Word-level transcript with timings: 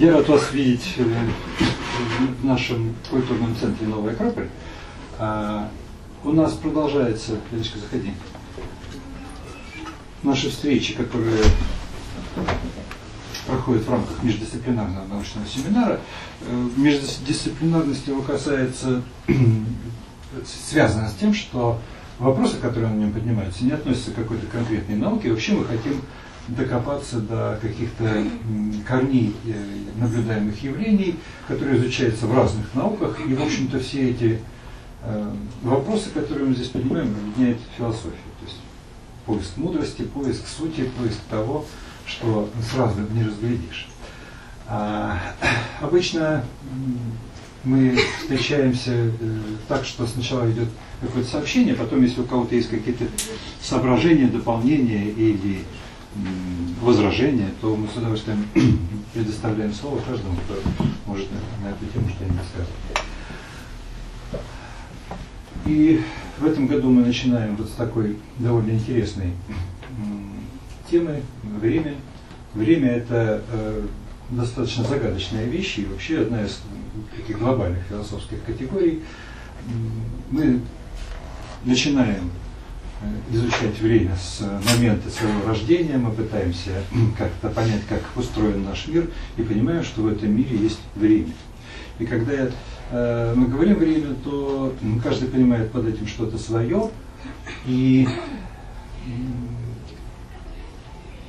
Я 0.00 0.14
рад 0.14 0.26
вас 0.30 0.50
видеть 0.52 0.94
э, 0.96 1.04
в 2.40 2.42
нашем 2.42 2.94
культурном 3.10 3.54
центре 3.54 3.86
«Новая 3.86 4.14
Акрополь». 4.14 4.48
А, 5.18 5.68
У 6.24 6.32
нас 6.32 6.54
продолжается, 6.54 7.32
Леночка, 7.52 7.78
заходи, 7.78 8.14
наши 10.22 10.48
встречи, 10.48 10.94
которые 10.94 11.42
проходят 13.46 13.84
в 13.84 13.90
рамках 13.90 14.22
междисциплинарного 14.22 15.06
научного 15.06 15.46
семинара. 15.46 16.00
Э, 16.46 16.68
Междисциплинарность 16.78 18.06
его 18.06 18.22
касается, 18.22 19.02
связана 20.70 21.10
с 21.10 21.14
тем, 21.16 21.34
что 21.34 21.78
вопросы, 22.18 22.56
которые 22.56 22.90
на 22.90 22.96
нем 22.96 23.12
поднимаются, 23.12 23.66
не 23.66 23.72
относятся 23.72 24.12
к 24.12 24.14
какой-то 24.14 24.46
конкретной 24.46 24.96
науке. 24.96 25.30
Вообще 25.30 25.52
мы 25.52 25.66
хотим 25.66 26.00
докопаться 26.48 27.20
до 27.20 27.58
каких-то 27.60 28.24
корней 28.86 29.34
э, 29.44 29.52
наблюдаемых 29.96 30.62
явлений, 30.62 31.16
которые 31.46 31.78
изучаются 31.78 32.26
в 32.26 32.36
разных 32.36 32.74
науках. 32.74 33.18
И, 33.26 33.34
в 33.34 33.42
общем-то, 33.42 33.78
все 33.80 34.10
эти 34.10 34.40
э, 35.02 35.32
вопросы, 35.62 36.10
которые 36.10 36.48
мы 36.48 36.54
здесь 36.54 36.68
поднимаем, 36.68 37.14
объединяет 37.14 37.58
философию. 37.76 38.12
То 38.40 38.46
есть 38.46 38.58
поиск 39.26 39.56
мудрости, 39.56 40.02
поиск 40.02 40.46
сути, 40.46 40.90
поиск 40.98 41.20
того, 41.28 41.64
что 42.06 42.48
сразу 42.72 43.00
не 43.12 43.22
разглядишь. 43.24 43.88
А, 44.66 45.20
обычно 45.80 46.44
мы 47.64 47.98
встречаемся 48.20 48.92
э, 48.92 49.10
так, 49.68 49.84
что 49.84 50.06
сначала 50.06 50.50
идет 50.50 50.68
какое-то 51.00 51.28
сообщение, 51.28 51.74
потом, 51.74 52.02
если 52.02 52.22
у 52.22 52.24
кого-то 52.24 52.54
есть 52.54 52.70
какие-то 52.70 53.04
соображения, 53.60 54.26
дополнения 54.26 55.10
или 55.10 55.64
возражения, 56.80 57.50
то 57.60 57.76
мы 57.76 57.88
с 57.88 57.96
удовольствием 57.96 58.46
предоставляем 59.14 59.72
слово 59.72 60.00
каждому, 60.00 60.36
кто 60.36 60.60
может 61.06 61.28
на, 61.62 61.68
эту 61.68 61.86
тему 61.92 62.08
что-нибудь 62.08 62.40
сказать. 62.52 62.68
И 65.66 66.02
в 66.38 66.46
этом 66.46 66.66
году 66.66 66.90
мы 66.90 67.04
начинаем 67.04 67.56
вот 67.56 67.68
с 67.68 67.72
такой 67.72 68.16
довольно 68.38 68.72
интересной 68.72 69.32
темы 70.90 71.22
«Время». 71.42 71.94
Время– 72.54 72.88
это 72.96 73.44
э, 73.52 73.86
достаточно 74.30 74.82
загадочная 74.82 75.44
вещь 75.44 75.78
и 75.78 75.84
вообще 75.84 76.22
одна 76.22 76.42
из 76.42 76.60
таких 77.16 77.38
глобальных 77.38 77.82
философских 77.84 78.42
категорий. 78.44 79.02
Мы 80.30 80.60
начинаем 81.64 82.30
изучать 83.30 83.78
время 83.80 84.14
с 84.16 84.40
момента 84.40 85.10
своего 85.10 85.46
рождения, 85.46 85.96
мы 85.96 86.12
пытаемся 86.12 86.82
как-то 87.18 87.48
понять, 87.48 87.82
как 87.88 88.02
устроен 88.16 88.64
наш 88.64 88.86
мир, 88.88 89.08
и 89.36 89.42
понимаем, 89.42 89.82
что 89.84 90.02
в 90.02 90.08
этом 90.08 90.36
мире 90.36 90.56
есть 90.56 90.80
время. 90.94 91.32
И 91.98 92.06
когда 92.06 92.50
э, 92.90 93.34
мы 93.34 93.46
говорим 93.46 93.76
время, 93.76 94.14
то 94.24 94.74
каждый 95.02 95.28
понимает 95.28 95.70
под 95.70 95.86
этим 95.86 96.06
что-то 96.06 96.38
свое, 96.38 96.90
и 97.66 98.08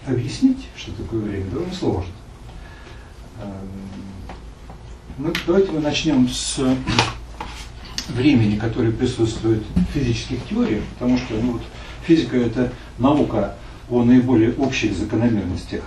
объяснить, 0.07 0.67
что 0.75 0.91
такое 0.93 1.21
время, 1.21 1.45
довольно 1.51 1.73
сложно. 1.73 2.11
Эм, 3.41 3.81
Ну, 5.17 5.33
давайте 5.45 5.71
мы 5.71 5.81
начнем 5.81 6.27
с 6.27 6.57
времени, 8.11 8.57
которое 8.57 8.91
присутствует 8.91 9.63
в 9.75 9.93
физических 9.93 10.45
теориях, 10.49 10.83
потому 10.93 11.17
что 11.17 11.35
ну, 11.35 11.53
вот, 11.53 11.61
физика 12.05 12.37
это 12.37 12.71
наука 12.97 13.55
о 13.89 14.03
наиболее 14.03 14.53
общих 14.53 14.95
закономерностях 14.95 15.83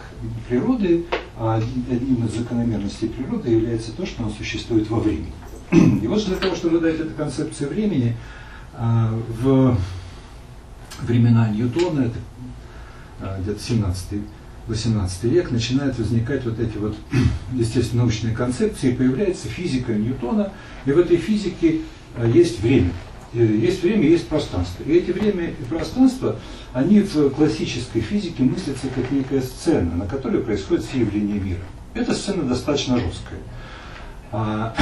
природы, 0.48 1.04
а 1.36 1.56
одним 1.56 2.26
из 2.26 2.34
закономерностей 2.36 3.08
природы 3.08 3.50
является 3.50 3.92
то, 3.92 4.04
что 4.04 4.22
оно 4.22 4.32
существует 4.32 4.88
во 4.90 5.00
времени. 5.00 5.32
И 6.02 6.06
вот 6.06 6.24
для 6.26 6.36
того, 6.36 6.54
чтобы 6.54 6.80
дать 6.80 6.96
этой 6.96 7.14
концепции 7.14 7.64
времени, 7.64 8.14
а, 8.74 9.18
в 9.40 9.76
времена 11.00 11.48
Ньютона, 11.48 12.00
это 12.06 12.18
а, 13.20 13.40
где-то 13.40 13.60
17-18 14.68 15.28
век, 15.28 15.50
начинают 15.50 15.98
возникать 15.98 16.44
вот 16.44 16.58
эти 16.60 16.76
вот, 16.76 16.96
естественно, 17.52 18.02
научные 18.02 18.34
концепции, 18.34 18.92
появляется 18.92 19.48
физика 19.48 19.92
Ньютона, 19.94 20.52
и 20.84 20.92
в 20.92 20.98
этой 20.98 21.16
физике 21.16 21.80
есть 22.22 22.60
время. 22.60 22.90
Э, 23.34 23.44
Есть 23.44 23.82
время, 23.82 24.08
есть 24.08 24.28
пространство. 24.28 24.82
И 24.84 24.92
эти 24.92 25.10
время 25.10 25.50
и 25.50 25.64
пространство, 25.64 26.36
они 26.72 27.00
в 27.00 27.30
классической 27.30 28.00
физике 28.00 28.44
мыслятся 28.44 28.86
как 28.94 29.10
некая 29.10 29.42
сцена, 29.42 29.96
на 29.96 30.06
которой 30.06 30.40
происходит 30.40 30.84
все 30.84 31.00
явления 31.00 31.40
мира. 31.40 31.62
Эта 31.94 32.14
сцена 32.14 32.44
достаточно 32.44 32.98
жесткая. 32.98 33.40
А, 34.30 34.74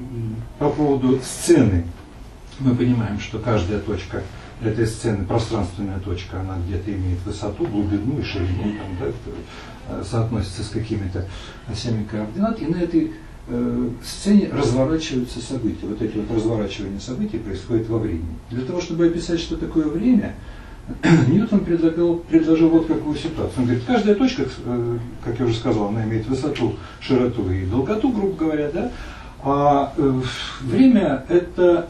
по 0.58 0.70
поводу 0.70 1.20
сцены 1.22 1.84
мы 2.58 2.74
понимаем, 2.74 3.20
что 3.20 3.38
каждая 3.38 3.80
точка 3.80 4.22
этой 4.64 4.86
сцены, 4.86 5.24
пространственная 5.24 5.98
точка, 5.98 6.40
она 6.40 6.56
где-то 6.66 6.92
имеет 6.92 7.20
высоту, 7.24 7.66
глубину 7.66 8.20
и 8.20 8.22
ширину, 8.22 8.62
там, 8.62 8.96
да, 9.00 9.06
э, 9.88 10.04
соотносится 10.08 10.62
с 10.62 10.68
какими-то 10.68 11.26
осями 11.68 12.04
координат, 12.04 12.60
и 12.60 12.66
на 12.66 12.76
этой 12.76 13.12
э, 13.48 13.88
сцене 14.04 14.50
разворачиваются 14.52 15.40
события. 15.40 15.86
Вот 15.86 16.00
эти 16.00 16.16
вот 16.16 16.30
разворачивания 16.30 17.00
событий 17.00 17.38
происходят 17.38 17.88
во 17.88 17.98
времени. 17.98 18.36
Для 18.50 18.64
того, 18.64 18.80
чтобы 18.80 19.06
описать, 19.06 19.40
что 19.40 19.56
такое 19.56 19.86
время, 19.86 20.34
Ньютон 21.28 21.60
предлагал, 21.60 22.16
предложил 22.16 22.68
вот 22.70 22.86
какую 22.86 23.16
ситуацию. 23.16 23.58
Он 23.58 23.64
говорит, 23.64 23.84
каждая 23.86 24.14
точка, 24.14 24.44
э, 24.64 24.98
как 25.24 25.38
я 25.38 25.46
уже 25.46 25.54
сказал, 25.54 25.88
она 25.88 26.04
имеет 26.04 26.26
высоту, 26.26 26.76
широту 27.00 27.50
и 27.50 27.66
долготу, 27.66 28.10
грубо 28.10 28.36
говоря, 28.36 28.70
да, 28.70 28.92
а 29.42 29.92
э, 29.96 30.20
время 30.60 31.24
это 31.28 31.88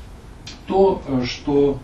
то, 0.66 1.02
что 1.24 1.78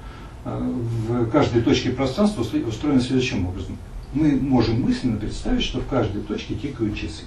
в 0.44 1.30
каждой 1.30 1.60
точке 1.60 1.90
пространства 1.90 2.40
устро- 2.40 2.66
устроено 2.66 3.02
следующим 3.02 3.46
образом. 3.46 3.76
Мы 4.14 4.36
можем 4.36 4.80
мысленно 4.80 5.18
представить, 5.18 5.62
что 5.62 5.80
в 5.80 5.86
каждой 5.86 6.22
точке 6.22 6.54
тикают 6.54 6.96
часы. 6.96 7.24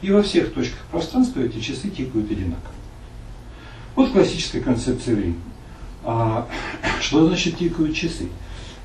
И 0.00 0.10
во 0.10 0.22
всех 0.22 0.52
точках 0.52 0.78
пространства 0.90 1.40
эти 1.40 1.58
часы 1.60 1.90
тикают 1.90 2.30
одинаково. 2.30 2.72
Вот 3.96 4.12
классическая 4.12 4.60
концепция 4.60 5.16
времени. 5.16 5.40
А 6.04 6.48
что 7.00 7.26
значит 7.26 7.58
тикают 7.58 7.94
часы? 7.94 8.28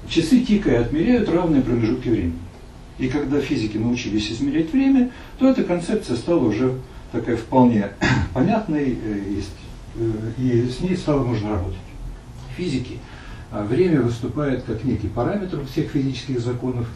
Часы 0.08 0.42
тикая 0.42 0.82
отмеряют 0.82 1.30
равные 1.30 1.62
промежутки 1.62 2.10
времени. 2.10 2.40
И 2.98 3.08
когда 3.08 3.40
физики 3.42 3.78
научились 3.78 4.32
измерять 4.32 4.72
время, 4.72 5.12
то 5.40 5.48
эта 5.48 5.64
концепция 5.64 6.16
стала 6.16 6.44
уже 6.44 6.80
такая 7.12 7.38
вполне 7.38 7.90
понятной, 8.34 8.98
э, 9.02 9.34
есть, 9.36 9.50
э, 9.96 10.32
и 10.38 10.70
с 10.70 10.80
ней 10.82 10.98
стало 10.98 11.24
можно 11.24 11.52
работать. 11.52 11.78
Физики 12.58 13.00
а, 13.52 13.64
время 13.64 14.02
выступает 14.02 14.64
как 14.64 14.84
некий 14.84 15.08
параметр 15.08 15.64
всех 15.72 15.92
физических 15.92 16.40
законов. 16.40 16.88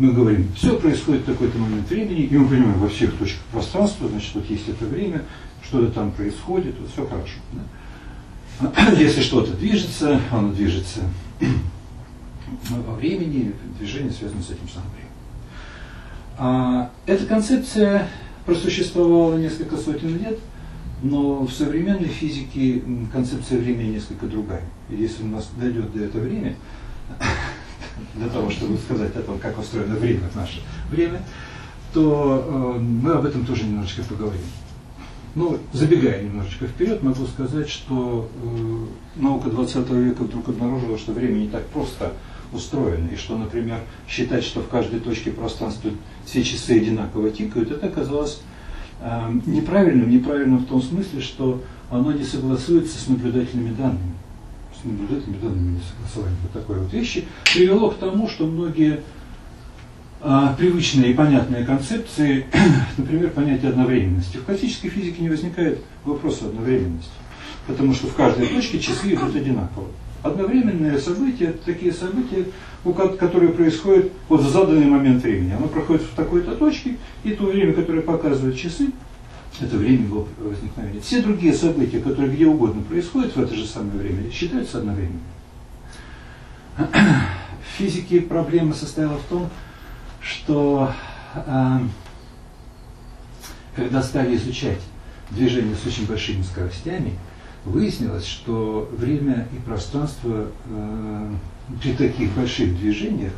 Мы 0.00 0.14
говорим, 0.14 0.50
все 0.56 0.78
происходит 0.78 1.24
в 1.24 1.26
такой-то 1.26 1.58
момент 1.58 1.86
времени, 1.90 2.22
и 2.22 2.38
мы 2.38 2.48
понимаем, 2.48 2.78
во 2.80 2.88
всех 2.88 3.14
точках 3.18 3.42
пространства, 3.52 4.08
значит, 4.08 4.34
вот 4.34 4.48
есть 4.48 4.66
это 4.66 4.86
время, 4.86 5.24
что-то 5.62 5.92
там 5.92 6.10
происходит, 6.12 6.74
вот 6.80 6.90
все 6.90 7.06
хорошо. 7.06 7.38
да. 7.52 8.92
Если 8.98 9.20
что-то 9.20 9.52
движется, 9.52 10.18
оно 10.30 10.54
движется 10.54 11.00
во 12.70 12.94
времени, 12.94 13.52
движение 13.78 14.10
связано 14.10 14.42
с 14.42 14.46
этим 14.46 14.70
самым 14.72 14.88
временем. 14.92 15.12
А, 16.38 16.90
эта 17.04 17.26
концепция 17.26 18.08
просуществовала 18.46 19.36
несколько 19.36 19.76
сотен 19.76 20.16
лет, 20.18 20.38
но 21.02 21.44
в 21.44 21.52
современной 21.52 22.08
физике 22.08 22.82
концепция 23.12 23.58
времени 23.58 23.96
несколько 23.96 24.24
другая. 24.24 24.64
И 24.88 24.96
если 24.96 25.24
у 25.24 25.26
нас 25.26 25.50
дойдет 25.60 25.92
до 25.92 26.04
этого 26.04 26.22
время, 26.22 26.56
для 28.14 28.28
того, 28.28 28.50
чтобы 28.50 28.76
сказать 28.78 29.14
о 29.16 29.22
том, 29.22 29.38
как 29.38 29.58
устроено 29.58 29.96
время, 29.96 30.22
наше 30.34 30.60
время, 30.90 31.22
то 31.92 32.44
э, 32.76 32.80
мы 32.80 33.12
об 33.12 33.24
этом 33.24 33.44
тоже 33.44 33.64
немножечко 33.64 34.02
поговорим. 34.02 34.42
Ну, 35.34 35.58
забегая 35.72 36.24
немножечко 36.24 36.66
вперед, 36.66 37.02
могу 37.02 37.24
сказать, 37.26 37.68
что 37.68 38.28
э, 38.42 39.20
наука 39.20 39.48
20 39.50 39.90
века 39.90 40.24
вдруг 40.24 40.48
обнаружила, 40.48 40.98
что 40.98 41.12
время 41.12 41.38
не 41.38 41.48
так 41.48 41.66
просто 41.66 42.12
устроено, 42.52 43.08
и 43.08 43.16
что, 43.16 43.38
например, 43.38 43.78
считать, 44.08 44.42
что 44.42 44.60
в 44.60 44.68
каждой 44.68 44.98
точке 44.98 45.30
пространства 45.30 45.90
все 46.24 46.42
часы 46.42 46.78
одинаково 46.78 47.30
тикают, 47.30 47.70
это 47.70 47.86
оказалось 47.86 48.42
э, 49.00 49.32
неправильным, 49.46 50.10
неправильным 50.10 50.58
в 50.58 50.66
том 50.66 50.82
смысле, 50.82 51.20
что 51.20 51.62
оно 51.90 52.12
не 52.12 52.24
согласуется 52.24 52.98
с 52.98 53.08
наблюдательными 53.08 53.74
данными. 53.74 54.14
С 54.80 54.84
наблюдательными 54.84 55.40
данными 55.42 55.70
не 55.72 55.80
согласование 55.80 56.38
вот 56.42 56.52
такой 56.52 56.78
вот 56.78 56.92
вещи 56.92 57.24
привело 57.52 57.90
к 57.90 57.98
тому, 57.98 58.28
что 58.28 58.46
многие 58.46 59.02
а, 60.22 60.54
привычные 60.54 61.10
и 61.10 61.14
понятные 61.14 61.64
концепции, 61.64 62.46
например, 62.96 63.30
понятие 63.30 63.70
одновременности. 63.70 64.38
В 64.38 64.44
классической 64.44 64.88
физике 64.88 65.22
не 65.22 65.28
возникает 65.28 65.80
вопроса 66.04 66.46
одновременности, 66.46 67.10
потому 67.66 67.92
что 67.92 68.06
в 68.06 68.14
каждой 68.14 68.46
точке 68.46 68.78
часы 68.78 69.12
идут 69.12 69.36
одинаково. 69.36 69.86
Одновременные 70.22 70.98
события– 70.98 71.44
это 71.46 71.64
такие 71.64 71.92
события, 71.92 72.46
которые 73.18 73.52
происходят 73.52 74.12
вот 74.28 74.40
в 74.40 74.50
заданный 74.50 74.86
момент 74.86 75.22
времени. 75.22 75.52
Оно 75.52 75.68
проходит 75.68 76.02
в 76.02 76.14
такой-то 76.14 76.54
точке, 76.56 76.96
и 77.24 77.30
то 77.30 77.44
время, 77.44 77.72
которое 77.72 78.02
показывают 78.02 78.56
часы, 78.56 78.88
это 79.58 79.76
время 79.76 80.04
его 80.04 80.28
возникновения. 80.38 81.00
Все 81.00 81.22
другие 81.22 81.52
события, 81.52 82.00
которые 82.00 82.32
где 82.32 82.46
угодно 82.46 82.82
происходят 82.82 83.34
в 83.34 83.40
это 83.40 83.54
же 83.54 83.66
самое 83.66 83.98
время, 83.98 84.30
считаются 84.30 84.78
одновременными. 84.78 85.20
В 86.76 87.78
физике 87.78 88.20
проблема 88.20 88.74
состояла 88.74 89.18
в 89.18 89.24
том, 89.24 89.50
что 90.20 90.92
э, 91.34 91.78
когда 93.74 94.02
стали 94.02 94.36
изучать 94.36 94.80
движение 95.30 95.74
с 95.74 95.86
очень 95.86 96.06
большими 96.06 96.42
скоростями, 96.42 97.18
выяснилось, 97.64 98.26
что 98.26 98.88
время 98.96 99.46
и 99.52 99.56
пространство 99.60 100.46
э, 100.66 101.32
при 101.82 101.92
таких 101.94 102.32
больших 102.32 102.76
движениях 102.78 103.32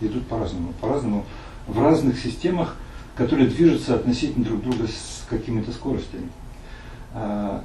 идут 0.00 0.26
по-разному. 0.26 0.72
По-разному 0.80 1.24
в 1.66 1.80
разных 1.80 2.18
системах, 2.18 2.76
которые 3.16 3.48
движутся 3.48 3.94
относительно 3.94 4.44
друг 4.44 4.62
друга 4.62 4.86
с 4.88 5.24
какими-то 5.28 5.72
скоростями. 5.72 6.28
А, 7.12 7.64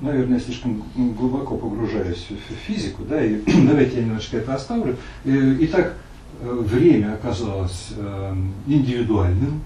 наверное, 0.00 0.38
я 0.38 0.44
слишком 0.44 0.82
глубоко 0.94 1.56
погружаюсь 1.56 2.26
в 2.30 2.54
физику, 2.66 3.04
да, 3.04 3.24
и 3.24 3.40
давайте 3.66 3.98
я 3.98 4.04
немножко 4.04 4.38
это 4.38 4.54
оставлю. 4.54 4.96
Итак, 5.24 5.94
э, 6.40 6.52
время 6.52 7.14
оказалось 7.14 7.90
э, 7.96 8.34
индивидуальным, 8.66 9.62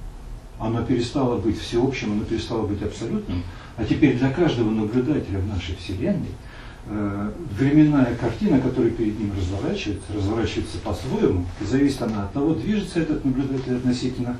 оно 0.58 0.82
перестало 0.82 1.38
быть 1.38 1.58
всеобщим, 1.58 2.12
оно 2.12 2.24
перестало 2.24 2.66
быть 2.66 2.82
абсолютным, 2.82 3.42
а 3.76 3.84
теперь 3.84 4.18
для 4.18 4.30
каждого 4.30 4.70
наблюдателя 4.70 5.38
в 5.38 5.46
нашей 5.46 5.76
Вселенной 5.76 6.28
э, 6.28 6.53
временная 6.86 8.14
картина, 8.16 8.60
которая 8.60 8.90
перед 8.90 9.18
ним 9.18 9.32
разворачивается, 9.36 10.12
разворачивается 10.14 10.78
по-своему, 10.78 11.46
зависит 11.60 12.02
она 12.02 12.24
от 12.24 12.32
того, 12.32 12.54
движется 12.54 13.00
этот 13.00 13.24
наблюдатель 13.24 13.76
относительно 13.76 14.36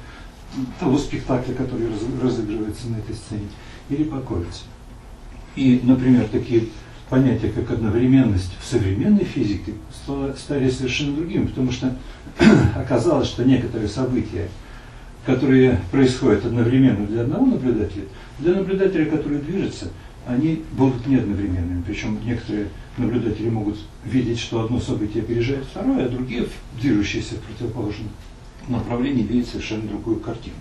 того 0.79 0.99
спектакля, 0.99 1.55
который 1.55 1.89
разыгрывается 2.23 2.89
на 2.89 2.97
этой 2.97 3.15
сцене, 3.15 3.49
или 3.89 4.05
покоится. 4.05 4.65
И, 5.57 5.81
например, 5.85 6.29
такие 6.31 6.69
понятия, 7.09 7.49
как 7.49 7.71
одновременность 7.71 8.53
в 8.61 8.67
современной 8.67 9.25
физике 9.25 9.73
стали 10.37 10.69
совершенно 10.69 11.17
другими, 11.17 11.47
потому 11.47 11.73
что 11.73 11.97
оказалось, 12.77 13.29
что 13.29 13.45
некоторые 13.45 13.89
события, 13.89 14.49
которые 15.25 15.81
происходят 15.91 16.45
одновременно 16.45 17.07
для 17.07 17.23
одного 17.23 17.47
наблюдателя, 17.47 18.05
для 18.39 18.55
наблюдателя, 18.55 19.07
который 19.07 19.39
движется, 19.39 19.91
они 20.27 20.63
будут 20.73 21.07
не 21.07 21.17
одновременными. 21.17 21.83
Причем 21.87 22.19
некоторые 22.25 22.69
наблюдатели 22.97 23.49
могут 23.49 23.79
видеть, 24.05 24.39
что 24.39 24.63
одно 24.63 24.81
событие 24.81 25.23
опережает 25.23 25.65
второе, 25.65 26.07
а 26.07 26.09
другие, 26.09 26.47
движущиеся 26.81 27.35
в 27.35 27.41
противоположном 27.41 28.09
направлении, 28.69 29.23
видят 29.23 29.49
совершенно 29.49 29.89
другую 29.89 30.21
картину. 30.21 30.57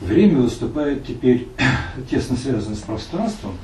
Время 0.00 0.40
выступает 0.40 1.06
теперь 1.06 1.48
тесно 2.10 2.36
связано 2.36 2.76
с 2.76 2.80
пространством, 2.80 3.54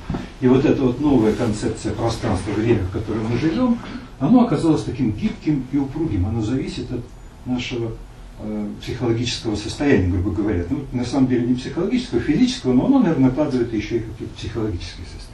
и 0.40 0.48
вот 0.48 0.64
эта 0.64 0.82
вот 0.82 1.00
новая 1.00 1.34
концепция 1.34 1.92
пространства, 1.92 2.52
время, 2.52 2.84
в 2.84 2.90
котором 2.90 3.26
мы 3.26 3.38
живем, 3.38 3.78
оно 4.18 4.44
оказалось 4.44 4.84
таким 4.84 5.12
гибким 5.12 5.66
и 5.72 5.76
упругим, 5.76 6.26
оно 6.26 6.40
зависит 6.40 6.90
от 6.90 7.00
нашего 7.44 7.92
психологического 8.80 9.54
состояния, 9.54 10.08
грубо 10.08 10.30
говоря. 10.30 10.64
Ну, 10.68 10.80
на 10.92 11.04
самом 11.04 11.28
деле 11.28 11.46
не 11.46 11.54
психологического, 11.54 12.20
а 12.20 12.24
физического, 12.24 12.72
но 12.72 12.86
оно, 12.86 12.98
наверное, 12.98 13.30
накладывает 13.30 13.72
еще 13.72 13.98
и 13.98 14.00
какие-то 14.00 14.34
психологические 14.34 15.06
состояния. 15.06 15.32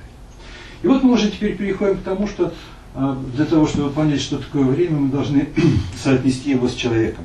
И 0.82 0.86
вот 0.86 1.02
мы 1.02 1.14
уже 1.14 1.30
теперь 1.30 1.56
переходим 1.56 1.98
к 1.98 2.02
тому, 2.02 2.26
что 2.26 2.52
э, 2.94 3.16
для 3.34 3.44
того, 3.46 3.66
чтобы 3.66 3.90
понять, 3.90 4.20
что 4.20 4.38
такое 4.38 4.64
время, 4.64 4.98
мы 4.98 5.10
должны 5.10 5.48
соотнести 6.02 6.50
его 6.50 6.68
с 6.68 6.74
человеком. 6.74 7.24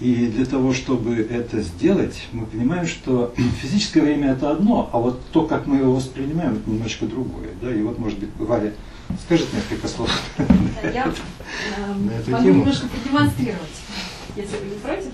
И 0.00 0.26
для 0.26 0.44
того, 0.44 0.74
чтобы 0.74 1.14
это 1.14 1.62
сделать, 1.62 2.26
мы 2.32 2.46
понимаем, 2.46 2.86
что 2.86 3.32
физическое 3.62 4.02
время 4.02 4.32
это 4.32 4.50
одно, 4.50 4.90
а 4.92 4.98
вот 4.98 5.20
то, 5.32 5.46
как 5.46 5.66
мы 5.66 5.76
его 5.76 5.94
воспринимаем, 5.94 6.54
это 6.54 6.70
немножко 6.70 7.06
другое. 7.06 7.50
Да? 7.62 7.72
И 7.72 7.80
вот, 7.82 7.98
может 7.98 8.18
быть, 8.18 8.30
Валя 8.38 8.72
скажет 9.24 9.48
несколько 9.52 9.88
слов. 9.88 10.10
Я 10.82 11.06
э, 11.76 12.30
могу 12.30 12.48
немножко 12.48 12.86
продемонстрировать, 12.88 13.60
если 14.36 14.56
вы 14.58 14.66
не 14.66 14.78
против. 14.78 15.12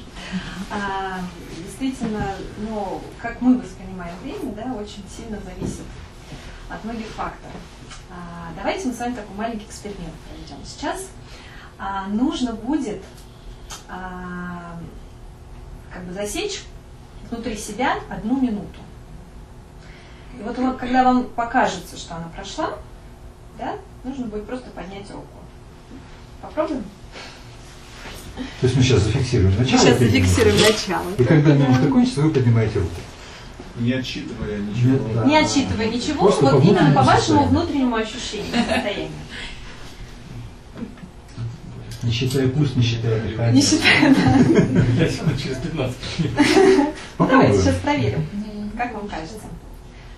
А, 0.70 1.20
действительно, 1.56 2.34
ну, 2.58 3.00
как 3.20 3.40
мы 3.40 3.58
воспринимаем 3.58 4.14
время, 4.22 4.52
да, 4.52 4.72
очень 4.74 5.04
сильно 5.08 5.38
зависит 5.40 5.84
от 6.68 6.84
многих 6.84 7.06
факторов. 7.08 7.56
А, 8.10 8.52
давайте 8.56 8.88
мы 8.88 8.94
с 8.94 8.98
вами 8.98 9.14
такой 9.14 9.36
маленький 9.36 9.66
эксперимент 9.66 10.14
проведем. 10.28 10.64
Сейчас 10.64 11.08
а, 11.78 12.06
нужно 12.06 12.52
будет 12.54 13.02
а, 13.88 14.78
как 15.92 16.04
бы 16.04 16.12
засечь 16.12 16.64
внутри 17.30 17.56
себя 17.56 17.98
одну 18.08 18.40
минуту. 18.40 18.80
И 20.38 20.42
вот, 20.42 20.56
когда 20.78 21.04
вам 21.04 21.24
покажется, 21.24 21.96
что 21.96 22.16
она 22.16 22.28
прошла, 22.28 22.78
да, 23.58 23.76
нужно 24.04 24.26
будет 24.26 24.46
просто 24.46 24.70
поднять 24.70 25.10
руку. 25.10 25.26
Попробуем? 26.40 26.84
То 28.36 28.66
есть 28.66 28.76
мы 28.76 28.82
сейчас 28.82 29.02
зафиксируем 29.02 29.56
начало? 29.58 29.78
Сейчас 29.78 29.98
зафиксируем 29.98 30.56
начало. 30.56 31.10
И 31.18 31.24
когда 31.24 31.54
минута 31.54 31.88
кончится, 31.88 32.22
вы 32.22 32.30
поднимаете 32.30 32.78
руку. 32.78 32.90
Не 33.78 33.92
отчитывая 33.92 34.58
ничего. 34.58 34.90
Нет, 34.92 35.14
да. 35.14 35.24
Не 35.24 35.36
отчитывая 35.38 35.88
ничего, 35.88 36.24
Просто 36.26 36.44
вот 36.44 36.64
именно 36.64 36.92
по 36.92 37.02
вашему 37.02 37.44
внутреннему 37.46 37.96
ощущению, 37.96 38.52
состоянию. 38.52 39.10
Не 42.02 42.10
считая 42.10 42.48
пульс, 42.48 42.74
не 42.76 42.82
считая 42.82 43.20
дыхание. 43.20 43.54
Не 43.54 43.62
считая, 43.62 44.14
да. 44.14 45.04
Я 45.04 45.08
через 45.36 45.56
15 45.58 45.96
Давайте 47.18 47.60
сейчас 47.60 47.76
проверим. 47.76 48.26
Как 48.76 48.94
вам 48.94 49.08
кажется? 49.08 49.48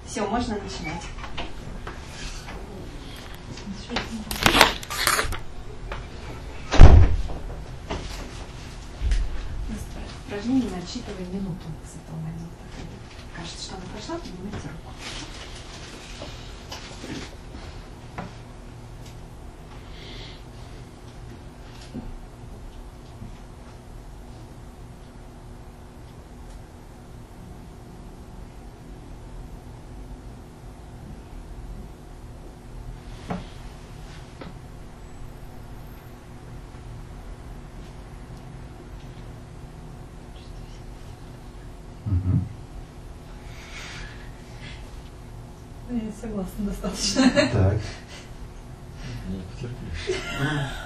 Все, 0.06 0.26
можно 0.26 0.54
начинать. 0.54 1.02
Упражнение 10.32 10.70
на 10.70 10.78
отсчитывание 10.78 11.42
момента. 12.16 12.56
Кажется, 13.36 13.64
что 13.64 13.74
она 13.74 13.84
прошла, 13.92 14.16
поднимайте 14.16 14.66
руку. 14.66 14.90
Согласна, 46.20 46.64
достаточно. 46.64 47.30
Так. 47.52 47.76
Ожидание 49.62 50.68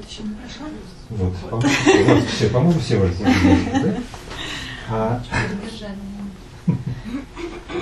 Вот 0.00 0.10
еще 0.10 0.22
не 0.22 0.34
прошла? 0.34 0.66
Вот, 1.10 1.34
по-моему, 1.50 2.26
все, 2.26 2.48
по-моему, 2.48 2.80
все 2.80 2.96
уже 2.96 3.14
да? 3.22 3.94
а... 4.88 5.22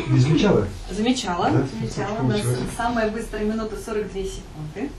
Не 0.08 0.18
замечала? 0.18 0.66
Замечала, 0.90 1.50
да? 1.50 1.64
замечала. 1.66 2.18
У 2.22 2.26
нас 2.26 2.40
самая 2.76 3.10
быстрая 3.10 3.44
минута 3.44 3.76
42 3.76 4.22
секунды. 4.22 4.90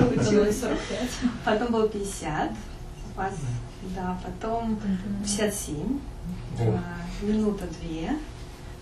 Получилось 0.00 0.60
45. 0.60 1.10
Потом 1.44 1.72
было 1.72 1.88
50. 1.88 2.50
вас, 3.14 3.34
да, 3.94 4.18
потом 4.24 4.80
57, 5.22 6.00
а, 6.58 7.24
минута 7.24 7.66
две, 7.80 8.18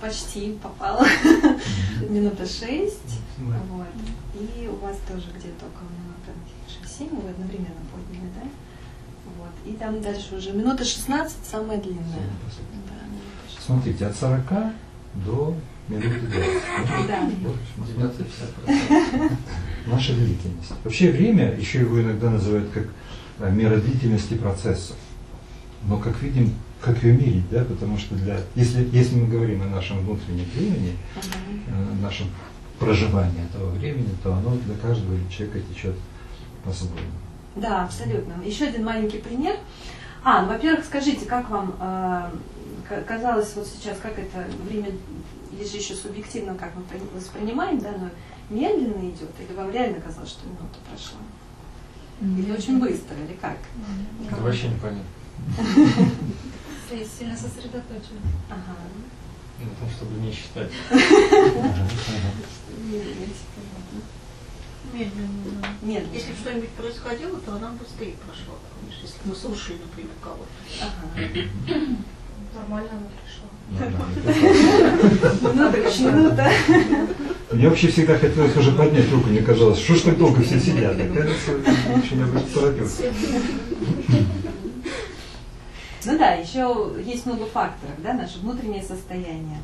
почти 0.00 0.52
попала, 0.62 1.06
минута 2.08 2.46
шесть, 2.46 3.20
вот, 3.38 3.86
и 4.34 4.68
у 4.68 4.76
вас 4.76 4.96
тоже 5.08 5.26
где-то 5.30 5.66
около 5.66 5.88
минуты 5.94 6.32
6-7, 6.68 7.22
вы 7.22 7.30
одновременно 7.30 7.82
подняли, 7.92 8.30
да? 8.34 8.48
Вот, 9.38 9.52
и 9.64 9.76
там 9.76 10.00
дальше 10.02 10.36
уже 10.36 10.52
минута 10.52 10.84
16, 10.84 11.36
самая 11.44 11.80
длинная. 11.80 12.04
Да, 12.04 12.94
Смотрите, 13.64 14.06
от 14.06 14.16
40 14.16 14.42
до 15.26 15.56
минуты 15.88 16.20
20. 16.20 17.08
Да. 17.08 17.30
90-50%. 18.66 19.32
Наша 19.86 20.14
длительность. 20.14 20.72
Вообще 20.82 21.10
время, 21.10 21.54
еще 21.54 21.80
его 21.80 22.00
иногда 22.00 22.30
называют 22.30 22.70
как 22.70 22.88
э, 23.38 23.50
мера 23.52 23.76
длительности 23.76 24.34
процесса. 24.34 24.94
Но 25.86 25.98
как 25.98 26.20
видим, 26.22 26.54
как 26.80 27.02
ее 27.02 27.14
мерить, 27.14 27.48
да, 27.50 27.64
потому 27.64 27.98
что 27.98 28.14
для, 28.14 28.40
если, 28.54 28.88
если 28.92 29.16
мы 29.16 29.28
говорим 29.28 29.62
о 29.62 29.66
нашем 29.66 29.98
внутреннем 30.00 30.46
времени, 30.54 30.96
э, 31.16 32.02
нашем 32.02 32.28
проживании 32.78 33.44
этого 33.44 33.70
времени, 33.70 34.14
то 34.22 34.32
оно 34.32 34.56
для 34.56 34.74
каждого 34.76 35.16
человека 35.30 35.60
течет 35.60 35.96
по-своему. 36.64 36.98
Да, 37.56 37.84
абсолютно. 37.84 38.42
Еще 38.44 38.66
один 38.66 38.84
маленький 38.84 39.18
пример. 39.18 39.56
А, 40.24 40.42
ну, 40.42 40.48
во-первых, 40.48 40.84
скажите, 40.84 41.26
как 41.26 41.50
вам 41.50 41.74
э, 41.80 42.30
казалось 43.06 43.52
вот 43.54 43.66
сейчас, 43.66 43.98
как 43.98 44.18
это 44.18 44.46
время, 44.66 44.90
есть 45.52 45.72
же 45.72 45.78
еще 45.78 45.94
субъективно, 45.94 46.54
как 46.54 46.72
мы 46.74 46.82
воспринимаем, 47.14 47.78
да, 47.78 47.92
но 47.92 48.08
медленно 48.50 49.08
идет, 49.08 49.30
или 49.38 49.54
вам 49.56 49.70
реально 49.70 50.00
казалось, 50.00 50.30
что 50.30 50.46
минута 50.46 50.78
прошла? 50.88 51.18
Или 52.20 52.52
очень 52.52 52.80
быстро, 52.80 53.16
или 53.16 53.36
как? 53.40 53.58
Это 54.30 54.40
вообще 54.40 54.68
непонятно. 54.68 55.04
Сильно 57.18 57.36
сосредоточен. 57.36 58.18
Ага. 58.48 58.76
На 59.60 59.66
том, 59.78 59.88
чтобы 59.96 60.20
не 60.20 60.32
считать. 60.32 60.70
Медленно. 64.92 65.28
Медленно. 65.82 66.14
Если 66.14 66.32
что-нибудь 66.34 66.70
происходило, 66.70 67.38
то 67.40 67.52
она 67.54 67.70
быстрее 67.70 68.14
прошла. 68.24 68.54
Если 69.02 69.20
мы 69.24 69.34
слушали, 69.34 69.78
например, 69.78 70.12
кого-то. 70.22 70.48
Ага. 70.80 71.28
Нормально 72.54 72.90
она 72.92 73.08
пришла. 73.22 73.48
Минута, 75.52 75.78
как 75.82 75.98
минута. 75.98 76.50
Мне 77.52 77.68
вообще 77.68 77.88
всегда 77.88 78.18
хотелось 78.18 78.56
уже 78.56 78.72
поднять 78.72 79.10
руку, 79.10 79.28
мне 79.28 79.40
казалось, 79.40 79.78
что 79.78 79.94
ж 79.94 80.00
так 80.02 80.18
долго 80.18 80.42
все 80.42 80.60
сидят. 80.60 80.96
Кажется, 80.96 81.52
очень 81.96 82.22
об 82.22 82.36
этом 82.36 82.48
торопился. 82.50 83.02
Ну 86.06 86.18
да, 86.18 86.32
еще 86.32 86.94
есть 87.04 87.24
много 87.26 87.46
факторов, 87.46 87.94
да, 88.02 88.12
наше 88.12 88.38
внутреннее 88.40 88.82
состояние. 88.82 89.58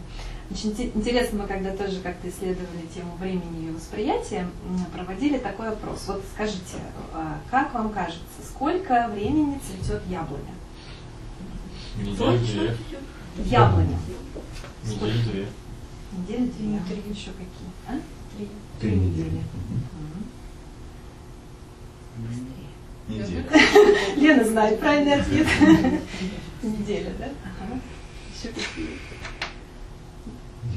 Очень 0.51 0.75
интересно, 0.95 1.43
мы 1.43 1.47
когда 1.47 1.77
тоже 1.77 2.01
как-то 2.01 2.29
исследовали 2.29 2.87
тему 2.93 3.15
времени 3.21 3.69
и 3.69 3.71
восприятия, 3.71 4.49
проводили 4.93 5.39
такой 5.39 5.69
опрос. 5.69 6.05
Вот 6.09 6.23
скажите, 6.35 6.79
а, 7.13 7.39
как 7.51 7.73
вам 7.73 7.91
кажется, 7.91 8.43
сколько 8.49 9.09
времени 9.15 9.61
цветет 9.65 10.03
яблоня? 10.09 10.55
Неделю-две. 11.97 12.77
Яблоня. 13.45 13.99
Неделю-две. 14.85 15.47
Недели 16.13 16.47
две. 16.47 16.81
Три 16.89 17.13
еще 17.13 17.31
какие? 17.31 17.71
А? 17.87 18.01
Три. 18.37 18.49
Три 18.81 18.97
недели. 18.97 19.43
Неделю. 23.11 23.45
Лена 24.17 24.45
знает 24.45 24.81
правильный 24.81 25.15
ответ. 25.15 25.47
Неделя, 26.63 27.13
да? 27.19 27.27
Ага. 27.45 27.81
Еще 28.39 28.49
какие? 28.49 28.99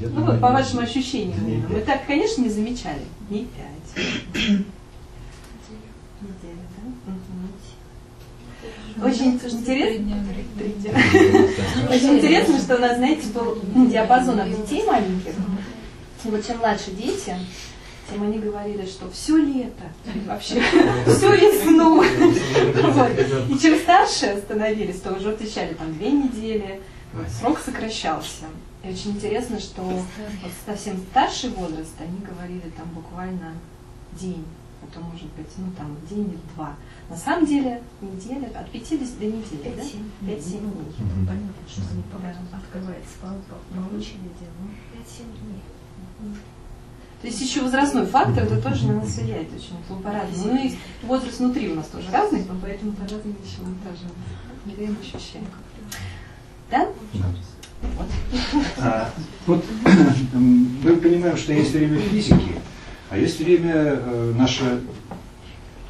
Я 0.00 0.08
Ну 0.08 0.14
думаю, 0.16 0.32
вот, 0.32 0.40
по 0.40 0.50
вашим 0.50 0.80
ощущениям, 0.80 1.38
дней 1.40 1.56
Лена. 1.56 1.68
Вы 1.68 1.74
пять. 1.76 1.84
так, 1.86 2.06
конечно, 2.06 2.42
не 2.42 2.48
замечали. 2.48 3.02
Дней 3.28 3.48
пять. 3.56 3.96
Неделя, 6.20 6.64
да? 8.98 9.06
Очень 9.06 9.34
интересно. 9.34 10.16
Очень 11.90 12.18
интересно, 12.18 12.58
что 12.58 12.76
у 12.76 12.78
нас, 12.78 12.96
знаете, 12.96 13.26
был 13.28 13.58
диапазон 13.88 14.40
от 14.40 14.50
детей 14.50 14.84
маленьких. 14.84 15.32
Вот 16.24 16.46
чем 16.46 16.58
младше 16.58 16.90
дети, 16.92 17.36
тем 18.10 18.22
они 18.22 18.38
говорили, 18.38 18.84
что 18.86 19.10
все 19.10 19.36
лето, 19.36 19.84
вообще 20.26 20.60
всю 21.06 21.30
весну. 21.32 22.02
И 23.54 23.58
чем 23.58 23.78
старше 23.78 24.38
становились, 24.44 25.00
то 25.00 25.14
уже 25.14 25.32
отвечали 25.32 25.74
там 25.74 25.92
две 25.94 26.10
недели, 26.10 26.80
срок 27.40 27.58
сокращался. 27.58 28.46
И 28.82 28.88
очень 28.90 29.12
интересно, 29.12 29.58
что 29.58 29.82
вот 29.82 30.02
совсем 30.66 30.98
старший 31.10 31.50
возраст, 31.50 31.94
они 31.98 32.18
говорили 32.18 32.70
там 32.76 32.86
буквально 32.94 33.54
день, 34.12 34.44
а 34.82 34.86
то 34.92 35.00
может 35.00 35.26
быть, 35.32 35.46
ну 35.56 35.66
там 35.76 35.96
день 36.10 36.28
или 36.28 36.38
два. 36.54 36.74
На 37.08 37.16
самом 37.16 37.46
деле 37.46 37.82
неделя, 38.00 38.50
от 38.54 38.70
50 38.70 39.18
до 39.18 39.26
недели, 39.26 39.74
да? 39.76 39.82
5-7 39.82 40.58
дней. 40.58 40.92
Мгм. 40.98 41.26
Понятно, 41.26 41.52
что 41.68 41.82
они 41.92 42.02
по- 42.12 42.56
открывается 42.56 43.14
очереди, 43.96 44.46
но 44.60 44.68
5-7 44.98 45.24
дней. 45.40 45.62
То 47.24 47.28
есть 47.30 47.40
еще 47.40 47.62
возрастной 47.62 48.04
фактор, 48.04 48.44
это 48.44 48.60
тоже 48.60 48.86
на 48.86 48.96
нас 48.96 49.16
влияет 49.16 49.48
очень 49.54 50.02
по-разному. 50.02 50.52
Ну 50.52 50.62
и 50.62 50.74
возраст 51.04 51.38
внутри 51.38 51.70
у 51.70 51.74
нас 51.74 51.86
тоже 51.86 52.10
разный, 52.12 52.44
поэтому 52.60 52.92
по-разному 52.92 53.34
еще 53.42 53.62
мы 53.62 53.74
тоже 53.82 54.76
время 54.76 54.94
ощущаем. 55.00 55.46
Да? 56.70 56.86
Да. 57.14 57.24
Вот. 57.96 58.06
А, 58.76 59.10
вот 59.46 59.64
мы 60.34 60.96
понимаем, 60.96 61.38
что 61.38 61.54
есть 61.54 61.72
время 61.72 61.98
физики, 61.98 62.56
а 63.08 63.16
есть 63.16 63.40
время 63.40 63.72
э, 63.74 64.34
наше, 64.36 64.82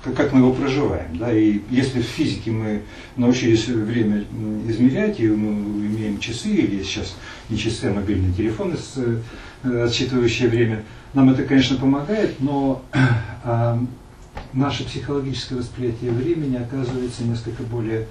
как, 0.04 0.32
мы 0.32 0.38
его 0.38 0.52
проживаем. 0.52 1.18
Да? 1.18 1.36
И 1.36 1.62
если 1.68 2.00
в 2.00 2.06
физике 2.06 2.52
мы 2.52 2.82
научились 3.16 3.66
время 3.66 4.24
измерять, 4.68 5.18
и 5.18 5.26
мы 5.26 5.50
имеем 5.84 6.20
часы, 6.20 6.50
или 6.50 6.84
сейчас 6.84 7.16
не 7.48 7.58
часы, 7.58 7.86
а 7.86 7.92
мобильные 7.92 8.32
телефоны, 8.32 8.76
с, 8.76 8.94
э, 9.64 9.84
отсчитывающие 9.84 10.48
время, 10.48 10.84
нам 11.14 11.30
это, 11.30 11.44
конечно, 11.44 11.76
помогает, 11.76 12.40
но 12.40 12.82
а, 13.44 13.78
наше 14.52 14.84
психологическое 14.84 15.56
восприятие 15.56 16.10
времени 16.10 16.56
оказывается 16.56 17.24
несколько 17.24 17.62
более 17.62 18.06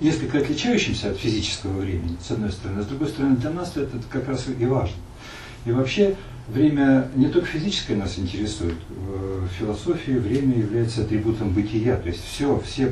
несколько 0.00 0.38
отличающимся 0.38 1.10
от 1.10 1.16
физического 1.16 1.78
времени, 1.78 2.16
с 2.22 2.30
одной 2.30 2.52
стороны. 2.52 2.82
С 2.82 2.86
другой 2.86 3.08
стороны, 3.08 3.36
для 3.36 3.50
нас 3.50 3.76
это 3.76 4.00
как 4.10 4.28
раз 4.28 4.46
и 4.58 4.66
важно. 4.66 4.96
И 5.64 5.72
вообще 5.72 6.16
время 6.48 7.08
не 7.14 7.28
только 7.28 7.46
физическое 7.46 7.96
нас 7.96 8.18
интересует. 8.18 8.76
В 8.90 9.48
философии 9.58 10.12
время 10.12 10.58
является 10.58 11.02
атрибутом 11.02 11.50
бытия. 11.50 11.96
То 11.96 12.08
есть 12.08 12.24
все, 12.24 12.60
все 12.66 12.86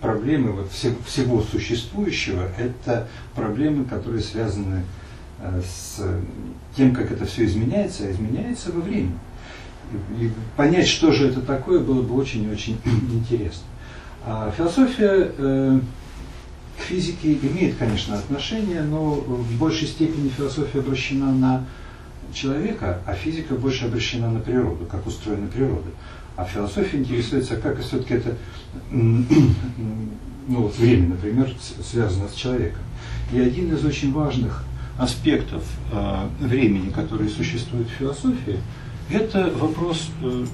проблемы 0.00 0.52
вот, 0.52 0.70
все- 0.72 0.94
всего 1.06 1.42
существующего– 1.42 2.48
это 2.58 3.08
проблемы, 3.34 3.84
которые 3.84 4.22
связаны 4.22 4.82
э, 4.82 5.03
с 5.62 6.00
тем, 6.76 6.94
как 6.94 7.10
это 7.10 7.24
все 7.26 7.44
изменяется, 7.44 8.04
а 8.04 8.10
изменяется 8.10 8.72
во 8.72 8.80
времени. 8.80 9.18
И, 10.18 10.30
понять, 10.56 10.88
что 10.88 11.12
же 11.12 11.28
это 11.28 11.40
такое, 11.40 11.80
было 11.80 12.02
бы 12.02 12.14
очень 12.14 12.44
и 12.44 12.50
очень 12.50 12.78
интересно. 13.12 13.62
А 14.26 14.50
философия 14.56 15.32
э, 15.36 15.80
к 16.78 16.82
физике 16.82 17.34
имеет, 17.34 17.76
конечно, 17.76 18.18
отношение, 18.18 18.82
но 18.82 19.14
в 19.14 19.58
большей 19.58 19.86
степени 19.86 20.30
философия 20.30 20.80
обращена 20.80 21.32
на 21.32 21.64
человека, 22.32 23.00
а 23.06 23.14
физика 23.14 23.54
больше 23.54 23.84
обращена 23.84 24.30
на 24.30 24.40
природу, 24.40 24.86
как 24.86 25.06
устроена 25.06 25.46
природа. 25.46 25.90
А 26.36 26.44
философия 26.44 26.98
интересуется, 26.98 27.56
как 27.56 27.80
все-таки 27.80 28.14
это 28.14 28.36
ну, 28.90 30.62
вот 30.62 30.76
время, 30.78 31.10
например, 31.10 31.54
связано 31.82 32.28
с 32.28 32.34
человеком. 32.34 32.80
И 33.32 33.38
один 33.38 33.72
из 33.74 33.84
очень 33.84 34.12
важных 34.12 34.64
аспектов 34.98 35.62
э, 35.92 36.28
времени, 36.40 36.90
который 36.90 37.28
существует 37.28 37.88
в 37.88 37.92
философии, 37.92 38.60
это 39.10 39.50
вопрос 39.56 40.08
э, 40.22 40.46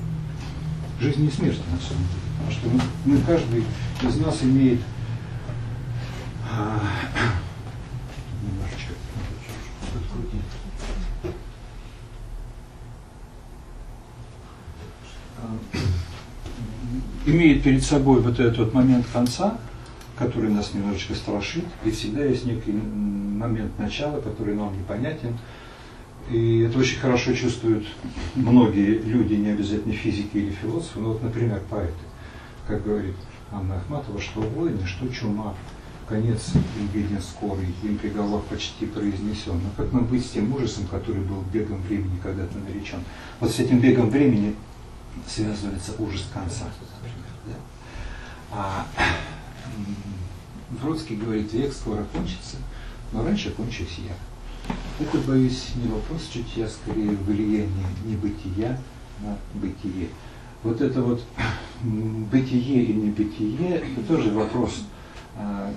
жизни 1.01 1.29
и 1.29 1.31
смерти, 1.31 1.61
на 1.71 1.81
самом 1.81 2.05
деле. 2.05 2.21
Потому 2.39 2.53
что 2.53 2.69
мы, 3.05 3.15
мы 3.15 3.21
каждый 3.23 3.65
из 4.03 4.17
нас 4.17 4.43
имеет 4.43 4.81
а, 6.51 6.81
немножечко 8.43 8.95
подкрутить. 9.93 10.41
А, 15.39 15.57
имеет 17.27 17.63
перед 17.63 17.85
собой 17.85 18.21
вот 18.21 18.41
этот 18.41 18.59
вот 18.59 18.75
момент 18.75 19.07
конца, 19.13 19.59
который 20.21 20.51
нас 20.51 20.75
немножечко 20.75 21.15
страшит, 21.15 21.65
и 21.83 21.91
всегда 21.91 22.23
есть 22.23 22.45
некий 22.45 22.73
момент 22.73 23.77
начала, 23.79 24.21
который 24.21 24.55
нам 24.55 24.77
непонятен. 24.79 25.39
И 26.31 26.61
это 26.61 26.79
очень 26.79 26.99
хорошо 26.99 27.33
чувствуют 27.33 27.87
многие 28.35 28.99
люди, 28.99 29.33
не 29.33 29.49
обязательно 29.49 29.95
физики 29.95 30.37
или 30.37 30.51
философы, 30.51 31.01
но 31.01 31.13
вот, 31.13 31.23
например, 31.23 31.63
поэты. 31.71 31.95
как 32.67 32.85
говорит 32.85 33.17
Анна 33.51 33.79
Ахматова, 33.79 34.21
что 34.21 34.43
войны, 34.43 34.87
что 34.87 35.09
чума, 35.09 35.55
конец 36.07 36.53
им 36.55 36.87
виден 36.93 37.21
скорый, 37.23 37.69
им 37.83 37.97
приговор 37.97 38.43
почти 38.43 38.85
произнесен. 38.85 39.55
Но 39.55 39.71
как 39.75 39.91
нам 39.91 40.05
быть 40.05 40.27
с 40.27 40.31
тем 40.31 40.55
ужасом, 40.55 40.87
который 40.87 41.23
был 41.23 41.43
бегом 41.51 41.81
времени 41.89 42.21
когда-то 42.23 42.59
наречен? 42.59 43.03
Вот 43.41 43.51
с 43.51 43.59
этим 43.59 43.81
бегом 43.81 44.11
времени 44.11 44.55
связывается 45.27 45.93
ужас 45.99 46.29
конца. 46.33 46.67
Да? 47.47 47.55
А 48.53 48.87
Бродский 50.71 51.17
говорит, 51.17 51.53
век 51.53 51.73
скоро 51.73 52.05
кончится, 52.13 52.57
но 53.13 53.25
раньше 53.25 53.51
кончусь 53.51 53.99
я. 53.99 54.15
Это, 55.05 55.19
боюсь, 55.19 55.71
не 55.75 55.91
вопрос 55.91 56.29
чутья, 56.33 56.69
скорее 56.69 57.11
влияние 57.11 57.87
небытия 58.05 58.79
на 59.21 59.37
бытие. 59.55 60.09
Вот 60.63 60.81
это 60.81 61.03
вот 61.03 61.25
бытие 61.83 62.85
и 62.85 62.93
небытие, 62.93 63.77
это 63.77 64.07
тоже 64.07 64.31
вопрос, 64.31 64.85
а, 65.37 65.73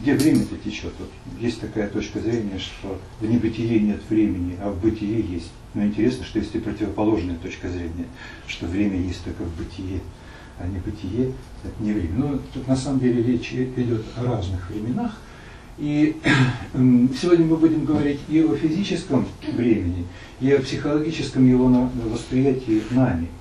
где 0.00 0.14
время-то 0.14 0.56
течет. 0.56 0.92
Вот 0.98 1.10
есть 1.38 1.60
такая 1.60 1.88
точка 1.88 2.18
зрения, 2.20 2.58
что 2.58 2.98
в 3.20 3.26
небытие 3.26 3.78
нет 3.78 4.00
времени, 4.08 4.58
а 4.60 4.70
в 4.70 4.80
бытие 4.80 5.20
есть. 5.20 5.52
Но 5.74 5.84
интересно, 5.84 6.24
что 6.24 6.38
есть 6.38 6.54
и 6.54 6.58
противоположная 6.58 7.36
точка 7.36 7.68
зрения, 7.68 8.06
что 8.46 8.66
время 8.66 8.96
есть 8.98 9.22
только 9.24 9.42
в 9.42 9.56
бытие, 9.56 10.00
а 10.58 10.66
не 10.66 10.78
бытие– 10.78 11.32
это 11.64 11.82
не 11.82 11.92
время. 11.92 12.14
Но 12.16 12.38
тут 12.52 12.66
на 12.68 12.76
самом 12.76 13.00
деле 13.00 13.22
речь 13.22 13.52
идет 13.52 14.04
о 14.16 14.24
разных 14.24 14.68
временах. 14.70 15.18
И 15.78 16.16
сегодня 16.74 17.46
мы 17.46 17.56
будем 17.56 17.84
говорить 17.84 18.20
и 18.28 18.40
о 18.40 18.54
физическом 18.54 19.26
времени, 19.54 20.06
и 20.40 20.50
о 20.52 20.60
психологическом 20.60 21.48
его 21.48 21.90
восприятии 22.10 22.82
нами– 22.90 23.28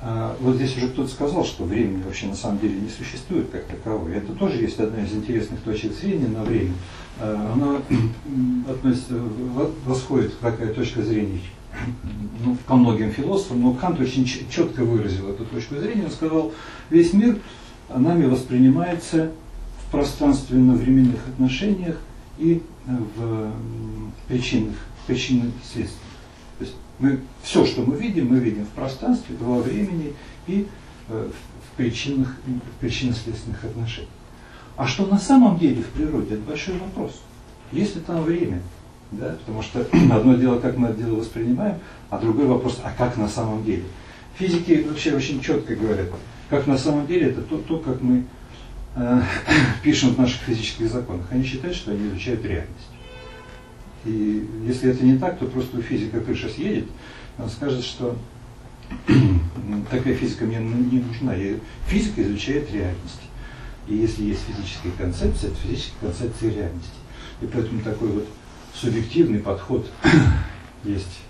а, 0.00 0.36
вот 0.40 0.56
здесь 0.56 0.76
уже 0.76 0.88
кто-то 0.88 1.08
сказал, 1.08 1.44
что 1.44 1.64
времени 1.64 2.02
вообще 2.02 2.26
на 2.26 2.36
самом 2.36 2.60
деле 2.60 2.76
не 2.80 2.88
существует 2.88 3.50
как 3.50 3.64
таковое. 3.64 4.18
Это 4.18 4.32
тоже 4.32 4.58
есть 4.58 4.78
одна 4.78 5.02
из 5.02 5.12
интересных 5.12 5.60
точек 5.60 5.92
зрения 5.92 6.28
на 6.28 6.44
время. 6.44 6.72
А, 7.18 7.52
она 7.52 7.82
относится, 8.70 9.14
восходит 9.84 10.38
такая 10.38 10.72
точка 10.72 11.02
зрения 11.02 11.40
ну, 12.44 12.56
ко 12.66 12.74
многим 12.74 13.10
философам, 13.10 13.62
но 13.62 13.74
Кант 13.74 14.00
очень 14.00 14.24
четко 14.24 14.84
выразил 14.84 15.28
эту 15.30 15.44
точку 15.44 15.76
зрения. 15.76 16.04
Он 16.04 16.10
сказал, 16.10 16.52
весь 16.90 17.12
мир 17.12 17.38
нами 17.94 18.26
воспринимается 18.26 19.32
в 19.82 19.90
пространственно-временных 19.90 21.20
отношениях 21.28 21.98
и 22.38 22.62
в 22.86 23.52
причинных, 24.28 24.76
причинных 25.06 25.52
следствиях. 25.62 26.02
Мы, 26.98 27.20
все, 27.42 27.64
что 27.64 27.82
мы 27.82 27.96
видим, 27.96 28.28
мы 28.28 28.40
видим 28.40 28.64
в 28.64 28.70
пространстве, 28.70 29.36
во 29.38 29.60
времени 29.60 30.14
и 30.48 30.66
э, 31.08 31.30
в 31.30 31.76
причинных, 31.76 32.36
причинно-следственных 32.80 33.62
отношениях. 33.62 34.10
А 34.76 34.86
что 34.86 35.06
на 35.06 35.18
самом 35.18 35.58
деле 35.58 35.82
в 35.82 35.88
природе, 35.90 36.34
это 36.34 36.42
большой 36.42 36.76
вопрос. 36.78 37.22
Есть 37.70 37.94
ли 37.94 38.00
там 38.00 38.22
время? 38.22 38.62
Да? 39.12 39.36
Потому 39.40 39.62
что 39.62 39.80
одно 40.12 40.34
дело, 40.34 40.58
как 40.58 40.76
мы 40.76 40.88
это 40.88 41.02
дело 41.02 41.16
воспринимаем, 41.16 41.78
а 42.10 42.18
другой 42.18 42.46
вопрос, 42.46 42.80
а 42.84 42.90
как 42.90 43.16
на 43.16 43.28
самом 43.28 43.64
деле? 43.64 43.84
Физики 44.38 44.84
вообще 44.88 45.14
очень 45.14 45.40
четко 45.40 45.74
говорят, 45.74 46.08
как 46.50 46.66
на 46.66 46.78
самом 46.78 47.06
деле, 47.06 47.28
это 47.28 47.42
то, 47.42 47.58
то 47.58 47.78
как 47.78 48.00
мы 48.00 48.24
э, 48.96 49.22
пишем 49.82 50.14
в 50.14 50.18
наших 50.18 50.40
физических 50.42 50.90
законах. 50.90 51.26
Они 51.30 51.44
считают, 51.44 51.76
что 51.76 51.92
они 51.92 52.08
изучают 52.08 52.44
реальность. 52.44 52.88
И 54.04 54.48
если 54.66 54.90
это 54.90 55.04
не 55.04 55.18
так, 55.18 55.38
то 55.38 55.46
просто 55.46 55.78
у 55.78 55.82
физика 55.82 56.20
крыша 56.20 56.48
съедет, 56.48 56.86
он 57.38 57.50
скажет, 57.50 57.84
что 57.84 58.16
такая 59.90 60.14
физика 60.14 60.44
мне 60.44 60.58
не 60.58 61.00
нужна. 61.00 61.34
Я, 61.34 61.56
физика 61.86 62.22
изучает 62.22 62.72
реальность. 62.72 63.20
И 63.86 63.96
если 63.96 64.24
есть 64.24 64.42
физические 64.46 64.92
концепции, 64.98 65.48
это 65.48 65.56
физические 65.56 65.94
концепции 66.00 66.50
реальности. 66.50 66.90
И 67.40 67.46
поэтому 67.46 67.80
такой 67.82 68.08
вот 68.08 68.28
субъективный 68.80 69.40
подход 69.40 69.90
есть 70.84 71.20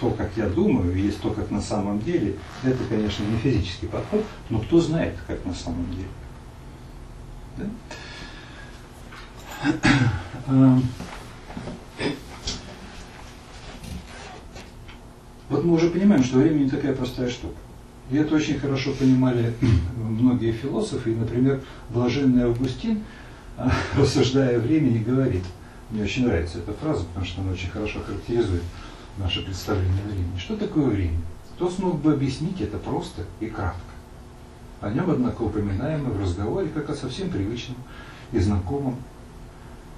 то, 0.00 0.10
как 0.10 0.30
я 0.36 0.48
думаю, 0.48 0.96
есть 0.96 1.20
то, 1.20 1.30
как 1.30 1.50
на 1.50 1.60
самом 1.60 2.00
деле, 2.00 2.36
это, 2.62 2.78
конечно, 2.88 3.24
не 3.24 3.36
физический 3.38 3.86
подход, 3.86 4.24
но 4.48 4.60
кто 4.60 4.80
знает, 4.80 5.16
как 5.26 5.44
на 5.44 5.54
самом 5.54 5.86
деле. 5.92 6.08
Да? 10.46 10.80
Вот 15.48 15.64
мы 15.64 15.72
уже 15.72 15.88
понимаем, 15.88 16.22
что 16.22 16.38
время 16.38 16.58
не 16.58 16.68
такая 16.68 16.94
простая 16.94 17.30
штука. 17.30 17.56
И 18.10 18.16
это 18.16 18.34
очень 18.34 18.58
хорошо 18.58 18.92
понимали 18.92 19.54
многие 19.96 20.52
философы. 20.52 21.12
И, 21.12 21.14
например, 21.14 21.62
блаженный 21.88 22.44
Августин, 22.44 23.02
рассуждая 23.96 24.58
о 24.58 24.60
времени, 24.60 24.98
говорит, 24.98 25.42
мне 25.90 26.02
очень 26.02 26.26
нравится 26.26 26.58
эта 26.58 26.72
фраза, 26.72 27.04
потому 27.04 27.24
что 27.24 27.40
она 27.40 27.52
очень 27.52 27.70
хорошо 27.70 28.00
характеризует 28.00 28.62
наше 29.16 29.44
представление 29.44 30.02
о 30.04 30.08
времени. 30.08 30.38
Что 30.38 30.56
такое 30.56 30.86
время? 30.86 31.18
Кто 31.54 31.70
смог 31.70 32.00
бы 32.00 32.12
объяснить 32.12 32.60
это 32.60 32.78
просто 32.78 33.22
и 33.40 33.46
кратко? 33.46 33.80
О 34.80 34.90
нем, 34.90 35.10
однако, 35.10 35.42
упоминаем 35.42 36.04
мы 36.04 36.12
в 36.12 36.20
разговоре 36.20 36.68
как 36.68 36.90
о 36.90 36.94
совсем 36.94 37.30
привычном 37.30 37.76
и 38.32 38.38
знакомом. 38.38 38.96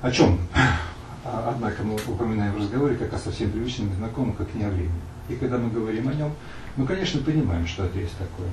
О 0.00 0.10
чем? 0.10 0.38
Однако 1.24 1.82
мы 1.82 1.96
упоминаем 1.96 2.54
в 2.54 2.58
разговоре 2.58 2.96
как 2.96 3.12
о 3.12 3.18
совсем 3.18 3.50
привычном 3.50 3.92
и 3.92 3.96
знакомом, 3.96 4.32
как 4.32 4.54
не 4.54 4.64
о 4.64 4.70
времени. 4.70 5.02
И 5.28 5.34
когда 5.34 5.58
мы 5.58 5.70
говорим 5.70 6.08
о 6.08 6.14
нем, 6.14 6.32
мы, 6.76 6.86
конечно, 6.86 7.20
понимаем, 7.20 7.66
что 7.66 7.84
это 7.84 7.98
есть 7.98 8.16
такое. 8.16 8.48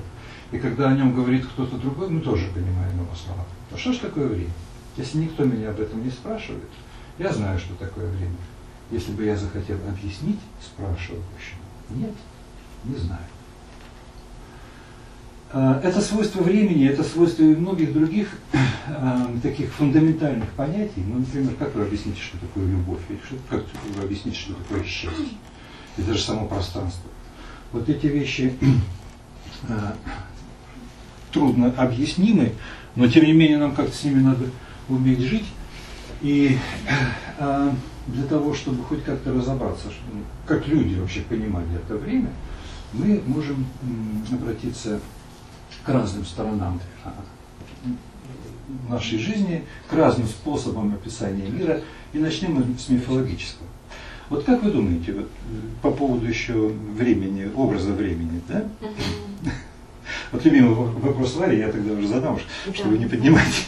И 0.52 0.58
когда 0.58 0.90
о 0.90 0.94
нем 0.94 1.14
говорит 1.14 1.46
кто-то 1.46 1.78
другой, 1.78 2.10
мы 2.10 2.20
тоже 2.20 2.48
понимаем 2.48 2.94
его 2.94 3.14
слова. 3.14 3.44
А 3.72 3.76
что 3.78 3.94
же 3.94 4.00
такое 4.00 4.28
время? 4.28 4.52
Если 4.98 5.18
никто 5.18 5.44
меня 5.44 5.70
об 5.70 5.80
этом 5.80 6.04
не 6.04 6.10
спрашивает, 6.10 6.68
я 7.18 7.32
знаю, 7.32 7.58
что 7.58 7.74
такое 7.74 8.08
время. 8.10 8.36
Если 8.90 9.12
бы 9.12 9.24
я 9.24 9.36
захотел 9.36 9.76
объяснить 9.88 10.40
спрашивающему, 10.62 11.62
нет, 11.90 12.14
не 12.84 12.96
знаю. 12.96 13.20
А, 15.50 15.80
это 15.82 16.00
свойство 16.00 16.42
времени, 16.42 16.86
это 16.86 17.02
свойство 17.02 17.42
и 17.42 17.56
многих 17.56 17.92
других 17.92 18.28
э, 18.52 19.26
таких 19.42 19.72
фундаментальных 19.72 20.50
понятий. 20.50 21.02
Ну, 21.06 21.20
например, 21.20 21.54
как 21.58 21.74
вы 21.74 21.82
объясните, 21.82 22.20
что 22.20 22.38
такое 22.38 22.66
любовь, 22.66 23.00
или 23.08 23.18
как 23.48 23.64
вы 23.96 24.02
объясните, 24.02 24.38
что 24.38 24.54
такое 24.54 24.84
счастье 24.84 25.38
и 25.96 26.02
даже 26.02 26.20
само 26.20 26.46
пространство. 26.46 27.10
Вот 27.72 27.88
эти 27.88 28.06
вещи 28.06 28.54
э, 29.68 29.92
трудно 31.32 31.72
объяснимы, 31.76 32.52
но 32.94 33.08
тем 33.08 33.24
не 33.24 33.32
менее 33.32 33.58
нам 33.58 33.74
как-то 33.74 33.94
с 33.94 34.04
ними 34.04 34.20
надо 34.20 34.46
уметь 34.88 35.20
жить. 35.20 35.46
И 36.20 36.58
э, 37.38 37.70
для 38.08 38.24
того, 38.24 38.54
чтобы 38.54 38.82
хоть 38.84 39.04
как-то 39.04 39.32
разобраться, 39.32 39.90
что, 39.90 40.02
как 40.46 40.66
люди 40.66 40.98
вообще 40.98 41.20
понимали 41.20 41.66
это 41.76 41.96
время, 41.96 42.30
мы 42.92 43.22
можем 43.26 43.66
э, 43.82 44.34
обратиться 44.34 45.00
к 45.84 45.88
разным 45.88 46.24
сторонам 46.24 46.80
э, 47.04 47.08
нашей 48.88 49.18
жизни, 49.18 49.64
к 49.88 49.92
разным 49.92 50.26
способам 50.26 50.94
описания 50.94 51.48
мира, 51.48 51.80
и 52.12 52.18
начнем 52.18 52.76
с 52.78 52.88
мифологического. 52.88 53.68
Вот 54.28 54.44
как 54.44 54.62
вы 54.62 54.72
думаете, 54.72 55.12
вот, 55.12 55.30
по 55.82 55.90
поводу 55.90 56.26
еще 56.26 56.52
времени, 56.96 57.50
образа 57.54 57.92
времени, 57.92 58.42
да? 58.48 58.64
Вот 60.32 60.44
любимый 60.44 60.74
вопрос 60.74 61.36
Варе, 61.36 61.58
я 61.58 61.70
тогда 61.70 61.92
уже 61.92 62.08
задам, 62.08 62.38
чтобы 62.74 62.98
не 62.98 63.06
поднимать. 63.06 63.66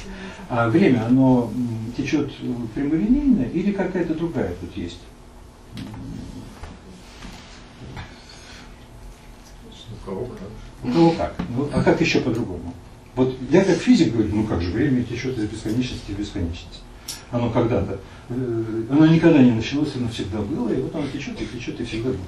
А 0.51 0.69
время, 0.69 1.07
оно 1.07 1.51
течет 1.97 2.31
прямолинейно 2.75 3.45
или 3.45 3.73
какая-то 3.73 4.15
другая 4.15 4.55
тут 4.61 4.77
есть? 4.77 5.01
У 9.93 10.05
кого 10.05 10.27
как? 10.27 10.49
У 10.85 10.93
кого 10.93 11.11
как? 11.13 11.35
Ну, 11.57 11.71
а 11.73 11.83
как 11.83 12.01
еще 12.01 12.21
по-другому? 12.21 12.75
Вот 13.15 13.35
я 13.51 13.65
как 13.65 13.77
физик 13.77 14.13
говорю, 14.13 14.35
ну 14.35 14.45
как 14.45 14.61
же, 14.61 14.71
время 14.73 15.05
течет 15.05 15.39
из 15.39 15.45
бесконечности 15.45 16.13
в 16.13 16.19
бесконечность. 16.19 16.83
Оно 17.31 17.51
когда-то 17.51 18.01
Э, 18.31 18.85
оно 18.91 19.07
никогда 19.07 19.43
не 19.43 19.51
началось, 19.51 19.97
оно 19.97 20.09
всегда 20.09 20.41
было, 20.41 20.73
и 20.73 20.81
вот 20.81 20.95
оно 20.95 21.07
течет 21.09 21.41
и 21.41 21.47
течет 21.47 21.81
и 21.81 21.85
всегда 21.85 22.11
было. 22.11 22.19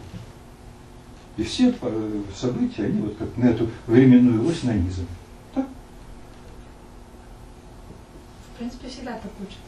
И 1.37 1.45
все 1.45 1.73
э, 1.81 2.23
события, 2.35 2.85
они 2.85 3.01
вот 3.01 3.17
как 3.17 3.37
на 3.37 3.47
эту 3.47 3.71
временную 3.87 4.45
ось 4.45 4.65
нанизаны. 4.65 5.07
Так? 5.55 5.67
В 8.55 8.59
принципе, 8.59 8.89
всегда 8.89 9.13
так 9.13 9.33
учат. 9.41 9.59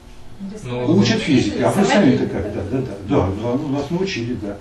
Ну, 0.65 0.99
Учат 0.99 1.21
физики, 1.21 1.59
а 1.59 1.71
вы 1.71 1.85
сами-то 1.85 2.27
как? 2.27 2.53
Да, 2.53 2.63
да, 2.71 2.79
да, 2.81 2.95
да, 3.09 3.27
да, 3.27 3.27
ну, 3.31 3.69
нас 3.69 3.89
научили, 3.91 4.35
да. 4.35 4.59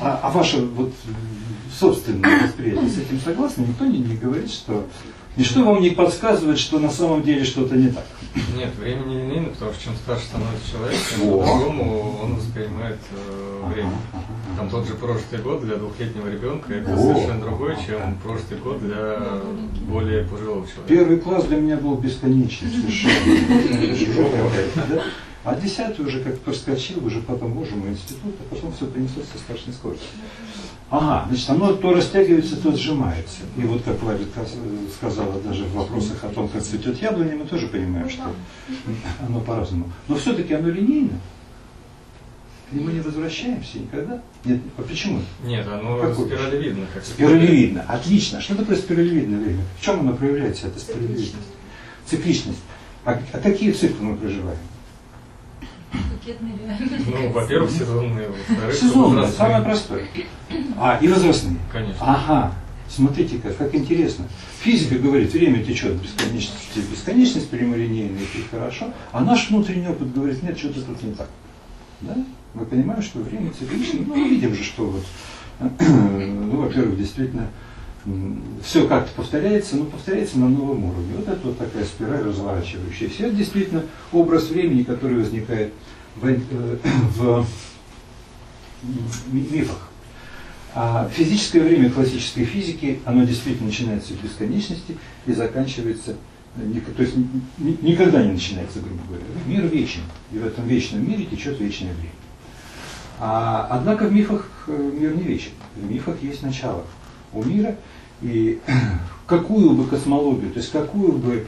А, 0.00 0.20
а 0.22 0.30
ваше 0.30 0.60
вот 0.62 0.92
собственное 1.78 2.42
восприятие 2.44 2.88
с 2.90 2.98
этим 2.98 3.20
согласны? 3.20 3.62
Никто 3.62 3.86
не, 3.86 3.98
не 3.98 4.16
говорит, 4.16 4.50
что 4.50 4.86
ничто 5.36 5.64
вам 5.64 5.80
не 5.80 5.90
подсказывает, 5.90 6.58
что 6.58 6.78
на 6.78 6.90
самом 6.90 7.22
деле 7.22 7.44
что-то 7.44 7.76
не 7.76 7.88
так. 7.88 8.04
Нет, 8.56 8.74
время 8.76 9.04
не 9.04 9.16
линейно, 9.18 9.48
потому 9.50 9.72
что 9.72 9.84
чем 9.84 9.94
старше 9.96 10.26
становится 10.26 10.70
человек, 10.70 10.98
тем 11.10 11.20
по-другому 11.20 12.18
он 12.22 12.34
воспринимает 12.34 12.98
э, 13.12 13.72
время. 13.72 13.92
Там 14.56 14.70
тот 14.70 14.86
же 14.86 14.94
прожитый 14.94 15.38
год 15.40 15.64
для 15.64 15.76
двухлетнего 15.76 16.28
ребенка 16.28 16.74
это 16.74 16.94
О. 16.94 16.96
совершенно 16.96 17.40
другой, 17.40 17.76
чем 17.86 18.18
прожитый 18.24 18.58
год 18.58 18.80
для 18.80 19.40
более 19.88 20.24
пожилого 20.24 20.66
человека. 20.66 20.88
Первый 20.88 21.18
класс 21.18 21.44
для 21.44 21.56
меня 21.58 21.76
был 21.76 21.96
бесконечный 21.96 22.70
совершенно. 22.70 24.50
Да? 24.88 25.04
А 25.44 25.54
десятый 25.56 26.06
уже 26.06 26.20
как 26.20 26.38
проскочил, 26.40 27.04
уже 27.04 27.20
потом, 27.20 27.52
боже 27.52 27.74
мой, 27.76 27.90
институт, 27.90 28.34
а 28.40 28.54
потом 28.54 28.72
все 28.72 28.86
понеслось 28.86 29.26
со 29.30 29.38
страшной 29.38 29.74
скоростью. 29.74 30.08
Ага, 30.90 31.26
значит, 31.28 31.50
оно 31.50 31.72
то 31.72 31.92
растягивается, 31.92 32.56
то 32.56 32.76
сжимается. 32.76 33.40
И 33.56 33.62
вот 33.62 33.82
как 33.82 34.00
Владя 34.00 34.24
сказала 34.96 35.40
даже 35.40 35.64
в 35.64 35.72
вопросах 35.74 36.22
о 36.22 36.28
том, 36.28 36.48
как 36.48 36.62
цветет 36.62 37.00
яблоня, 37.00 37.36
мы 37.36 37.46
тоже 37.46 37.68
понимаем, 37.68 38.08
что 38.08 38.22
оно 39.26 39.40
по-разному. 39.40 39.90
Но 40.08 40.16
все-таки 40.16 40.54
оно 40.54 40.68
линейно. 40.68 41.18
И 42.72 42.76
мы 42.76 42.92
не 42.92 43.00
возвращаемся 43.00 43.78
никогда. 43.78 44.20
Нет, 44.44 44.60
а 44.76 44.82
почему? 44.82 45.20
Нет, 45.44 45.66
оно 45.68 45.98
Какой? 45.98 46.26
спиралевидно. 46.26 46.86
Как 46.92 47.04
Спиралевидно. 47.04 47.82
Отлично. 47.88 48.40
Что 48.40 48.56
такое 48.56 48.76
спиралевидное 48.76 49.38
время? 49.38 49.62
В 49.78 49.84
чем 49.84 50.00
оно 50.00 50.14
проявляется, 50.14 50.66
эта 50.68 50.80
спиралевидность? 50.80 51.34
Цикличность. 52.06 52.58
А, 53.04 53.20
а 53.32 53.38
какие 53.38 53.70
циклы 53.72 54.06
мы 54.06 54.16
проживаем? 54.16 54.58
Ну, 57.06 57.30
во-первых, 57.30 57.70
сезонные, 57.70 58.28
во-вторых, 58.28 58.82
возрастные. 58.82 59.28
самое 59.28 59.62
простое. 59.62 60.06
А, 60.78 60.98
и 61.00 61.08
возрастные. 61.08 61.56
Конечно. 61.72 61.98
Ага, 62.00 62.52
смотрите-ка, 62.88 63.52
как 63.52 63.74
интересно. 63.74 64.26
Физика 64.60 64.96
говорит, 64.96 65.32
время 65.32 65.62
течет 65.64 65.94
в 65.94 66.90
бесконечность 66.90 67.50
прямолинейно, 67.50 68.18
и 68.18 68.42
хорошо, 68.50 68.92
а 69.12 69.20
наш 69.20 69.50
внутренний 69.50 69.88
опыт 69.88 70.12
говорит, 70.12 70.42
нет, 70.42 70.58
что-то 70.58 70.82
тут 70.82 71.02
не 71.02 71.14
так. 71.14 71.28
Да? 72.00 72.16
Мы 72.54 72.64
понимаем, 72.66 73.02
что 73.02 73.18
время 73.18 73.50
циклично, 73.50 74.00
ну, 74.06 74.14
мы 74.14 74.28
видим 74.28 74.54
же, 74.54 74.62
что 74.62 74.86
вот, 74.86 75.04
ну, 75.80 76.62
во-первых, 76.62 76.98
действительно, 76.98 77.48
все 78.62 78.86
как-то 78.86 79.10
повторяется, 79.14 79.76
но 79.76 79.84
повторяется 79.86 80.38
на 80.38 80.48
новом 80.48 80.84
уровне. 80.84 81.14
Вот 81.16 81.28
это 81.28 81.40
вот 81.46 81.58
такая 81.58 81.84
спираль 81.84 82.22
разворачивающаяся. 82.22 83.24
Это 83.24 83.34
действительно 83.34 83.84
образ 84.12 84.50
времени, 84.50 84.82
который 84.82 85.16
возникает 85.16 85.72
в, 86.16 86.26
э, 86.26 86.38
в 87.16 87.46
мифах. 89.32 89.88
А 90.74 91.08
физическое 91.08 91.60
время 91.60 91.88
классической 91.90 92.44
физики, 92.44 93.00
оно 93.04 93.24
действительно 93.24 93.68
начинается 93.68 94.12
в 94.12 94.22
бесконечности 94.22 94.98
и 95.24 95.32
заканчивается, 95.32 96.16
э, 96.56 96.80
то 96.94 97.02
есть 97.02 97.16
ни- 97.16 97.28
ни- 97.58 97.78
никогда 97.90 98.22
не 98.22 98.32
начинается, 98.32 98.80
грубо 98.80 99.00
говоря. 99.08 99.24
Мир 99.46 99.66
вечен, 99.66 100.02
и 100.30 100.38
в 100.38 100.46
этом 100.46 100.66
вечном 100.66 101.08
мире 101.08 101.24
течет 101.24 101.58
вечное 101.58 101.94
время. 101.94 102.12
А, 103.18 103.68
однако 103.70 104.08
в 104.08 104.12
мифах 104.12 104.46
э, 104.66 104.90
мир 105.00 105.16
не 105.16 105.22
вечен. 105.22 105.52
В 105.76 105.90
мифах 105.90 106.22
есть 106.22 106.42
начало 106.42 106.84
у 107.34 107.42
мира, 107.42 107.76
и 108.22 108.58
какую 109.26 109.70
бы 109.72 109.86
космологию, 109.86 110.50
то 110.52 110.58
есть 110.58 110.72
какую 110.72 111.12
бы 111.12 111.46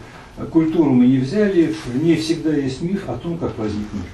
культуру 0.53 0.91
мы 0.91 1.07
не 1.07 1.19
взяли, 1.19 1.75
в 1.87 2.03
ней 2.03 2.17
всегда 2.17 2.55
есть 2.55 2.83
миф 2.83 3.09
о 3.09 3.17
том, 3.17 3.39
как 3.39 3.59
возник 3.59 3.93
мир. 3.93 4.05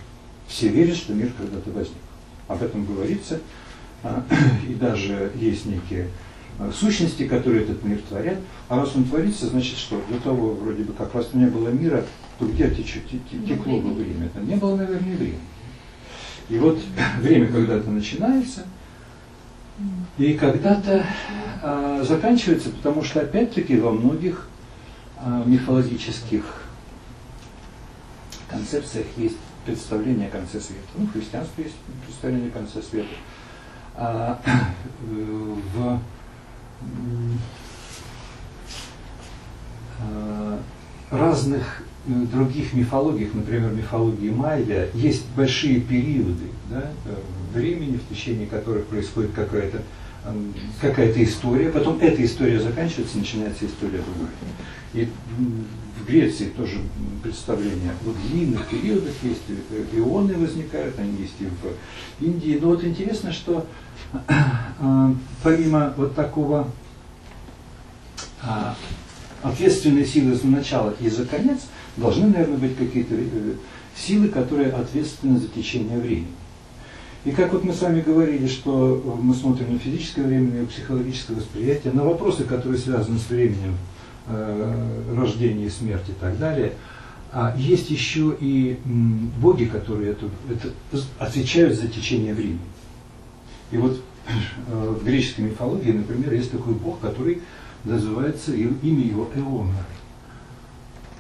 Все 0.47 0.69
верят, 0.69 0.97
что 0.97 1.15
мир 1.15 1.33
когда-то 1.37 1.71
возник. 1.71 1.97
Об 2.49 2.63
этом 2.63 2.85
говорится, 2.85 3.41
а, 4.03 4.25
и 4.69 4.75
даже 4.75 5.33
есть 5.35 5.67
некие 5.67 6.09
а, 6.59 6.71
сущности, 6.73 7.27
которые 7.27 7.63
этот 7.63 7.83
мир 7.85 7.99
творят. 8.09 8.39
А 8.69 8.77
раз 8.77 8.95
он 8.95 9.05
творится, 9.05 9.47
значит 9.47 9.79
что? 9.79 10.01
До 10.11 10.19
того, 10.21 10.55
вроде 10.55 10.85
бы, 10.85 10.93
как 10.93 11.15
раз 11.15 11.31
не 11.33 11.47
было 11.47 11.69
мира, 11.69 12.05
то 12.39 12.47
где 12.47 12.65
тече- 12.65 13.03
те- 13.11 13.21
те- 13.31 13.55
текло 13.55 13.81
бы 13.81 13.93
время? 13.95 14.31
Не 14.47 14.57
было, 14.57 14.77
наверное, 14.77 15.17
времени. 15.17 15.39
И 16.49 16.59
вот 16.59 16.79
время 17.21 17.47
когда-то 17.47 17.91
начинается, 17.91 18.65
и 20.19 20.35
когда-то 20.35 21.05
а, 21.63 22.03
заканчивается, 22.03 22.71
потому 22.71 23.03
что 23.03 23.21
опять-таки 23.21 23.79
во 23.79 23.93
многих 23.93 24.49
а, 25.19 25.43
мифологических 25.45 26.45
концепциях 28.49 29.07
есть 29.17 29.37
представление 29.65 30.29
о 30.29 30.31
конце 30.31 30.61
света. 30.61 30.87
Ну, 30.97 31.07
в 31.07 31.13
христианстве 31.13 31.65
есть 31.65 31.77
представление 32.05 32.49
о 32.49 32.53
конце 32.53 32.83
света. 32.83 33.09
А, 33.95 34.41
э, 34.47 35.55
в 35.75 36.01
а, 40.01 40.59
разных 41.11 41.83
э, 41.83 41.92
других 42.07 42.73
мифологиях, 42.73 43.33
например, 43.35 43.71
мифологии 43.71 44.31
майя, 44.31 44.89
есть 44.95 45.25
большие 45.37 45.81
периоды 45.81 46.49
да, 46.69 46.91
э, 47.07 47.15
времени, 47.55 47.99
в 47.99 48.13
течение 48.13 48.47
которых 48.47 48.87
происходит 48.87 49.33
какая-то 49.33 49.83
м, 50.25 50.55
какая-то 50.81 51.23
история, 51.23 51.71
потом 51.71 51.99
эта 52.01 52.25
история 52.25 52.61
заканчивается, 52.61 53.19
начинается 53.19 53.67
история 53.67 53.99
другая. 53.99 54.35
И 54.95 55.09
в 56.01 56.07
Греции 56.07 56.47
тоже 56.57 56.79
представление 57.23 57.93
о 57.93 58.29
длинных 58.29 58.67
периодах 58.67 59.15
есть, 59.23 59.43
э, 59.49 59.97
ионы 59.97 60.35
возникают, 60.35 60.99
они 60.99 61.23
есть 61.23 61.35
и 61.41 61.45
в 61.45 62.25
Индии. 62.25 62.59
Но 62.61 62.69
вот 62.69 62.85
интересно, 62.85 63.33
что 63.33 63.67
э, 64.13 65.15
помимо 65.43 65.95
вот 65.97 66.15
такого 66.15 66.69
а, 68.43 68.75
ответственные 69.43 70.05
силы 70.05 70.35
за 70.35 70.47
начало 70.47 70.95
и 71.01 71.09
за 71.09 71.25
конец, 71.27 71.61
должны, 71.97 72.29
наверное, 72.29 72.59
быть 72.59 72.77
какие-то 72.77 73.15
э, 73.15 73.55
силы, 73.97 74.29
которые 74.29 74.71
ответственны 74.71 75.39
за 75.39 75.49
течение 75.49 75.99
времени. 75.99 76.29
И 77.25 77.31
как 77.31 77.53
вот 77.53 77.63
мы 77.63 77.73
с 77.73 77.81
вами 77.81 78.01
говорили, 78.01 78.49
что 78.49 79.01
э, 79.05 79.23
мы 79.23 79.35
смотрим 79.35 79.73
на 79.73 79.79
физическое 79.79 80.23
время, 80.23 80.63
на 80.63 80.67
психологическое 80.67 81.35
восприятие, 81.35 81.93
на 81.93 82.05
вопросы, 82.05 82.45
которые 82.45 82.79
связаны 82.79 83.19
с 83.19 83.29
временем 83.31 83.77
э, 84.29 85.15
рождения 85.17 85.67
и 85.67 85.71
смерти 85.71 86.11
и 86.11 86.21
так 86.21 86.39
далее, 86.39 86.73
а 87.31 87.55
есть 87.57 87.91
еще 87.91 88.37
и 88.41 88.79
боги, 89.41 89.65
которые 89.65 90.13
это, 90.13 90.27
это 90.51 90.69
отвечают 91.19 91.79
за 91.79 91.89
течение 91.89 92.35
времени. 92.35 92.59
И 93.71 93.77
вот 93.79 94.03
э, 94.27 94.89
в 95.01 95.05
греческой 95.05 95.45
мифологии, 95.47 95.93
например, 95.93 96.33
есть 96.33 96.51
такой 96.51 96.75
бог, 96.75 97.01
который 97.01 97.41
называется, 97.85 98.53
и- 98.53 98.69
имя 98.83 99.05
его 99.05 99.29
Эон. 99.35 99.69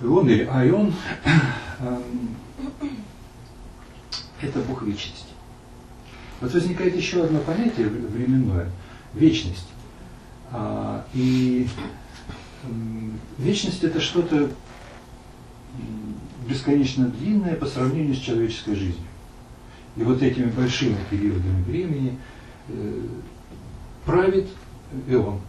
Эон 0.02 0.28
или 0.28 0.44
Айон 0.44 0.92
эм, 1.80 2.36
это 4.42 4.58
бог 4.60 4.82
вечности. 4.82 5.28
Вот 6.40 6.52
возникает 6.52 6.96
еще 6.96 7.24
одно 7.24 7.38
понятие 7.40 7.88
вре- 7.88 8.06
временное– 8.08 8.70
вечность. 9.14 9.68
А, 10.50 11.06
и 11.14 11.68
м, 12.64 13.18
вечность 13.38 13.84
это 13.84 14.00
что-то 14.00 14.50
бесконечно 16.48 17.06
длинное 17.06 17.54
по 17.54 17.66
сравнению 17.66 18.14
с 18.14 18.18
человеческой 18.18 18.74
жизнью. 18.74 19.06
И 19.96 20.02
вот 20.02 20.22
этими 20.22 20.50
большими 20.50 20.96
периодами 21.10 21.62
времени 21.62 22.18
э, 22.68 23.06
правит 24.04 24.48
Эон. 25.08 25.40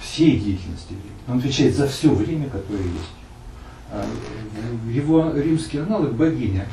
Всей 0.00 0.38
деятельности 0.38 0.92
времени. 0.92 1.17
Он 1.28 1.38
отвечает 1.38 1.76
за 1.76 1.86
все 1.86 2.12
время, 2.12 2.48
которое 2.48 2.82
есть. 2.82 3.12
А, 3.90 4.04
Его 4.90 5.30
римский 5.32 5.78
аналог 5.78 6.14
богиня 6.14 6.66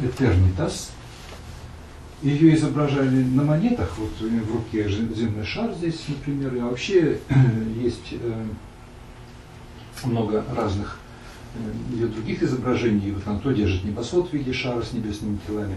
Этернитас. 0.00 0.92
Ее 2.22 2.54
изображали 2.54 3.22
на 3.24 3.42
монетах, 3.42 3.96
вот 3.96 4.10
у 4.20 4.28
нее 4.28 4.42
в 4.42 4.54
руке 4.54 4.88
земной 4.88 5.44
шар 5.44 5.72
здесь, 5.72 6.04
например, 6.06 6.54
и 6.54 6.60
вообще 6.60 7.18
есть 7.82 8.12
э, 8.12 8.44
много 10.04 10.44
разных 10.54 10.98
э, 11.54 11.94
ее 11.94 12.08
других 12.08 12.42
изображений. 12.42 13.12
Вот 13.12 13.26
она 13.26 13.38
то 13.38 13.52
держит 13.52 13.84
небосвод 13.84 14.28
в 14.28 14.34
виде 14.34 14.52
шара 14.52 14.82
с 14.82 14.92
небесными 14.92 15.38
телами, 15.46 15.76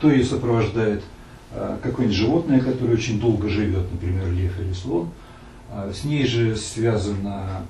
то 0.00 0.08
ее 0.10 0.24
сопровождает 0.24 1.02
э, 1.50 1.76
какое-нибудь 1.82 2.16
животное, 2.16 2.60
которое 2.60 2.94
очень 2.94 3.20
долго 3.20 3.48
живет, 3.48 3.90
например, 3.92 4.30
лев 4.30 4.60
или 4.60 4.72
слон. 4.72 5.10
А 5.72 5.92
С 5.92 6.04
ней 6.04 6.26
же 6.26 6.56
связана 6.56 7.62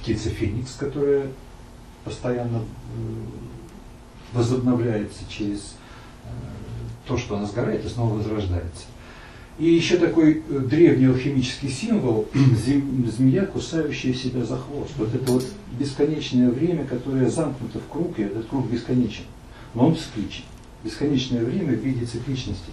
птица 0.00 0.28
феникс, 0.28 0.74
которая 0.74 1.28
постоянно 2.04 2.58
э, 2.58 2.62
возобновляется 4.32 5.20
через 5.28 5.76
э, 6.24 6.28
то, 7.06 7.16
что 7.16 7.36
она 7.36 7.46
сгорает 7.46 7.84
и 7.84 7.88
снова 7.88 8.14
возрождается. 8.14 8.84
И 9.58 9.66
еще 9.66 9.96
такой 9.96 10.42
э, 10.48 10.58
древний 10.58 11.06
алхимический 11.06 11.68
символ– 11.68 12.28
змея, 13.16 13.46
кусающая 13.46 14.12
себя 14.12 14.44
за 14.44 14.56
хвост. 14.56 14.92
Вот 14.96 15.14
это 15.14 15.32
вот 15.32 15.46
бесконечное 15.78 16.50
время, 16.50 16.84
которое 16.84 17.30
замкнуто 17.30 17.78
в 17.78 17.88
круг, 17.90 18.18
и 18.18 18.22
этот 18.22 18.46
круг 18.46 18.68
бесконечен. 18.68 19.24
Но 19.74 19.88
он 19.88 19.96
цикличен. 19.96 20.44
Бесконечное 20.84 21.44
время 21.44 21.76
в 21.76 21.80
виде 21.80 22.04
цикличности. 22.04 22.72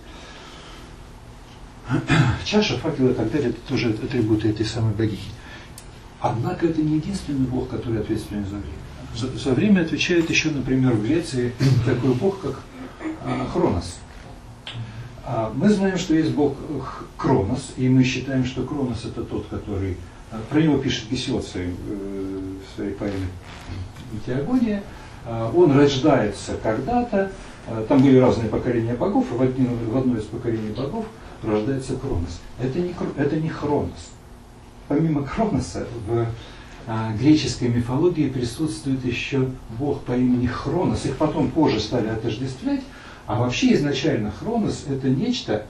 Чаша, 2.46 2.78
факел 2.78 3.10
и 3.10 3.14
так 3.14 3.32
далее– 3.32 3.50
это 3.52 3.60
тоже 3.68 3.90
атрибуты 3.90 4.50
этой 4.50 4.66
самой 4.66 4.94
богини. 4.94 5.20
Однако 6.20 6.68
это 6.68 6.82
не 6.82 6.98
единственный 6.98 7.48
бог, 7.48 7.70
который 7.70 8.02
ответственен 8.02 8.46
за 8.46 8.58
время. 8.58 8.74
За, 9.16 9.28
за 9.38 9.54
время 9.54 9.82
отвечает 9.82 10.30
еще, 10.30 10.52
например, 10.52 10.94
в 10.94 11.04
Греции 11.04 11.54
такой 11.86 12.14
бог, 12.14 12.42
как 12.42 12.62
а, 13.26 13.48
Хронос. 13.52 13.98
А, 15.26 15.52
мы 15.56 15.70
знаем, 15.70 15.98
что 15.98 16.14
есть 16.14 16.32
бог 16.32 16.56
Кронос, 17.18 17.74
и 17.78 17.90
мы 17.90 18.04
считаем, 18.04 18.46
что 18.46 18.64
Кронос 18.64 19.06
это 19.06 19.24
тот, 19.24 19.48
который... 19.48 19.98
А, 20.32 20.40
про 20.50 20.62
него 20.62 20.78
пишет 20.78 21.10
Гесиод 21.10 21.44
в 21.44 21.50
своей, 21.50 21.70
э, 21.70 22.54
в 22.66 22.76
своей 22.76 22.94
поэме 22.94 23.28
Теогония. 24.26 24.84
Он 25.54 25.78
рождается 25.78 26.54
когда-то, 26.64 27.32
там 27.88 28.02
были 28.02 28.18
разные 28.18 28.50
поколения 28.50 28.96
богов, 28.96 29.28
и 29.32 29.36
в, 29.36 29.42
один, 29.42 29.76
в 29.76 29.96
одно 29.96 30.18
из 30.18 30.24
поколений 30.24 30.72
богов 30.72 31.06
рождается 31.44 31.96
Кронос. 31.96 32.40
Это 32.60 32.80
не, 32.80 32.94
это 33.18 33.36
не 33.38 33.50
Хронос. 33.50 34.12
Помимо 34.88 35.24
Кроноса 35.24 35.88
в 36.08 36.26
греческой 37.20 37.68
мифологии 37.68 38.30
присутствует 38.30 39.06
еще 39.06 39.48
бог 39.78 40.02
по 40.04 40.14
имени 40.14 40.48
Хронос. 40.48 41.06
Их 41.06 41.18
потом 41.18 41.52
позже 41.52 41.80
стали 41.80 42.08
отождествлять, 42.08 42.82
а 43.28 43.40
вообще 43.40 43.76
изначально 43.76 44.32
Хронос 44.32 44.86
это 44.90 45.08
нечто, 45.08 45.66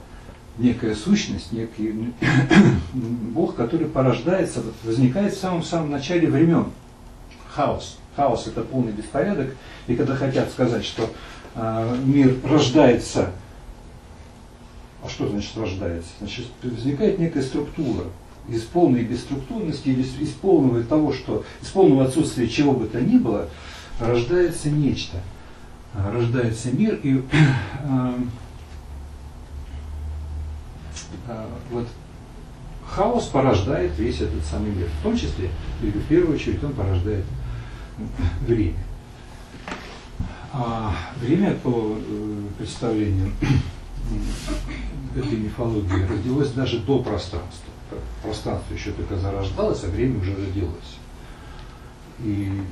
некая 0.56 0.94
сущность, 0.94 1.52
некий 1.52 2.12
Бог, 2.94 3.54
который 3.54 3.86
порождается, 3.86 4.62
возникает 4.84 5.34
в 5.34 5.38
самом-самом 5.38 5.90
начале 5.90 6.28
времен. 6.28 6.66
Хаос. 7.50 7.98
Хаос 8.16 8.46
это 8.46 8.62
полный 8.62 8.92
беспорядок. 8.92 9.54
И 9.86 9.96
когда 9.96 10.16
хотят 10.16 10.50
сказать, 10.50 10.84
что 10.84 11.10
э, 11.54 11.96
мир 12.04 12.36
рождается, 12.44 13.30
а 15.04 15.08
что 15.08 15.28
значит 15.28 15.56
рождается? 15.56 16.10
Значит, 16.18 16.46
возникает 16.62 17.18
некая 17.18 17.42
структура 17.42 18.04
из 18.48 18.62
полной 18.62 19.04
бесструктурности 19.04 19.88
или 19.88 20.02
из 20.02 20.30
полного 20.30 20.82
того, 20.82 21.12
что 21.12 21.44
из 21.62 21.68
полного 21.68 22.04
отсутствия 22.04 22.48
чего 22.48 22.72
бы 22.72 22.86
то 22.86 23.00
ни 23.00 23.18
было, 23.18 23.48
рождается 23.98 24.70
нечто– 24.70 25.18
рождается 25.94 26.70
мир, 26.70 26.98
и 27.02 27.18
э, 27.18 27.20
э, 31.28 31.46
вот 31.70 31.88
хаос 32.86 33.26
порождает 33.26 33.98
весь 33.98 34.20
этот 34.20 34.44
самый 34.44 34.70
мир. 34.70 34.88
В 35.00 35.02
том 35.02 35.16
числе, 35.16 35.50
или 35.82 35.90
в 35.90 36.06
первую 36.06 36.36
очередь, 36.36 36.62
он 36.62 36.72
порождает 36.72 37.24
время. 38.46 38.78
А 40.52 40.94
время, 41.20 41.54
по 41.54 41.96
э, 41.96 42.42
представлению 42.58 43.32
этой 45.14 45.38
мифологии, 45.38 46.06
родилось 46.06 46.50
даже 46.50 46.78
до 46.78 47.02
пространства. 47.02 47.70
Пространство 48.22 48.74
еще 48.74 48.92
только 48.92 49.16
зарождалось, 49.16 49.82
а 49.84 49.88
время 49.88 50.20
уже 50.20 50.34
родилось. 50.34 50.98
И 52.20 52.62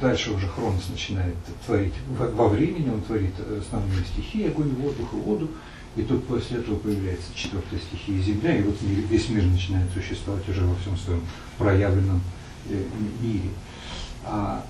дальше 0.00 0.32
уже 0.32 0.48
Хронос 0.48 0.88
начинает 0.88 1.34
творить 1.66 1.94
во 2.08 2.48
времени, 2.48 2.90
он 2.90 3.02
творит 3.02 3.34
основные 3.58 4.04
стихии, 4.04 4.48
огонь, 4.48 4.70
воздух 4.70 5.12
и 5.12 5.16
воду, 5.16 5.50
и 5.96 6.02
тут 6.02 6.26
после 6.26 6.58
этого 6.58 6.76
появляется 6.76 7.28
четвертая 7.34 7.80
стихия 7.80 8.20
Земля, 8.20 8.56
и 8.56 8.62
вот 8.62 8.76
весь 8.80 9.28
мир 9.28 9.44
начинает 9.44 9.90
существовать 9.92 10.48
уже 10.48 10.64
во 10.64 10.74
всем 10.76 10.96
своем 10.96 11.22
проявленном 11.58 12.20
э, 12.68 12.82
мире. 13.20 13.50
А 14.24 14.64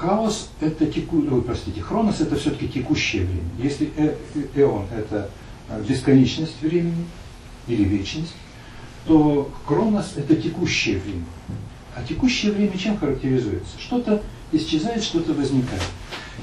хаос 0.00 0.48
это 0.60 0.86
теку, 0.86 1.18
ой, 1.18 1.42
простите, 1.42 1.82
хронос 1.82 2.20
это 2.22 2.36
все-таки 2.36 2.68
текущее 2.68 3.26
время. 3.26 3.50
Если 3.58 3.90
э, 3.96 4.14
э, 4.34 4.62
эон 4.62 4.86
это 4.96 5.28
бесконечность 5.86 6.62
времени 6.62 7.04
или 7.68 7.84
вечность, 7.84 8.34
то 9.06 9.50
хронос 9.66 10.14
это 10.16 10.34
текущее 10.36 10.98
время. 10.98 11.24
А 11.94 12.02
текущее 12.02 12.52
время 12.52 12.78
чем 12.78 12.96
характеризуется? 12.96 13.78
Что-то 13.78 14.22
исчезает, 14.52 15.02
что-то 15.04 15.34
возникает. 15.34 15.82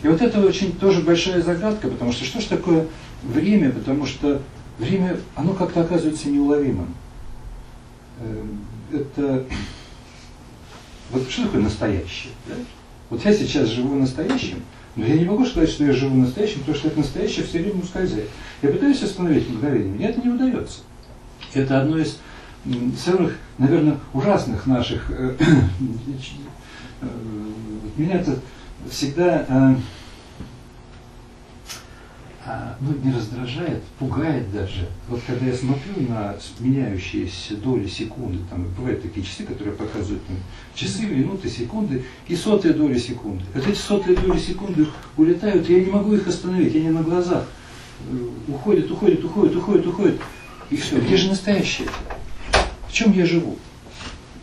И 0.04 0.08
вот 0.08 0.22
это 0.22 0.40
очень 0.40 0.74
тоже 0.74 1.02
большая 1.02 1.42
загадка, 1.42 1.88
потому 1.88 2.12
что 2.12 2.26
что 2.26 2.40
же 2.40 2.48
такое 2.48 2.86
время? 3.24 3.72
Потому 3.72 4.06
что 4.06 4.40
время, 4.78 5.18
оно 5.36 5.54
как-то 5.54 5.82
оказывается 5.82 6.30
неуловимым. 6.30 6.94
Эм, 8.20 8.66
это... 8.94 9.46
Вот 11.10 11.28
что 11.30 11.46
такое 11.46 11.62
настоящее? 11.62 12.34
Да? 12.48 12.54
Вот 13.10 13.24
я 13.24 13.34
сейчас 13.34 13.70
живу 13.70 13.96
настоящим, 13.96 14.64
но 14.96 15.06
я 15.06 15.16
не 15.16 15.26
могу 15.26 15.46
сказать, 15.46 15.70
что 15.70 15.86
я 15.86 15.94
живу 15.94 16.16
настоящим, 16.16 16.60
потому 16.60 16.78
что 16.78 16.88
это 16.90 17.00
настоящее 17.00 17.46
все 17.46 17.60
время 17.60 17.82
ускользает. 17.82 18.30
Я 18.62 18.70
пытаюсь 18.70 19.02
остановить 19.02 19.50
мгновение, 19.50 19.94
мне 19.94 20.10
это 20.10 20.22
не 20.22 20.34
удается. 20.34 20.80
Это 21.54 21.82
одно 21.82 21.98
из 21.98 22.20
самых, 22.98 23.38
наверное, 23.58 23.98
ужасных 24.14 24.66
наших 24.66 25.10
э, 25.10 25.36
э, 27.02 27.06
меня 27.96 28.16
это 28.16 28.40
всегда 28.90 29.46
э, 29.48 29.76
ну, 32.80 32.94
не 33.04 33.14
раздражает, 33.14 33.84
пугает 34.00 34.52
даже. 34.52 34.88
Вот 35.10 35.22
когда 35.28 35.46
я 35.48 35.54
смотрю 35.54 36.08
на 36.08 36.36
меняющиеся 36.60 37.58
доли 37.58 37.88
секунды, 37.88 38.40
там 38.50 38.66
бывают 38.78 39.02
такие 39.02 39.26
часы, 39.26 39.44
которые 39.44 39.76
показывают 39.76 40.22
ну, 40.30 40.36
часы, 40.74 41.06
минуты, 41.06 41.50
секунды 41.50 42.06
и 42.28 42.36
сотые 42.36 42.74
доли 42.74 42.98
секунды. 42.98 43.44
Вот 43.54 43.68
эти 43.68 43.78
сотые 43.78 44.18
доли 44.18 44.40
секунды 44.40 44.88
улетают, 45.18 45.70
и 45.70 45.74
я 45.74 45.86
не 45.86 45.92
могу 45.92 46.14
их 46.14 46.28
остановить, 46.28 46.76
они 46.76 46.90
на 46.90 47.04
глазах. 47.04 47.46
Э, 48.10 48.28
уходят, 48.48 48.90
уходят, 48.92 49.24
уходят, 49.24 49.56
уходят, 49.56 49.88
уходят. 49.88 50.22
И 50.70 50.78
все, 50.78 51.00
где 51.00 51.18
же 51.18 51.30
настоящее? 51.30 51.88
В 52.88 52.94
чем 52.94 53.12
я 53.12 53.26
живу? 53.26 53.58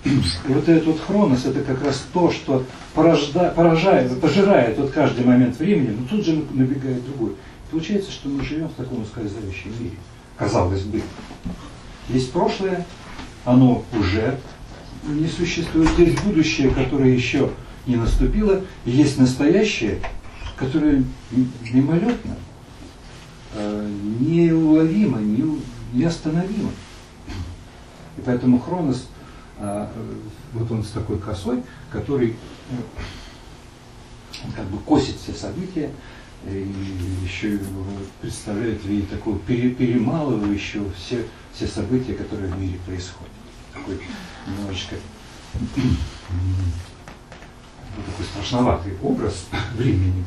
И 0.04 0.10
вот 0.48 0.68
этот 0.68 0.84
вот 0.84 1.00
хронос, 1.00 1.46
это 1.46 1.62
как 1.62 1.82
раз 1.82 2.04
то, 2.12 2.30
что 2.30 2.64
порожда, 2.92 3.52
поражает, 3.56 4.20
пожирает 4.20 4.76
вот 4.76 4.90
каждый 4.90 5.24
момент 5.24 5.58
времени, 5.58 5.96
но 5.98 6.06
тут 6.06 6.26
же 6.26 6.44
набегает 6.52 7.02
другой. 7.06 7.36
Получается, 7.74 8.12
что 8.12 8.28
мы 8.28 8.44
живем 8.44 8.68
в 8.68 8.74
таком 8.74 9.02
ускользающем 9.02 9.72
мире. 9.80 9.96
Казалось 10.36 10.82
бы. 10.82 11.02
Есть 12.08 12.30
прошлое, 12.30 12.86
оно 13.44 13.84
уже 13.98 14.38
не 15.08 15.26
существует. 15.26 15.90
Есть 15.98 16.22
будущее, 16.22 16.70
которое 16.70 17.12
еще 17.12 17.50
не 17.88 17.96
наступило. 17.96 18.62
Есть 18.84 19.18
настоящее, 19.18 19.98
которое 20.54 21.02
мимолетно, 21.72 22.36
э, 23.54 23.90
неуловимо, 24.20 25.18
неостановимо. 25.92 26.70
И 28.16 28.20
поэтому 28.24 28.60
Хронос 28.60 29.08
а, 29.58 29.90
вот 30.52 30.70
он 30.70 30.84
с 30.84 30.90
такой 30.90 31.18
косой, 31.18 31.64
который 31.90 32.36
он 34.44 34.52
как 34.52 34.66
бы 34.66 34.78
косит 34.78 35.16
все 35.16 35.32
события, 35.32 35.90
и 36.46 36.72
еще 37.24 37.58
представляет 38.20 38.82
в 38.82 38.86
виде 38.86 39.06
такого 39.06 39.38
пере, 39.38 39.70
перемалывающего 39.70 40.92
все, 40.92 41.24
все 41.52 41.66
события, 41.66 42.14
которые 42.14 42.52
в 42.52 42.58
мире 42.60 42.78
происходят. 42.86 43.32
Такой 43.72 43.98
немножечко 44.46 44.96
такой 48.06 48.26
страшноватый 48.26 48.94
образ 49.02 49.46
времени. 49.74 50.24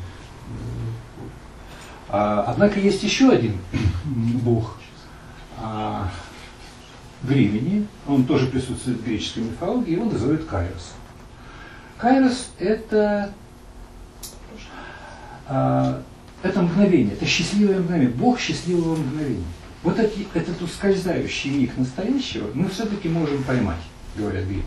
А, 2.09 2.45
однако 2.47 2.79
есть 2.79 3.03
еще 3.03 3.29
один 3.29 3.57
бог, 4.05 4.77
а, 5.59 6.09
времени, 7.21 7.87
он 8.07 8.25
тоже 8.25 8.47
присутствует 8.47 8.99
в 8.99 9.05
греческой 9.05 9.43
мифологии, 9.43 9.93
его 9.93 10.05
называют 10.05 10.45
Кайрос. 10.45 10.93
Кайрос 11.97 12.51
это, 12.59 13.33
это 15.47 16.61
мгновение, 16.61 17.13
это 17.13 17.25
счастливое 17.25 17.79
мгновение, 17.79 18.09
Бог 18.09 18.39
счастливого 18.39 18.95
мгновения. 18.95 19.43
Вот 19.83 19.99
эти, 19.99 20.27
этот 20.33 20.61
ускользающий 20.61 21.51
миг 21.51 21.77
настоящего 21.77 22.47
мы 22.53 22.67
все-таки 22.69 23.07
можем 23.07 23.43
поймать, 23.43 23.79
говорят 24.17 24.45
греки. 24.45 24.65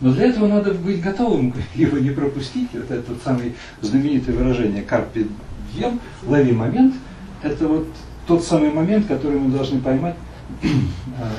Но 0.00 0.12
для 0.12 0.26
этого 0.26 0.48
надо 0.48 0.74
быть 0.74 1.00
готовым 1.00 1.54
его 1.74 1.98
не 1.98 2.10
пропустить. 2.10 2.68
Вот 2.72 2.90
это 2.90 3.12
вот 3.12 3.22
самое 3.22 3.54
знаменитое 3.80 4.34
выражение 4.36 4.82
«карпе 4.82 5.26
дием», 5.72 6.00
«лови 6.24 6.52
момент», 6.52 6.94
это 7.42 7.68
вот 7.68 7.86
тот 8.26 8.44
самый 8.44 8.70
момент, 8.70 9.06
который 9.06 9.38
мы 9.38 9.50
должны 9.50 9.80
поймать 9.80 10.16
Э, 10.62 10.68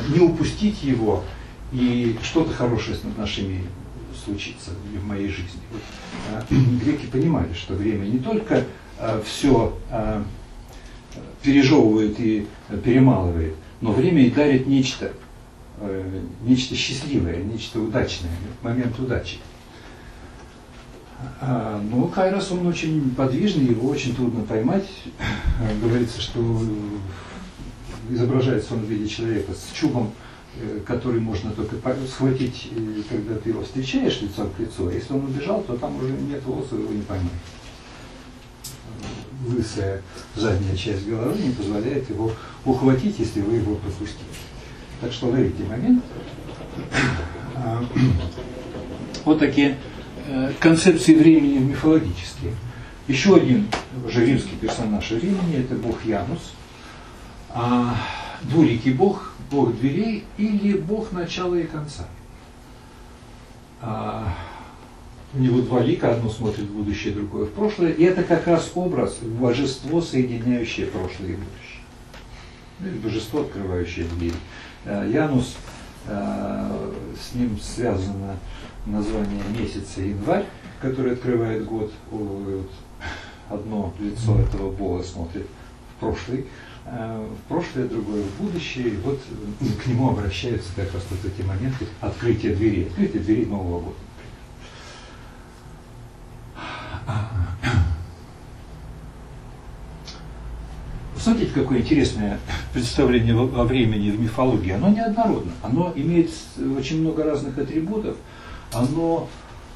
не 0.14 0.20
упустить 0.20 0.84
его, 0.84 1.24
и 1.72 2.18
что-то 2.24 2.54
хорошее 2.54 2.98
в 2.98 3.20
нашей 3.20 3.44
мире 4.26 4.38
случится 4.38 4.72
в 4.72 5.06
моей 5.06 5.28
жизни. 5.30 5.62
Э, 6.32 6.42
греки 6.84 7.06
понимали, 7.08 7.54
что 7.54 7.74
время 7.74 8.06
не 8.06 8.20
только 8.20 8.64
э, 9.00 9.22
все 9.26 9.78
пережевывает 11.42 12.20
и 12.20 12.46
перемалывает, 12.84 13.56
Но 13.80 13.94
время 13.94 14.26
и 14.26 14.30
дарит 14.30 14.68
нечто, 14.68 15.14
нечто 16.42 16.76
счастливое, 16.76 17.38
нечто 17.38 17.80
удачное, 17.80 18.32
момент 18.62 19.00
удачи. 19.00 19.38
А, 21.40 21.82
ну, 21.90 22.08
Кайрос, 22.08 22.52
он 22.52 22.68
очень 22.68 23.12
подвижный, 23.12 23.66
его 23.66 23.88
очень 23.88 24.14
трудно 24.14 24.44
поймать. 24.44 24.90
Говорится, 25.82 26.20
что 26.20 26.62
изображается 28.10 28.74
он 28.74 28.82
в 28.82 28.90
виде 28.90 29.08
человека 29.08 29.54
с 29.54 29.74
чубом, 29.74 30.12
который 30.86 31.20
можно 31.20 31.52
только 31.52 31.76
схватить, 32.08 32.70
э, 32.72 33.02
когда 33.10 33.36
ты 33.36 33.50
его 33.50 33.64
встречаешь 33.64 34.22
лицом 34.22 34.50
к 34.56 34.60
лицу. 34.60 34.88
А 34.88 34.94
если 34.94 35.14
он 35.14 35.26
убежал, 35.26 35.62
то 35.64 35.78
там 35.78 35.98
уже 35.98 36.12
нет 36.12 36.44
волоса, 36.44 36.76
его 36.76 36.94
не 36.94 37.02
поймать. 37.02 37.32
Лысая 39.48 40.02
задняя 40.36 40.76
часть 40.76 41.08
головы 41.08 41.38
не 41.40 41.52
позволяет 41.52 42.10
его 42.10 42.32
ухватить, 42.64 43.20
если 43.20 43.42
вы 43.42 43.58
его 43.58 43.76
пропустите. 43.76 44.24
Так 45.02 45.12
что 45.12 45.28
ловите 45.28 45.64
момент. 45.64 46.04
А, 47.56 47.86
вот 49.26 49.40
такие 49.40 49.78
Э, 50.28 50.52
концепции 50.60 51.14
времени 51.14 51.60
мифологические. 51.60 52.56
Еще 53.08 53.36
один 53.36 53.68
уже 54.04 54.26
римский 54.26 54.56
персонаж 54.56 55.12
времени– 55.12 55.58
это 55.60 55.76
бог 55.76 56.04
Янус. 56.04 56.54
А, 57.50 57.96
двуликий 58.42 58.92
бог, 58.92 59.34
бог 59.52 59.76
дверей 59.78 60.26
или 60.38 60.78
бог 60.78 61.12
начала 61.12 61.56
и 61.56 61.64
конца. 61.64 62.08
А, 63.82 64.34
у 65.34 65.40
него 65.40 65.62
два 65.62 65.82
лика, 65.82 66.12
одно 66.12 66.30
смотрит 66.30 66.66
в 66.66 66.74
будущее, 66.74 67.14
другое 67.14 67.46
в 67.46 67.52
прошлое. 67.52 67.92
И 67.92 68.04
это 68.04 68.24
как 68.24 68.48
раз 68.48 68.72
образ, 68.76 69.18
божество, 69.18 70.02
соединяющее 70.02 70.88
прошлое 70.88 71.30
и 71.30 71.36
будущее. 71.36 71.82
Ну, 72.80 72.88
или 72.88 72.98
божество, 72.98 73.42
открывающее 73.42 74.06
двери. 74.06 74.36
Э, 74.86 75.10
Янус, 75.12 75.56
э, 76.08 76.92
с 77.20 77.36
ним 77.36 77.60
связано 77.60 78.38
название 78.86 79.42
месяца 79.58 80.02
январь, 80.02 80.46
который 80.82 81.14
открывает 81.14 81.66
год, 81.66 81.92
вот, 82.12 82.70
одно 83.50 83.94
лицо 84.00 84.40
этого 84.40 84.72
бога 84.72 85.04
смотрит 85.04 85.48
в 85.96 86.00
прошлый, 86.00 86.42
э, 86.42 86.44
в 86.86 87.48
прошлое, 87.50 87.88
другое 87.88 88.24
в 88.24 88.42
будущее, 88.42 88.90
и 88.90 88.98
вот 88.98 89.20
к 89.84 89.88
нему 89.88 90.12
обращаются 90.12 90.70
как 90.76 90.94
раз 90.94 91.04
вот 91.10 91.20
эти 91.26 91.42
моменты 91.46 91.88
открытия 92.00 92.54
дверей, 92.54 92.88
открытия 92.88 93.20
дверей 93.20 93.46
Нового 93.48 93.80
года. 93.82 93.96
Смотрите, 101.18 101.52
какое 101.54 101.80
интересное 101.80 102.40
представление 102.72 103.36
о 103.36 103.64
времени 103.64 104.12
в 104.12 104.22
мифологии. 104.22 104.70
Оно 104.70 104.90
неоднородно. 104.90 105.54
Оно 105.64 105.92
имеет 105.96 106.30
очень 106.78 107.02
много 107.02 107.24
разных 107.24 107.58
атрибутов– 107.58 108.16
оно, 108.76 109.28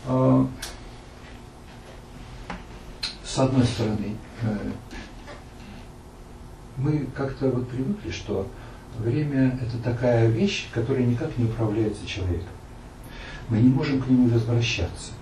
э, 0.08 0.45
с 3.24 3.39
одной 3.39 3.65
стороны, 3.65 4.15
э, 4.41 4.58
мы 6.80 7.08
как-то 7.15 7.50
вот 7.50 7.70
привыкли, 7.70 8.12
что 8.12 8.48
время– 8.98 9.60
это 9.62 9.78
такая 9.84 10.28
вещь, 10.30 10.68
которая 10.72 11.06
никак 11.06 11.38
не 11.38 11.46
управляется 11.46 12.06
человеком. 12.06 12.48
Мы 13.50 13.60
не 13.60 13.70
можем 13.70 14.02
к 14.02 14.08
нему 14.08 14.30
возвращаться. 14.30 15.13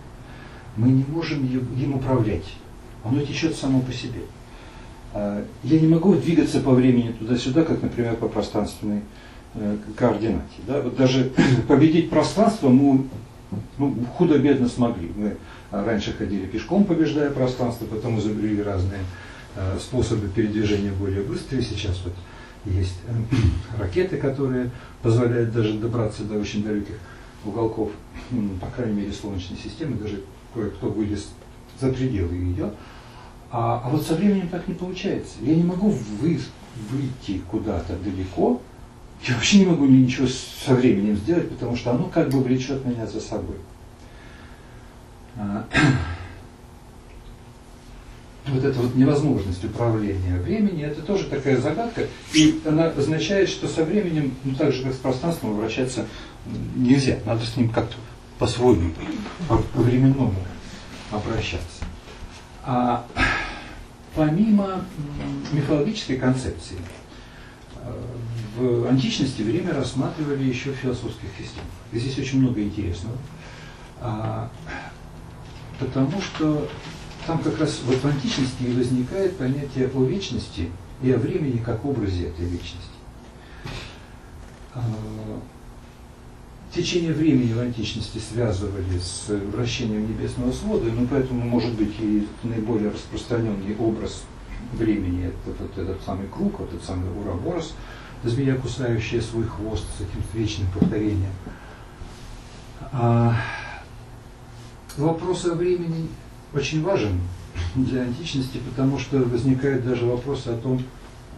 Мы 0.75 0.89
не 0.89 1.05
можем 1.07 1.45
им 1.45 1.95
управлять. 1.95 2.53
Оно 3.03 3.21
течет 3.21 3.55
само 3.55 3.81
по 3.81 3.91
себе. 3.91 4.21
Э, 5.13 5.43
я 5.63 5.79
не 5.79 5.87
могу 5.87 6.15
двигаться 6.15 6.59
по 6.59 6.71
времени 6.71 7.13
туда-сюда, 7.13 7.63
как, 7.63 7.81
например, 7.81 8.15
по 8.15 8.27
пространственной 8.27 9.01
э, 9.55 9.77
координате. 9.95 10.59
Да? 10.67 10.81
Вот 10.81 10.97
даже 10.97 11.31
победить 11.67 12.09
пространство 12.09 12.69
мы 12.69 13.05
ну, 13.77 13.95
худо-бедно 14.17 14.67
смогли. 14.67 15.11
Мы 15.15 15.37
раньше 15.71 16.13
ходили 16.13 16.45
пешком, 16.45 16.83
побеждая 16.83 17.31
пространство, 17.31 17.85
потом 17.85 18.19
изобрели 18.19 18.61
разные 18.61 18.99
способы 19.79 20.27
передвижения 20.27 20.91
более 20.91 21.21
быстрые. 21.21 21.63
Сейчас 21.63 22.01
вот 22.03 22.13
есть 22.65 22.97
э, 23.07 23.35
ракеты, 23.79 24.17
которые 24.17 24.71
позволяют 25.01 25.51
даже 25.51 25.73
добраться 25.73 26.23
до 26.23 26.35
очень 26.35 26.63
далеких 26.63 26.95
уголков, 27.45 27.91
по 28.59 28.67
крайней 28.67 29.01
мере, 29.01 29.13
Солнечной 29.13 29.57
системы, 29.57 29.95
даже 29.95 30.21
кое-кто 30.53 30.89
вылез 30.89 31.29
за 31.79 31.89
пределы 31.93 32.35
ее. 32.35 32.71
А, 33.51 33.81
а 33.85 33.89
вот 33.89 34.05
со 34.05 34.15
временем 34.15 34.49
так 34.49 34.67
не 34.67 34.73
получается. 34.73 35.35
Я 35.41 35.55
не 35.55 35.63
могу 35.63 35.89
вы, 35.89 36.39
выйти 36.91 37.41
куда-то 37.49 37.95
далеко, 37.97 38.61
я 39.23 39.33
вообще 39.35 39.59
не 39.59 39.65
могу 39.65 39.85
ничего 39.85 40.27
со 40.27 40.75
временем 40.75 41.15
сделать, 41.15 41.49
потому 41.49 41.75
что 41.75 41.91
оно 41.91 42.05
как 42.05 42.29
бы 42.29 42.41
влечет 42.41 42.85
меня 42.85 43.07
за 43.07 43.19
собой. 43.19 43.55
Вот 48.49 48.63
эта 48.63 48.79
вот 48.79 48.95
невозможность 48.95 49.63
управления 49.63 50.39
времени, 50.39 50.83
это 50.83 51.01
тоже 51.01 51.25
такая 51.25 51.59
загадка, 51.59 52.07
и 52.33 52.61
она 52.65 52.85
означает, 52.85 53.49
что 53.49 53.67
со 53.67 53.83
временем, 53.83 54.33
ну 54.43 54.55
так 54.55 54.71
же 54.71 54.83
как 54.83 54.93
с 54.93 54.97
пространством, 54.97 55.51
обращаться 55.51 56.05
нельзя, 56.75 57.19
надо 57.25 57.45
с 57.45 57.57
ним 57.57 57.69
как-то 57.69 57.95
по-своему, 58.39 58.91
по-временному 59.73 60.35
обращаться. 61.11 61.83
А 62.63 63.05
помимо 64.15 64.81
мифологической 65.51 66.17
концепции, 66.17 66.77
в 68.57 68.87
античности 68.87 69.41
время 69.41 69.73
рассматривали 69.73 70.43
еще 70.43 70.71
в 70.71 70.75
философских 70.75 71.29
системах. 71.37 71.69
Здесь 71.93 72.17
очень 72.17 72.41
много 72.41 72.61
интересного. 72.61 73.15
А, 73.99 74.49
потому 75.79 76.21
что 76.21 76.67
там 77.27 77.39
как 77.39 77.59
раз 77.59 77.81
в 77.83 78.05
античности 78.05 78.63
и 78.63 78.73
возникает 78.73 79.37
понятие 79.37 79.89
о 79.93 80.03
вечности 80.03 80.71
и 81.03 81.11
о 81.11 81.17
времени 81.17 81.57
как 81.57 81.83
образе 81.85 82.29
этой 82.29 82.45
вечности. 82.45 82.89
А, 84.73 84.81
течение 86.73 87.11
времени 87.11 87.51
в 87.51 87.59
античности 87.59 88.19
связывали 88.19 88.97
с 88.97 89.27
вращением 89.27 90.07
небесного 90.07 90.53
свода, 90.53 90.85
ну 90.85 91.05
поэтому 91.05 91.41
может 91.41 91.73
быть 91.73 91.93
и 91.99 92.27
наиболее 92.43 92.91
распространенный 92.91 93.75
образ 93.77 94.23
времени 94.73 95.27
это 95.27 95.55
вот 95.59 95.77
этот 95.77 96.01
самый 96.03 96.27
круг, 96.27 96.59
вот 96.59 96.73
этот 96.73 96.83
самый 96.83 97.09
уроборос– 97.19 97.73
змея, 98.23 98.55
кусающая 98.55 99.21
свой 99.21 99.45
хвост 99.45 99.85
с 99.97 100.01
этим 100.01 100.23
вечным 100.33 100.67
повторением. 100.71 101.31
А, 102.91 103.35
вопрос 104.97 105.45
о 105.45 105.53
времени 105.53 106.09
очень 106.53 106.83
важен 106.83 107.19
для 107.75 108.01
античности, 108.01 108.59
потому 108.69 108.99
что 108.99 109.17
возникает 109.19 109.85
даже 109.85 110.05
вопрос 110.05 110.47
о 110.47 110.55
том, 110.57 110.81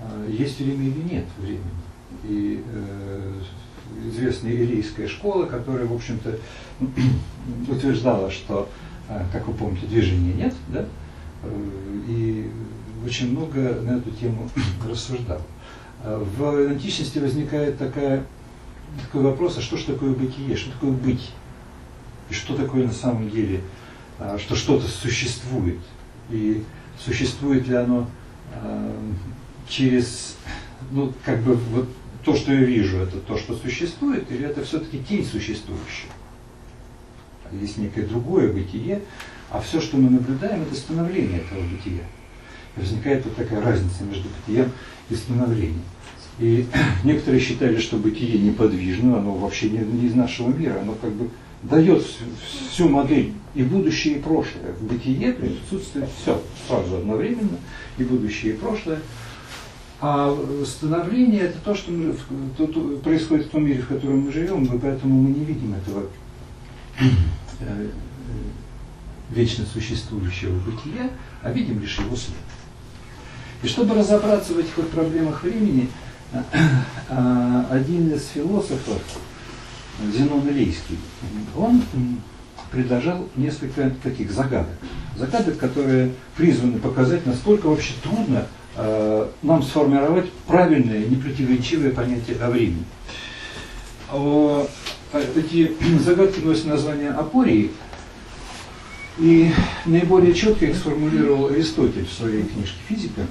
а, 0.02 0.28
есть 0.30 0.60
время 0.60 0.88
или 0.88 1.02
нет 1.14 1.26
времени. 1.38 1.64
И 2.24 2.64
э, 2.66 3.34
известная 4.08 4.52
Илийская 4.52 5.08
школа, 5.08 5.46
которая, 5.46 5.86
в 5.86 5.94
общем-то, 5.94 6.38
утверждала, 7.68 8.32
что, 8.32 8.70
э, 9.08 9.26
как 9.32 9.48
вы 9.48 9.54
помните, 9.54 9.88
движения 9.88 10.34
нет, 10.34 10.54
да? 10.70 10.86
Э, 11.44 11.50
и 12.08 12.50
очень 13.06 13.32
много 13.32 13.80
на 13.82 13.98
эту 13.98 14.12
тему 14.12 14.50
рассуждала. 14.90 15.42
В 16.04 16.70
античности 16.70 17.20
возникает 17.20 17.78
такая, 17.78 18.24
такой 19.02 19.22
вопрос, 19.22 19.58
а 19.58 19.62
что 19.62 19.76
же 19.76 19.86
такое 19.86 20.12
бытие, 20.12 20.56
что 20.56 20.72
такое 20.72 20.92
быть? 20.92 21.32
И 22.30 22.34
что 22.34 22.56
такое 22.56 22.86
на 22.86 22.94
самом 22.94 23.30
деле, 23.30 23.60
а, 23.60 23.79
что 24.38 24.56
что-то 24.56 24.88
существует? 24.88 25.80
И 26.30 26.64
существует 27.04 27.68
ли 27.68 27.76
оно 27.76 28.10
а, 28.54 28.92
через, 29.68 30.36
ну, 30.92 31.14
как 31.24 31.42
бы, 31.42 31.56
вот 31.56 31.90
то, 32.24 32.36
что 32.36 32.54
я 32.54 32.62
вижу, 32.62 32.98
это 32.98 33.18
то, 33.20 33.38
что 33.38 33.56
существует, 33.56 34.32
или 34.32 34.46
это 34.46 34.64
все-таки 34.64 35.00
тень 35.00 35.26
существующего? 35.26 36.12
Есть 37.52 37.78
некое 37.78 38.04
другое 38.04 38.52
бытие, 38.52 39.02
а 39.50 39.60
все, 39.62 39.82
что 39.82 39.98
мы 39.98 40.10
наблюдаем, 40.10 40.62
это 40.62 40.76
становление 40.76 41.40
этого 41.40 41.62
бытия. 41.62 42.04
И 42.76 42.80
возникает 42.80 43.26
вот 43.26 43.36
такая 43.36 43.62
разница 43.62 44.04
между 44.04 44.28
бытием 44.30 44.72
и 45.10 45.16
становлением. 45.16 45.82
И 46.38 46.68
некоторые 47.04 47.42
считали, 47.42 47.80
что 47.80 47.98
бытие 47.98 48.38
неподвижно, 48.40 49.18
оно 49.18 49.34
вообще 49.34 49.70
не, 49.70 49.80
не 49.80 50.08
из 50.08 50.14
нашего 50.14 50.50
мира, 50.50 50.80
оно 50.82 50.94
как 50.94 51.12
бы 51.14 51.30
дает 51.64 52.06
всю 52.72 52.90
модель 52.90 53.34
и 53.54 53.64
будущее, 53.64 54.16
и 54.16 54.22
прошлое. 54.22 54.74
В 54.80 54.86
бытие 54.86 55.34
присутствует 55.34 56.10
все 56.22 56.42
сразу 56.68 56.98
одновременно, 56.98 57.58
и 57.98 58.04
будущее, 58.04 58.54
и 58.54 58.58
прошлое. 58.58 59.00
А 60.02 60.36
становление 60.66 61.42
это 61.42 61.60
то, 61.60 61.76
что 61.76 61.92
мы, 61.92 62.16
то, 62.58 62.68
то, 62.68 62.80
происходит 63.04 63.48
в 63.48 63.50
том 63.50 63.66
мире, 63.66 63.82
в 63.82 63.88
котором 63.88 64.22
мы 64.22 64.32
живем, 64.32 64.64
и 64.64 64.80
поэтому 64.80 65.22
мы 65.22 65.32
не 65.32 65.44
видим 65.44 65.74
этого 65.74 66.06
э, 67.00 67.88
вечно 69.30 69.66
существующего 69.66 70.58
бытия, 70.60 71.10
а 71.42 71.52
видим 71.52 71.82
лишь 71.82 72.00
его 72.00 72.16
след. 72.16 72.38
И 73.62 73.68
чтобы 73.68 73.94
разобраться 73.94 74.54
в 74.54 74.60
этих 74.60 74.78
вот 74.78 74.90
проблемах 74.90 75.44
времени, 75.44 75.90
А, 77.10 77.66
один 77.72 78.14
из 78.14 78.28
философов, 78.28 79.02
Зенон 80.16 80.48
Илейский, 80.50 80.98
он 81.56 81.82
предложил 82.72 83.28
несколько 83.36 83.92
таких 84.04 84.32
загадок. 84.32 84.76
Загадок, 85.18 85.58
которые 85.58 86.12
призваны 86.36 86.80
показать, 86.80 87.26
насколько 87.26 87.68
вообще 87.68 87.94
трудно 88.04 88.48
э, 88.76 89.28
нам 89.42 89.64
сформировать 89.64 90.32
правильное, 90.48 91.06
непротиворечивое 91.06 91.92
понятие 91.92 92.38
о 92.38 92.50
времени. 92.50 92.86
О, 94.12 94.68
э, 95.14 95.26
эти 95.36 95.74
загадки 96.00 96.40
носят 96.40 96.66
название 96.66 97.12
апории, 97.12 97.72
и 99.18 99.52
наиболее 99.86 100.34
четко 100.34 100.66
их 100.66 100.78
сформулировал 100.78 101.48
Аристотель 101.48 102.06
в 102.06 102.14
своей 102.14 102.44
книжке 102.44 102.78
«Физика». 102.88 103.28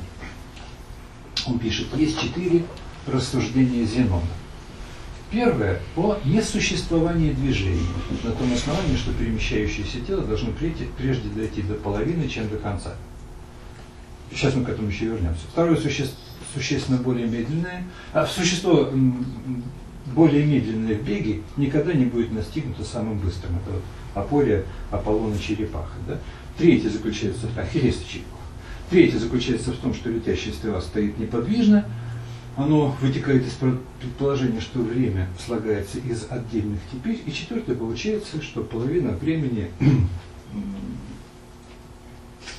Он 1.46 1.58
пишет, 1.58 1.86
есть 1.96 2.20
четыре 2.20 2.64
рассуждения 3.06 3.86
Зенона. 3.86 4.26
Первое– 5.30 5.80
о 5.96 6.18
несуществовании 6.24 7.32
движения, 7.32 7.86
на 8.24 8.32
том 8.32 8.50
основании, 8.52 8.96
что 8.96 9.12
перемещающееся 9.12 10.00
тело 10.00 10.22
должно 10.22 10.52
прежде 10.52 11.28
дойти 11.28 11.60
до 11.60 11.74
половины, 11.74 12.28
чем 12.28 12.48
до 12.48 12.56
конца. 12.56 12.94
Сейчас 14.30 14.54
мы 14.54 14.64
к 14.64 14.70
этому 14.70 14.88
еще 14.88 15.06
вернемся. 15.06 15.42
Второе 15.52 15.76
суще, 15.76 16.06
существенно 16.54 16.98
более 16.98 17.26
медленное, 17.26 17.84
а 18.14 18.26
существо 18.26 18.90
более 20.14 20.46
медленное 20.46 20.94
в 20.94 21.02
беге 21.02 21.42
никогда 21.58 21.92
не 21.92 22.06
будет 22.06 22.32
настигнуто 22.32 22.82
самым 22.82 23.18
быстрым. 23.18 23.56
Это 23.56 23.72
вот 23.72 23.82
Апория, 24.14 24.64
Аполлона, 24.90 25.38
Черепаха. 25.38 25.94
Да? 26.06 26.18
Третье 26.56 26.88
заключается 26.88 27.46
в 27.46 27.58
Ахиллес 27.58 27.98
черепаха. 28.02 28.36
Третье 28.90 29.18
заключается 29.18 29.72
в 29.72 29.76
том, 29.76 29.92
что 29.92 30.08
летящая 30.08 30.54
стрела 30.54 30.80
стоит 30.80 31.18
неподвижно, 31.18 31.84
оно 32.58 32.88
вытекает 33.00 33.46
из 33.46 33.52
предположения, 33.52 34.60
что 34.60 34.80
время 34.80 35.28
слагается 35.38 35.98
из 35.98 36.26
отдельных 36.28 36.80
теперь. 36.92 37.22
И 37.24 37.32
четвертое 37.32 37.76
получается, 37.76 38.42
что 38.42 38.64
половина 38.64 39.12
времени 39.12 39.70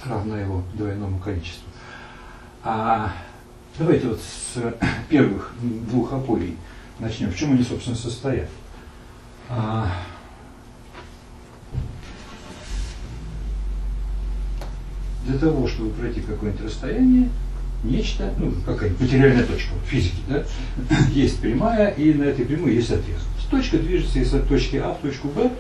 равна 0.06 0.39
его 0.39 0.64
двойному 0.74 1.20
количеству. 1.20 1.68
А 2.64 3.14
давайте 3.78 4.08
вот 4.08 4.22
с 4.22 4.74
первых 5.10 5.54
двух 5.62 6.14
апорий 6.14 6.56
начнем. 7.00 7.30
В 7.30 7.36
чем 7.36 7.52
они, 7.52 7.64
собственно, 7.64 7.97
состоят? 7.97 8.47
А, 9.50 9.91
для 15.26 15.38
того, 15.38 15.68
чтобы 15.68 15.89
пройти 15.89 16.22
какое-нибудь 16.22 16.68
расстояние, 16.68 17.30
нечто, 17.84 18.34
ну, 18.38 18.52
какая-нибудь 18.66 19.02
материальная 19.02 19.46
точка 19.46 19.74
в 19.84 19.90
физике, 19.90 20.18
да, 20.28 20.44
есть 21.14 21.40
прямая, 21.40 21.90
и 21.92 22.14
на 22.14 22.24
этой 22.24 22.46
прямой 22.46 22.76
есть 22.76 22.92
отрезок. 22.92 23.28
Точка 23.50 23.80
движется 23.80 24.20
из 24.20 24.30
точки 24.48 24.76
А 24.76 24.94
в 24.94 25.00
точку 25.00 25.28
Б, 25.30 25.52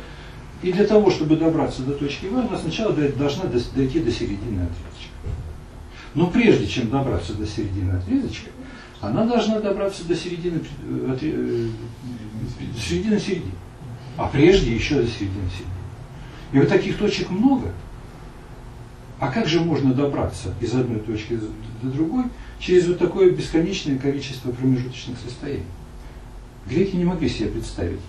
и 0.61 0.71
для 0.71 0.85
того, 0.85 1.09
чтобы 1.09 1.37
добраться 1.37 1.81
до 1.81 1.93
точки 1.93 2.27
В, 2.27 2.37
она 2.37 2.57
сначала 2.57 2.93
должна 2.93 3.45
дойти 3.45 3.99
до 3.99 4.11
середины 4.11 4.61
отрезочка. 4.61 5.13
Но 6.13 6.27
прежде 6.27 6.67
чем 6.67 6.89
добраться 6.89 7.33
до 7.33 7.47
середины 7.47 7.93
отрезочка, 7.93 8.51
она 9.01 9.25
должна 9.25 9.59
добраться 9.59 10.05
до 10.05 10.15
середины, 10.15 10.59
э, 10.83 11.17
э, 11.21 11.67
середины 12.79 13.19
середины. 13.19 13.53
А 14.17 14.27
прежде 14.27 14.75
еще 14.75 14.95
до 14.95 15.07
середины 15.07 15.49
середины. 15.49 15.73
И 16.51 16.59
вот 16.59 16.67
таких 16.67 16.97
точек 16.97 17.29
много– 17.31 17.71
а 19.19 19.27
как 19.27 19.47
же 19.47 19.59
можно 19.59 19.93
добраться 19.93 20.53
из 20.61 20.73
одной 20.73 20.99
точки 20.99 21.37
до 21.81 21.89
другой 21.89 22.25
через 22.59 22.87
вот 22.87 22.99
такое 22.99 23.31
бесконечное 23.31 23.97
количество 23.97 24.51
промежуточных 24.51 25.17
состояний? 25.19 25.63
Греки 26.67 26.95
не 26.95 27.05
могли 27.05 27.29
себе 27.29 27.49
представить, 27.49 27.99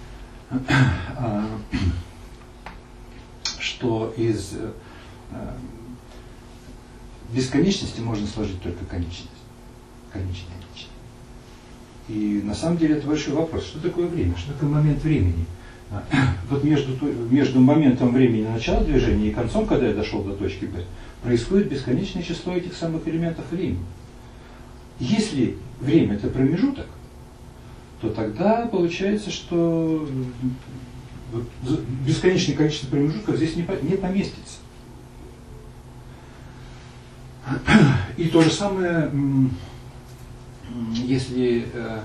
а, 0.50 1.46
что 3.60 4.12
из 4.16 4.52
э, 4.54 4.72
бесконечности 7.32 8.00
можно 8.00 8.26
сложить 8.26 8.60
только 8.62 8.84
конечность. 8.84 9.28
Конечная 10.12 10.56
нечто. 10.72 10.90
И 12.08 12.42
на 12.42 12.54
самом 12.54 12.78
деле 12.78 12.96
это 12.96 13.06
большой 13.06 13.34
вопрос. 13.34 13.64
Что 13.64 13.80
такое 13.80 14.06
время? 14.06 14.36
Что 14.36 14.52
такое 14.52 14.68
момент 14.68 15.02
времени? 15.02 15.46
вот 16.50 16.64
между, 16.64 16.92
между 17.30 17.60
моментом 17.60 18.12
времени 18.12 18.46
начала 18.46 18.82
движения 18.84 19.28
и 19.28 19.32
концом, 19.32 19.66
когда 19.66 19.88
я 19.88 19.94
дошел 19.94 20.22
до 20.22 20.34
точки 20.34 20.66
Б, 20.66 20.84
происходит 21.22 21.68
бесконечное 21.68 22.22
число 22.22 22.54
этих 22.54 22.74
самых 22.74 23.06
элементов 23.06 23.44
времени. 23.50 23.84
Если 24.98 25.56
время 25.80 26.14
это 26.14 26.28
промежуток, 26.28 26.86
то 28.00 28.10
тогда 28.10 28.66
получается, 28.66 29.30
что 29.30 30.08
бесконечное 32.06 32.56
количество 32.56 32.88
промежутков 32.88 33.36
здесь 33.36 33.56
не, 33.56 33.66
не 33.82 33.96
поместится. 33.96 34.58
И 38.16 38.28
то 38.28 38.42
же 38.42 38.50
самое, 38.50 39.10
если 40.92 41.66
э, 41.72 42.00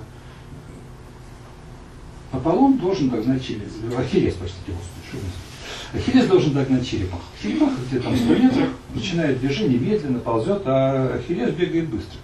Аполлон 2.32 2.78
должен 2.78 3.10
догнать 3.10 3.42
Ахиллес, 3.42 3.72
Ахиллес, 3.98 4.36
простите, 4.36 4.72
Господи, 4.72 5.45
Ахиллес 5.94 6.28
должен 6.28 6.54
догнать 6.54 6.88
черепах. 6.88 7.20
Черепаха 7.42 7.76
где-то 7.88 8.06
там 8.06 8.16
100 8.16 8.36
метров, 8.36 8.70
начинает 8.94 9.40
движение, 9.40 9.80
медленно 9.80 10.20
ползет, 10.20 10.62
а 10.66 11.16
Ахиллес 11.16 11.52
бегает 11.54 11.90
быстро. 11.90 12.20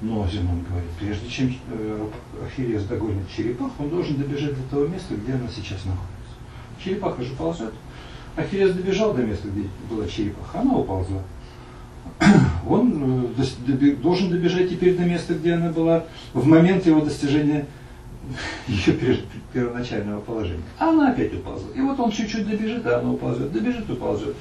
Но 0.00 0.26
Зенон 0.28 0.64
говорит, 0.68 0.90
прежде 0.98 1.28
чем 1.28 1.54
э, 1.70 2.06
Ахиллес 2.46 2.84
догонит 2.84 3.28
черепах, 3.34 3.72
он 3.78 3.90
должен 3.90 4.16
добежать 4.16 4.54
до 4.54 4.62
того 4.70 4.86
места, 4.86 5.14
где 5.14 5.32
она 5.32 5.48
сейчас 5.48 5.84
находится. 5.84 6.82
Черепаха 6.82 7.22
же 7.22 7.34
ползет. 7.34 7.72
Ахиллес 8.36 8.74
добежал 8.74 9.12
до 9.12 9.22
места, 9.22 9.48
где 9.48 9.68
была 9.90 10.06
черепаха, 10.06 10.60
она 10.60 10.74
уползла. 10.74 11.22
Он 12.68 13.32
э, 13.38 13.94
должен 14.02 14.30
добежать 14.30 14.70
теперь 14.70 14.96
до 14.96 15.04
места, 15.04 15.34
где 15.34 15.54
она 15.54 15.70
была 15.70 16.04
в 16.32 16.46
момент 16.46 16.86
его 16.86 17.00
достижения 17.00 17.66
ее 18.66 19.18
первоначального 19.52 20.20
положения. 20.20 20.62
А 20.78 20.90
она 20.90 21.10
опять 21.10 21.34
уползла. 21.34 21.68
И 21.74 21.80
вот 21.80 21.98
он 21.98 22.10
чуть-чуть 22.10 22.48
добежит, 22.48 22.86
а 22.86 23.00
она 23.00 23.12
уползет, 23.12 23.52
добежит, 23.52 23.88
уползет. 23.90 24.34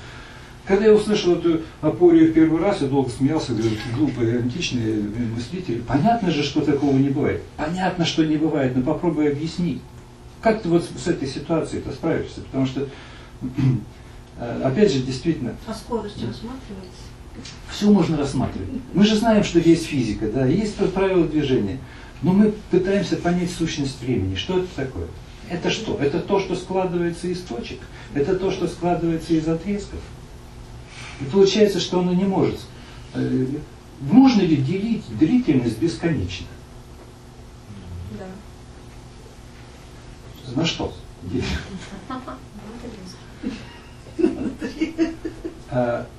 Когда 0.65 0.87
я 0.87 0.93
услышал 0.93 1.35
эту 1.35 1.61
апорию 1.79 2.29
в 2.29 2.33
первый 2.33 2.61
раз, 2.61 2.81
я 2.81 2.87
долго 2.87 3.09
смеялся, 3.09 3.53
говорю, 3.53 3.71
глупые 3.95 4.39
античные 4.39 5.01
мыслители. 5.33 5.79
Понятно 5.79 6.29
же, 6.29 6.43
что 6.43 6.59
такого 6.59 6.97
не 6.97 7.09
бывает. 7.09 7.41
Понятно, 7.55 8.03
что 8.03 8.25
не 8.25 8.35
бывает, 8.35 8.75
но 8.75 8.83
попробуй 8.83 9.31
объяснить. 9.31 9.81
Как 10.41 10.61
ты 10.61 10.67
вот 10.67 10.83
с 10.83 11.07
этой 11.07 11.27
ситуацией-то 11.27 11.91
справишься? 11.91 12.41
Потому 12.41 12.65
что, 12.65 12.87
опять 14.63 14.91
же, 14.91 14.99
действительно... 14.99 15.55
А 15.65 15.73
скорость 15.73 16.15
рассматривается? 16.15 17.07
Все 17.69 17.89
можно 17.89 18.17
рассматривать. 18.17 18.69
Мы 18.93 19.05
же 19.05 19.15
знаем, 19.15 19.43
что 19.45 19.59
есть 19.59 19.85
физика, 19.85 20.29
да, 20.29 20.45
есть 20.45 20.75
правила 20.93 21.25
движения. 21.25 21.77
Но 22.21 22.33
мы 22.33 22.53
пытаемся 22.71 23.17
понять 23.17 23.51
сущность 23.51 24.01
времени. 24.01 24.35
Что 24.35 24.59
это 24.59 24.67
такое? 24.75 25.07
Это 25.49 25.69
что? 25.69 25.97
Это 25.99 26.19
то, 26.19 26.39
что 26.39 26.55
складывается 26.55 27.27
из 27.27 27.41
точек? 27.41 27.79
Это 28.13 28.35
то, 28.35 28.51
что 28.51 28.67
складывается 28.67 29.33
из 29.33 29.47
отрезков? 29.47 29.99
И 31.21 31.25
получается, 31.25 31.79
что 31.79 31.99
оно 31.99 32.13
не 32.13 32.25
может. 32.25 32.59
Э, 33.13 33.45
можно 34.01 34.41
ли 34.41 34.57
делить 34.57 35.03
длительность 35.17 35.79
бесконечно? 35.79 36.47
Да. 38.17 38.25
На 40.55 40.65
что? 40.65 40.93
А, 42.09 42.21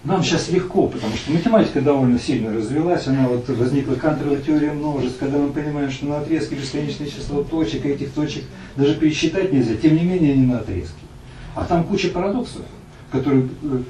нам 0.05 0.23
сейчас 0.23 0.49
легко, 0.51 0.89
потому 0.89 1.15
что 1.17 1.33
математика 1.33 1.81
довольно 1.81 2.19
сильно 2.19 2.53
развелась, 2.53 3.07
она 3.07 3.29
вот 3.29 3.49
возникла 3.49 3.95
кантовая 3.95 4.37
теория 4.37 4.73
множеств, 4.73 5.19
когда 5.19 5.39
мы 5.39 5.53
понимаем, 5.53 5.91
что 5.91 6.07
на 6.07 6.19
отрезке 6.19 6.57
бесконечное 6.57 7.07
число 7.07 7.43
точек, 7.43 7.85
и 7.87 7.91
этих 7.91 8.13
точек 8.13 8.45
даже 8.77 8.95
пересчитать 8.95 9.53
нельзя, 9.53 9.77
тем 9.77 9.97
не 9.97 10.03
менее 10.03 10.35
они 10.35 10.47
на 10.47 10.59
отрезке. 10.59 10.95
А 11.55 11.65
там 11.65 11.85
куча 11.85 12.09
парадоксов, 12.09 12.63
которые 13.11 13.49
э, 13.63 13.83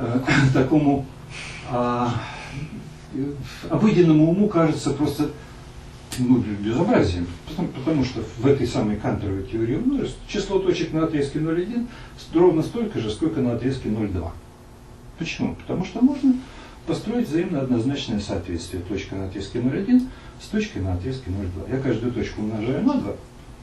э, 0.00 0.20
такому 0.52 1.06
э, 1.70 2.06
обыденному 3.70 4.30
уму 4.30 4.48
кажется 4.48 4.90
просто 4.90 5.30
ну, 6.18 6.38
безобразием, 6.38 7.26
потому, 7.48 7.68
потому 7.68 8.04
что 8.04 8.22
в 8.38 8.46
этой 8.46 8.66
самой 8.66 8.96
кантовой 8.96 9.42
теории 9.44 9.76
множеств 9.76 10.18
число 10.28 10.58
точек 10.58 10.92
на 10.92 11.04
отрезке 11.04 11.38
0,1 11.38 11.86
ровно 12.34 12.62
столько 12.62 13.00
же, 13.00 13.10
сколько 13.10 13.40
на 13.40 13.54
отрезке 13.54 13.88
0,2. 13.88 14.30
Почему? 15.18 15.54
Потому 15.54 15.84
что 15.84 16.00
можно 16.00 16.34
построить 16.86 17.28
взаимно 17.28 17.60
однозначное 17.60 18.20
соответствие 18.20 18.82
точка 18.82 19.16
на 19.16 19.26
отрезке 19.26 19.58
0,1 19.58 20.06
с 20.40 20.46
точкой 20.48 20.82
на 20.82 20.94
отрезке 20.94 21.30
0,2. 21.30 21.74
Я 21.74 21.80
каждую 21.80 22.12
точку 22.12 22.42
умножаю 22.42 22.84
на 22.84 22.94
2, 22.94 23.12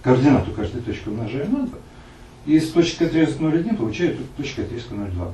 координату 0.02 0.52
каждой 0.52 0.82
точки 0.82 1.10
умножаю 1.10 1.50
на 1.50 1.68
2, 1.68 1.78
и 2.48 2.60
с 2.60 2.70
точки 2.72 3.04
отрезка 3.04 3.44
0,1 3.44 3.78
получаю 3.78 4.18
точку 4.38 4.62
отрезка 4.62 4.96
0,2. 4.96 5.32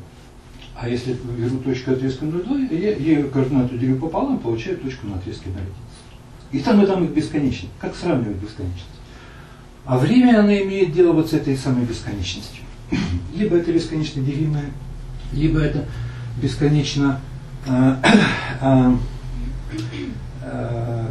А 0.75 0.87
если 0.87 1.13
беру 1.37 1.57
точку 1.59 1.91
отрезка 1.91 2.25
0,2, 2.25 2.73
я, 2.77 2.91
я 2.91 2.95
ее 2.95 3.23
координату 3.25 3.77
делю 3.77 3.97
пополам, 3.97 4.39
получаю 4.39 4.77
точку 4.77 5.07
на 5.07 5.15
отрезке 5.15 5.49
0,1. 5.49 5.63
И 6.51 6.59
там, 6.59 6.81
и 6.81 6.85
там 6.85 7.03
их 7.05 7.11
бесконечно. 7.11 7.69
Как 7.79 7.95
сравнивать 7.95 8.37
бесконечность? 8.37 8.85
А 9.85 9.97
время, 9.97 10.39
оно 10.39 10.51
имеет 10.51 10.93
дело 10.93 11.13
вот 11.13 11.29
с 11.29 11.33
этой 11.33 11.57
самой 11.57 11.85
бесконечностью. 11.85 12.63
Либо 13.35 13.55
это 13.57 13.71
бесконечно 13.71 14.21
делимое, 14.21 14.65
либо 15.31 15.59
это 15.59 15.85
бесконечно 16.41 17.19
э, 17.67 17.95
э, 18.61 18.95
э, 20.41 21.05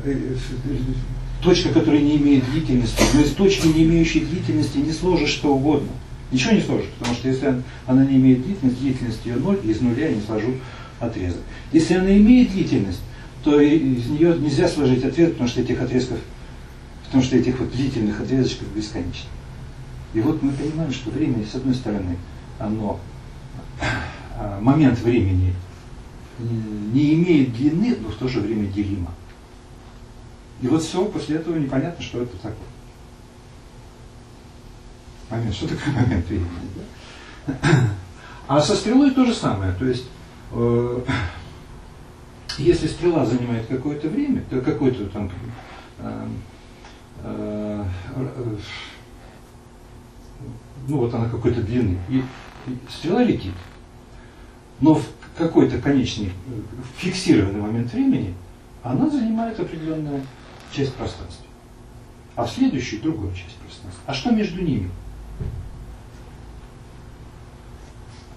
точка, 1.43 1.69
которая 1.71 2.01
не 2.01 2.17
имеет 2.17 2.51
длительности. 2.51 3.03
Но 3.15 3.21
из 3.21 3.33
точки, 3.33 3.67
не 3.67 3.85
имеющей 3.85 4.21
длительности, 4.21 4.79
не 4.79 4.93
сложишь 4.93 5.31
что 5.31 5.55
угодно. 5.55 5.91
Ничего 6.31 6.53
не 6.53 6.61
сложишь, 6.61 6.89
потому 6.99 7.17
что 7.17 7.29
если 7.29 7.63
она 7.87 8.05
не 8.05 8.17
имеет 8.17 8.45
длительность, 8.45 8.81
длительность 8.81 9.25
ее 9.25 9.37
ноль, 9.37 9.59
из 9.65 9.81
нуля 9.81 10.09
я 10.09 10.15
не 10.15 10.21
сложу 10.21 10.55
отрезок. 11.01 11.41
Если 11.73 11.95
она 11.95 12.17
имеет 12.17 12.53
длительность, 12.53 13.01
то 13.45 13.59
из 13.61 14.07
нее 14.07 14.37
нельзя 14.39 14.69
сложить 14.69 15.05
ответ, 15.05 15.33
потому 15.33 15.49
что 15.49 15.61
этих 15.63 15.81
отрезков, 15.81 16.19
потому 17.05 17.23
что 17.23 17.37
этих 17.37 17.59
вот 17.61 17.73
длительных 17.73 18.21
отрезочков 18.21 18.69
бесконечно. 18.75 19.31
И 20.13 20.21
вот 20.21 20.43
мы 20.43 20.53
понимаем, 20.53 20.93
что 20.93 21.11
время, 21.11 21.45
с 21.51 21.55
одной 21.55 21.75
стороны, 21.75 22.17
оно, 22.59 22.99
момент 24.61 24.99
времени 25.01 25.55
не 26.39 27.15
имеет 27.15 27.55
длины, 27.55 27.97
но 28.01 28.09
в 28.11 28.15
то 28.17 28.29
же 28.29 28.41
время 28.41 28.67
делимо. 28.67 29.13
И 30.61 30.69
вот 30.69 30.83
все, 30.83 31.05
после 31.07 31.37
этого 31.37 31.57
непонятно, 31.57 32.03
что 32.03 32.23
это 32.23 32.37
такое. 32.37 32.57
Момент, 35.31 35.55
что 35.55 35.69
такое 35.69 35.95
момент 35.95 36.27
времени? 36.27 36.49
Да? 37.47 37.55
А 38.49 38.61
со 38.61 38.75
стрелой 38.75 39.11
то 39.11 39.25
же 39.25 39.35
самое. 39.35 39.75
То 39.75 39.85
есть 39.85 40.07
э, 40.53 41.01
если 42.59 42.87
стрела 42.87 43.27
занимает 43.27 43.67
какое-то 43.67 44.09
время, 44.09 44.43
то 44.49 44.61
какой-то 44.61 45.07
там 45.07 45.31
э, 45.99 46.29
э, 47.25 47.85
ну 50.89 50.97
вот 50.97 51.13
она 51.15 51.29
какой-то 51.29 51.63
длины, 51.63 51.99
и, 52.09 52.19
и 52.67 52.79
стрела 52.89 53.23
летит, 53.23 53.53
но 54.81 54.95
в 54.95 55.05
какой-то 55.37 55.79
конечный 55.79 56.33
фиксированный 56.97 57.61
момент 57.61 57.93
времени 57.93 58.35
она 58.83 59.09
занимает 59.09 59.59
определенную 59.59 60.23
часть 60.73 60.95
пространства, 60.95 61.47
а 62.37 62.45
в 62.45 62.51
следующую 62.51 63.03
другую 63.03 63.33
часть 63.33 63.57
пространства. 63.57 64.03
А 64.07 64.15
что 64.15 64.31
между 64.31 64.63
ними? 64.63 64.91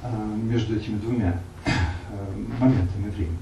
А, 0.03 0.09
между 0.43 0.75
этими 0.75 0.97
двумя 0.97 1.39
э, 1.65 1.71
моментами 2.59 3.09
времени. 3.09 3.37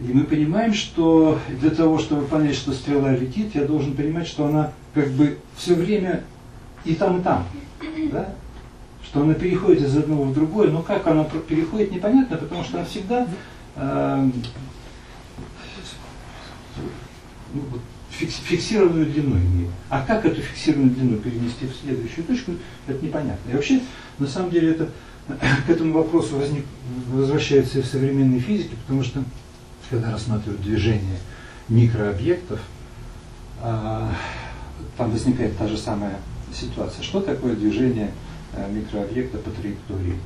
И 0.00 0.12
мы 0.12 0.24
понимаем, 0.24 0.72
что 0.72 1.38
для 1.60 1.70
того, 1.70 1.98
чтобы 1.98 2.26
понять, 2.26 2.56
что 2.56 2.72
стрела 2.72 3.14
летит, 3.14 3.54
я 3.54 3.66
должен 3.66 3.94
понимать, 3.94 4.26
что 4.26 4.46
она 4.46 4.72
как 4.94 5.10
бы 5.10 5.38
все 5.56 5.74
время 5.74 6.24
и 6.84 6.94
там, 6.94 7.20
и 7.20 7.22
там. 7.22 7.46
Да? 8.10 8.34
Что 9.12 9.20
она 9.20 9.34
переходит 9.34 9.82
из 9.82 9.94
одного 9.94 10.24
в 10.24 10.32
другое, 10.32 10.70
но 10.70 10.80
как 10.80 11.06
она 11.06 11.24
переходит, 11.24 11.92
непонятно, 11.92 12.38
потому 12.38 12.64
что 12.64 12.78
она 12.78 12.86
всегда 12.86 13.28
э, 13.76 14.30
ну, 17.52 17.62
фиксированную 18.08 19.04
длину 19.04 19.36
имеет. 19.36 19.70
А 19.90 20.00
как 20.00 20.24
эту 20.24 20.40
фиксированную 20.40 20.94
длину 20.94 21.18
перенести 21.18 21.66
в 21.66 21.76
следующую 21.76 22.24
точку, 22.24 22.52
это 22.86 23.04
непонятно. 23.04 23.50
И 23.50 23.54
вообще, 23.54 23.80
на 24.18 24.26
самом 24.26 24.50
деле, 24.50 24.70
это, 24.70 24.88
к 25.66 25.68
этому 25.68 25.92
вопросу 25.92 26.38
возник, 26.38 26.64
возвращается 27.08 27.80
и 27.80 27.82
в 27.82 27.86
современной 27.86 28.40
физике, 28.40 28.76
потому 28.86 29.04
что 29.04 29.22
когда 29.90 30.10
рассматривают 30.10 30.62
движение 30.62 31.18
микрообъектов, 31.68 32.60
а, 33.60 34.10
там 34.96 35.10
возникает 35.10 35.54
та 35.58 35.68
же 35.68 35.76
самая 35.76 36.16
ситуация. 36.54 37.02
Что 37.02 37.20
такое 37.20 37.54
движение 37.54 38.06
э, 38.06 38.31
микрообъекта 38.70 39.38
по 39.38 39.50
траектории? 39.50 40.16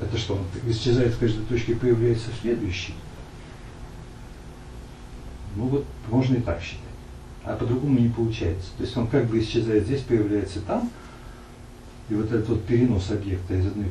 Это 0.00 0.18
что, 0.18 0.34
он 0.34 0.40
исчезает 0.70 1.14
в 1.14 1.18
каждой 1.18 1.44
точке, 1.44 1.76
появляется 1.76 2.30
в 2.30 2.40
следующей? 2.40 2.94
Ну 5.56 5.66
вот 5.66 5.86
можно 6.10 6.36
и 6.36 6.40
так 6.40 6.60
считать. 6.62 6.80
А 7.44 7.56
по-другому 7.56 7.98
не 7.98 8.08
получается. 8.08 8.70
То 8.76 8.84
есть 8.84 8.96
он 8.96 9.06
как 9.06 9.26
бы 9.26 9.38
исчезает 9.40 9.84
здесь, 9.84 10.00
появляется 10.00 10.60
там, 10.60 10.90
и 12.08 12.14
вот 12.14 12.26
этот 12.26 12.48
вот 12.48 12.64
перенос 12.64 13.10
объекта 13.10 13.54
из 13.54 13.66
одной 13.66 13.88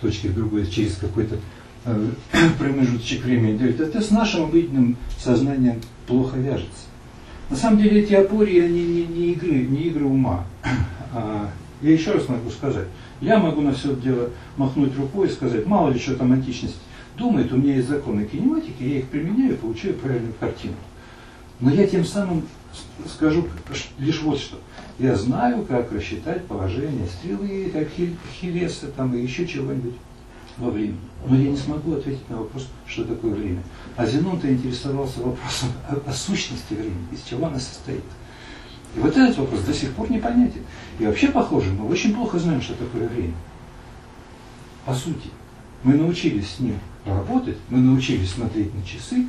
точки 0.00 0.28
в 0.28 0.34
другую 0.34 0.66
через 0.66 0.96
какой-то 0.96 1.38
Э, 1.84 2.10
промежуточек 2.58 3.24
времени 3.24 3.56
дает, 3.56 3.80
это 3.80 4.00
с 4.02 4.10
нашим 4.10 4.44
обыденным 4.44 4.96
сознанием 5.18 5.80
плохо 6.06 6.36
вяжется. 6.36 6.88
На 7.48 7.56
самом 7.56 7.78
деле 7.78 8.02
эти 8.02 8.12
опории, 8.12 8.60
они 8.60 8.82
не, 8.82 9.06
не, 9.06 9.32
игры, 9.32 9.66
не 9.66 9.84
игры 9.84 10.04
ума. 10.04 10.44
А, 11.12 11.50
я 11.82 11.90
еще 11.90 12.12
раз 12.12 12.28
могу 12.28 12.50
сказать, 12.50 12.86
я 13.20 13.38
могу 13.38 13.60
на 13.60 13.72
все 13.72 13.92
это 13.92 14.00
дело 14.00 14.30
махнуть 14.56 14.96
рукой 14.96 15.28
и 15.28 15.32
сказать, 15.32 15.66
мало 15.66 15.90
ли 15.90 15.98
что 15.98 16.16
там 16.16 16.32
античность 16.32 16.78
думает, 17.16 17.52
у 17.52 17.56
меня 17.56 17.76
есть 17.76 17.88
законы 17.88 18.24
кинематики, 18.24 18.82
я 18.82 18.98
их 18.98 19.08
применяю 19.08 19.56
получаю 19.56 19.94
правильную 19.94 20.34
картину. 20.40 20.74
Но 21.60 21.70
я 21.70 21.86
тем 21.86 22.04
самым 22.04 22.44
скажу 23.06 23.46
лишь 23.98 24.22
вот 24.22 24.38
что. 24.38 24.56
Я 24.98 25.14
знаю, 25.16 25.64
как 25.64 25.92
рассчитать 25.92 26.44
положение 26.46 27.06
стрелы, 27.06 27.70
как 27.72 27.88
Хилеса 28.40 28.86
там, 28.88 29.14
и 29.14 29.20
еще 29.20 29.46
чего-нибудь 29.46 29.94
во 30.56 30.70
времени. 30.70 30.98
Но 31.26 31.36
я 31.36 31.50
не 31.50 31.56
смогу 31.56 31.94
ответить 31.94 32.28
на 32.30 32.38
вопрос, 32.38 32.68
что 32.86 33.04
такое 33.04 33.34
время. 33.34 33.62
А 33.96 34.06
Зенон-то 34.06 34.50
интересовался 34.50 35.20
вопросом 35.20 35.70
о, 35.88 36.10
о 36.10 36.12
сущности 36.12 36.74
времени, 36.74 37.06
из 37.12 37.22
чего 37.22 37.46
она 37.46 37.58
состоит. 37.58 38.04
И 38.96 38.98
вот 38.98 39.16
этот 39.16 39.38
вопрос 39.38 39.60
до 39.60 39.72
сих 39.72 39.92
пор 39.92 40.10
непонятен. 40.10 40.62
И 41.00 41.06
вообще, 41.06 41.28
похоже, 41.28 41.72
мы 41.72 41.88
очень 41.88 42.14
плохо 42.14 42.38
знаем, 42.38 42.60
что 42.60 42.74
такое 42.74 43.08
время. 43.08 43.32
По 44.84 44.94
сути. 44.94 45.30
Мы 45.82 45.94
научились 45.94 46.56
с 46.56 46.60
ним 46.60 46.78
работать, 47.06 47.56
мы 47.70 47.78
научились 47.78 48.32
смотреть 48.32 48.74
на 48.74 48.82
часы, 48.84 49.26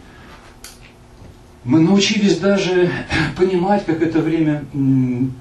мы 1.64 1.80
научились 1.80 2.40
даже 2.40 2.92
понимать, 3.38 3.86
как 3.86 4.02
это 4.02 4.20
время 4.20 4.66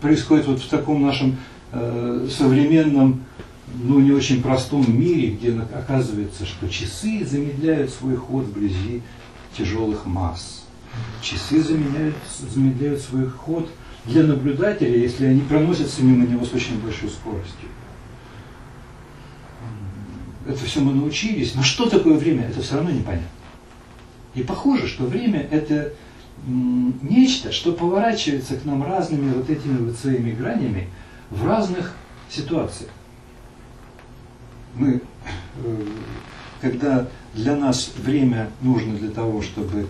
происходит 0.00 0.46
вот 0.46 0.60
в 0.60 0.68
таком 0.68 1.02
нашем 1.02 1.36
э, 1.72 2.28
современном 2.30 3.24
ну, 3.74 3.98
не 3.98 4.12
очень 4.12 4.40
простом 4.40 4.84
мире, 4.88 5.30
где 5.30 5.52
оказывается, 5.52 6.46
что 6.46 6.68
часы 6.68 7.26
замедляют 7.28 7.90
свой 7.90 8.14
ход 8.14 8.44
вблизи 8.44 9.02
тяжелых 9.58 10.06
масс. 10.06 10.64
Часы 11.22 11.60
замедляют, 11.60 12.14
замедляют 12.38 13.00
свой 13.00 13.28
ход 13.28 13.68
для 14.10 14.24
наблюдателя, 14.24 14.96
если 14.96 15.26
они 15.26 15.40
проносятся 15.40 16.02
мимо 16.02 16.26
него 16.26 16.44
с 16.44 16.52
очень 16.52 16.80
большой 16.80 17.08
скоростью. 17.08 17.68
Это 20.46 20.64
все 20.64 20.80
мы 20.80 20.92
научились, 20.94 21.54
но 21.54 21.62
что 21.62 21.88
такое 21.88 22.18
время, 22.18 22.48
это 22.48 22.60
все 22.60 22.74
равно 22.74 22.90
непонятно. 22.90 23.28
И 24.34 24.42
похоже, 24.42 24.88
что 24.88 25.04
время 25.04 25.46
это 25.50 25.92
нечто, 26.46 27.52
что 27.52 27.72
поворачивается 27.72 28.56
к 28.56 28.64
нам 28.64 28.82
разными 28.82 29.32
вот 29.32 29.48
этими 29.48 29.78
вот 29.86 29.96
своими 29.96 30.32
гранями 30.32 30.88
в 31.30 31.46
разных 31.46 31.94
ситуациях 32.28 32.90
мы, 34.74 35.00
э, 35.64 35.86
когда 36.60 37.08
для 37.34 37.56
нас 37.56 37.92
время 37.96 38.50
нужно 38.62 38.94
для 38.94 39.10
того, 39.10 39.42
чтобы 39.42 39.86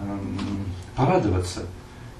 эм, 0.00 0.38
порадоваться 0.94 1.66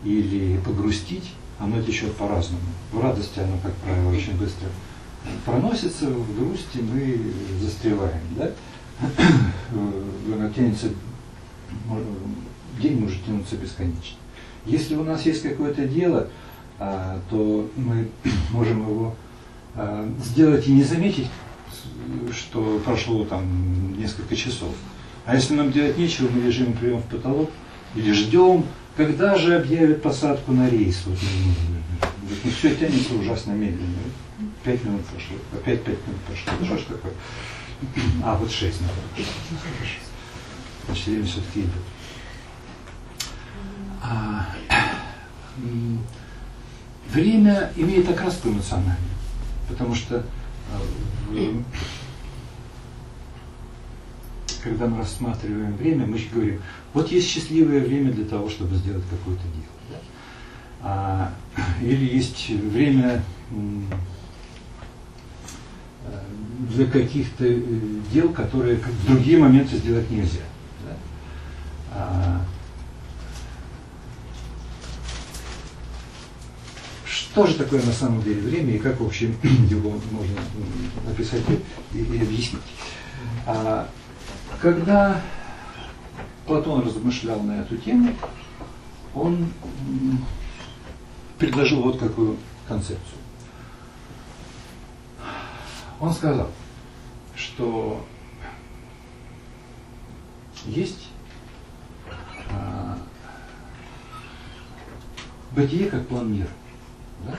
или 0.05 0.59
погрустить, 0.59 1.32
оно 1.59 1.82
течет 1.82 2.14
по-разному. 2.14 2.62
В 2.92 3.01
радости 3.01 3.40
оно, 3.40 3.59
как 3.62 3.74
правило, 3.76 4.11
очень 4.11 4.36
быстро 4.36 4.68
проносится, 5.44 6.09
в 6.09 6.38
грусти 6.38 6.78
мы 6.78 7.18
застреваем. 7.61 8.20
Да? 8.36 8.51
Тянется, 10.55 10.88
день 12.80 13.01
может 13.01 13.24
тянуться 13.24 13.57
бесконечно. 13.57 14.18
Если 14.66 14.96
у 14.96 15.05
нас 15.05 15.24
есть 15.26 15.42
какое-то 15.42 15.86
дело, 15.86 16.28
а, 16.78 17.20
то 17.30 17.68
мы 17.76 18.09
можем 18.51 18.88
его 18.88 19.14
а, 19.74 20.09
сделать 20.22 20.66
и 20.66 20.72
не 20.72 20.82
заметить, 20.82 21.28
что 22.32 22.80
прошло 22.84 23.24
там 23.24 23.99
несколько 23.99 24.36
часов. 24.36 24.74
А 25.24 25.34
если 25.34 25.55
нам 25.55 25.72
делать 25.72 25.99
нечего, 25.99 26.28
мы 26.30 26.40
лежим 26.40 26.72
прием 26.72 27.03
в 27.03 27.07
потолок 27.07 27.51
или 27.95 28.12
ждем, 28.12 28.64
когда 28.97 29.36
же 29.36 29.57
объявят 29.57 30.03
посадку 30.03 30.53
на 30.53 30.68
рейс. 30.68 31.03
Вот, 31.07 31.18
ну, 32.45 32.51
все 32.51 32.74
тянется 32.74 33.14
ужасно 33.14 33.53
медленно. 33.53 33.97
Пять 34.62 34.84
минут 34.84 35.05
прошло, 35.07 35.36
опять 35.53 35.82
пять 35.84 35.99
минут 36.07 36.20
прошло. 36.26 36.64
Что 36.64 36.78
ж 36.78 36.82
такое? 36.82 37.12
А, 38.24 38.36
вот 38.36 38.51
шесть 38.51 38.80
надо. 38.80 38.93
Значит, 40.86 41.07
время 41.07 41.26
все-таки 41.26 41.61
идет. 41.61 41.70
А, 44.03 44.49
время 47.12 47.72
имеет 47.76 48.09
окраску 48.09 48.49
эмоциональную, 48.49 48.97
потому 49.68 49.95
что 49.95 50.24
когда 54.63 54.87
мы 54.87 54.99
рассматриваем 54.99 55.77
время, 55.77 56.07
мы 56.07 56.19
говорим, 56.33 56.61
вот 56.95 57.11
есть 57.11 57.29
счастливое 57.29 57.81
время 57.81 58.13
для 58.13 58.25
того, 58.25 58.49
чтобы 58.49 58.77
сделать 58.77 59.05
какое-то 59.11 59.43
дело. 59.43 59.79
Да? 59.91 59.97
А, 60.83 61.33
или 61.83 62.17
есть 62.17 62.51
время 62.51 63.23
для 66.69 66.87
каких-то 66.87 67.45
э, 67.45 67.61
дел, 68.13 68.31
которые 68.33 68.77
в 68.77 69.07
другие 69.07 69.39
моменты 69.39 69.77
сделать 69.77 70.11
нельзя. 70.11 70.43
Да? 70.85 70.97
А, 71.93 72.45
что 77.07 77.47
же 77.47 77.55
такое 77.55 77.83
на 77.83 77.93
самом 77.93 78.23
деле 78.23 78.41
время 78.41 78.75
и 78.75 78.79
как, 78.79 79.01
в 79.01 79.07
общем, 79.07 79.37
его 79.71 79.91
можно 80.11 80.41
написать 81.07 81.43
и, 81.95 81.99
и 81.99 82.21
объяснить. 82.21 82.63
А, 83.47 83.89
когда 84.61 85.21
Платон 86.47 86.85
размышлял 86.85 87.41
на 87.41 87.61
эту 87.61 87.77
тему, 87.77 88.15
он 89.15 89.53
предложил 91.39 91.83
вот 91.83 91.99
какую 91.99 92.37
концепцию. 92.67 93.19
Он 96.01 96.13
сказал, 96.13 96.51
что 97.35 98.07
есть 100.65 101.09
а, 102.51 102.99
бытие 105.53 105.91
как 105.91 106.07
план 106.07 106.33
мира. 106.33 106.49
Да? 107.27 107.37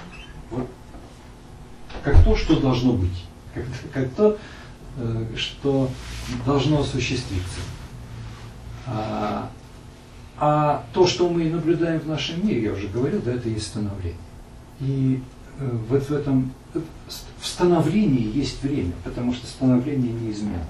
Вот, 0.52 0.70
как 2.04 2.24
то, 2.24 2.36
что 2.36 2.60
должно 2.60 2.94
быть, 2.94 3.26
как, 3.54 3.66
как 3.94 4.14
то, 4.14 4.38
что 5.36 5.90
должно 6.46 6.82
осуществиться. 6.82 7.60
А, 8.86 9.50
а 10.38 10.84
то, 10.94 11.06
что 11.06 11.30
мы 11.30 11.50
наблюдаем 11.50 12.00
в 12.00 12.08
нашем 12.08 12.46
мире, 12.46 12.64
я 12.64 12.74
уже 12.74 12.88
говорил, 12.88 13.22
да, 13.22 13.34
это 13.34 13.50
есть 13.50 13.68
становление. 13.68 14.18
И 14.80 15.22
э, 15.60 15.78
вот 15.90 16.10
в 16.10 16.14
этом 16.14 16.52
в 16.74 17.46
становлении 17.46 18.36
есть 18.36 18.62
время, 18.64 18.94
потому 19.04 19.34
что 19.34 19.48
становление 19.48 20.14
неизменно. 20.14 20.70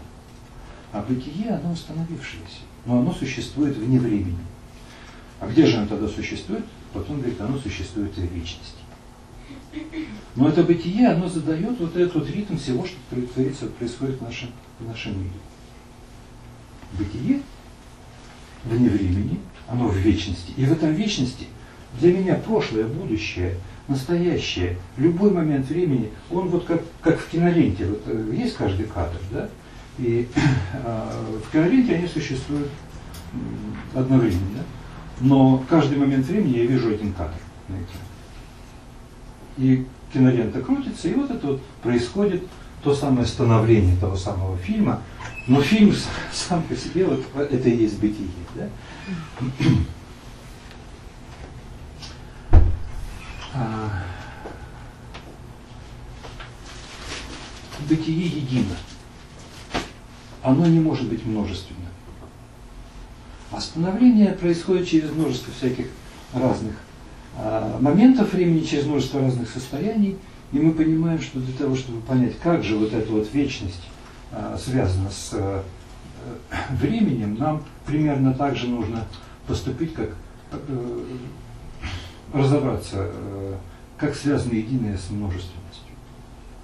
А 0.91 1.01
бытие, 1.07 1.51
оно 1.51 1.73
установившееся, 1.73 2.63
но 2.85 2.99
оно 2.99 3.13
существует 3.13 3.77
вне 3.77 3.99
времени. 3.99 4.39
А 5.39 5.47
где 5.47 5.65
же 5.65 5.77
оно 5.77 5.87
тогда 5.87 6.07
существует? 6.07 6.65
Потом 6.93 7.17
говорит, 7.17 7.39
оно 7.39 7.57
существует 7.59 8.15
в 8.15 8.21
вечности. 8.21 8.78
Но 10.35 10.47
это 10.47 10.63
бытие, 10.63 11.09
оно 11.09 11.27
задает 11.27 11.79
вот 11.79 11.95
этот 11.95 12.15
вот 12.15 12.29
ритм 12.29 12.57
всего, 12.57 12.85
что 12.85 12.95
творится, 13.33 13.65
происходит 13.67 14.19
в 14.19 14.23
нашем, 14.23 14.49
в 14.79 14.87
нашем 14.87 15.17
мире. 15.17 15.31
Бытие 16.93 17.41
вне 18.63 18.89
времени, 18.89 19.39
оно 19.67 19.87
в 19.87 19.97
вечности. 19.97 20.53
И 20.55 20.65
в 20.65 20.71
этом 20.71 20.93
вечности 20.93 21.47
для 21.99 22.13
меня 22.13 22.35
прошлое, 22.35 22.85
будущее, 22.85 23.55
настоящее, 23.87 24.77
любой 24.97 25.31
момент 25.31 25.67
времени, 25.67 26.11
он 26.29 26.49
вот 26.49 26.65
как, 26.65 26.81
как 27.01 27.19
в 27.19 27.29
киноленте, 27.29 27.85
вот 27.85 28.03
э, 28.05 28.33
есть 28.35 28.55
каждый 28.55 28.85
кадр, 28.85 29.19
да? 29.31 29.49
И 29.97 30.27
э, 30.73 31.11
в 31.47 31.51
киноленте 31.51 31.95
они 31.95 32.07
существуют 32.07 32.69
одновременно. 33.93 34.63
Но 35.21 35.63
каждый 35.69 35.97
момент 35.97 36.25
времени 36.25 36.57
я 36.57 36.65
вижу 36.65 36.89
один 36.89 37.13
кадр 37.13 37.33
на 37.67 37.73
экране. 37.73 38.08
И 39.59 39.85
кинолента 40.13 40.61
крутится, 40.61 41.09
и 41.09 41.13
вот 41.13 41.29
это 41.29 41.47
вот 41.47 41.61
происходит 41.83 42.43
то 42.81 42.95
самое 42.95 43.27
становление 43.27 43.97
того 43.97 44.15
самого 44.15 44.57
фильма. 44.57 45.01
Но 45.47 45.61
фильм 45.61 45.93
сам 46.33 46.63
по 46.63 46.75
себе, 46.75 47.05
вот 47.05 47.25
это 47.35 47.69
и 47.69 47.75
есть 47.75 47.99
бытие. 47.99 48.29
Да? 48.55 48.69
А, 53.51 54.03
бытие 57.89 58.27
едино. 58.27 58.75
Оно 60.43 60.67
не 60.67 60.79
может 60.79 61.09
быть 61.09 61.25
множественным. 61.25 61.89
А 63.51 63.59
становление 63.59 64.33
происходит 64.33 64.87
через 64.87 65.09
множество 65.09 65.51
всяких 65.51 65.87
разных 66.31 66.75
моментов 67.79 68.33
времени, 68.33 68.63
через 68.63 68.85
множество 68.85 69.21
разных 69.21 69.49
состояний. 69.49 70.17
И 70.51 70.59
мы 70.59 70.73
понимаем, 70.73 71.21
что 71.21 71.39
для 71.39 71.53
того, 71.53 71.75
чтобы 71.75 72.01
понять, 72.01 72.37
как 72.39 72.63
же 72.63 72.75
вот 72.75 72.91
эта 72.91 73.11
вот 73.11 73.31
вечность 73.33 73.83
а, 74.31 74.57
связана 74.57 75.09
с 75.11 75.31
а, 75.33 75.63
временем, 76.71 77.35
нам 77.35 77.63
примерно 77.85 78.33
так 78.33 78.55
же 78.55 78.67
нужно 78.67 79.05
поступить, 79.47 79.93
как 79.93 80.09
э, 80.51 81.03
разобраться, 82.33 83.09
э, 83.11 83.55
как 83.97 84.15
связано 84.15 84.53
единое 84.53 84.97
с 84.97 85.09
множественностью. 85.09 85.93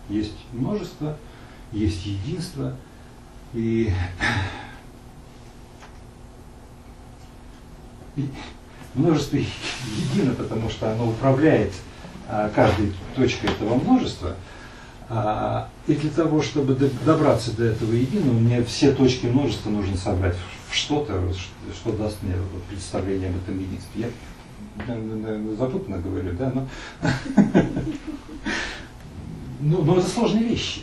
Есть 0.10 0.36
множество, 0.54 1.18
есть 1.72 2.06
единство, 2.06 2.76
и, 3.54 3.92
и 8.16 8.30
множество 8.96 9.38
едино, 9.38 10.34
потому 10.34 10.70
что 10.70 10.92
оно 10.92 11.10
управляет 11.10 11.72
а, 12.28 12.50
каждой 12.50 12.94
точкой 13.16 13.48
этого 13.48 13.76
множества. 13.76 14.36
А, 15.08 15.70
и 15.88 15.94
для 15.94 16.10
того, 16.10 16.42
чтобы 16.42 16.74
добраться 17.06 17.56
до 17.56 17.66
этого 17.66 17.92
единого, 17.92 18.34
мне 18.34 18.64
все 18.64 18.92
точки 18.92 19.28
множества 19.28 19.70
нужно 19.70 19.98
собрать 19.98 20.36
в 20.70 20.76
что-то, 20.76 21.22
что 21.74 21.92
даст 21.92 22.18
мне 22.24 22.34
представление 22.70 23.30
об 23.30 23.36
этом 23.38 23.60
единстве. 23.60 24.10
Я 24.88 24.98
запутанно 25.58 26.00
говорю, 26.00 26.34
да, 26.34 26.52
но, 26.54 26.68
ну, 29.62 29.84
но 29.84 29.98
это 29.98 30.08
сложные 30.08 30.44
вещи. 30.44 30.82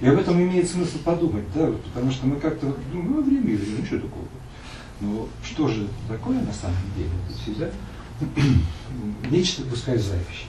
И 0.00 0.06
об 0.06 0.18
этом 0.18 0.40
имеет 0.40 0.68
смысл 0.68 0.98
подумать, 1.04 1.44
да, 1.54 1.70
потому 1.84 2.10
что 2.10 2.26
мы 2.26 2.36
как-то 2.36 2.74
ну, 2.92 3.22
время 3.22 3.58
ну, 3.78 3.84
что 3.84 3.96
такого. 4.00 4.24
Но 5.00 5.28
что 5.42 5.68
же 5.68 5.88
такое 6.08 6.38
на 6.40 6.52
самом 6.52 6.76
деле? 6.96 7.10
Это 7.28 7.38
всегда 7.40 7.70
нечто 9.30 9.62
ускользающее. 9.72 10.48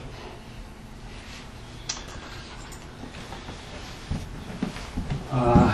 А, 5.30 5.72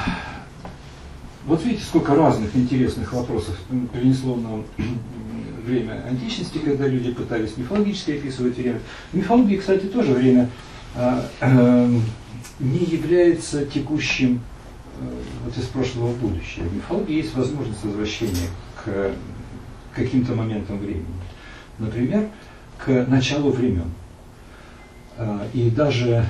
вот 1.44 1.64
видите, 1.64 1.84
сколько 1.84 2.14
разных 2.14 2.54
интересных 2.54 3.12
вопросов 3.12 3.56
принесло 3.92 4.36
нам 4.36 4.64
время 5.64 6.04
античности, 6.06 6.58
когда 6.58 6.86
люди 6.86 7.10
пытались 7.12 7.56
мифологически 7.56 8.12
описывать 8.12 8.56
время. 8.56 8.80
В 9.12 9.16
мифологии, 9.16 9.56
кстати, 9.56 9.86
тоже 9.86 10.12
время 10.12 10.48
а, 10.94 11.28
а, 11.40 11.90
не 12.60 12.84
является 12.84 13.66
текущим 13.66 14.40
а, 15.00 15.12
вот 15.44 15.58
из 15.58 15.64
прошлого 15.64 16.12
в 16.12 16.18
будущее. 16.18 16.64
В 16.64 16.76
мифологии 16.76 17.16
есть 17.16 17.34
возможность 17.34 17.84
возвращения 17.84 18.48
к 18.84 19.12
каким-то 19.94 20.34
моментам 20.34 20.78
времени. 20.78 21.06
Например, 21.78 22.28
к 22.78 23.06
началу 23.06 23.50
времен. 23.50 23.90
А, 25.16 25.46
и 25.52 25.70
даже 25.70 26.24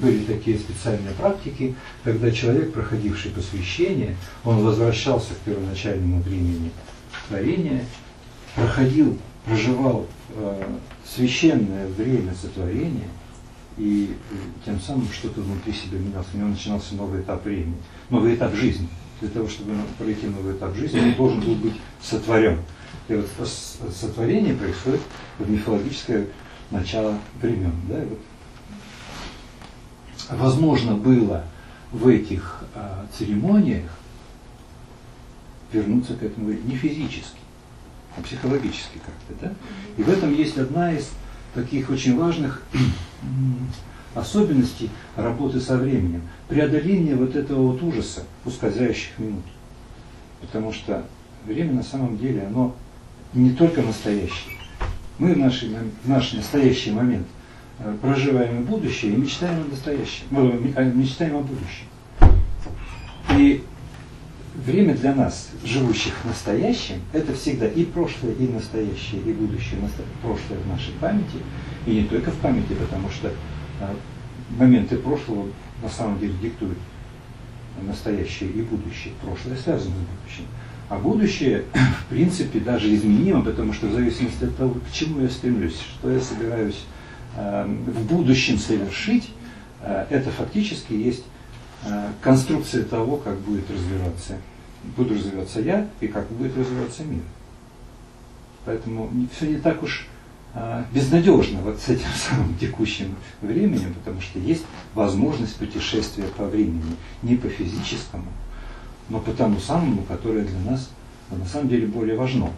были 0.00 0.24
такие 0.24 0.58
специальные 0.58 1.14
практики, 1.14 1.74
когда 2.04 2.30
человек, 2.30 2.72
проходивший 2.72 3.30
посвящение, 3.30 4.16
он 4.44 4.64
возвращался 4.64 5.34
к 5.34 5.38
первоначальному 5.38 6.20
времени 6.22 6.70
творения, 7.28 7.84
проходил, 8.54 9.18
проживал 9.44 10.06
э, 10.34 10.62
священное 11.04 11.86
время 11.88 12.34
сотворения, 12.34 13.08
и 13.78 14.14
тем 14.64 14.80
самым 14.80 15.08
что-то 15.12 15.40
внутри 15.40 15.72
себя 15.72 15.98
менялось. 15.98 16.26
У 16.34 16.38
него 16.38 16.48
начинался 16.48 16.94
новый 16.94 17.22
этап 17.22 17.44
времени, 17.44 17.76
новый 18.10 18.34
этап 18.34 18.54
жизни. 18.54 18.88
Для 19.20 19.30
того, 19.30 19.48
чтобы 19.48 19.72
пройти 19.98 20.26
новый 20.26 20.54
этап 20.54 20.74
жизни, 20.76 21.00
он 21.00 21.14
должен 21.14 21.40
был 21.40 21.54
быть 21.54 21.74
сотворен. 22.02 22.58
И 23.08 23.14
вот 23.14 23.28
сотворение 23.94 24.54
происходит 24.54 25.00
в 25.38 25.48
мифологическое 25.48 26.26
начало 26.70 27.18
времен. 27.40 27.72
Да? 27.88 27.96
Вот 27.96 28.18
возможно 30.30 30.94
было 30.94 31.44
в 31.92 32.08
этих 32.08 32.64
а, 32.74 33.06
церемониях 33.16 33.90
вернуться 35.72 36.14
к 36.14 36.22
этому 36.22 36.50
не 36.50 36.76
физически, 36.76 37.38
а 38.16 38.22
психологически 38.22 38.98
как-то. 38.98 39.46
Да? 39.46 39.52
И 39.96 40.02
в 40.02 40.08
этом 40.08 40.34
есть 40.34 40.58
одна 40.58 40.92
из 40.92 41.10
таких 41.54 41.90
очень 41.90 42.18
важных 42.18 42.62
особенностей 44.16 44.90
работы 45.14 45.60
со 45.60 45.76
временем. 45.76 46.22
Преодоление 46.48 47.14
вот 47.14 47.36
этого 47.36 47.72
вот 47.72 47.82
ужаса 47.82 48.24
ускользающих 48.44 49.18
минут. 49.18 49.44
Потому 50.40 50.72
что 50.72 51.04
время 51.44 51.72
на 51.74 51.82
самом 51.82 52.18
деле, 52.18 52.42
оно 52.42 52.74
не 53.34 53.50
только 53.52 53.82
настоящее. 53.82 54.56
Мы 55.18 55.34
в, 55.34 55.38
нашей, 55.38 55.70
в 56.02 56.08
наш 56.08 56.32
настоящий 56.32 56.90
момент 56.90 57.26
Э, 57.78 57.94
проживаем 58.00 58.64
будущее 58.64 59.12
и 59.12 59.16
мечтаем 59.16 59.60
о 59.60 59.64
настоящем, 59.64 60.24
ну, 60.30 60.50
мечтаем 60.94 61.36
о 61.36 61.40
будущем. 61.40 61.86
И 63.36 63.62
время 64.54 64.94
для 64.94 65.14
нас, 65.14 65.50
живущих 65.62 66.14
в 66.22 66.28
настоящем, 66.28 67.02
это 67.12 67.34
всегда 67.34 67.66
и 67.66 67.84
прошлое, 67.84 68.32
и 68.32 68.48
настоящее, 68.48 69.20
и 69.20 69.32
будущее. 69.32 69.78
Прошлое 70.22 70.58
в 70.58 70.68
нашей 70.68 70.92
памяти, 70.94 71.42
и 71.84 71.96
не 71.96 72.04
только 72.04 72.30
в 72.30 72.36
памяти, 72.36 72.72
потому 72.72 73.10
что 73.10 73.28
а, 73.28 73.32
моменты 74.50 74.96
прошлого 74.96 75.48
на 75.82 75.88
самом 75.88 76.18
деле 76.18 76.34
диктуют 76.40 76.78
настоящее 77.82 78.50
и 78.50 78.62
будущее. 78.62 79.12
Прошлое 79.22 79.56
связано 79.56 79.94
с 79.94 79.98
будущим. 79.98 80.44
А 80.88 80.98
будущее, 80.98 81.64
в 81.72 82.06
принципе, 82.10 82.60
даже 82.60 82.94
изменимо, 82.94 83.42
потому 83.42 83.72
что 83.72 83.86
в 83.86 83.92
зависимости 83.92 84.44
от 84.44 84.56
того, 84.56 84.74
к 84.74 84.92
чему 84.92 85.20
я 85.20 85.28
стремлюсь, 85.28 85.80
что 85.80 86.10
я 86.10 86.20
собираюсь 86.20 86.84
э, 87.36 87.66
в 87.66 88.06
будущем 88.06 88.58
совершить, 88.58 89.30
э, 89.82 90.06
это 90.10 90.30
фактически 90.30 90.92
есть 90.92 91.24
э, 91.84 92.08
конструкция 92.20 92.84
того, 92.84 93.16
как 93.16 93.36
будет 93.40 93.68
развиваться, 93.70 94.38
буду 94.96 95.14
развиваться 95.14 95.60
я 95.60 95.88
и 96.00 96.06
как 96.06 96.28
будет 96.28 96.56
развиваться 96.56 97.02
мир. 97.02 97.22
Поэтому 98.64 99.10
все 99.36 99.46
не 99.48 99.56
так 99.56 99.82
уж 99.82 100.06
безнадежно 100.92 101.60
вот 101.60 101.80
с 101.80 101.88
этим 101.88 102.08
самым 102.16 102.56
текущим 102.58 103.14
временем, 103.42 103.94
потому 103.94 104.20
что 104.20 104.38
есть 104.38 104.64
возможность 104.94 105.56
путешествия 105.56 106.24
по 106.36 106.46
времени, 106.46 106.96
не 107.22 107.36
по 107.36 107.48
физическому, 107.48 108.26
но 109.08 109.20
по 109.20 109.32
тому 109.32 109.60
самому, 109.60 110.02
которое 110.02 110.44
для 110.44 110.70
нас 110.70 110.90
на 111.30 111.44
самом 111.44 111.68
деле 111.68 111.86
более 111.86 112.16
важно, 112.16 112.50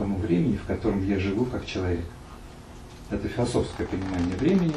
тому 0.00 0.16
времени, 0.16 0.56
в 0.56 0.64
котором 0.66 1.06
я 1.06 1.18
живу 1.18 1.44
как 1.44 1.66
человек. 1.66 2.04
Это 3.10 3.28
философское 3.28 3.86
понимание 3.86 4.34
времени, 4.36 4.74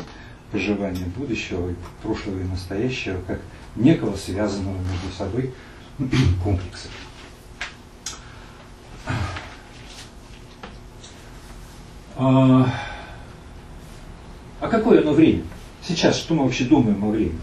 проживание 0.52 1.06
будущего, 1.06 1.74
прошлого 2.02 2.42
и 2.42 2.44
настоящего, 2.44 3.20
как 3.26 3.40
некого 3.76 4.18
связанного 4.18 4.76
между 4.78 5.18
собой 5.18 5.54
комплекса. 6.44 6.90
А, 12.16 12.72
а 14.62 14.68
какое 14.68 15.02
оно 15.02 15.14
время? 15.14 15.44
Сейчас 15.82 16.18
что 16.18 16.36
мы 16.36 16.44
вообще 16.44 16.66
думаем 16.66 17.04
о 17.04 17.10
времени? 17.10 17.40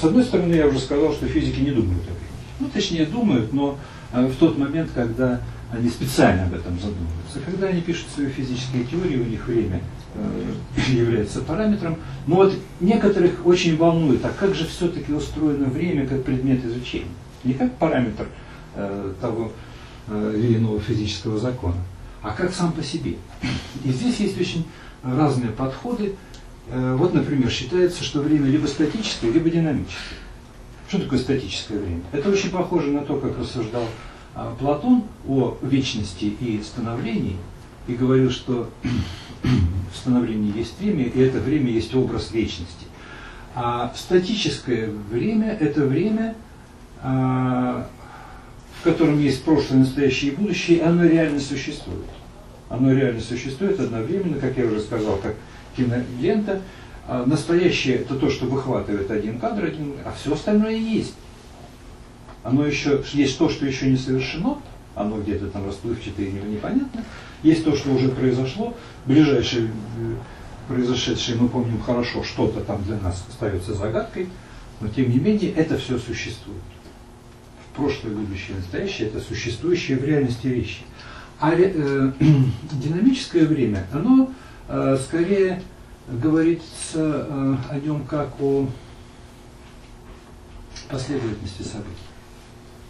С 0.00 0.04
одной 0.04 0.24
стороны, 0.24 0.54
я 0.54 0.66
уже 0.66 0.78
сказал, 0.78 1.12
что 1.12 1.26
физики 1.26 1.60
не 1.60 1.72
думают 1.72 2.02
о 2.02 2.12
времени. 2.12 2.30
Ну, 2.58 2.68
точнее, 2.68 3.04
думают, 3.04 3.52
но 3.52 3.78
э, 4.12 4.26
в 4.26 4.36
тот 4.36 4.56
момент, 4.56 4.90
когда 4.94 5.40
они 5.70 5.88
специально 5.88 6.44
об 6.44 6.54
этом 6.54 6.74
задумываются. 6.80 7.40
Когда 7.44 7.68
они 7.68 7.82
пишут 7.82 8.06
свои 8.14 8.28
физические 8.28 8.84
теории, 8.84 9.16
у 9.16 9.24
них 9.24 9.46
время 9.46 9.82
э, 10.14 10.54
является 10.90 11.42
параметром. 11.42 11.98
Но 12.26 12.36
вот 12.36 12.54
некоторых 12.80 13.46
очень 13.46 13.76
волнует, 13.76 14.24
а 14.24 14.30
как 14.30 14.54
же 14.54 14.66
все-таки 14.66 15.12
устроено 15.12 15.66
время 15.66 16.06
как 16.06 16.24
предмет 16.24 16.64
изучения? 16.64 17.12
Не 17.44 17.52
как 17.52 17.74
параметр 17.76 18.26
э, 18.74 19.12
того 19.20 19.52
или 20.08 20.56
иного 20.56 20.80
физического 20.80 21.38
закона, 21.38 21.76
а 22.22 22.30
как 22.30 22.52
сам 22.52 22.72
по 22.72 22.82
себе. 22.82 23.16
И 23.84 23.90
здесь 23.90 24.20
есть 24.20 24.40
очень 24.40 24.66
разные 25.02 25.50
подходы. 25.52 26.14
Э, 26.68 26.94
вот, 26.96 27.14
например, 27.14 27.50
считается, 27.50 28.04
что 28.04 28.20
время 28.20 28.46
либо 28.46 28.66
статическое, 28.66 29.30
либо 29.30 29.50
динамическое. 29.50 30.18
Что 30.88 31.00
такое 31.00 31.18
статическое 31.18 31.78
время? 31.78 32.02
Это 32.12 32.30
очень 32.30 32.50
похоже 32.50 32.90
на 32.90 33.02
то, 33.02 33.16
как 33.16 33.38
рассуждал 33.38 33.84
а, 34.34 34.54
Платон 34.58 35.04
о 35.28 35.56
вечности 35.62 36.24
и 36.24 36.60
становлении, 36.64 37.36
и 37.86 37.94
говорил, 37.94 38.30
что 38.30 38.68
в 39.42 39.96
становлении 39.96 40.56
есть 40.56 40.80
время, 40.80 41.04
и 41.04 41.20
это 41.20 41.38
время 41.38 41.70
есть 41.70 41.94
образ 41.94 42.32
вечности. 42.32 42.86
А 43.54 43.92
статическое 43.96 44.90
время– 45.10 45.56
это 45.60 45.84
время, 45.84 46.34
а, 47.02 47.88
в 48.80 48.82
котором 48.82 49.20
есть 49.20 49.44
прошлое, 49.44 49.80
настоящее 49.80 50.32
и 50.32 50.36
будущее, 50.36 50.82
оно 50.82 51.04
реально 51.04 51.38
существует. 51.38 52.06
Оно 52.70 52.92
реально 52.92 53.20
существует 53.20 53.78
одновременно, 53.78 54.40
как 54.40 54.56
я 54.56 54.64
уже 54.64 54.80
сказал, 54.80 55.16
как 55.16 55.34
кинолента. 55.76 56.62
А 57.06 57.26
настоящее 57.26 57.96
это 57.96 58.14
то, 58.14 58.30
что 58.30 58.46
выхватывает 58.46 59.10
один 59.10 59.38
кадр, 59.38 59.64
один, 59.64 59.94
а 60.04 60.14
все 60.18 60.32
остальное 60.32 60.76
есть. 60.76 61.14
Оно 62.42 62.64
еще, 62.64 63.04
есть 63.12 63.36
то, 63.36 63.50
что 63.50 63.66
еще 63.66 63.90
не 63.90 63.96
совершено, 63.96 64.58
оно 64.94 65.20
где-то 65.20 65.48
там 65.48 65.66
расплывчатое 65.66 66.28
и 66.28 66.32
непонятно. 66.32 67.04
Есть 67.42 67.64
то, 67.64 67.76
что 67.76 67.90
уже 67.90 68.08
произошло, 68.08 68.74
ближайшее 69.04 69.70
произошедшее 70.68 71.36
мы 71.36 71.48
помним 71.48 71.80
хорошо, 71.82 72.22
что-то 72.22 72.60
там 72.60 72.82
для 72.84 72.96
нас 72.98 73.24
остается 73.28 73.74
загадкой, 73.74 74.28
но 74.80 74.88
тем 74.88 75.10
не 75.10 75.18
менее 75.18 75.52
это 75.52 75.76
все 75.76 75.98
существует. 75.98 76.62
Прошлое, 77.74 78.12
будущее, 78.12 78.56
настоящее 78.56 79.08
это 79.08 79.20
существующие 79.20 79.96
в 79.98 80.04
реальности 80.04 80.48
вещи. 80.48 80.82
А 81.38 81.52
э, 81.52 82.12
динамическое 82.72 83.46
время, 83.46 83.86
оно 83.92 84.30
э, 84.68 84.98
скорее 85.02 85.62
говорится 86.08 87.26
э, 87.28 87.56
о 87.70 87.78
нем 87.78 88.04
как 88.04 88.28
о 88.40 88.66
последовательности 90.90 91.62
событий, 91.62 91.90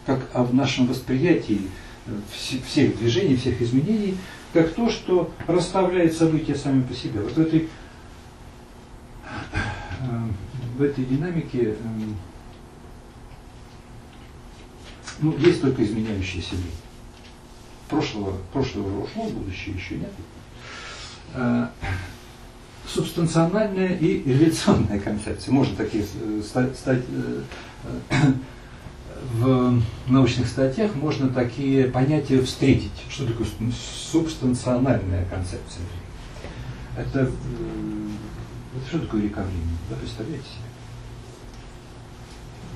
как 0.06 0.20
о 0.32 0.44
нашем 0.52 0.86
восприятии 0.86 1.62
э, 2.06 2.10
всех 2.32 2.98
движений, 2.98 3.36
всех 3.36 3.60
изменений, 3.60 4.16
как 4.52 4.72
то, 4.72 4.90
что 4.90 5.30
расставляет 5.46 6.14
события 6.16 6.54
сами 6.54 6.82
по 6.82 6.94
себе. 6.94 7.20
Вот 7.20 7.34
в 7.34 7.40
этой, 7.40 7.68
э, 9.52 10.20
в 10.78 10.82
этой 10.82 11.04
динамике 11.04 11.76
ну, 15.20 15.36
есть 15.38 15.60
только 15.60 15.84
изменяющиеся 15.84 16.52
время. 16.52 16.70
Прошлого, 17.88 18.36
прошлого 18.52 19.02
ушло, 19.04 19.28
будущее 19.28 19.74
еще 19.74 19.96
нет 19.96 20.12
субстанциональная 22.86 23.94
и 23.96 24.22
реляционная 24.24 24.98
концепция. 24.98 25.52
Можно 25.52 25.76
такие 25.76 26.04
э, 26.04 26.42
стать, 26.44 26.76
стать 26.76 27.02
э, 27.08 27.42
в 29.34 29.82
научных 30.08 30.48
статьях 30.48 30.94
можно 30.96 31.28
такие 31.28 31.86
понятия 31.86 32.42
встретить. 32.42 32.90
Что 33.08 33.26
такое 33.26 33.46
субстанциональная 34.10 35.24
концепция? 35.26 35.82
Это, 36.96 37.20
это 37.20 38.88
что 38.88 38.98
такое 39.00 39.22
река 39.22 39.42
времени? 39.42 39.78
Вы 39.88 39.96
представляете 39.96 40.44
себе? 40.44 40.69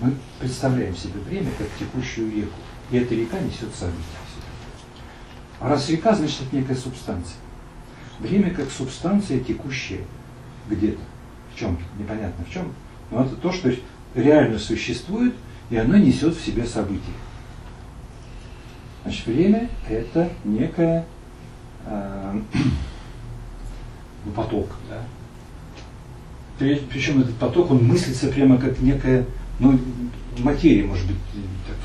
Мы 0.00 0.14
представляем 0.40 0.96
себе 0.96 1.20
время 1.20 1.50
как 1.58 1.68
текущую 1.78 2.30
реку. 2.34 2.58
И 2.90 2.96
эта 2.96 3.14
река 3.14 3.38
несет 3.38 3.74
события. 3.74 4.02
А 5.60 5.68
раз 5.68 5.88
река, 5.88 6.14
значит 6.14 6.42
это 6.42 6.56
некая 6.56 6.74
субстанция. 6.76 7.36
Время 8.18 8.50
как 8.50 8.70
субстанция 8.70 9.40
текущая 9.40 10.00
где-то, 10.68 11.00
в 11.54 11.58
чем-то, 11.58 11.82
непонятно 11.98 12.44
в 12.44 12.52
чем, 12.52 12.72
но 13.10 13.24
это 13.24 13.36
то, 13.36 13.52
что 13.52 13.72
реально 14.14 14.58
существует, 14.58 15.34
и 15.70 15.76
оно 15.76 15.96
несет 15.96 16.36
в 16.36 16.44
себе 16.44 16.66
события. 16.66 17.02
Значит, 19.02 19.26
время– 19.26 19.68
это 19.88 20.30
некое 20.44 21.04
э, 21.86 22.40
ну, 24.24 24.32
поток. 24.32 24.68
Да? 24.88 25.02
Причем 26.58 27.20
этот 27.20 27.34
поток, 27.36 27.70
он 27.70 27.84
мыслится 27.84 28.28
прямо 28.28 28.58
как 28.58 28.80
некая 28.80 29.26
ну, 29.58 29.78
материя, 30.38 30.84
может 30.84 31.06
быть, 31.06 31.16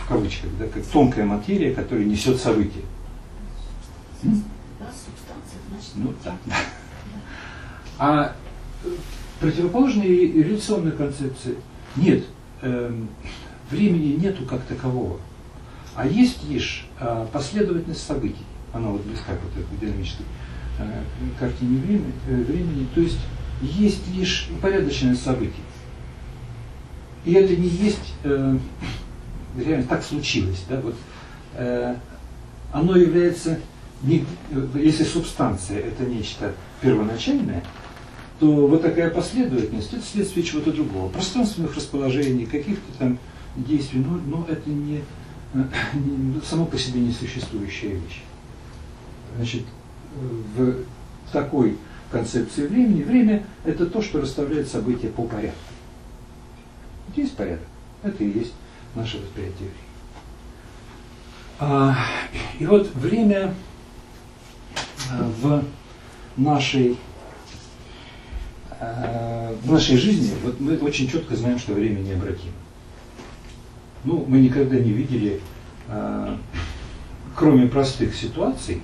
в 0.04 0.08
кавычках, 0.08 0.50
да, 0.58 0.68
как 0.68 0.84
тонкая 0.86 1.26
материя, 1.26 1.74
которая 1.74 2.06
несет 2.06 2.40
события. 2.40 2.82
Ну 5.96 6.14
да. 6.24 6.36
А 7.98 8.36
противоположной 9.40 10.08
революционной 10.08 10.92
концепции 10.92 11.56
нет. 11.96 12.24
Э, 12.62 12.92
времени 13.70 14.14
нету 14.14 14.46
как 14.46 14.62
такового. 14.64 15.20
А 15.96 16.08
есть 16.08 16.48
лишь 16.50 16.88
э, 17.00 17.28
последовательность 17.32 18.06
событий. 18.06 18.46
Она 18.74 18.90
вот 18.90 19.02
близка 19.02 19.36
к 19.36 19.40
вот 19.44 19.52
этой 19.52 19.78
динамической 19.80 20.26
э, 20.80 21.04
картине 21.40 21.80
времени, 21.80 22.14
э, 22.28 22.36
времени. 22.36 22.88
То 22.96 23.02
есть 23.02 23.20
есть 23.62 24.08
лишь 24.16 24.50
упорядоченность 24.52 25.24
событий. 25.24 25.62
И 27.26 27.34
это 27.34 27.56
не 27.56 27.68
есть 27.68 28.14
э, 28.24 28.58
реально 29.58 29.88
так 29.88 30.04
случилось. 30.04 30.64
Да? 30.70 30.80
Вот, 30.82 30.96
э, 31.56 31.96
оно 32.72 32.96
является 32.96 33.60
не, 34.04 34.26
если 34.76 35.04
субстанция 35.04 35.80
это 35.80 36.04
нечто 36.04 36.54
первоначальное, 36.82 37.64
то 38.40 38.68
вот 38.68 38.82
такая 38.82 39.10
последовательность 39.10 39.94
это 39.94 40.04
следствие 40.04 40.46
чего-то 40.46 40.72
другого, 40.72 41.10
пространственных 41.10 41.76
расположений, 41.76 42.46
каких-то 42.46 42.98
там 42.98 43.20
действий, 43.58 44.00
но, 44.00 44.18
но 44.26 44.46
это 44.48 44.70
не, 44.70 45.02
не 45.54 46.42
само 46.48 46.66
по 46.66 46.78
себе 46.78 47.02
не 47.02 47.12
существующая 47.12 47.90
вещь. 47.90 48.24
Значит, 49.36 49.64
в 50.56 50.76
такой 51.34 51.78
концепции 52.12 52.66
времени, 52.66 53.04
время 53.04 53.44
это 53.66 53.86
то, 53.86 54.02
что 54.02 54.22
расставляет 54.22 54.70
события 54.70 55.10
по 55.10 55.24
порядку. 55.24 55.60
Есть 57.16 57.36
порядок, 57.36 57.68
это 58.04 58.24
и 58.24 58.30
есть 58.30 58.54
наше 58.96 59.18
восприятие 59.18 59.58
времени. 59.58 59.90
А, 61.60 61.96
и 62.58 62.66
вот 62.66 62.90
время 62.96 63.54
а, 65.12 65.30
в 65.42 65.64
нашей 66.38 66.98
а, 68.80 69.54
в 69.62 69.72
нашей 69.72 69.98
жизни, 69.98 70.34
вот 70.44 70.60
мы 70.60 70.78
очень 70.78 71.10
четко 71.10 71.36
знаем, 71.36 71.60
что 71.60 71.74
время 71.74 72.00
необратимо. 72.00 72.54
Ну, 74.06 74.24
мы 74.26 74.40
никогда 74.40 74.78
не 74.78 74.94
видели, 74.94 75.42
кроме 77.36 77.68
простых 77.68 78.16
ситуаций, 78.16 78.82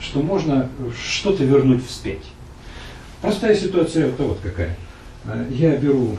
что 0.00 0.20
можно 0.20 0.68
что-то 1.00 1.44
вернуть 1.44 1.86
вспять. 1.86 2.24
Простая 3.22 3.54
ситуация 3.54 4.08
это 4.08 4.24
вот 4.24 4.40
какая. 4.40 4.76
Я 5.50 5.76
беру 5.76 6.18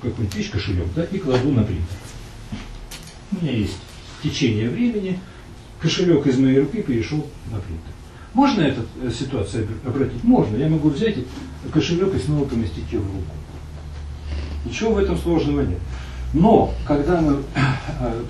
какую-нибудь 0.00 0.36
вещь, 0.36 0.50
кошелек, 0.50 0.86
да, 0.94 1.04
и 1.04 1.18
кладу 1.18 1.50
на 1.50 1.64
принтер. 1.64 1.84
У 3.32 3.44
меня 3.44 3.52
есть 3.52 3.78
течение 4.22 4.68
времени, 4.68 5.18
кошелек 5.80 6.26
из 6.26 6.38
моей 6.38 6.60
руки 6.60 6.82
перешел 6.82 7.26
на 7.50 7.58
принтер. 7.58 7.92
Можно 8.32 8.62
эту 8.62 8.82
э, 9.02 9.10
ситуацию 9.10 9.68
обратить? 9.86 10.24
Можно. 10.24 10.56
Я 10.56 10.68
могу 10.68 10.88
взять 10.88 11.16
кошелек 11.72 12.14
и 12.14 12.18
снова 12.18 12.44
поместить 12.44 12.90
его 12.90 13.02
в 13.02 13.06
руку. 13.06 13.34
Ничего 14.64 14.94
в 14.94 14.98
этом 14.98 15.16
сложного 15.16 15.60
нет. 15.60 15.78
Но 16.32 16.74
когда 16.86 17.20
мы, 17.20 17.42
э, 18.00 18.22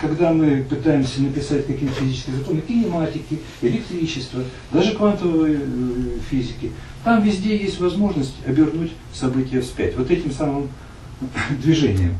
когда 0.00 0.32
мы 0.32 0.64
пытаемся 0.68 1.22
написать 1.22 1.66
какие-то 1.66 1.94
физические 1.94 2.36
законы, 2.36 2.60
кинематики, 2.60 3.40
электричества, 3.62 4.42
даже 4.72 4.94
квантовой 4.94 5.56
э, 5.56 6.18
физики, 6.30 6.72
там 7.04 7.22
везде 7.22 7.56
есть 7.56 7.80
возможность 7.80 8.34
обернуть 8.46 8.92
события 9.12 9.60
вспять. 9.60 9.96
Вот 9.96 10.10
этим 10.10 10.32
самым 10.32 10.68
движением. 11.62 12.16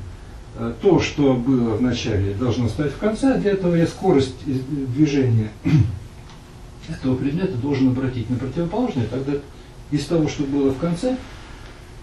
Э, 0.56 0.72
то, 0.80 1.00
что 1.00 1.34
было 1.34 1.76
в 1.76 1.82
начале, 1.82 2.34
должно 2.34 2.68
стать 2.68 2.92
в 2.92 2.98
конце, 2.98 3.38
для 3.38 3.52
этого 3.52 3.74
я 3.74 3.86
скорость 3.86 4.36
движения 4.44 5.50
этого 6.88 7.16
предмета 7.16 7.56
должен 7.56 7.88
обратить 7.88 8.28
на 8.30 8.36
противоположное, 8.36 9.06
тогда 9.06 9.34
из 9.90 10.04
того, 10.06 10.28
что 10.28 10.44
было 10.44 10.70
в 10.70 10.78
конце, 10.78 11.16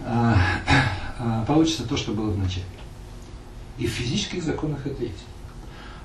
а, 0.04 0.36
а, 1.18 1.44
получится 1.44 1.86
то, 1.86 1.96
что 1.96 2.12
было 2.12 2.30
в 2.30 2.38
начале. 2.38 2.64
И 3.78 3.86
в 3.86 3.90
физических 3.90 4.42
законах 4.42 4.86
это 4.86 5.02
есть. 5.02 5.24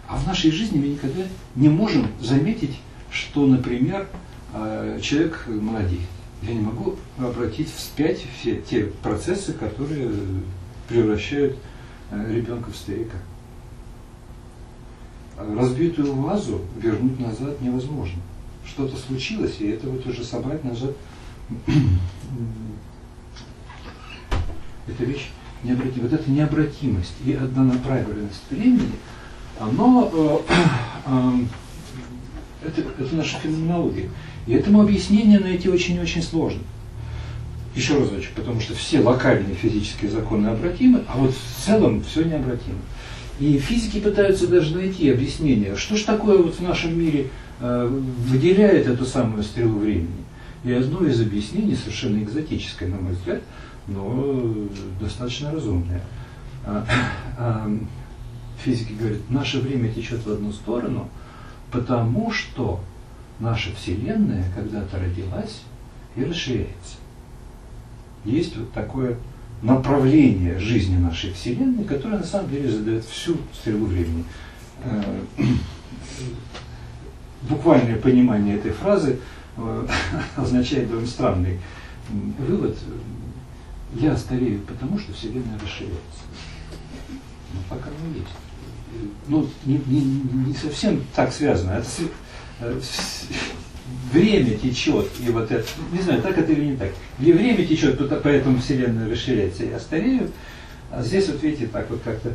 А 0.07 0.17
в 0.17 0.27
нашей 0.27 0.51
жизни 0.51 0.77
мы 0.77 0.87
никогда 0.87 1.23
не 1.55 1.69
можем 1.69 2.07
заметить, 2.21 2.77
что, 3.09 3.45
например, 3.45 4.07
а, 4.53 4.99
человек 4.99 5.45
молодеет. 5.47 6.01
Я 6.47 6.53
не 6.53 6.61
могу 6.61 6.95
обратить 7.17 7.73
вспять 7.73 8.19
все 8.39 8.61
те 8.61 8.85
процессы, 9.01 9.53
которые 9.53 10.11
превращают 10.89 11.57
Э, 12.13 12.31
ребенка 12.31 12.69
в 12.69 12.75
старика. 12.75 13.17
Разбитую 15.37 16.13
вазу 16.13 16.61
вернуть 16.77 17.19
назад 17.19 17.59
невозможно. 17.59 18.21
Что-то 18.65 18.95
случилось, 18.97 19.55
и 19.59 19.69
это 19.69 19.89
вот 19.89 20.05
уже 20.05 20.23
собрать 20.23 20.63
назад. 20.63 20.95
эта 24.87 25.03
вещь 25.03 25.31
необратима. 25.63 26.03
Вот 26.03 26.13
эта 26.13 26.29
необратимость 26.29 27.15
и 27.25 27.33
однонаправленность 27.33 28.43
времени, 28.51 28.91
оно, 29.59 30.11
э, 30.13 30.37
э, 31.07 31.31
это, 32.67 32.81
это 32.81 33.15
наша 33.15 33.39
феноменология. 33.39 34.09
И 34.47 34.53
этому 34.53 34.81
объяснение 34.81 35.39
найти 35.39 35.69
очень-очень 35.69 36.21
сложно. 36.21 36.61
Еще 37.75 37.97
разочек, 37.97 38.31
потому 38.35 38.59
что 38.61 38.75
все 38.75 38.99
локальные 38.99 39.55
физические 39.55 40.11
законы 40.11 40.47
обратимы, 40.47 41.03
а 41.07 41.17
вот 41.17 41.33
в 41.33 41.65
целом 41.65 42.03
все 42.03 42.23
необратимо. 42.23 42.77
И 43.39 43.57
физики 43.57 43.99
пытаются 43.99 44.47
даже 44.47 44.75
найти 44.75 45.09
объяснение, 45.09 45.75
что 45.75 45.97
же 45.97 46.05
такое 46.05 46.37
вот 46.37 46.55
в 46.55 46.61
нашем 46.61 46.99
мире 46.99 47.29
э, 47.59 48.01
выделяет 48.27 48.87
эту 48.87 49.05
самую 49.05 49.43
стрелу 49.43 49.79
времени. 49.79 50.23
И 50.63 50.71
одно 50.71 51.05
из 51.05 51.19
объяснений, 51.19 51.75
совершенно 51.75 52.21
экзотическое, 52.21 52.89
на 52.89 52.97
мой 52.97 53.13
взгляд, 53.13 53.41
но 53.87 54.53
достаточно 55.01 55.51
разумное. 55.51 56.01
А, 56.65 56.85
а, 57.37 57.77
физики 58.63 58.93
говорят, 58.93 59.19
наше 59.29 59.59
время 59.59 59.89
течет 59.91 60.25
в 60.25 60.31
одну 60.31 60.53
сторону, 60.53 61.09
потому 61.71 62.31
что 62.31 62.81
наша 63.43 63.69
Вселенная 63.75 64.45
когда-то 64.55 64.99
родилась 64.99 65.61
и 66.15 66.23
расширяется 66.23 66.97
есть 68.25 68.55
вот 68.57 68.71
такое 68.71 69.17
направление 69.61 70.59
жизни 70.59 70.97
нашей 70.97 71.33
Вселенной, 71.33 71.83
которое 71.85 72.17
на 72.17 72.23
самом 72.23 72.49
деле 72.49 72.69
задает 72.69 73.05
всю 73.05 73.37
стрелу 73.53 73.85
времени. 73.85 74.25
Э, 74.83 75.21
буквальное 77.43 77.97
понимание 77.97 78.55
этой 78.55 78.71
фразы 78.71 79.19
э, 79.57 79.87
означает 80.35 80.87
довольно 80.87 81.07
странный 81.07 81.59
вывод. 82.39 82.77
Я 83.93 84.17
старею 84.17 84.61
потому, 84.61 84.97
что 84.99 85.13
Вселенная 85.13 85.59
расширяется. 85.61 86.23
Ну, 87.53 87.59
пока 87.69 87.89
не 87.89 88.19
есть. 88.19 88.27
Ну, 89.27 89.47
не, 89.65 89.77
не, 89.87 90.01
не 90.47 90.53
совсем 90.53 91.01
так 91.15 91.31
связано. 91.31 91.71
Это 91.71 91.87
время 94.11 94.57
течет, 94.57 95.07
и 95.19 95.29
вот 95.31 95.51
это, 95.51 95.67
не 95.91 96.01
знаю, 96.01 96.21
так 96.21 96.37
это 96.37 96.51
или 96.51 96.71
не 96.71 96.77
так. 96.77 96.91
Где 97.19 97.33
время 97.33 97.65
течет, 97.65 97.99
поэтому 98.23 98.59
Вселенная 98.59 99.09
расширяется, 99.09 99.65
я 99.65 99.79
старею. 99.79 100.31
А 100.91 101.01
здесь 101.01 101.27
вот 101.27 101.41
видите, 101.41 101.67
так 101.67 101.89
вот 101.89 102.01
как-то 102.03 102.33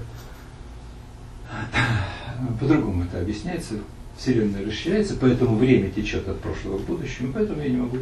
по-другому 2.60 3.04
это 3.04 3.20
объясняется. 3.20 3.74
Вселенная 4.16 4.66
расширяется, 4.66 5.14
поэтому 5.20 5.56
время 5.56 5.90
течет 5.90 6.26
от 6.28 6.40
прошлого 6.40 6.78
к 6.78 6.82
будущему, 6.82 7.32
поэтому 7.32 7.62
я 7.62 7.68
не 7.68 7.76
могу 7.76 7.98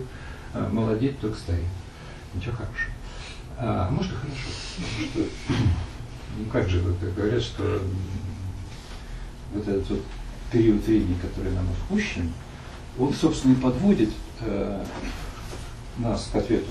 а, 0.55 0.69
молодеть, 0.71 1.21
только 1.21 1.37
стареть. 1.37 1.65
Ничего 2.35 2.53
хорошего. 2.53 2.93
А, 3.59 3.91
может 3.91 4.13
и 4.13 4.15
хорошо. 4.15 5.31
Ну 6.39 6.45
как 6.51 6.69
же 6.69 6.83
говорят, 7.17 7.43
что 7.43 7.81
вот 9.55 9.67
этот 9.67 9.89
вот 9.89 10.03
период 10.53 10.85
времени, 10.87 11.17
который 11.21 11.53
нам 11.53 11.67
отпущен, 11.71 12.33
он, 12.99 13.13
собственно, 13.13 13.53
и 13.53 13.57
подводит 13.57 14.11
э, 14.41 14.85
нас 15.99 16.29
к 16.33 16.37
ответу 16.37 16.71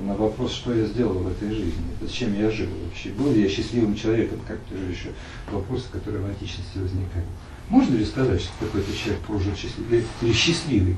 на 0.00 0.14
вопрос, 0.14 0.52
что 0.52 0.74
я 0.74 0.86
сделал 0.86 1.14
в 1.14 1.28
этой 1.28 1.50
жизни, 1.50 1.84
зачем 2.00 2.34
я 2.34 2.50
жил 2.50 2.68
вообще, 2.84 3.10
был 3.10 3.32
ли 3.32 3.42
я 3.42 3.48
счастливым 3.48 3.94
человеком, 3.94 4.40
как 4.46 4.58
то 4.64 4.76
же 4.76 4.90
еще 4.90 5.10
вопросы, 5.50 5.86
которые 5.90 6.22
в 6.22 6.26
античности 6.26 6.78
возникали. 6.78 7.26
Можно 7.68 7.96
ли 7.96 8.04
сказать, 8.04 8.40
что 8.40 8.52
какой-то 8.60 8.94
человек 8.96 9.22
прожил 9.22 9.54
счастливый, 9.54 10.04
или 10.20 10.32
счастливый? 10.32 10.96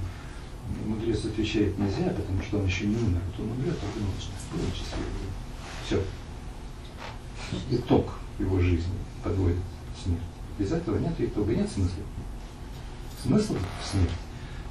Мудрец 0.84 1.24
отвечает 1.24 1.78
нельзя, 1.78 2.10
потому 2.10 2.42
что 2.42 2.58
он 2.58 2.66
еще 2.66 2.86
не 2.86 2.96
умер. 2.96 3.20
Вот 3.26 3.44
он 3.44 3.52
умрет, 3.52 3.76
а 3.80 3.86
нужно. 3.98 4.32
Был 4.52 4.74
счастливый. 4.74 5.06
Все. 5.86 6.02
Итог 7.70 8.14
его 8.40 8.58
жизни 8.58 8.94
подводит 9.22 9.58
смерть. 10.02 10.20
Без 10.59 10.72
этого 10.72 10.98
нет 10.98 11.12
итога, 11.18 11.54
нет 11.54 11.70
смысла. 11.70 12.02
Смысл 13.22 13.54
в 13.54 13.86
смерти 13.86 14.14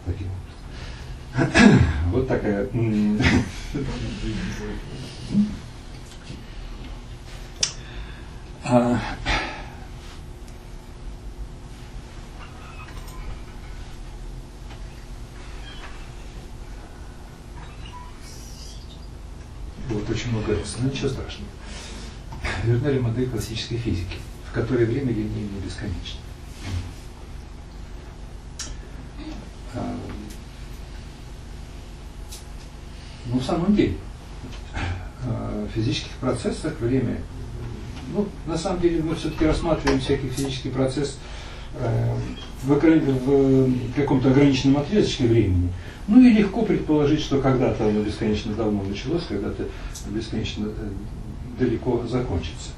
таким 0.05 0.27
образом. 0.27 1.81
Вот 2.11 2.27
такая... 2.27 2.69
А, 8.67 8.99
вот 19.89 20.09
очень 20.09 20.31
много 20.31 20.55
раз, 20.55 20.77
но 20.79 20.89
ничего 20.89 21.09
страшного. 21.09 21.49
Вернули 22.63 22.99
модель 22.99 23.29
классической 23.29 23.77
физики, 23.77 24.17
которой 24.55 24.85
время 24.85 25.11
линейно 25.11 25.59
бесконечно. 25.63 26.21
А, 29.73 29.97
ну, 33.25 33.39
в 33.39 33.43
самом 33.43 33.75
деле, 33.75 33.97
а, 35.25 35.67
в 35.67 35.71
физических 35.75 36.13
процессах 36.21 36.79
время, 36.79 37.17
ну, 38.13 38.29
на 38.45 38.57
самом 38.57 38.79
деле 38.79 39.03
мы 39.03 39.15
все-таки 39.15 39.45
рассматриваем 39.45 39.99
всякий 39.99 40.29
физический 40.29 40.69
процесс 40.69 41.17
э, 41.77 42.15
в, 42.63 42.75
в 42.75 43.93
каком-то 43.93 44.29
ограниченном 44.29 44.77
отрезочке 44.77 45.27
времени. 45.27 45.69
Ну 46.07 46.21
и 46.21 46.29
легко 46.29 46.61
предположить, 46.61 47.19
что 47.19 47.41
когда-то 47.41 47.89
оно 47.89 48.03
бесконечно 48.03 48.53
давно 48.53 48.83
началось, 48.83 49.23
когда-то 49.27 49.67
бесконечно 50.11 50.67
э, 50.67 50.89
далеко 51.59 52.05
закончится. 52.07 52.69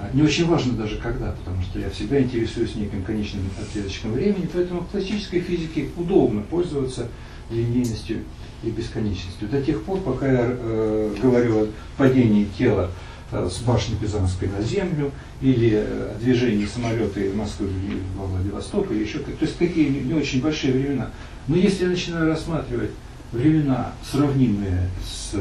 А, 0.00 0.10
не 0.14 0.22
очень 0.22 0.46
важно 0.46 0.72
даже 0.72 0.96
когда, 0.96 1.32
потому 1.32 1.62
что 1.62 1.78
я 1.78 1.90
всегда 1.90 2.20
интересуюсь 2.20 2.74
неким 2.74 3.02
конечным 3.02 3.42
отрезочком 3.60 4.12
времени, 4.12 4.48
поэтому 4.52 4.80
в 4.80 4.88
классической 4.88 5.40
физике 5.40 5.88
удобно 5.96 6.40
пользоваться 6.40 7.08
линейностью 7.50 8.20
и 8.62 8.70
бесконечностью. 8.70 9.48
До 9.48 9.60
тех 9.60 9.82
пор, 9.82 10.00
пока 10.00 10.26
я 10.26 10.46
э, 10.48 11.14
говорю 11.20 11.64
о 11.64 11.68
падении 11.98 12.48
тела 12.56 12.90
с 13.30 13.60
башни 13.60 13.94
Пизанской 13.94 14.48
на 14.48 14.62
землю, 14.62 15.12
или 15.40 15.86
движение 16.20 16.66
самолета 16.66 17.20
из 17.20 17.32
Москвы 17.34 17.68
во 18.16 18.26
Владивосток, 18.26 18.90
или 18.90 19.04
еще 19.04 19.18
то 19.18 19.30
есть 19.40 19.56
такие 19.56 19.88
не 19.88 20.14
очень 20.14 20.42
большие 20.42 20.72
времена. 20.72 21.10
Но 21.46 21.56
если 21.56 21.84
я 21.84 21.90
начинаю 21.90 22.26
рассматривать 22.26 22.90
времена, 23.32 23.92
сравнимые 24.10 24.88
с 25.04 25.34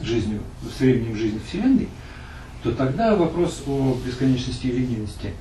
жизнью, 0.02 0.40
с 0.76 0.80
временем 0.80 1.16
жизни 1.16 1.40
Вселенной, 1.48 1.88
то 2.62 2.72
тогда 2.72 3.16
вопрос 3.16 3.62
о 3.66 3.96
бесконечности 4.04 4.66
и 4.66 4.72
линейности 4.72 5.32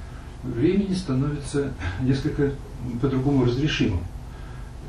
времени 0.44 0.94
становится 0.94 1.74
несколько 2.02 2.52
по-другому 3.02 3.46
разрешимым. 3.46 4.02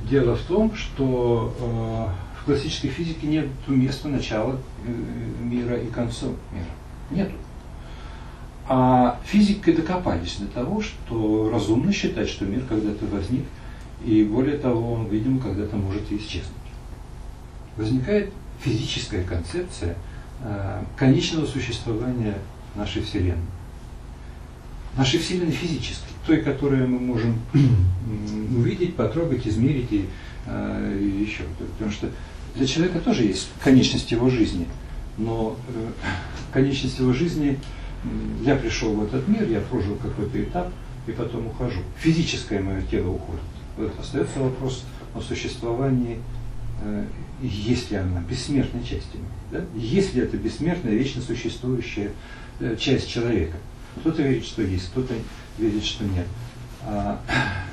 Дело 0.09 0.37
в 0.37 0.43
том, 0.43 0.75
что 0.75 1.55
э, 1.59 2.41
в 2.41 2.45
классической 2.45 2.89
физике 2.89 3.27
нет 3.27 3.49
места 3.67 4.09
начала 4.09 4.57
э, 4.87 5.45
мира 5.45 5.77
и 5.77 5.89
конца 5.89 6.27
мира. 6.53 6.71
Нету. 7.11 7.35
А 8.69 9.19
физики 9.25 9.73
докопались 9.73 10.37
до 10.37 10.47
того, 10.47 10.81
что 10.81 11.51
разумно 11.53 11.93
считать, 11.93 12.29
что 12.29 12.45
мир 12.45 12.63
когда-то 12.69 13.05
возник, 13.07 13.45
и 14.05 14.23
более 14.23 14.59
того, 14.59 14.93
он, 14.93 15.09
видимо, 15.09 15.41
когда-то 15.41 15.77
может 15.77 16.11
и 16.13 16.17
исчезнуть. 16.17 16.55
Возникает 17.77 18.33
физическая 18.61 19.25
концепция 19.25 19.97
конечного 20.97 21.47
существования 21.47 22.39
нашей 22.75 23.03
Вселенной. 23.03 23.37
Нашей 24.97 25.21
Вселенной 25.21 25.53
физической, 25.53 26.11
той, 26.27 26.39
которую 26.39 26.89
мы 26.89 26.99
можем 26.99 27.39
увидеть, 28.57 28.97
потрогать, 28.97 29.47
измерить 29.47 29.93
и, 29.93 30.07
э, 30.47 30.99
и 31.01 31.23
еще. 31.23 31.45
Потому 31.59 31.91
что 31.91 32.11
для 32.57 32.67
человека 32.67 32.99
тоже 33.01 33.25
есть 33.25 33.49
конечность 33.63 34.11
его 34.11 34.29
жизни, 34.31 34.67
но 35.17 35.57
э, 35.69 35.91
конечность 36.53 36.99
его 36.99 37.13
жизни, 37.13 37.59
я 38.45 38.57
пришел 38.57 38.95
в 38.95 39.05
этот 39.05 39.29
мир, 39.29 39.49
я 39.49 39.61
прожил 39.61 39.95
какой-то 39.97 40.43
этап, 40.43 40.73
и 41.07 41.13
потом 41.13 41.47
ухожу. 41.47 41.81
Физическое 41.99 42.61
мое 42.61 42.83
тело 42.83 43.11
уходит. 43.11 43.43
Вот 43.77 43.93
остается 44.01 44.41
вопрос 44.41 44.85
о 45.15 45.21
существовании 45.21 46.19
Э, 46.83 47.05
есть 47.43 47.91
ли 47.91 47.97
она 47.97 48.21
бессмертной 48.21 48.83
частью, 48.83 49.21
да? 49.51 49.65
есть 49.75 50.15
ли 50.15 50.23
это 50.23 50.37
бессмертная, 50.37 50.93
вечно 50.95 51.23
существующая 51.23 52.13
э, 52.61 52.77
часть 52.79 53.09
человека. 53.09 53.57
Кто-то 54.01 54.23
верит, 54.23 54.45
что 54.45 54.63
есть, 54.63 54.91
кто-то 54.91 55.15
верит, 55.59 55.85
что 55.85 56.05
нет. 56.05 56.27
А, 56.83 57.21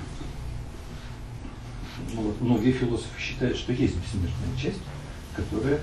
ну, 2.13 2.21
вот, 2.21 2.41
многие 2.41 2.71
философы 2.71 3.19
считают, 3.19 3.57
что 3.57 3.71
есть 3.73 3.95
бессмертная 3.95 4.57
часть, 4.61 4.81
которая 5.35 5.79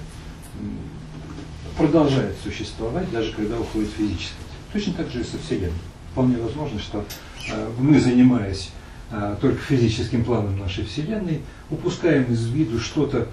продолжает 1.76 2.36
существовать, 2.42 3.10
даже 3.10 3.32
когда 3.32 3.58
уходит 3.58 3.90
физически. 3.96 4.34
Точно 4.72 4.92
так 4.94 5.10
же 5.10 5.20
и 5.20 5.24
со 5.24 5.38
Вселенной. 5.38 5.72
Вполне 6.12 6.36
возможно, 6.36 6.78
что 6.78 7.04
э, 7.50 7.70
мы, 7.78 8.00
занимаясь 8.00 8.70
а, 9.10 9.36
только 9.40 9.58
физическим 9.58 10.24
планом 10.24 10.58
нашей 10.58 10.84
Вселенной, 10.84 11.42
упускаем 11.70 12.24
из 12.32 12.46
виду 12.46 12.80
что-то 12.80 13.28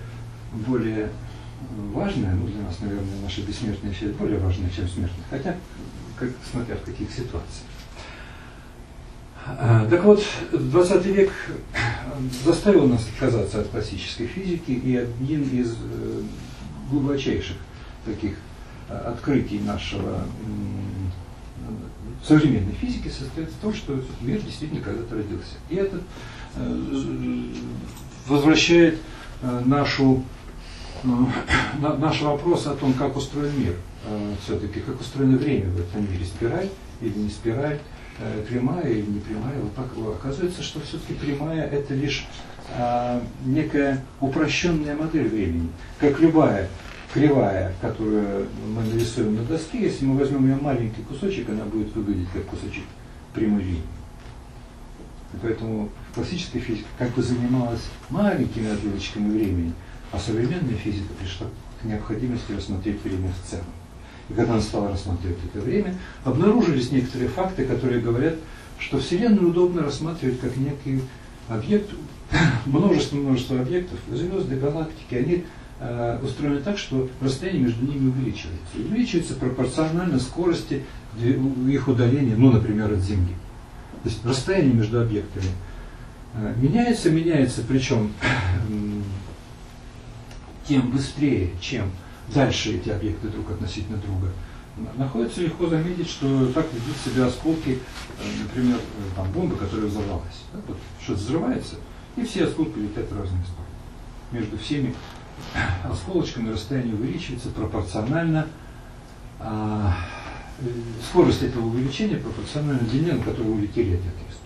более 0.68 1.10
важное, 1.94 2.34
ну 2.36 2.48
для 2.48 2.64
нас, 2.64 2.80
наверное, 2.80 3.22
наша 3.24 3.42
бессмертная 3.42 3.94
часть 3.94 4.14
более 4.14 4.40
важная, 4.40 4.70
чем 4.70 4.88
смертная, 4.88 5.26
хотя, 5.30 5.56
как, 6.18 6.30
смотря 6.52 6.76
в 6.76 6.84
каких 6.84 7.10
ситуациях. 7.12 7.68
А, 9.46 9.88
так 9.90 10.04
вот, 10.04 10.24
20 10.52 11.06
век 11.08 11.32
заставил 12.44 12.88
нас 12.88 13.08
отказаться 13.08 13.62
от 13.62 13.68
классической 13.70 14.28
физики, 14.28 14.72
и 14.72 14.96
один 14.96 15.44
из 15.44 15.74
э, 15.74 16.22
глубочайших 16.92 17.58
таких 18.06 18.36
э, 18.90 18.96
открытий 18.96 19.60
нашего 19.60 20.26
современной 22.24 22.74
физики 22.74 23.08
состоит 23.08 23.50
в 23.50 23.58
том, 23.58 23.74
что 23.74 24.00
мир 24.22 24.42
действительно 24.42 24.82
когда-то 24.82 25.16
родился. 25.16 25.56
И 25.70 25.76
это 25.76 26.02
э, 26.56 27.44
возвращает 28.28 29.00
э, 29.42 29.62
нашу, 29.66 30.18
э, 30.18 30.41
наш 32.00 32.22
вопрос 32.22 32.68
о 32.68 32.76
том, 32.76 32.94
как 32.94 33.16
устроен 33.16 33.52
мир, 33.60 33.76
все-таки, 34.44 34.80
как 34.80 35.00
устроено 35.00 35.38
время 35.38 35.70
в 35.70 35.80
этом 35.80 36.12
мире, 36.12 36.26
спираль 36.26 36.70
или 37.02 37.18
не 37.18 37.30
спираль, 37.30 37.80
прямая 38.48 38.88
или 38.88 39.02
не 39.02 39.20
прямая. 39.20 39.56
Вот 39.62 40.16
оказывается, 40.16 40.62
что 40.62 40.80
все-таки 40.82 41.14
прямая 41.14 41.68
это 41.68 41.94
лишь 41.94 42.28
некая 43.46 44.04
упрощенная 44.20 44.96
модель 44.96 45.28
времени, 45.28 45.70
как 46.00 46.20
любая 46.20 46.70
кривая, 47.14 47.74
которую 47.82 48.48
мы 48.68 48.84
нарисуем 48.84 49.36
на 49.36 49.44
доске, 49.44 49.82
если 49.82 50.06
мы 50.06 50.18
возьмем 50.18 50.48
ее 50.48 50.56
маленький 50.56 51.02
кусочек, 51.02 51.50
она 51.50 51.66
будет 51.66 51.94
выглядеть 51.96 52.30
как 52.32 52.46
кусочек 52.46 52.84
прямой 53.34 53.64
линии. 53.64 53.82
И 55.34 55.38
поэтому 55.42 55.90
классическая 56.14 56.60
физика 56.60 56.88
как 56.98 57.10
бы 57.12 57.22
занималась 57.22 57.90
маленькими 58.10 58.72
отрывочками 58.72 59.32
времени, 59.32 59.74
а 60.12 60.20
современная 60.20 60.76
физика 60.76 61.14
пришла 61.20 61.48
к 61.82 61.86
необходимости 61.86 62.52
рассмотреть 62.52 63.02
время 63.04 63.32
в 63.32 63.50
целом. 63.50 63.66
И 64.30 64.34
когда 64.34 64.54
она 64.54 64.62
стала 64.62 64.90
рассматривать 64.90 65.40
это 65.44 65.64
время, 65.64 65.96
обнаружились 66.24 66.92
некоторые 66.92 67.30
факты, 67.30 67.66
которые 67.66 68.02
говорят, 68.02 68.36
что 68.78 69.00
Вселенную 69.00 69.50
удобно 69.50 69.84
рассматривать 69.84 70.40
как 70.40 70.56
некий 70.58 71.02
объект, 71.50 71.90
множество-множество 72.66 73.60
объектов, 73.60 74.00
звезды, 74.10 74.56
галактики, 74.56 75.16
они 75.16 75.46
Э, 75.84 76.20
устроены 76.22 76.60
так, 76.60 76.78
что 76.78 77.10
расстояние 77.22 77.64
между 77.64 77.84
ними 77.84 78.10
увеличивается. 78.10 78.78
Увеличивается 78.78 79.34
пропорционально 79.34 80.20
скорости 80.20 80.84
их 81.20 81.88
удаления, 81.88 82.36
ну, 82.36 82.52
например, 82.52 82.94
от 82.94 83.00
Земли. 83.00 83.34
То 84.04 84.10
есть 84.10 84.24
расстояние 84.24 84.76
между 84.76 85.02
объектами 85.02 85.48
э, 86.36 86.54
меняется, 86.58 87.10
меняется, 87.10 87.64
причем 87.68 88.12
тем 90.72 90.90
быстрее, 90.90 91.52
чем 91.60 91.92
дальше 92.34 92.78
эти 92.78 92.88
объекты 92.88 93.28
друг 93.28 93.52
относительно 93.52 93.98
друга 93.98 94.30
находится, 94.96 95.42
легко 95.42 95.68
заметить, 95.68 96.10
что 96.10 96.48
так 96.54 96.66
ведут 96.72 96.96
себя 97.04 97.26
осколки, 97.26 97.78
э, 98.20 98.42
например, 98.42 98.80
там, 99.18 99.30
бомбы, 99.34 99.58
которая 99.58 99.88
взорвалась. 99.88 100.44
Да? 100.54 100.62
Вот 100.66 100.78
что-то 101.04 101.20
взрывается, 101.20 101.76
и 102.16 102.24
все 102.24 102.46
осколки 102.46 102.80
летят 102.80 103.12
в 103.12 103.20
разные 103.20 103.44
стороны. 103.44 103.68
Между 104.32 104.58
всеми 104.60 104.96
осколочками 105.84 106.54
расстояние 106.54 106.96
увеличивается 106.96 107.50
пропорционально 107.50 108.48
а, 109.42 109.94
скорость 111.10 111.44
этого 111.44 111.66
увеличения 111.66 112.16
пропорциональна 112.16 112.80
длине, 112.80 113.12
на 113.12 113.24
которую 113.24 113.56
улетели 113.56 113.96
эти 113.96 114.08
отрезки. 114.08 114.42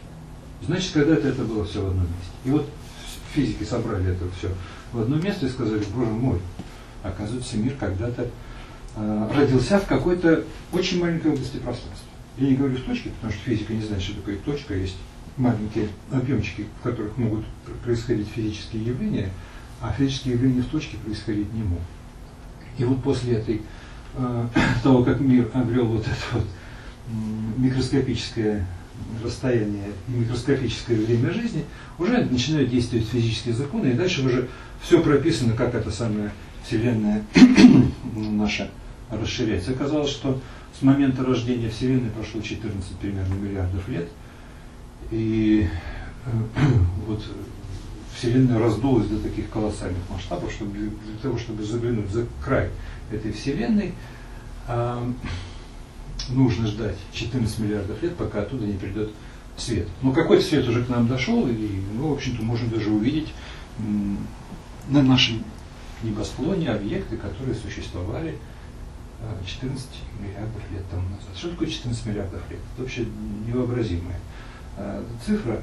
Значит, 0.63 0.91
когда-то 0.91 1.27
это 1.27 1.43
было 1.43 1.65
все 1.65 1.83
в 1.83 1.87
одном 1.89 2.07
месте. 2.07 2.31
И 2.45 2.49
вот 2.49 2.67
физики 3.35 3.63
собрали 3.63 4.11
это 4.11 4.25
все 4.37 4.49
в 4.91 5.01
одно 5.01 5.17
место 5.17 5.45
и 5.45 5.49
сказали, 5.49 5.83
боже 5.93 6.11
мой, 6.11 6.39
оказывается, 7.03 7.57
мир 7.57 7.75
когда-то 7.79 8.29
э, 8.95 9.29
родился 9.35 9.79
в 9.79 9.85
какой-то 9.85 10.45
очень 10.71 11.01
маленькой 11.01 11.33
области 11.33 11.57
пространства. 11.57 12.07
Я 12.37 12.47
не 12.47 12.55
говорю 12.55 12.77
в 12.77 12.83
точке, 12.83 13.09
потому 13.09 13.33
что 13.33 13.41
физика 13.43 13.73
не 13.73 13.81
знает, 13.81 14.01
что 14.01 14.15
такое 14.15 14.37
точка, 14.37 14.73
есть 14.73 14.97
маленькие 15.37 15.89
объемчики, 16.11 16.65
в 16.79 16.83
которых 16.83 17.17
могут 17.17 17.45
происходить 17.83 18.27
физические 18.29 18.85
явления, 18.85 19.29
а 19.81 19.91
физические 19.91 20.35
явления 20.35 20.61
в 20.61 20.67
точке 20.67 20.97
происходить 20.97 21.53
не 21.53 21.63
могут. 21.63 21.83
И 22.77 22.83
вот 22.85 23.03
после 23.03 23.33
этой, 23.33 23.61
э, 24.15 24.47
того, 24.83 25.03
как 25.03 25.19
мир 25.19 25.49
обрел 25.53 25.87
вот 25.87 26.03
это 26.03 26.15
вот 26.31 26.45
микроскопическое 27.57 28.65
расстояние 29.23 29.91
и 30.07 30.11
микроскопическое 30.11 30.97
время 30.97 31.31
жизни, 31.31 31.65
уже 31.97 32.25
начинают 32.25 32.69
действовать 32.69 33.07
физические 33.07 33.53
законы, 33.53 33.87
и 33.87 33.93
дальше 33.93 34.25
уже 34.25 34.47
все 34.81 35.01
прописано, 35.01 35.53
как 35.53 35.75
эта 35.75 35.91
самая 35.91 36.31
Вселенная 36.65 37.23
наша 38.15 38.69
расширяется. 39.09 39.71
Оказалось, 39.71 40.11
что 40.11 40.39
с 40.77 40.81
момента 40.81 41.23
рождения 41.23 41.69
Вселенной 41.69 42.09
прошло 42.09 42.41
14 42.41 42.91
примерно 42.97 43.33
миллиардов 43.33 43.87
лет, 43.87 44.07
и 45.11 45.67
вот 47.07 47.23
Вселенная 48.15 48.59
раздулась 48.59 49.07
до 49.07 49.19
таких 49.19 49.49
колоссальных 49.49 50.01
масштабов, 50.09 50.51
чтобы 50.51 50.71
для, 50.77 50.89
того, 51.21 51.37
чтобы 51.37 51.63
заглянуть 51.63 52.09
за 52.09 52.25
край 52.43 52.69
этой 53.11 53.31
Вселенной, 53.31 53.93
э, 54.67 55.11
нужно 56.29 56.67
ждать 56.67 56.95
14 57.13 57.59
миллиардов 57.59 58.01
лет, 58.01 58.15
пока 58.15 58.41
оттуда 58.41 58.65
не 58.65 58.77
придет 58.77 59.11
свет. 59.57 59.87
Но 60.01 60.11
какой-то 60.11 60.43
свет 60.43 60.67
уже 60.67 60.83
к 60.83 60.89
нам 60.89 61.07
дошел, 61.07 61.47
и 61.47 61.81
мы, 61.93 62.09
в 62.09 62.13
общем-то, 62.13 62.43
можем 62.43 62.69
даже 62.69 62.89
увидеть 62.89 63.33
э, 63.79 63.81
на 64.89 65.01
нашем 65.01 65.43
небосклоне 66.03 66.69
объекты, 66.69 67.17
которые 67.17 67.55
существовали 67.55 68.37
14 69.47 69.87
миллиардов 70.19 70.61
лет 70.71 70.83
тому 70.91 71.03
назад. 71.09 71.35
Что 71.35 71.49
такое 71.49 71.67
14 71.67 72.05
миллиардов 72.05 72.41
лет? 72.51 72.59
Это 72.73 72.83
вообще 72.83 73.05
невообразимая 73.47 74.19
цифра. 75.25 75.61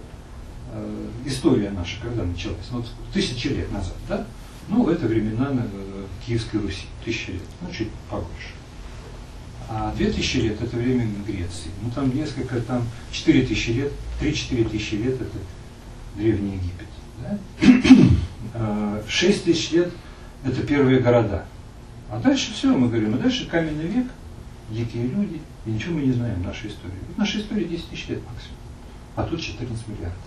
Э, 0.73 1.09
история 1.27 1.71
наша, 1.71 2.01
когда 2.03 2.25
началась, 2.25 2.57
ну, 2.71 2.83
тысячи 3.13 3.49
лет 3.49 3.71
назад, 3.71 3.97
да? 4.09 4.27
Ну, 4.69 4.89
это 4.89 5.07
времена, 5.07 5.51
э, 5.53 6.07
Киевской 6.25 6.61
Руси. 6.61 6.87
Тысяча 7.05 7.33
лет, 7.33 7.43
ну 7.61 7.71
чуть 7.71 7.91
побольше. 8.09 8.55
А 9.69 9.95
две 9.97 10.11
тысячи 10.11 10.39
лет 10.39 10.61
это 10.61 10.77
время 10.77 11.07
Греции. 11.27 11.71
Ну 11.83 11.91
там 11.95 12.15
несколько, 12.15 12.61
там 12.61 12.87
четыре 13.11 13.47
тысячи 13.47 13.71
лет, 13.71 13.93
три-четыре 14.21 14.65
тысячи 14.65 14.95
лет 14.95 15.15
это 15.15 15.39
Древний 16.17 16.57
Египет. 16.57 16.89
Да? 17.23 17.39
А, 18.55 19.03
шесть 19.09 19.45
тысяч 19.45 19.71
лет 19.71 19.91
это 20.45 20.63
первые 20.67 21.01
города. 21.01 21.47
А 22.11 22.19
дальше 22.19 22.53
все, 22.53 22.69
мы 22.69 22.89
говорим, 22.89 23.15
а 23.15 23.19
дальше 23.19 23.47
каменный 23.47 23.87
век, 23.87 24.07
дикие 24.69 25.07
люди, 25.07 25.41
и 25.65 25.71
ничего 25.71 25.95
мы 25.95 26.03
не 26.03 26.13
знаем 26.13 26.43
нашей 26.43 26.69
истории. 26.69 26.99
Вот 27.09 27.19
наша 27.19 27.39
история 27.39 27.65
10 27.65 27.89
тысяч 27.89 28.09
лет 28.09 28.19
максимум. 28.27 28.57
А 29.17 29.23
тут 29.23 29.41
14 29.41 29.89
миллиардов. 29.89 30.19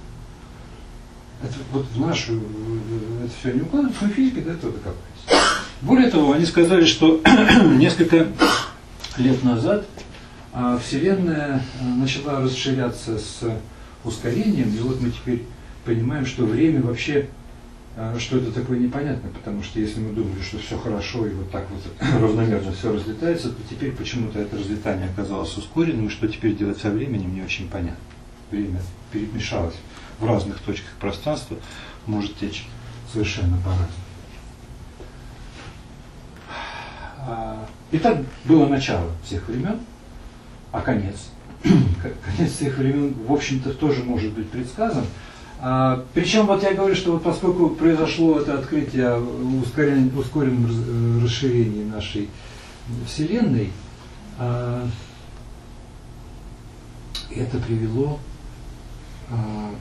Это 1.43 1.53
вот 1.71 1.85
в 1.93 1.99
нашу, 1.99 2.33
это 3.23 3.33
все 3.39 3.51
не 3.51 3.61
укладывается, 3.61 4.05
но 4.05 4.09
физики 4.11 4.39
до 4.39 4.51
этого 4.53 4.71
докопались. 4.71 5.45
Более 5.81 6.09
того, 6.09 6.31
они 6.31 6.45
сказали, 6.45 6.85
что 6.85 7.21
несколько 7.77 8.27
лет 9.17 9.43
назад 9.43 9.85
а, 10.53 10.77
Вселенная 10.77 11.61
а, 11.81 11.83
начала 11.83 12.41
расширяться 12.41 13.17
с 13.17 13.41
ускорением, 14.03 14.73
и 14.73 14.79
вот 14.79 15.01
мы 15.01 15.11
теперь 15.11 15.43
понимаем, 15.83 16.25
что 16.25 16.45
время 16.45 16.81
вообще 16.81 17.27
а, 17.97 18.17
что 18.19 18.37
это 18.37 18.51
такое 18.51 18.79
непонятно, 18.79 19.29
потому 19.29 19.63
что 19.63 19.79
если 19.79 19.99
мы 19.99 20.13
думали, 20.13 20.41
что 20.41 20.57
все 20.59 20.77
хорошо 20.77 21.25
и 21.27 21.31
вот 21.31 21.49
так 21.51 21.65
вот 21.69 21.81
равномерно 22.21 22.73
все 22.73 22.93
разлетается, 22.93 23.49
то 23.49 23.61
теперь 23.69 23.91
почему-то 23.91 24.39
это 24.39 24.57
разлетание 24.57 25.09
оказалось 25.09 25.55
ускоренным, 25.57 26.07
и 26.07 26.09
что 26.09 26.27
теперь 26.27 26.55
делать 26.55 26.77
со 26.77 26.89
временем 26.89 27.33
не 27.33 27.41
очень 27.41 27.69
понятно. 27.69 28.03
Время 28.51 28.81
перемешалось 29.11 29.75
в 30.19 30.25
разных 30.25 30.59
точках 30.59 30.91
пространства, 30.99 31.57
может 32.05 32.37
течь 32.37 32.65
совершенно 33.11 33.57
по-разному. 33.57 34.04
А, 37.27 37.65
итак, 37.91 38.19
было 38.45 38.67
начало 38.67 39.09
всех 39.23 39.47
времен, 39.47 39.79
а 40.71 40.81
конец. 40.81 41.29
Конец 41.63 42.51
всех 42.51 42.77
времен, 42.77 43.15
в 43.27 43.33
общем-то, 43.33 43.73
тоже 43.73 44.03
может 44.03 44.33
быть 44.33 44.49
предсказан, 44.51 45.05
а, 45.59 46.05
причем 46.13 46.45
вот 46.45 46.61
я 46.63 46.73
говорю, 46.73 46.95
что 46.95 47.13
вот 47.13 47.23
поскольку 47.23 47.69
произошло 47.69 48.39
это 48.39 48.59
открытие 48.59 49.17
ускоренном 49.17 50.67
э, 50.69 51.23
расширении 51.23 51.83
нашей 51.83 52.29
Вселенной, 53.07 53.71
а, 54.37 54.87
это 57.31 57.57
привело 57.57 58.19
а, 59.29 59.71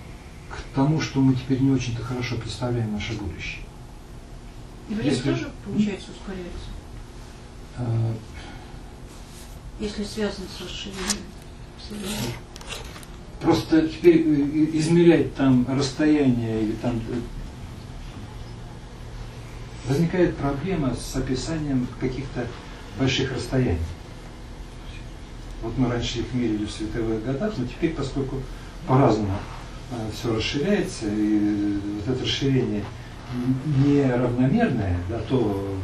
к 0.49 0.74
тому, 0.74 1.01
что 1.01 1.20
мы 1.20 1.34
теперь 1.34 1.61
не 1.61 1.72
очень-то 1.72 2.03
хорошо 2.03 2.36
представляем 2.36 2.92
наше 2.92 3.12
будущее. 3.14 3.64
И 4.88 4.95
время 4.95 5.11
Если... 5.11 5.30
тоже, 5.30 5.51
получается, 5.66 6.12
ускоряется? 6.12 6.73
А... 7.78 8.14
Если 9.80 10.04
связано 10.04 10.46
с 10.46 10.60
расширением 10.62 11.24
Вселенной. 11.78 12.34
Просто 13.40 13.88
теперь 13.88 14.20
э, 14.20 14.78
измерять 14.78 15.34
там 15.34 15.66
расстояние 15.68 16.62
или 16.62 16.72
там 16.72 17.00
э, 17.10 17.20
возникает 19.88 20.36
проблема 20.36 20.94
с 20.94 21.16
описанием 21.16 21.86
каких-то 22.00 22.46
больших 22.98 23.32
расстояний. 23.32 23.78
Вот 25.62 25.76
мы 25.76 25.90
раньше 25.90 26.20
их 26.20 26.32
мерили 26.32 26.64
в 26.64 26.70
световых 26.70 27.24
годах, 27.24 27.54
но 27.56 27.66
теперь, 27.66 27.94
поскольку 27.94 28.40
по-разному 28.86 29.36
э, 29.90 30.10
все 30.14 30.36
расширяется, 30.36 31.06
и 31.08 31.80
вот 31.96 32.14
это 32.14 32.24
расширение 32.24 32.84
не 33.84 34.02
равномерное, 34.02 34.98
да, 35.08 35.18
то 35.28 35.76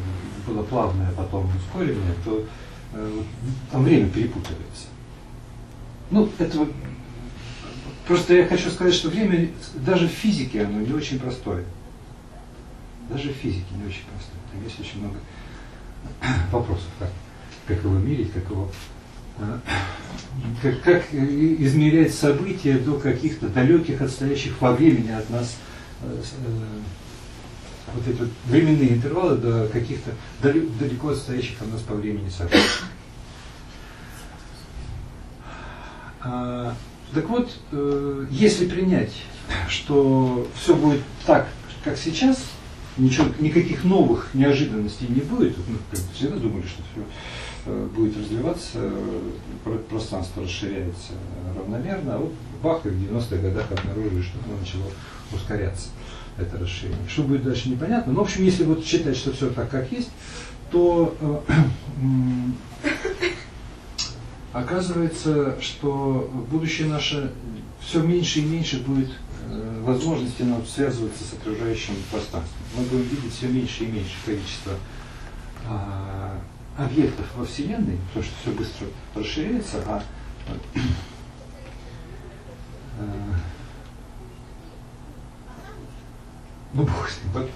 было 0.45 0.63
плавное, 0.63 1.11
потом 1.11 1.49
ускоренное, 1.55 2.15
то 2.25 2.45
э, 2.93 3.21
там 3.71 3.83
время 3.83 4.09
перепутывается. 4.09 4.87
Ну, 6.09 6.29
это 6.37 6.67
Просто 8.07 8.33
я 8.33 8.45
хочу 8.45 8.69
сказать, 8.71 8.93
что 8.93 9.09
время 9.09 9.49
даже 9.75 10.07
в 10.07 10.11
физике 10.11 10.63
оно 10.63 10.81
не 10.81 10.91
очень 10.91 11.19
простое. 11.19 11.63
Даже 13.09 13.29
в 13.29 13.35
физике 13.37 13.67
не 13.75 13.87
очень 13.87 14.03
простое. 14.03 14.39
Там 14.51 14.63
есть 14.63 14.79
очень 14.79 14.99
много 14.99 15.19
вопросов, 16.51 16.87
как, 16.99 17.09
как 17.67 17.83
его 17.83 17.97
мерить, 17.97 18.33
как 18.33 18.49
его 18.49 18.69
а, 19.37 19.61
как, 20.61 20.81
как 20.81 21.13
измерять 21.13 22.13
события 22.13 22.77
до 22.77 22.99
каких-то 22.99 23.47
далеких, 23.47 24.01
отстоящих 24.01 24.59
во 24.59 24.73
времени 24.73 25.11
от 25.11 25.29
нас 25.29 25.55
э, 26.01 26.21
э, 26.21 26.79
вот 27.93 28.07
эти 28.07 28.19
вот 28.19 28.29
временные 28.45 28.93
интервалы 28.93 29.37
до 29.37 29.67
каких-то 29.67 30.11
далеко 30.41 31.09
отстоящих 31.09 31.61
от 31.61 31.71
нас 31.71 31.81
по 31.81 31.95
времени 31.95 32.29
событий. 32.29 32.59
А, 36.23 36.75
так 37.13 37.27
вот, 37.29 37.51
э, 37.71 38.27
если 38.29 38.67
принять, 38.67 39.13
что 39.67 40.47
все 40.55 40.75
будет 40.75 41.01
так, 41.25 41.47
как 41.83 41.97
сейчас, 41.97 42.43
ничего, 42.97 43.27
никаких 43.39 43.83
новых 43.83 44.29
неожиданностей 44.33 45.07
не 45.07 45.21
будет, 45.21 45.57
мы 45.57 45.77
всегда 46.13 46.37
думали, 46.37 46.65
что 46.67 46.83
все 46.91 47.03
э, 47.65 47.87
будет 47.95 48.15
развиваться, 48.17 48.91
пространство 49.89 50.43
расширяется 50.43 51.13
равномерно, 51.57 52.15
а 52.15 52.17
вот 52.19 52.33
бах, 52.61 52.85
и 52.85 52.89
в 52.89 52.93
90-х 52.93 53.37
годах 53.37 53.71
обнаружили, 53.71 54.21
что 54.21 54.37
оно 54.45 54.57
начало 54.59 54.85
ускоряться, 55.33 55.89
это 56.41 56.57
расширение. 56.57 57.07
Что 57.07 57.23
будет 57.23 57.43
дальше, 57.43 57.69
непонятно. 57.69 58.13
Но, 58.13 58.19
в 58.19 58.23
общем, 58.23 58.43
если 58.43 58.63
вот 58.63 58.85
считать, 58.85 59.15
что 59.15 59.31
все 59.31 59.49
так, 59.49 59.69
как 59.69 59.91
есть, 59.91 60.09
то 60.71 61.15
э, 61.19 61.53
оказывается, 64.53 65.57
что 65.61 66.29
будущее 66.49 66.87
наше 66.87 67.31
все 67.81 68.01
меньше 68.01 68.39
и 68.39 68.45
меньше 68.45 68.79
будет 68.79 69.09
э, 69.49 69.81
возможности 69.83 70.43
нам 70.43 70.65
связываться 70.65 71.23
с 71.23 71.33
окружающим 71.33 71.95
пространством. 72.11 72.61
Мы 72.77 72.83
будем 72.85 73.03
видеть 73.03 73.33
все 73.33 73.47
меньше 73.47 73.83
и 73.83 73.87
меньше 73.87 74.15
количество 74.25 74.73
а, 75.67 76.39
объектов 76.77 77.25
во 77.35 77.45
Вселенной, 77.45 77.97
потому 78.07 78.25
что 78.25 78.33
все 78.41 78.51
быстро 78.51 78.87
расширяется, 79.15 79.77
а 79.85 80.03
э, 80.47 80.79
ну, 86.73 86.83
бог 86.83 87.09
с 87.09 87.23
ним. 87.23 87.33
Вот, 87.33 87.49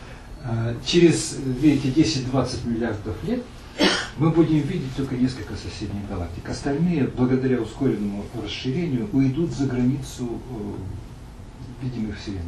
а, 0.43 0.75
через, 0.85 1.37
видите, 1.43 1.89
10-20 2.01 2.67
миллиардов 2.67 3.15
лет 3.23 3.43
мы 4.17 4.29
будем 4.29 4.59
видеть 4.59 4.95
только 4.95 5.15
несколько 5.15 5.55
соседних 5.55 6.07
галактик. 6.07 6.47
Остальные, 6.49 7.07
благодаря 7.07 7.59
ускоренному 7.59 8.23
расширению, 8.41 9.09
уйдут 9.11 9.51
за 9.51 9.65
границу 9.65 10.39
э, 10.49 11.83
видимых 11.83 12.17
Вселенной. 12.17 12.43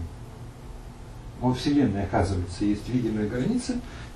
Во 1.41 1.53
Вселенной, 1.53 2.03
оказывается, 2.03 2.63
есть 2.63 2.87
видимая 2.87 3.27
граница, 3.27 3.75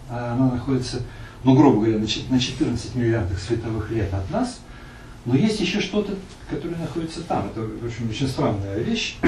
а 0.09 0.33
она 0.33 0.51
находится, 0.51 1.01
ну, 1.43 1.55
грубо 1.55 1.81
говоря, 1.81 1.97
на 1.97 2.39
14 2.39 2.95
миллиардах 2.95 3.39
световых 3.39 3.91
лет 3.91 4.13
от 4.13 4.29
нас, 4.31 4.61
но 5.25 5.35
есть 5.35 5.59
еще 5.59 5.81
что-то, 5.81 6.15
которое 6.49 6.77
находится 6.77 7.21
там. 7.21 7.47
Это, 7.47 7.61
в 7.61 7.85
общем, 7.85 8.09
очень 8.09 8.27
странная 8.27 8.79
вещь. 8.79 9.17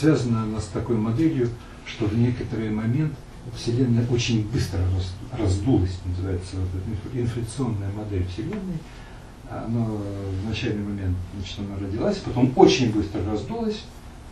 связана 0.00 0.44
она 0.44 0.60
с 0.60 0.66
такой 0.66 0.96
моделью, 0.96 1.50
что 1.84 2.06
в 2.06 2.16
некоторый 2.16 2.70
момент 2.70 3.12
Вселенная 3.54 4.06
очень 4.08 4.48
быстро 4.48 4.80
раздулась, 5.38 5.98
называется 6.06 6.56
вот 6.56 6.68
эта 6.74 7.20
инфляционная 7.20 7.90
модель 7.92 8.26
Вселенной. 8.26 8.78
Она 9.50 9.84
в 9.84 10.48
начальный 10.48 10.84
момент 10.84 11.16
значит, 11.36 11.58
она 11.58 11.78
родилась, 11.78 12.18
потом 12.18 12.52
очень 12.56 12.92
быстро 12.92 13.24
раздулась, 13.24 13.84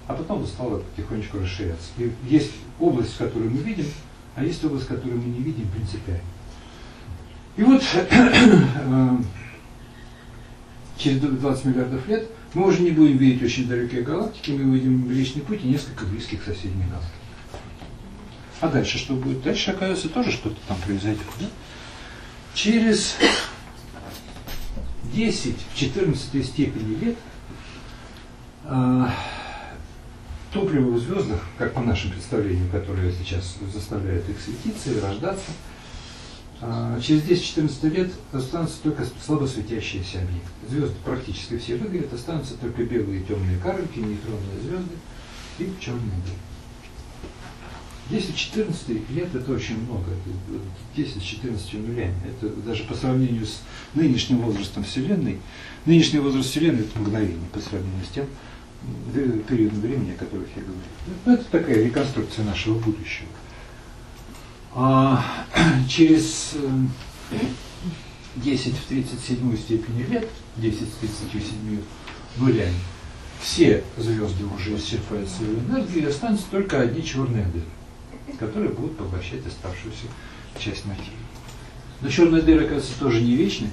а 0.07 0.15
потом 0.15 0.47
стала 0.47 0.79
потихонечку 0.79 1.39
расширяться. 1.39 1.91
И 1.99 2.13
есть 2.29 2.53
область, 2.79 3.17
которую 3.17 3.51
мы 3.51 3.59
видим, 3.59 3.87
а 4.37 4.45
есть 4.45 4.65
область, 4.65 4.87
которую 4.87 5.19
мы 5.19 5.25
не 5.25 5.41
видим 5.41 5.69
принципиально. 5.69 6.23
И 7.57 7.63
вот 7.63 7.83
э, 7.95 9.17
через 10.97 11.21
20 11.21 11.65
миллиардов 11.65 12.07
лет 12.07 12.31
мы 12.55 12.67
уже 12.67 12.83
не 12.83 12.91
будем 12.91 13.19
видеть 13.19 13.43
очень 13.43 13.69
далекие 13.69 14.03
галактики, 14.03 14.53
мы 14.53 14.71
увидим 14.71 15.07
Млечный 15.07 15.43
Путь 15.43 15.65
и 15.65 15.69
несколько 15.69 16.05
близких 16.05 16.43
соседних 16.43 16.89
галактик. 16.89 17.13
А 18.61 18.69
дальше 18.69 18.99
что 18.99 19.15
будет? 19.15 19.43
Дальше, 19.43 19.71
оказывается, 19.71 20.09
тоже 20.09 20.33
что-то 20.33 20.57
там 20.67 20.77
произойдет. 20.79 21.23
Да? 21.39 21.47
Через 22.55 23.17
10 25.13 25.57
в 25.73 25.79
14 25.79 26.47
степени 26.47 27.05
лет 27.05 27.17
э, 28.65 29.07
топливо 30.53 30.91
в 30.91 30.99
звездах, 30.99 31.41
как 31.57 31.75
по 31.75 31.81
нашим 31.81 32.11
представлениям, 32.11 32.69
которые 32.71 33.13
сейчас 33.13 33.57
заставляют 33.73 34.29
их 34.29 34.41
светиться 34.41 34.91
и 34.91 35.01
рождаться, 35.01 35.51
через 37.03 37.23
10-14 37.23 37.91
лет 37.91 38.11
останутся 38.33 38.77
только 38.83 39.07
слабо 39.25 39.47
светящиеся 39.47 40.19
объекты. 40.19 40.49
Звезды 40.69 40.97
практически 41.05 41.59
все 41.59 41.77
выгорят, 41.77 42.13
останутся 42.13 42.55
только 42.55 42.83
белые 42.85 43.23
темные 43.23 43.59
карлики, 43.59 43.99
нейтронные 43.99 44.61
звезды 44.63 44.97
и 45.59 45.73
черные 45.81 46.21
дыры. 46.25 46.39
10-14 48.11 49.15
лет 49.15 49.35
это 49.35 49.53
очень 49.53 49.79
много, 49.83 50.11
10-14 50.97 51.87
нулями. 51.87 52.15
Это 52.27 52.49
даже 52.63 52.85
по 52.85 52.95
сравнению 52.95 53.45
с 53.47 53.61
нынешним 53.95 54.39
возрастом 54.39 54.83
Вселенной, 54.83 55.39
нынешний 55.85 56.19
возраст 56.19 56.49
Вселенной 56.49 56.85
это 56.85 56.99
мгновение 56.99 57.37
по 57.53 57.61
сравнению 57.61 58.05
с 58.05 58.15
тем 58.15 58.27
периодом 59.47 59.81
времени, 59.81 60.13
о 60.13 60.19
которых 60.19 60.49
я 60.57 60.63
говорю. 60.63 60.81
Ну, 61.27 61.35
это 61.35 61.45
такая 61.45 61.85
реконструкция 61.85 62.45
нашего 62.45 62.79
будущего. 62.79 63.29
А 64.81 65.25
через 65.89 66.55
10 68.37 68.75
в 68.75 68.85
37 68.87 69.57
степени 69.57 70.03
лет, 70.05 70.29
10 70.57 70.81
в 70.81 70.97
37 71.01 71.81
нулями, 72.37 72.75
все 73.41 73.83
звезды 73.97 74.45
уже 74.45 74.77
исчерпают 74.77 75.29
свою 75.29 75.59
энергию, 75.59 76.05
и 76.05 76.07
останутся 76.07 76.47
только 76.51 76.81
одни 76.81 77.05
черные 77.05 77.45
дыры 77.47 77.65
которые 78.39 78.71
будут 78.71 78.97
поглощать 78.97 79.47
оставшуюся 79.47 80.07
часть 80.59 80.85
материи. 80.87 81.13
Но 82.01 82.09
черная 82.09 82.43
дыра, 82.43 82.61
оказывается, 82.61 82.99
тоже 82.99 83.21
не 83.21 83.35
вечны. 83.35 83.71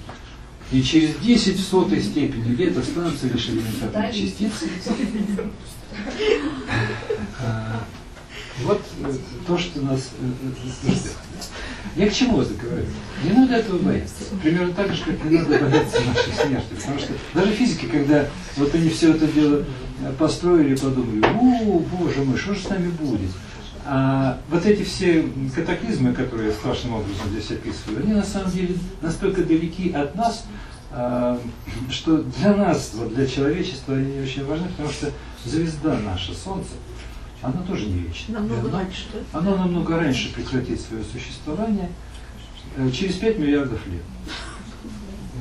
И 0.72 0.82
через 0.82 1.16
10 1.18 1.60
в 1.60 1.64
сотой 1.64 2.02
степени 2.02 2.56
лет 2.56 2.76
останутся 2.76 3.28
лишь 3.28 3.50
элементарные 3.50 4.12
частицы. 4.12 4.70
Вот 8.64 8.82
э, 9.04 9.14
то, 9.48 9.58
что 9.58 9.82
нас 9.82 10.12
э, 10.20 10.90
э. 10.90 10.92
Я 11.96 12.10
к 12.10 12.14
чему 12.14 12.42
это 12.42 12.54
говорю? 12.54 12.86
Не 13.24 13.32
надо 13.32 13.56
этого 13.56 13.80
бояться. 13.80 14.24
Примерно 14.42 14.74
так 14.74 14.94
же, 14.94 15.04
как 15.04 15.24
не 15.26 15.38
надо 15.38 15.60
бояться 15.60 16.02
нашей 16.02 16.34
смерти. 16.34 16.74
Потому 16.76 17.00
что 17.00 17.14
даже 17.34 17.52
физики, 17.52 17.86
когда 17.86 18.28
вот 18.58 18.74
они 18.74 18.90
все 18.90 19.12
это 19.12 19.28
дело 19.28 19.66
построили, 20.18 20.76
подумали, 20.76 21.26
о, 21.26 21.80
боже 21.80 22.24
мой, 22.24 22.38
что 22.38 22.54
же 22.54 22.62
с 22.62 22.70
нами 22.70 22.90
будет? 22.90 23.32
А, 23.86 24.40
вот 24.50 24.66
эти 24.66 24.84
все 24.84 25.30
катаклизмы, 25.54 26.14
которые 26.14 26.50
я 26.50 26.54
страшным 26.54 26.96
образом 26.96 27.30
здесь 27.30 27.52
описываю, 27.52 28.04
они 28.04 28.14
на 28.14 28.24
самом 28.24 28.52
деле 28.52 28.76
настолько 29.02 29.44
далеки 29.44 29.92
от 29.92 30.16
нас, 30.16 30.46
а, 30.92 31.40
что 31.92 32.18
для 32.18 32.56
нас, 32.56 32.92
вот 32.96 33.14
для 33.14 33.28
человечества 33.28 33.96
они 33.96 34.20
очень 34.22 34.44
важны, 34.46 34.68
потому 34.70 34.90
что 34.90 35.12
звезда 35.46 36.00
наша, 36.04 36.34
Солнце, 36.34 36.70
она 37.46 37.62
тоже 37.64 37.86
не 37.86 38.00
вечна. 38.00 38.40
Намного 38.40 38.70
оно, 38.70 38.78
раньше, 38.80 39.06
да? 39.14 39.40
Она 39.40 39.56
намного 39.56 39.98
раньше 39.98 40.34
прекратит 40.34 40.82
свое 40.82 41.04
существование, 41.04 41.90
э, 42.78 42.90
через 42.92 43.16
5 43.16 43.38
миллиардов 43.38 43.86
лет. 43.88 44.02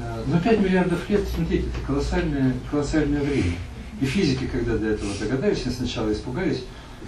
Э, 0.02 0.22
но 0.26 0.38
5 0.38 0.60
миллиардов 0.60 1.08
лет, 1.08 1.26
смотрите, 1.34 1.66
это 1.66 1.86
колоссальное, 1.86 2.54
колоссальное 2.70 3.22
время. 3.22 3.54
И 4.00 4.04
физики, 4.04 4.46
когда 4.46 4.76
до 4.76 4.88
этого 4.88 5.12
догадались, 5.18 5.64
сначала 5.74 6.12
испугались, 6.12 6.64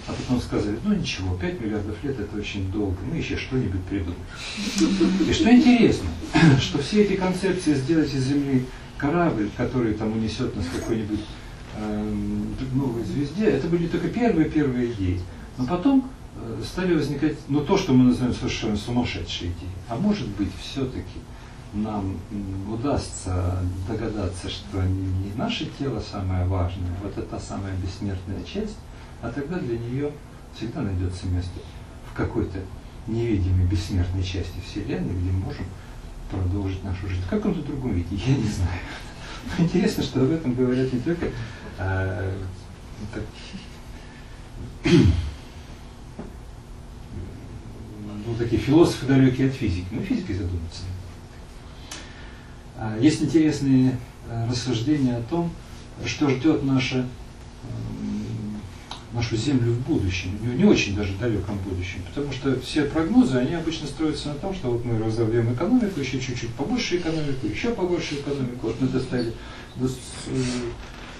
а 0.07 0.13
потом 0.13 0.41
сказали, 0.41 0.79
ну 0.83 0.95
ничего, 0.95 1.35
5 1.35 1.61
миллиардов 1.61 2.03
лет 2.03 2.19
это 2.19 2.37
очень 2.37 2.71
долго, 2.71 2.97
мы 3.11 3.17
еще 3.17 3.35
что-нибудь 3.35 3.83
придумаем. 3.83 4.19
И 5.29 5.33
что 5.33 5.51
интересно, 5.51 6.09
что 6.61 6.79
все 6.79 7.03
эти 7.03 7.15
концепции 7.15 7.73
сделать 7.73 8.13
из 8.13 8.25
Земли 8.25 8.65
корабль, 8.97 9.49
который 9.57 9.93
там 9.93 10.13
унесет 10.13 10.55
нас 10.55 10.65
какой-нибудь 10.73 11.19
новой 12.73 13.03
звезде, 13.03 13.45
это 13.45 13.67
были 13.67 13.87
только 13.87 14.07
первые-первые 14.07 14.91
идеи. 14.93 15.21
Но 15.57 15.65
потом 15.65 16.09
э, 16.35 16.61
стали 16.63 16.95
возникать, 16.95 17.37
ну 17.47 17.61
то, 17.61 17.77
что 17.77 17.93
мы 17.93 18.05
называем 18.05 18.33
совершенно 18.33 18.77
сумасшедшие 18.77 19.51
идеи. 19.51 19.69
А 19.89 19.95
может 19.95 20.27
быть, 20.29 20.49
все-таки 20.61 21.19
нам 21.73 22.17
удастся 22.71 23.59
догадаться, 23.87 24.49
что 24.49 24.81
не 24.81 25.33
наше 25.35 25.69
тело 25.77 25.99
самое 25.99 26.45
важное, 26.45 26.91
вот 27.03 27.17
это 27.17 27.39
самая 27.39 27.73
бессмертная 27.75 28.43
часть, 28.43 28.77
а 29.21 29.29
тогда 29.29 29.57
для 29.57 29.77
нее 29.77 30.11
всегда 30.55 30.81
найдется 30.81 31.27
место 31.27 31.59
в 32.11 32.15
какой-то 32.15 32.59
невидимой 33.07 33.65
бессмертной 33.65 34.23
части 34.23 34.59
Вселенной, 34.65 35.13
где 35.13 35.31
мы 35.31 35.45
можем 35.45 35.65
продолжить 36.29 36.83
нашу 36.83 37.07
жизнь. 37.07 37.21
В 37.23 37.29
каком-то 37.29 37.61
другом 37.61 37.93
виде, 37.93 38.15
я 38.15 38.35
не 38.35 38.47
знаю. 38.47 38.79
Но 39.57 39.63
интересно, 39.63 40.03
что 40.03 40.21
об 40.21 40.31
этом 40.31 40.53
говорят 40.53 40.91
не 40.91 40.99
только 40.99 41.27
ну, 44.83 45.11
такие 48.37 48.61
философы 48.61 49.05
далекие 49.05 49.49
от 49.49 49.53
физики, 49.53 49.87
но 49.91 50.01
физики 50.01 50.31
задуматься. 50.31 50.83
А, 52.77 52.97
есть 52.99 53.21
интересные 53.21 53.99
а, 54.29 54.47
рассуждения 54.49 55.17
о 55.17 55.21
том, 55.23 55.51
что 56.05 56.29
ждет 56.29 56.63
наше 56.63 57.05
нашу 59.13 59.35
Землю 59.35 59.71
в 59.71 59.79
будущем, 59.81 60.37
не, 60.41 60.57
не 60.57 60.65
очень 60.65 60.95
даже 60.95 61.15
далеком 61.15 61.57
будущем, 61.59 62.01
потому 62.07 62.31
что 62.31 62.59
все 62.59 62.83
прогнозы, 62.83 63.37
они 63.37 63.55
обычно 63.55 63.87
строятся 63.87 64.29
на 64.29 64.35
том, 64.35 64.53
что 64.53 64.69
вот 64.69 64.85
мы 64.85 65.03
разовьем 65.03 65.53
экономику, 65.53 65.99
еще 65.99 66.19
чуть-чуть 66.19 66.53
побольше 66.53 66.97
экономику, 66.97 67.47
еще 67.47 67.69
побольше 67.69 68.15
экономику, 68.15 68.67
вот 68.67 68.81
мы 68.81 68.87
достали, 68.87 69.33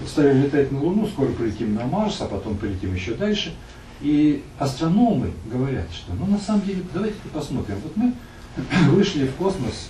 стали 0.06 0.41
летать 0.44 0.72
на 0.72 0.80
Луну, 0.80 1.07
скоро 1.07 1.30
полетим 1.32 1.74
на 1.74 1.86
Марс, 1.86 2.22
а 2.22 2.26
потом 2.26 2.57
полетим 2.57 2.94
еще 2.94 3.14
дальше. 3.15 3.53
И 4.02 4.44
астрономы 4.60 5.32
говорят, 5.45 5.88
что 5.91 6.14
ну 6.14 6.28
на 6.28 6.38
самом 6.38 6.61
деле, 6.61 6.84
давайте 6.94 7.18
посмотрим, 7.34 7.78
вот 7.84 7.98
мы 7.98 8.14
вышли 8.91 9.26
в 9.26 9.36
космос 9.36 9.90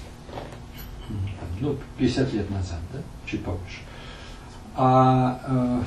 ну, 1.59 1.77
50 1.97 2.33
лет 2.33 2.49
назад, 2.49 2.79
да, 2.93 2.99
чуть 3.25 3.43
побольше. 3.43 3.79
А 4.75 5.41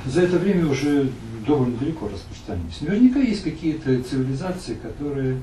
э, 0.04 0.10
за 0.10 0.22
это 0.22 0.38
время 0.38 0.66
уже 0.66 1.10
довольно 1.46 1.76
далеко 1.76 2.08
распространились. 2.08 2.80
Наверняка 2.80 3.20
есть 3.20 3.44
какие-то 3.44 4.02
цивилизации, 4.02 4.74
которые 4.74 5.36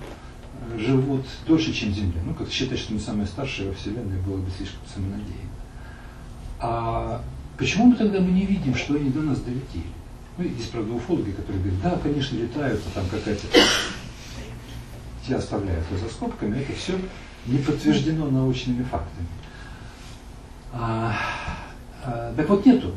э, 0.74 0.80
живут 0.80 1.26
дольше, 1.48 1.72
чем 1.72 1.94
Земля. 1.94 2.22
Ну, 2.26 2.34
как 2.34 2.50
считать, 2.52 2.78
что 2.78 2.94
мы 2.94 3.00
самые 3.00 3.26
старшие 3.26 3.70
во 3.70 3.76
Вселенной, 3.76 4.20
было 4.20 4.38
бы 4.38 4.52
слишком 4.58 4.82
самонадеянно. 4.94 5.50
А 6.60 7.22
почему 7.58 7.88
мы 7.88 7.96
тогда 7.96 8.20
мы 8.20 8.32
не 8.32 8.46
видим, 8.46 8.76
что 8.76 8.96
они 8.96 9.10
до 9.10 9.22
нас 9.22 9.40
долетели? 9.40 9.84
Ну, 10.38 10.44
есть, 10.44 10.72
правда, 10.72 10.94
уфологи, 10.94 11.32
которые 11.32 11.64
говорят, 11.64 11.82
да, 11.82 12.00
конечно, 12.02 12.36
летают, 12.38 12.82
а 12.86 12.90
там 12.96 13.06
какая-то... 13.10 13.48
Тебя 15.26 15.38
оставляют 15.38 15.86
за 15.92 16.08
скобками, 16.10 16.60
это 16.60 16.74
все 16.74 16.94
не 17.48 17.58
подтверждено 17.58 18.30
научными 18.30 18.84
фактами. 18.84 19.28
А, 20.72 21.18
а, 22.04 22.34
так 22.36 22.48
вот 22.48 22.66
нету 22.66 22.94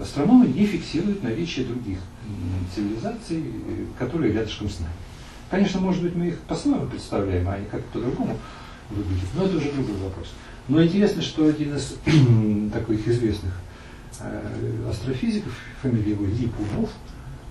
астрономы 0.00 0.46
не 0.48 0.66
фиксируют 0.66 1.22
наличие 1.22 1.66
других 1.66 1.98
цивилизаций, 2.74 3.44
которые 3.98 4.32
рядышком 4.32 4.68
с 4.68 4.78
нами. 4.80 4.92
Конечно, 5.50 5.80
может 5.80 6.02
быть, 6.02 6.14
мы 6.14 6.28
их 6.28 6.38
по-своему 6.40 6.86
представляем, 6.86 7.48
а 7.48 7.54
они 7.54 7.66
как-то 7.66 7.98
по-другому 7.98 8.38
выглядят, 8.90 9.28
но 9.34 9.44
это 9.44 9.56
уже 9.56 9.72
другой 9.72 9.96
вопрос. 9.96 10.32
Но 10.68 10.82
интересно, 10.82 11.22
что 11.22 11.46
один 11.46 11.76
из 11.76 11.96
таких 12.72 13.08
известных 13.08 13.52
э, 14.20 14.88
астрофизиков, 14.88 15.52
фамилия 15.82 16.12
его 16.12 16.26
Липунов, 16.26 16.90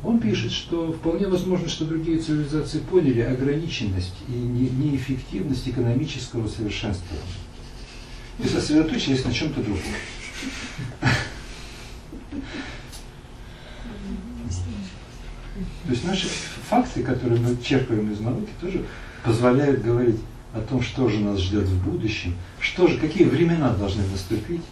он 0.03 0.19
пишет, 0.19 0.51
что 0.51 0.93
вполне 0.93 1.27
возможно, 1.27 1.67
что 1.67 1.85
другие 1.85 2.19
цивилизации 2.19 2.79
поняли 2.79 3.21
ограниченность 3.21 4.15
и 4.29 4.31
неэффективность 4.31 5.67
экономического 5.67 6.47
совершенствования 6.47 7.25
и 8.39 8.47
сосредоточились 8.47 9.25
на 9.25 9.33
чем-то 9.33 9.61
другом. 9.61 9.81
То 15.85 15.91
есть 15.91 16.05
наши 16.05 16.27
факты, 16.69 17.03
которые 17.03 17.41
мы 17.41 17.57
черпаем 17.61 18.11
из 18.11 18.19
науки, 18.19 18.49
тоже 18.61 18.85
позволяют 19.23 19.83
говорить 19.83 20.19
о 20.53 20.61
том, 20.61 20.81
что 20.81 21.07
же 21.09 21.19
нас 21.19 21.39
ждет 21.39 21.65
в 21.65 21.83
будущем, 21.83 22.35
что 22.59 22.87
же, 22.87 22.97
какие 22.97 23.25
времена 23.25 23.73
должны 23.73 24.03
наступить, 24.07 24.63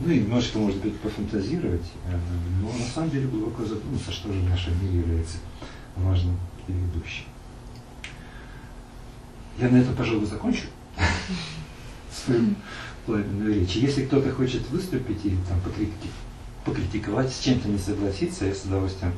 ну 0.00 0.12
и 0.12 0.20
немножко, 0.20 0.58
может 0.58 0.78
быть, 0.80 0.98
пофантазировать, 1.00 1.84
э, 2.06 2.18
но 2.62 2.72
на 2.72 2.86
самом 2.86 3.10
деле 3.10 3.26
глубоко 3.26 3.64
задуматься, 3.64 4.12
что 4.12 4.32
же 4.32 4.40
в 4.40 4.48
нашем 4.48 4.72
мире 4.82 5.00
является 5.00 5.38
важным 5.96 6.36
и 6.68 6.72
ведущим. 6.72 7.24
Я 9.58 9.68
на 9.68 9.76
этом, 9.76 9.94
пожалуй, 9.94 10.26
закончу 10.26 10.66
свою 12.12 12.54
пламенную 13.04 13.54
речь. 13.54 13.72
Если 13.72 14.06
кто-то 14.06 14.30
хочет 14.32 14.68
выступить 14.70 15.24
и 15.24 15.36
там 15.48 15.60
покритиковать, 16.64 17.32
с 17.32 17.40
чем-то 17.40 17.68
не 17.68 17.78
согласиться, 17.78 18.46
я 18.46 18.54
с 18.54 18.64
удовольствием 18.64 19.12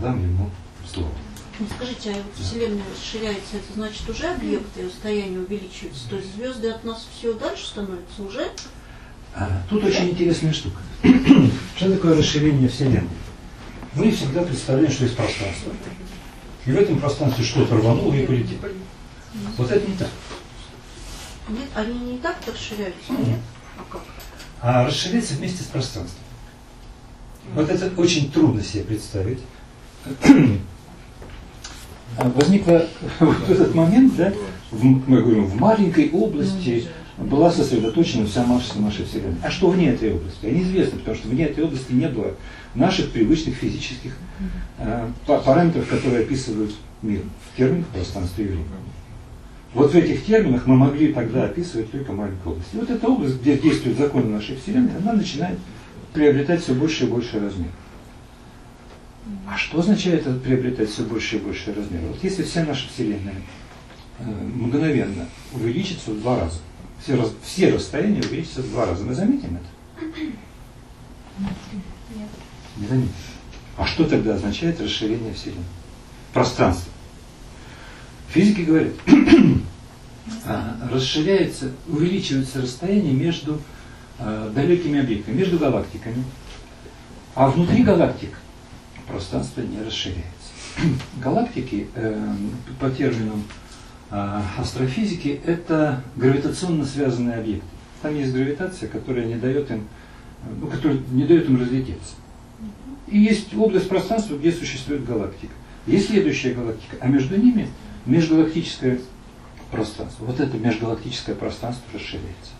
дам 0.00 0.20
ему 0.20 0.50
слово. 0.90 1.12
Ну, 1.58 1.66
скажите, 1.74 2.12
а 2.12 2.40
Вселенная 2.40 2.84
расширяется, 2.94 3.56
это 3.56 3.72
значит 3.74 4.08
уже 4.08 4.26
объекты 4.26 4.86
расстояние 4.86 5.40
увеличиваются, 5.40 6.08
то 6.08 6.16
есть 6.16 6.32
звезды 6.36 6.70
от 6.70 6.84
нас 6.84 7.08
все 7.12 7.32
дальше 7.32 7.66
становятся 7.66 8.22
уже? 8.22 8.48
А, 9.34 9.62
тут 9.68 9.82
очень 9.82 10.10
интересная 10.10 10.52
штука. 10.52 10.78
Что 11.76 11.92
такое 11.92 12.16
расширение 12.16 12.68
Вселенной? 12.68 13.08
Мы 13.94 14.12
всегда 14.12 14.42
представляем, 14.42 14.90
что 14.92 15.04
есть 15.04 15.16
пространство. 15.16 15.72
И 16.64 16.70
в 16.70 16.76
этом 16.76 17.00
пространстве 17.00 17.44
что-то 17.44 17.76
рвануло 17.76 18.14
и 18.14 18.24
полетело. 18.24 18.68
Вот 19.56 19.70
это 19.70 19.84
не 19.84 19.96
так. 19.96 20.08
Нет, 21.48 21.68
они 21.74 21.98
не 21.98 22.18
так 22.18 22.36
расширяются, 22.46 23.12
нет? 23.12 23.40
А 23.78 23.84
как? 23.90 24.02
А 24.60 24.86
расширяется 24.86 25.34
вместе 25.34 25.62
с 25.62 25.66
пространством. 25.66 26.22
Вот 27.54 27.68
это 27.68 27.90
очень 28.00 28.30
трудно 28.30 28.62
себе 28.62 28.84
представить. 28.84 29.40
возникла 32.18 32.86
вот 33.20 33.48
этот 33.48 33.74
момент, 33.74 34.16
да, 34.16 34.32
в, 34.70 34.84
мы 34.84 35.22
говорим, 35.22 35.46
в 35.46 35.56
маленькой 35.56 36.10
области 36.10 36.84
была 37.16 37.50
сосредоточена 37.50 38.26
вся 38.26 38.44
масса 38.44 38.80
нашей 38.80 39.04
Вселенной. 39.04 39.38
А 39.42 39.50
что 39.50 39.70
вне 39.70 39.90
этой 39.90 40.12
области? 40.12 40.46
А 40.46 40.50
неизвестно, 40.50 40.98
потому 40.98 41.16
что 41.16 41.28
вне 41.28 41.44
этой 41.46 41.64
области 41.64 41.92
не 41.92 42.08
было 42.08 42.34
наших 42.74 43.10
привычных 43.10 43.56
физических 43.56 44.16
э, 44.78 45.08
параметров, 45.26 45.88
которые 45.88 46.22
описывают 46.22 46.72
мир 47.02 47.22
в 47.52 47.56
терминах 47.56 47.86
пространства 47.86 48.42
и 48.42 48.46
времени. 48.46 48.66
Вот 49.74 49.92
в 49.92 49.96
этих 49.96 50.24
терминах 50.24 50.66
мы 50.66 50.76
могли 50.76 51.12
тогда 51.12 51.44
описывать 51.44 51.90
только 51.90 52.12
маленькую 52.12 52.52
область. 52.52 52.70
Вот 52.72 52.88
эта 52.88 53.06
область, 53.06 53.40
где 53.40 53.58
действуют 53.58 53.98
законы 53.98 54.26
нашей 54.26 54.56
Вселенной, 54.56 54.96
она 54.98 55.12
начинает 55.12 55.58
приобретать 56.12 56.62
все 56.62 56.74
больше 56.74 57.04
и 57.04 57.08
больше 57.08 57.38
размер. 57.38 57.68
А 59.46 59.56
что 59.56 59.80
означает 59.80 60.24
приобретать 60.42 60.90
все 60.90 61.02
больше 61.02 61.36
и 61.36 61.40
больше 61.40 61.74
размер? 61.74 62.00
Вот 62.02 62.22
если 62.22 62.42
вся 62.42 62.64
наша 62.64 62.88
Вселенная 62.88 63.34
э, 64.20 64.24
мгновенно 64.24 65.26
увеличится 65.52 66.12
в 66.12 66.20
два 66.20 66.40
раза, 66.40 66.60
все, 67.02 67.16
раз, 67.16 67.32
все 67.42 67.70
расстояния 67.70 68.20
увеличатся 68.20 68.62
в 68.62 68.70
два 68.70 68.86
раза, 68.86 69.04
мы 69.04 69.14
заметим 69.14 69.56
это? 69.56 70.06
Нет. 71.38 72.28
Не 72.76 72.86
заметим. 72.86 73.12
А 73.76 73.86
что 73.86 74.04
тогда 74.04 74.34
означает 74.34 74.80
расширение 74.80 75.34
Вселенной? 75.34 75.64
Пространство. 76.32 76.92
Физики 78.28 78.62
говорят, 78.62 78.92
а, 80.46 80.76
расширяется, 80.90 81.72
увеличивается 81.86 82.62
расстояние 82.62 83.12
между 83.12 83.60
э, 84.18 84.52
далекими 84.54 85.00
объектами, 85.00 85.36
между 85.36 85.58
галактиками. 85.58 86.24
А 87.34 87.48
внутри 87.48 87.82
галактик 87.82 88.30
пространство 89.08 89.62
не 89.62 89.82
расширяется. 89.82 90.22
Галактики, 91.22 91.88
э, 91.94 92.20
по 92.78 92.90
терминам 92.90 93.42
э, 94.10 94.40
астрофизики, 94.58 95.40
это 95.44 96.02
гравитационно 96.16 96.84
связанные 96.84 97.38
объекты. 97.38 97.66
Там 98.02 98.14
есть 98.14 98.32
гравитация, 98.32 98.88
которая 98.88 99.26
не 99.26 99.34
дает 99.34 99.70
им, 99.70 99.88
ну, 100.60 100.68
которая 100.68 100.98
не 101.10 101.24
дает 101.24 101.48
им 101.48 101.60
разлететься. 101.60 102.14
И 103.08 103.18
есть 103.18 103.54
область 103.54 103.88
пространства, 103.88 104.36
где 104.36 104.52
существует 104.52 105.04
галактика. 105.04 105.52
Есть 105.86 106.08
следующая 106.08 106.52
галактика, 106.52 106.96
а 107.00 107.08
между 107.08 107.36
ними 107.36 107.68
межгалактическое 108.06 109.00
пространство. 109.70 110.26
Вот 110.26 110.38
это 110.40 110.56
межгалактическое 110.58 111.34
пространство 111.34 111.84
расширяется. 111.92 112.52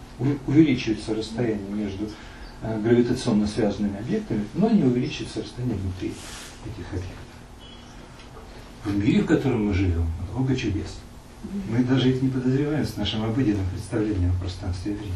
Увеличивается 0.47 1.15
расстояние 1.15 1.71
между 1.71 2.09
гравитационно 2.63 3.47
связанными 3.47 3.99
объектами, 3.99 4.45
но 4.55 4.71
не 4.71 4.83
увеличивается 4.83 5.43
расстояние 5.43 5.79
внутри 5.79 6.13
этих 6.65 6.89
объектов. 6.91 7.19
В 8.85 8.97
мире, 8.97 9.23
в 9.23 9.27
котором 9.27 9.67
мы 9.67 9.75
живем, 9.75 10.07
много 10.33 10.57
чудес. 10.57 10.99
Мы 11.71 11.85
даже 11.85 12.11
их 12.11 12.23
не 12.23 12.29
подозреваем 12.29 12.85
с 12.85 12.97
нашим 12.97 13.25
обыденным 13.25 13.67
представлением 13.71 14.33
о 14.33 14.41
пространстве 14.41 14.93
и 14.93 14.97
времени. 14.97 15.15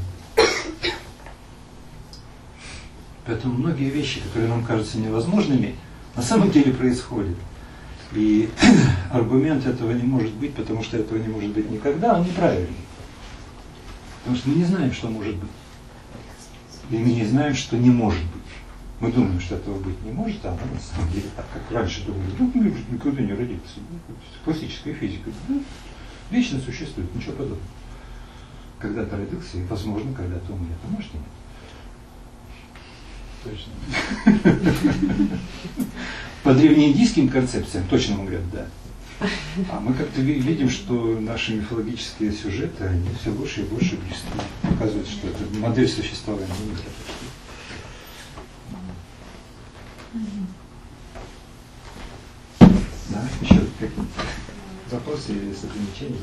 Поэтому 3.27 3.55
многие 3.55 3.91
вещи, 3.91 4.21
которые 4.21 4.49
нам 4.49 4.65
кажутся 4.65 4.99
невозможными, 4.99 5.77
на 6.17 6.23
самом 6.23 6.51
деле 6.51 6.73
происходят. 6.73 7.37
И 8.13 8.51
аргумент 9.11 9.67
этого 9.67 9.93
не 9.93 10.03
может 10.03 10.33
быть, 10.33 10.55
потому 10.55 10.83
что 10.83 10.99
этого 10.99 11.19
не 11.19 11.29
может 11.29 11.51
быть 11.51 11.71
никогда, 11.71 12.19
он 12.19 12.27
неправильный. 12.27 12.77
Потому 14.19 14.37
что 14.37 14.51
мы 14.51 14.57
не 14.57 14.65
знаем, 14.65 14.93
что 14.93 15.09
может 15.09 15.35
быть. 15.37 15.51
И 16.91 16.97
мы 16.97 17.13
не 17.13 17.25
знаем, 17.25 17.55
что 17.55 17.77
не 17.77 17.91
может 17.91 18.21
быть. 18.21 18.43
Мы 19.01 19.11
думаем, 19.11 19.41
что 19.41 19.57
этого 19.57 19.79
быть 19.79 20.01
не 20.05 20.13
может, 20.13 20.45
а 20.45 20.51
оно 20.51 20.61
на 20.73 20.81
самом 20.81 21.11
деле 21.13 21.29
так, 21.35 21.47
как 21.53 21.71
раньше 21.73 22.05
думали, 22.05 22.31
ну, 22.39 22.53
никогда 22.91 23.23
не 23.23 23.33
родится. 23.33 23.81
Классическая 24.45 24.95
физика. 24.95 25.31
Ну, 25.49 25.63
вечно 26.31 26.61
существует, 26.61 27.13
ничего 27.15 27.33
подобного. 27.33 27.61
Когда-то 28.79 29.17
родился, 29.17 29.59
и, 29.59 29.65
возможно, 29.65 30.13
когда-то 30.15 30.53
умрет. 30.53 30.77
А 30.85 30.89
может, 30.93 31.11
нет. 31.15 31.23
Точно. 33.45 33.73
По 36.45 36.55
древнеиндийским 36.55 37.29
концепциям 37.29 37.85
точно 37.89 38.21
умрет, 38.21 38.49
да. 38.53 38.67
А 39.71 39.81
мы 39.81 39.95
как-то 39.95 40.21
видим, 40.21 40.69
что 40.71 41.19
наши 41.21 41.55
мифологические 41.55 42.33
сюжеты, 42.33 42.85
они 42.85 43.09
все 43.21 43.31
больше 43.31 43.61
и 43.61 43.65
больше 43.65 43.97
близки. 43.97 44.27
Показывают, 44.63 45.09
что 45.09 45.29
это 45.29 45.45
модель 45.59 45.89
существования. 45.89 46.49
Да, 53.11 53.29
еще 53.41 53.61
какие-то 53.79 54.03
вопросы 54.91 55.33
или 55.33 55.55
ограничения? 55.55 56.19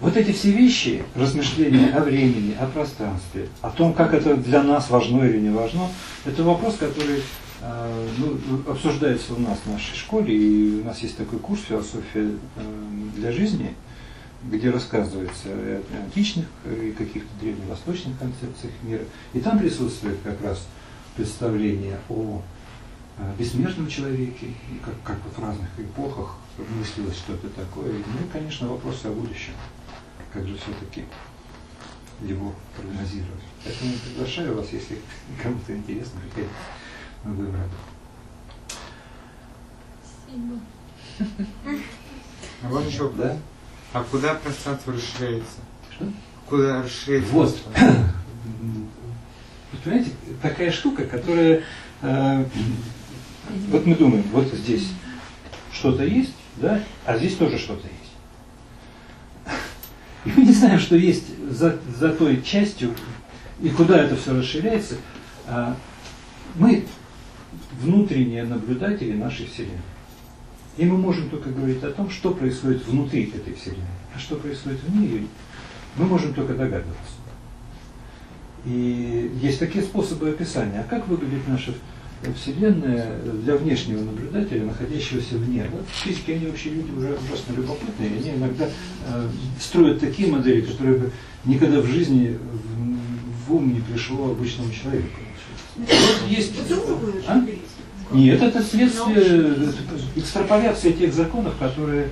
Вот 0.00 0.16
эти 0.16 0.30
все 0.30 0.52
вещи, 0.52 1.02
размышления 1.16 1.90
о 1.90 2.00
времени, 2.00 2.54
о 2.54 2.66
пространстве, 2.66 3.48
о 3.62 3.70
том, 3.70 3.92
как 3.92 4.14
это 4.14 4.36
для 4.36 4.62
нас 4.62 4.90
важно 4.90 5.24
или 5.24 5.40
не 5.40 5.50
важно, 5.50 5.88
это 6.24 6.44
вопрос, 6.44 6.76
который 6.76 7.22
ну, 7.60 8.70
обсуждается 8.70 9.34
у 9.34 9.40
нас 9.40 9.58
в 9.64 9.70
нашей 9.70 9.96
школе, 9.96 10.34
и 10.34 10.80
у 10.80 10.84
нас 10.84 11.00
есть 11.00 11.16
такой 11.16 11.38
курс 11.38 11.62
«Философия 11.62 12.30
э, 12.56 12.60
для 13.16 13.32
жизни», 13.32 13.74
где 14.44 14.70
рассказывается 14.70 15.48
о 15.48 15.82
античных 16.04 16.46
и 16.64 16.92
каких-то 16.92 17.28
древневосточных 17.40 18.16
концепциях 18.18 18.72
мира. 18.82 19.02
И 19.32 19.40
там 19.40 19.58
присутствует 19.58 20.18
как 20.22 20.40
раз 20.42 20.66
представление 21.16 21.98
о 22.08 22.40
э, 23.18 23.32
бессмертном 23.36 23.88
человеке, 23.88 24.46
и 24.46 24.78
как, 24.84 24.94
как 25.02 25.18
вот 25.24 25.36
в 25.36 25.42
разных 25.44 25.68
эпохах 25.78 26.36
мыслилось 26.78 27.16
что-то 27.16 27.48
такое. 27.48 27.92
Ну 27.92 28.26
и, 28.26 28.32
конечно, 28.32 28.68
вопросы 28.68 29.06
о 29.06 29.12
будущем 29.12 29.54
как 30.32 30.46
же 30.46 30.56
все-таки 30.56 31.04
его 32.20 32.52
прогнозировать. 32.76 33.42
Поэтому 33.64 33.92
приглашаю 34.04 34.56
вас, 34.56 34.68
если 34.72 34.98
кому-то 35.42 35.74
интересно, 35.74 36.20
рады. 36.20 36.48
Спасибо. 40.02 40.60
А 42.62 42.68
вот 42.68 42.86
еще 42.86 43.10
да? 43.10 43.36
А 43.92 44.04
куда 44.04 44.34
пространство 44.34 44.92
расширяется? 44.92 45.58
Что? 45.90 46.06
Куда 46.46 46.82
расширяется 46.82 47.32
вот. 47.32 47.58
Вы 49.72 49.78
понимаете, 49.84 50.10
такая 50.42 50.70
штука, 50.70 51.04
которая... 51.04 51.62
Э, 52.02 52.44
вот 53.68 53.86
мы 53.86 53.94
думаем, 53.94 54.24
вот 54.32 54.48
здесь 54.52 54.88
что-то 55.72 56.04
есть, 56.04 56.34
да, 56.56 56.82
а 57.06 57.16
здесь 57.16 57.36
тоже 57.36 57.58
что-то 57.58 57.86
есть. 57.86 57.98
И 60.24 60.32
мы 60.36 60.46
не 60.46 60.52
знаем, 60.52 60.80
что 60.80 60.96
есть 60.96 61.38
за, 61.50 61.78
за 61.98 62.12
той 62.12 62.42
частью, 62.42 62.94
и 63.60 63.70
куда 63.70 63.98
это 64.02 64.16
все 64.16 64.34
расширяется. 64.34 64.96
А 65.46 65.76
мы 66.56 66.86
внутренние 67.80 68.44
наблюдатели 68.44 69.12
нашей 69.12 69.46
Вселенной. 69.46 69.78
И 70.76 70.84
мы 70.84 70.96
можем 70.96 71.28
только 71.28 71.50
говорить 71.50 71.82
о 71.82 71.90
том, 71.90 72.10
что 72.10 72.32
происходит 72.32 72.86
внутри 72.86 73.32
этой 73.34 73.54
Вселенной. 73.54 73.84
А 74.14 74.18
что 74.18 74.36
происходит 74.36 74.80
вне 74.84 75.06
ее, 75.06 75.26
мы 75.96 76.06
можем 76.06 76.34
только 76.34 76.54
догадываться. 76.54 77.18
И 78.64 79.30
есть 79.40 79.58
такие 79.58 79.84
способы 79.84 80.30
описания. 80.30 80.80
А 80.80 80.84
как 80.88 81.08
выглядит 81.08 81.46
наша 81.48 81.72
Вселенная 82.36 83.20
для 83.44 83.56
внешнего 83.56 84.02
наблюдателя, 84.02 84.64
находящегося 84.64 85.36
вне. 85.36 85.64
Вот 85.72 85.86
физики, 85.88 86.32
они 86.32 86.46
вообще 86.46 86.70
люди 86.70 86.90
уже 86.90 87.16
ужасно 87.24 87.52
любопытные, 87.56 88.10
они 88.10 88.30
иногда 88.30 88.66
э, 88.66 89.28
строят 89.60 90.00
такие 90.00 90.30
модели, 90.30 90.62
которые 90.62 90.98
бы 90.98 91.12
никогда 91.44 91.80
в 91.80 91.86
жизни 91.86 92.36
в, 92.36 93.46
в 93.46 93.54
ум 93.54 93.72
не 93.72 93.80
пришло 93.80 94.32
обычному 94.32 94.72
человеку. 94.72 95.20
Вот 95.78 96.28
есть... 96.28 96.52
А? 97.26 97.44
Нет, 98.10 98.42
это 98.42 98.62
следствие 98.62 99.74
экстраполяции 100.16 100.92
тех 100.92 101.12
законов, 101.12 101.56
которые, 101.58 102.10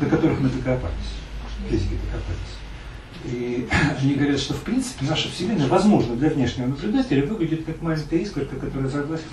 до 0.00 0.06
которых 0.06 0.40
мы 0.40 0.48
докопались. 0.48 0.94
Физики 1.68 1.98
докопались. 2.04 2.54
И 3.24 3.68
они 4.00 4.14
говорят, 4.14 4.38
что 4.38 4.54
в 4.54 4.62
принципе 4.62 5.06
наша 5.06 5.28
Вселенная, 5.28 5.66
возможно, 5.66 6.14
для 6.16 6.30
внешнего 6.30 6.68
наблюдателя 6.68 7.26
выглядит 7.26 7.64
как 7.64 7.80
маленькая 7.82 8.18
искорка, 8.18 8.56
которая 8.56 8.88
зажглась 8.88 9.22
в 9.22 9.32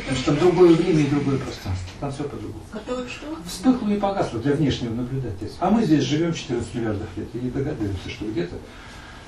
Потому 0.00 0.16
что 0.16 0.32
другое 0.36 0.74
время 0.74 1.00
и 1.00 1.06
другое 1.06 1.38
пространство. 1.38 1.88
Там 2.00 2.12
все 2.12 2.24
по-другому. 2.24 2.64
Вспыхло 3.46 3.88
и 3.88 3.98
погасло 3.98 4.40
для 4.40 4.54
внешнего 4.54 4.94
наблюдателя. 4.94 5.50
А 5.60 5.70
мы 5.70 5.84
здесь 5.84 6.02
живем 6.02 6.34
14 6.34 6.74
миллиардов 6.74 7.08
лет 7.16 7.28
и 7.34 7.38
не 7.38 7.50
догадываемся, 7.50 8.08
что 8.08 8.26
где-то 8.26 8.56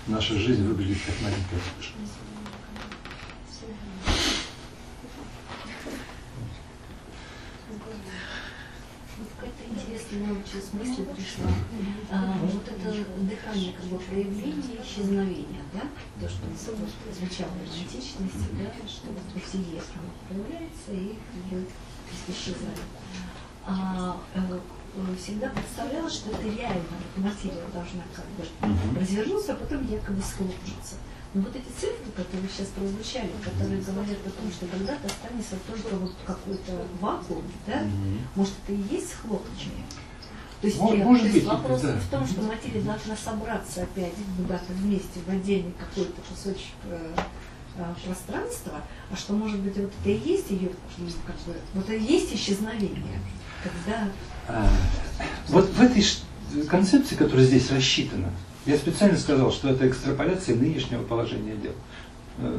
наша 0.07 0.35
жизнь 0.35 0.67
выглядит 0.67 0.99
как 1.07 1.15
маленькая 1.23 1.61
вспышка. 1.61 1.95
Интересная 9.73 10.29
нам 10.29 10.43
сейчас 10.45 10.73
мысль 10.73 11.05
пришла. 11.05 11.51
А, 12.11 12.39
вот 12.43 12.69
это 12.69 13.05
дыхание 13.21 13.73
как 13.73 13.85
бы 13.87 13.99
проявление 13.99 14.83
исчезновения, 14.83 15.63
да? 15.73 15.83
То, 16.21 16.29
что 16.29 16.47
звучало 17.19 17.51
в 17.51 17.73
античности, 17.73 18.49
да, 18.53 18.89
что 18.89 19.09
вот 19.09 19.25
бытие 19.35 19.83
проявляется 20.29 20.93
и 20.93 21.17
как 21.33 21.59
бы 21.59 21.67
исчезает. 22.29 22.79
А, 23.65 24.21
э, 24.35 24.59
всегда 25.19 25.49
представляла, 25.49 26.11
что 26.11 26.31
это 26.31 26.43
реально 26.43 26.83
материя 27.17 27.65
должна 27.73 28.03
как 28.15 28.27
бы 28.37 29.01
развернуться, 29.01 29.53
а 29.53 29.57
потом 29.57 29.87
якобы 29.87 30.21
схлопнуться. 30.21 30.97
Но 31.35 31.41
вот 31.41 31.57
эти 31.57 31.69
цифры, 31.81 32.13
которые 32.15 32.49
сейчас 32.49 32.69
прозвучали, 32.69 33.31
которые 33.43 33.81
говорят 33.81 34.19
о 34.27 34.31
том, 34.31 34.53
что 34.53 34.67
когда-то 34.67 35.07
останется 35.07 35.57
только 35.67 35.97
вот 35.97 36.13
какой-то 36.27 36.87
вакуум, 37.01 37.45
да, 37.67 37.83
mm-hmm. 37.83 38.19
может 38.35 38.53
это 38.65 38.75
и 38.75 38.95
есть 38.95 39.13
схлопывание. 39.13 39.87
То 40.61 40.69
есть, 40.69 40.79
может, 40.79 41.05
может 41.05 41.23
то 41.23 41.29
есть 41.29 41.41
быть, 41.41 41.53
вопрос 41.53 41.81
да. 41.81 41.97
в 41.97 42.09
том, 42.09 42.27
что 42.27 42.43
материя 42.43 42.83
должна 42.83 43.17
собраться 43.17 43.83
опять 43.83 44.13
куда-то 44.37 44.73
вместе 44.75 45.21
в 45.27 45.29
отдельный 45.29 45.73
какой-то 45.73 46.21
кусочек 46.29 46.75
э, 46.85 47.15
э, 47.79 47.95
пространства, 48.05 48.81
а 49.11 49.17
что 49.17 49.33
может 49.33 49.59
быть 49.59 49.77
вот 49.77 49.91
это 50.05 50.11
и 50.11 50.19
есть 50.19 50.51
ее, 50.51 50.71
как 51.27 51.35
бы, 51.47 51.57
вот 51.75 51.85
это 51.85 51.95
и 51.95 52.05
есть 52.05 52.33
исчезновение, 52.35 53.21
когда... 53.65 54.09
А, 54.47 54.69
вот 55.49 55.69
в 55.69 55.83
этой 55.83 56.05
концепции, 56.69 57.17
которая 57.17 57.45
здесь 57.45 57.71
рассчитана, 57.73 58.31
я 58.67 58.77
специально 58.77 59.19
сказал, 59.19 59.53
что 59.53 59.69
это 59.69 59.89
экстраполяция 59.89 60.57
нынешнего 60.57 61.03
положения 61.03 61.57
дел. 61.57 61.73
Э, 62.39 62.59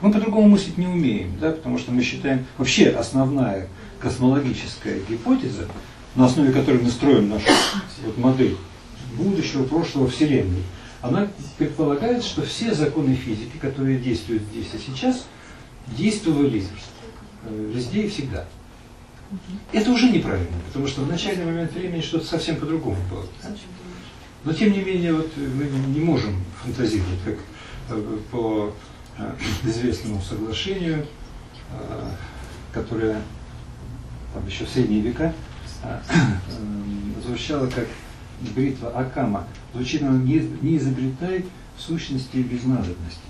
мы 0.00 0.12
по-другому 0.12 0.48
мыслить 0.48 0.78
не 0.78 0.86
умеем, 0.86 1.32
да, 1.40 1.52
потому 1.52 1.78
что 1.78 1.92
мы 1.92 2.02
считаем, 2.02 2.46
вообще 2.58 2.88
основная 2.90 3.68
космологическая 4.00 5.00
гипотеза, 5.08 5.66
на 6.14 6.26
основе 6.26 6.52
которой 6.52 6.82
мы 6.82 6.90
строим 6.90 7.28
нашу 7.28 7.46
вот, 8.04 8.18
модель 8.18 8.56
будущего, 9.16 9.64
прошлого 9.64 10.08
Вселенной, 10.08 10.62
она 11.00 11.28
предполагает, 11.58 12.24
что 12.24 12.42
все 12.42 12.74
законы 12.74 13.14
физики, 13.14 13.56
которые 13.60 13.98
действуют 13.98 14.42
здесь 14.44 14.68
и 14.74 14.78
сейчас, 14.78 15.26
действовали 15.88 16.64
э, 17.44 17.70
везде 17.74 18.02
и 18.02 18.08
всегда. 18.08 18.46
Это 19.72 19.90
уже 19.90 20.10
неправильно, 20.10 20.56
потому 20.68 20.86
что 20.86 21.02
в 21.02 21.08
начальный 21.08 21.44
момент 21.44 21.72
времени 21.72 22.00
что-то 22.00 22.26
совсем 22.26 22.56
по-другому 22.56 22.96
было. 23.10 23.26
Но 24.44 24.52
тем 24.52 24.72
не 24.72 24.82
менее, 24.82 25.14
вот 25.14 25.30
мы 25.36 25.64
не 25.64 26.00
можем 26.00 26.36
фантазировать, 26.62 27.20
как 27.24 27.36
э, 27.90 28.18
по 28.30 28.74
э, 29.18 29.34
известному 29.64 30.20
соглашению, 30.20 31.06
э, 31.70 32.10
которое 32.72 33.20
там, 34.34 34.46
еще 34.46 34.64
в 34.64 34.70
средние 34.70 35.00
века 35.00 35.32
звучало 37.26 37.68
как 37.68 37.86
бритва 38.54 38.88
Акама. 38.90 39.46
Звучит 39.74 40.02
оно 40.02 40.18
не, 40.18 40.48
не 40.62 40.78
изобретай 40.78 41.44
сущности 41.78 42.38
без 42.38 42.64
надобности. 42.64 43.20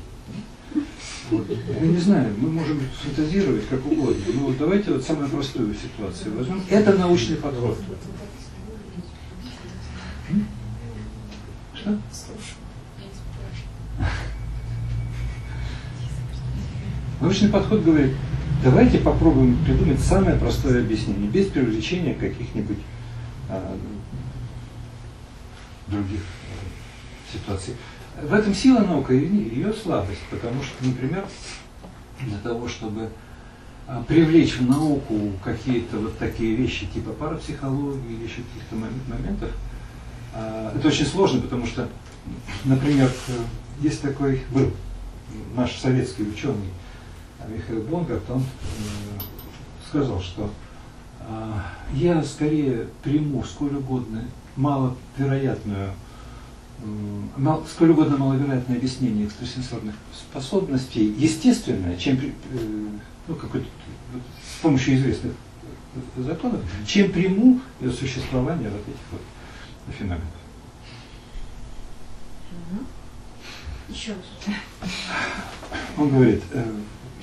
Вот. 1.31 1.47
Я 1.81 1.87
не 1.87 1.99
знаю, 1.99 2.33
мы 2.39 2.51
можем 2.51 2.81
фантазировать 3.03 3.67
как 3.69 3.85
угодно. 3.87 4.23
Но 4.35 4.41
вот 4.47 4.59
давайте 4.59 4.93
вот 4.93 5.05
самую 5.05 5.29
простую 5.29 5.75
ситуацию 5.75 6.37
возьмем. 6.37 6.63
Это 6.69 6.97
научный 6.97 7.37
подход. 7.37 7.79
Что? 11.85 11.99
Научный 17.21 17.51
подход 17.51 17.85
говорит, 17.85 18.15
давайте 18.63 18.99
попробуем 18.99 19.63
придумать 19.65 20.01
самое 20.01 20.39
простое 20.39 20.81
объяснение, 20.81 21.29
без 21.29 21.49
привлечения 21.49 22.15
каких-нибудь 22.15 22.79
а, 23.51 23.77
других 25.89 26.21
а, 26.21 27.35
ситуаций. 27.37 27.75
В 28.23 28.33
этом 28.33 28.55
сила 28.55 28.81
наука 28.81 29.13
и 29.13 29.27
ее 29.27 29.75
слабость, 29.75 30.23
потому 30.31 30.63
что, 30.63 30.87
например, 30.87 31.27
для 32.21 32.39
того, 32.39 32.67
чтобы 32.67 33.11
а, 33.87 34.03
привлечь 34.05 34.57
в 34.57 34.67
науку 34.67 35.33
какие-то 35.45 35.99
вот 35.99 36.17
такие 36.19 36.57
вещи, 36.57 36.87
типа 36.87 37.13
парапсихологии 37.13 38.15
или 38.15 38.25
еще 38.25 38.41
каких-то 38.43 38.75
моментов, 38.75 39.51
это 40.35 40.89
очень 40.89 41.07
сложно, 41.07 41.41
потому 41.41 41.67
что, 41.67 41.89
например, 42.65 43.11
есть 43.81 44.03
такой, 44.03 44.43
был 44.51 44.71
наш 45.55 45.77
советский 45.79 46.25
ученый 46.25 46.71
Михаил 47.49 47.83
Бонгарт, 47.83 48.23
он 48.31 48.43
сказал, 49.89 50.21
что 50.21 50.51
а, 51.21 51.65
я 51.93 52.23
скорее 52.23 52.89
приму 53.03 53.45
сколь 53.45 53.75
угодно 53.77 54.25
маловероятную 54.57 55.91
сколь 57.71 57.91
угодно 57.91 58.17
маловероятное 58.17 58.77
объяснение 58.77 59.27
экстрасенсорных 59.27 59.95
способностей 60.13 61.05
естественное, 61.05 61.97
чем 61.97 62.17
э, 62.17 62.29
ну, 63.29 63.37
с 63.37 64.61
помощью 64.61 64.97
известных 64.97 65.33
законов, 66.17 66.61
чем 66.87 67.11
приму 67.13 67.61
существование 67.81 68.69
вот 68.69 68.83
этих 68.83 69.01
вот 69.13 69.21
феноменов. 69.93 70.25
Еще 73.89 74.13
раз. 74.13 74.57
Он 75.97 76.11
говорит, 76.11 76.43
э, 76.53 76.65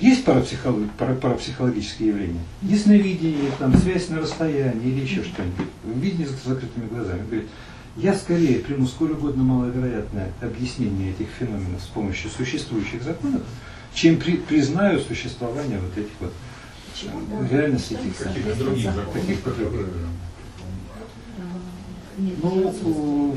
есть 0.00 0.24
парапсихолог, 0.24 0.90
парапсихологические 0.92 2.08
явления, 2.08 2.40
ясновидение, 2.62 3.50
там, 3.58 3.76
связь 3.76 4.08
на 4.08 4.20
расстоянии 4.20 4.90
или 4.90 5.00
еще 5.00 5.22
что-нибудь, 5.22 5.66
видение 5.84 6.26
с 6.26 6.44
закрытыми 6.44 6.88
глазами. 6.88 7.20
Он 7.20 7.26
говорит, 7.26 7.48
я 7.96 8.14
скорее 8.14 8.58
приму 8.60 8.86
сколь 8.86 9.12
угодно 9.12 9.42
маловероятное 9.42 10.32
объяснение 10.40 11.10
этих 11.10 11.28
феноменов 11.38 11.82
с 11.82 11.86
помощью 11.86 12.30
существующих 12.30 13.02
законов, 13.02 13.42
чем 13.92 14.16
при, 14.16 14.36
признаю 14.36 15.00
существование 15.00 15.78
вот 15.78 15.96
этих 15.98 16.12
вот 16.20 16.32
э, 17.02 17.48
реальностей 17.50 17.96
этих 17.96 18.16
каких-то 18.16 18.54
других 18.54 18.92
законов. 18.92 19.26
Ну, 22.42 23.36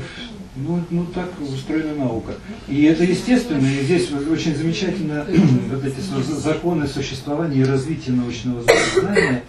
ну, 0.56 0.84
ну 0.90 1.06
так 1.06 1.28
устроена 1.40 1.94
наука. 1.94 2.34
И 2.68 2.84
это 2.84 3.04
естественно, 3.04 3.66
и 3.66 3.82
здесь 3.84 4.10
очень 4.12 4.54
замечательно 4.56 5.26
вот 5.70 5.84
эти 5.84 6.00
законы 6.00 6.86
существования 6.86 7.60
и 7.60 7.64
развития 7.64 8.12
научного 8.12 8.62
знания 8.62 9.44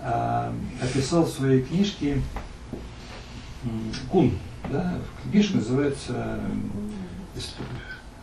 а, 0.00 0.52
описал 0.82 1.24
в 1.24 1.30
своей 1.30 1.62
книжке 1.62 2.20
Кун. 4.10 4.38
Да? 4.70 4.98
Книжка 5.30 5.56
называется 5.56 6.40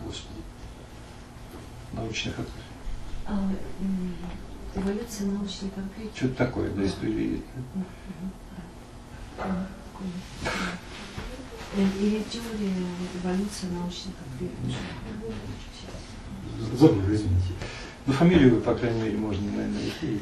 Господи, 0.06 0.42
научных 1.94 2.36
а, 3.28 3.52
Эволюция 4.76 5.28
научной 5.28 5.70
конкретики. 5.70 6.18
Что-то 6.18 6.36
такое, 6.36 6.70
да, 6.72 6.84
история. 10.00 11.92
Или 12.00 12.24
теория 12.32 12.72
эволюции 13.22 13.68
научных 13.68 14.16
открытий. 14.22 14.78
Забыл, 16.78 17.02
извините. 17.14 17.54
Ну, 18.06 18.14
фамилию, 18.14 18.62
по 18.62 18.76
крайней 18.76 19.02
мере, 19.02 19.18
можно, 19.18 19.52
наверное, 19.52 19.82
найти. 19.82 20.20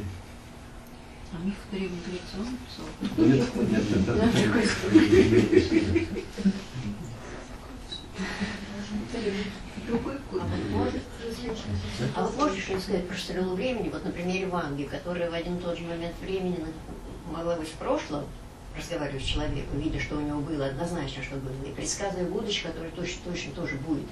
А 1.32 1.38
Греции 1.42 2.38
он 2.40 2.48
написал? 2.52 2.86
Нет, 3.18 3.56
нет, 3.56 3.84
нет. 3.90 4.08
Другой 9.88 10.18
а 12.16 12.24
вот 12.24 12.36
можешь 12.38 12.64
что 12.64 12.80
сказать 12.80 13.08
про 13.08 13.16
стрелу 13.18 13.56
времени, 13.56 13.90
вот 13.90 14.04
на 14.06 14.12
примере 14.12 14.48
Ванги, 14.48 14.84
которая 14.84 15.30
в 15.30 15.34
один 15.34 15.58
и 15.58 15.60
тот 15.62 15.78
же 15.78 15.84
момент 15.84 16.16
времени 16.22 16.58
могла 17.32 17.56
быть 17.56 17.68
в 17.70 17.74
прошлом, 17.74 18.24
разговариваю 18.78 19.22
с 19.22 19.24
человеком, 19.24 19.80
видя, 19.80 20.00
что 20.00 20.18
у 20.18 20.22
него 20.22 20.40
было, 20.40 20.68
однозначно, 20.68 21.24
что 21.24 21.36
было, 21.36 21.54
и 21.66 21.74
предсказывая 21.74 22.26
будущее, 22.26 22.72
которое 22.72 22.92
точно, 22.92 23.22
точно 23.26 23.52
тоже 23.54 23.76
будет. 23.88 24.06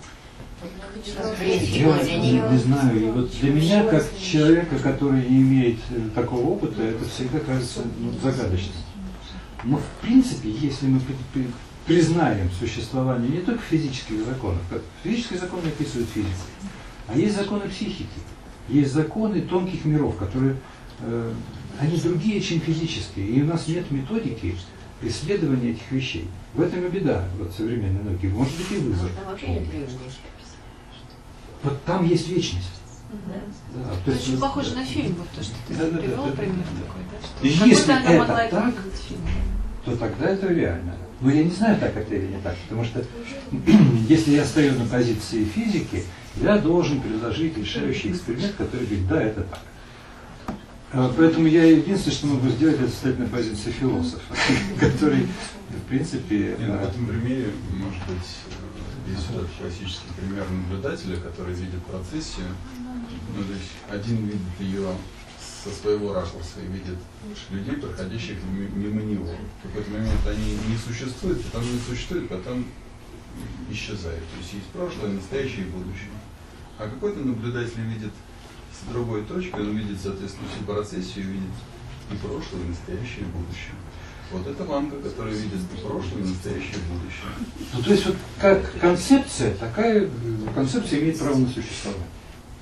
Я 0.94 2.18
не, 2.18 2.34
не 2.34 2.58
знаю, 2.58 3.02
и 3.02 3.10
вот 3.10 3.32
для 3.40 3.52
меня, 3.52 3.84
как 3.86 4.06
человека, 4.20 4.78
который 4.78 5.26
не 5.28 5.42
имеет 5.42 5.80
э, 5.90 6.10
такого 6.14 6.46
опыта, 6.50 6.84
это 6.84 7.04
всегда 7.06 7.40
кажется 7.40 7.82
ну, 7.98 8.12
загадочным. 8.22 8.76
Но 9.64 9.78
в 9.78 10.02
принципе, 10.02 10.50
если 10.52 10.88
мы 10.88 11.00
признаем 11.86 12.50
существование 12.60 13.30
не 13.30 13.40
только 13.40 13.62
физических 13.62 14.24
законов, 14.26 14.62
как 14.70 14.82
физические 15.04 15.40
законы 15.40 15.68
описывают 15.68 16.10
физику, 16.10 16.32
а 17.08 17.18
есть 17.18 17.36
законы 17.36 17.68
психики, 17.68 18.08
есть 18.70 18.94
законы 18.94 19.42
тонких 19.42 19.84
миров, 19.86 20.16
которые 20.18 20.58
э, 21.00 21.34
они 21.80 21.98
другие, 21.98 22.42
чем 22.42 22.60
физические. 22.60 23.28
И 23.28 23.42
у 23.42 23.46
нас 23.46 23.68
нет 23.68 23.90
методики 23.92 24.56
исследования 25.02 25.72
этих 25.72 25.92
вещей. 25.92 26.28
В 26.54 26.62
этом 26.62 26.86
и 26.86 26.90
беда 26.90 27.26
вот, 27.40 27.52
современной 27.54 28.04
науки. 28.04 28.26
Может 28.28 28.56
быть 28.58 28.72
и 28.72 28.78
вызов. 28.78 29.10
Вот 31.64 31.84
там 31.84 32.06
есть 32.08 32.28
вечность. 32.28 32.82
Да. 33.28 33.34
Да, 33.76 33.90
то 34.06 34.12
есть, 34.12 34.30
Очень 34.30 34.40
похоже 34.40 34.70
да. 34.72 34.80
на 34.80 34.86
фильм, 34.86 35.16
вот 35.16 35.28
то, 35.36 35.44
что 35.44 35.54
ты 35.68 35.76
да, 35.76 35.98
привел 35.98 36.24
да, 36.24 36.30
да, 36.30 36.38
пример 36.38 36.56
да, 36.56 36.86
такой, 36.86 37.02
да? 37.12 37.50
Что 37.50 37.66
Если 37.66 38.16
это 38.16 38.50
так, 38.50 38.74
то 39.84 39.98
тогда 39.98 40.30
это 40.30 40.48
реально. 40.48 40.96
Но 41.20 41.30
я 41.30 41.44
не 41.44 41.52
знаю, 41.52 41.78
так 41.80 41.96
это 41.96 42.16
или 42.16 42.28
не 42.28 42.42
так, 42.42 42.56
потому 42.68 42.86
что 42.86 43.06
если 44.10 44.32
я 44.32 44.46
стою 44.46 44.76
на 44.80 44.86
позиции 44.86 45.44
физики, 45.44 46.04
я 46.38 46.58
должен 46.58 47.02
предложить 47.02 47.58
решающий 47.58 48.12
эксперимент, 48.12 48.56
который 48.56 48.86
говорит, 48.86 49.08
да, 49.08 49.22
это 49.22 49.42
так. 49.44 49.60
Поэтому 50.92 51.48
я 51.48 51.64
единственное, 51.64 52.16
что 52.16 52.28
могу 52.28 52.50
сделать, 52.50 52.80
это 52.82 52.90
стать 52.90 53.18
на 53.18 53.26
позиции 53.26 53.72
философа, 53.72 54.36
который, 54.80 55.26
в 55.70 55.88
принципе... 55.88 56.56
Нет, 56.60 56.70
в 56.70 56.84
этом 56.84 57.06
примере, 57.06 57.52
может 57.74 58.02
быть, 58.08 58.28
здесь 59.08 59.26
этот 59.30 59.50
классический 59.58 60.08
пример 60.20 60.46
наблюдателя, 60.50 61.16
который 61.18 61.54
видит 61.54 61.82
процессию, 61.84 62.48
ну, 63.36 63.44
то 63.44 63.54
есть 63.54 63.72
один 63.90 64.26
видит 64.26 64.42
ее 64.60 64.90
со 65.64 65.70
своего 65.70 66.14
ракурса 66.14 66.60
и 66.62 66.68
видит 66.68 66.98
людей, 67.52 67.76
проходящих 67.76 68.38
мимо 68.76 69.02
него. 69.02 69.30
В 69.60 69.68
какой-то 69.68 69.92
момент 69.92 70.28
они 70.28 70.58
не 70.68 70.78
существуют, 70.78 71.44
потом 71.46 71.72
не 71.72 71.80
существуют, 71.80 72.30
потом 72.30 72.66
исчезают. 73.70 74.24
То 74.32 74.38
есть 74.40 74.54
есть 74.54 74.68
прошлое, 74.74 75.12
настоящее 75.12 75.68
и 75.68 75.70
будущее. 75.70 76.12
А 76.78 76.90
какой-то 76.90 77.20
наблюдатель 77.20 77.80
видит 77.82 78.12
с 78.82 78.92
другой 78.92 79.24
точки, 79.24 79.56
он 79.56 79.78
видит, 79.78 79.98
соответственно, 80.02 80.48
всю 80.54 80.66
процессию, 80.66 81.26
видит 81.26 81.56
и 82.12 82.16
прошлое, 82.16 82.64
и 82.66 82.70
настоящее, 82.70 83.22
и 83.22 83.32
будущее. 83.32 83.76
Вот 84.32 84.48
это 84.48 84.64
манга, 84.64 84.96
которая 85.02 85.34
видит 85.34 85.60
и 85.74 85.78
прошлое, 85.86 86.24
и 86.24 86.28
настоящее, 86.28 86.76
и 86.76 86.94
будущее. 86.94 87.32
Ну, 87.74 87.84
то 87.84 87.92
есть 87.92 88.06
вот 88.06 88.16
как 88.40 88.80
концепция, 88.80 89.54
такая 89.56 90.10
концепция 90.56 91.00
имеет 91.00 91.20
право 91.20 91.38
на 91.38 91.48
существование. 91.48 92.08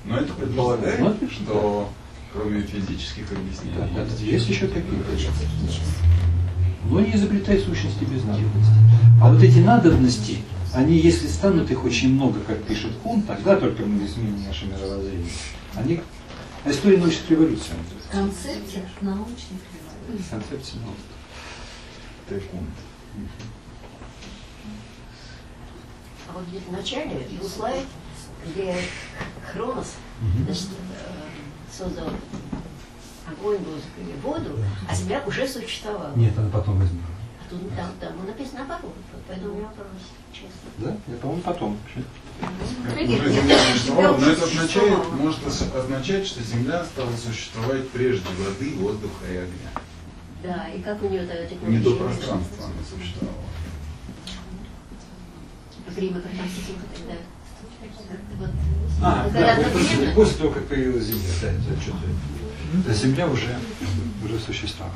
Но 0.04 0.16
это 0.16 0.32
предполагает, 0.32 1.00
ну, 1.00 1.28
что 1.28 1.90
Кроме 2.32 2.62
физических 2.62 3.24
объяснений. 3.32 3.74
Да, 3.76 4.04
да, 4.04 4.24
есть 4.24 4.48
еще 4.48 4.68
какие-то. 4.68 5.04
Но 6.88 7.00
не 7.00 7.14
изобретай 7.14 7.58
сущности 7.58 8.04
без 8.04 8.22
надобности. 8.22 8.72
А 9.20 9.32
вот 9.32 9.42
эти 9.42 9.58
надобности, 9.58 10.38
они, 10.74 10.98
если 10.98 11.26
станут 11.26 11.70
их 11.70 11.84
очень 11.84 12.14
много, 12.14 12.40
как 12.40 12.62
пишет 12.64 12.92
Кун, 13.02 13.22
тогда 13.22 13.56
только 13.56 13.82
мы 13.84 14.04
изменим 14.04 14.44
наше 14.44 14.66
мировоззрение. 14.66 15.30
Они 15.74 16.00
а 16.64 16.70
история 16.70 16.98
научных 16.98 17.30
революций. 17.30 17.72
Концепция 18.10 18.88
научных 19.00 19.60
революций. 19.72 20.30
Концепция 20.30 20.80
научных. 20.80 21.06
Это 22.28 22.40
Кун. 22.48 22.66
А 26.28 26.32
вот 26.34 26.44
в 26.44 26.72
начале 26.72 27.26
был 27.40 27.48
слайд, 27.48 27.86
где 28.46 28.76
Хронос, 29.52 29.94
значит, 30.44 30.68
создал 31.76 32.10
огонь, 33.26 33.58
воздух 33.58 33.90
или 33.98 34.12
воду, 34.22 34.58
а 34.88 34.94
Земля 34.94 35.22
уже 35.26 35.48
существовала. 35.48 36.12
Нет, 36.14 36.36
она 36.38 36.48
потом 36.50 36.78
возникла. 36.78 37.19
Тут 37.50 37.76
там, 37.76 37.90
там 38.00 38.12
ну, 38.16 38.26
написано 38.28 38.60
наоборот, 38.60 38.94
поэтому 39.26 39.54
у 39.54 39.56
меня 39.56 39.66
вопрос, 39.66 39.88
честно. 40.32 40.70
Да? 40.78 40.96
Я, 41.08 41.16
по-моему, 41.16 41.42
потом. 41.42 41.78
Уже 42.96 43.32
Земля 43.32 43.58
существовала, 43.58 44.16
но 44.16 44.26
это 44.28 44.44
означает, 44.44 45.12
может 45.12 45.40
означать, 45.74 46.26
что 46.28 46.42
Земля 46.44 46.84
стала 46.84 47.10
существовать 47.16 47.88
прежде 47.90 48.28
воды, 48.38 48.76
воздуха 48.76 49.26
и 49.28 49.36
огня. 49.36 49.70
Да, 50.44 50.68
и 50.68 50.80
как 50.80 51.02
у 51.02 51.08
нее 51.08 51.24
это 51.24 51.54
Не 51.66 51.78
до 51.78 51.96
пространства 51.96 52.66
она 52.66 52.84
существовала. 52.88 53.36
Время 55.88 56.20
как 56.20 56.30
тогда. 56.30 57.14
Вот, 58.38 58.50
а, 59.02 59.28
да, 59.30 59.56
вот 59.56 60.14
после 60.14 60.36
того, 60.38 60.50
как 60.52 60.68
появилась 60.68 61.04
Земля, 61.04 61.32
да, 61.42 61.48
это 61.48 61.80
что-то. 61.82 61.98
Да, 62.86 62.94
Земля 62.94 63.26
уже, 63.26 63.58
уже 64.24 64.38
существовала. 64.38 64.94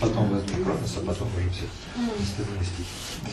Потом 0.00 0.30
возник 0.30 0.62
Кронос, 0.62 0.96
а 0.96 1.06
потом 1.06 1.28
уже 1.36 1.50
все 1.50 1.64
остальные 2.22 2.64
стихи. 2.64 3.32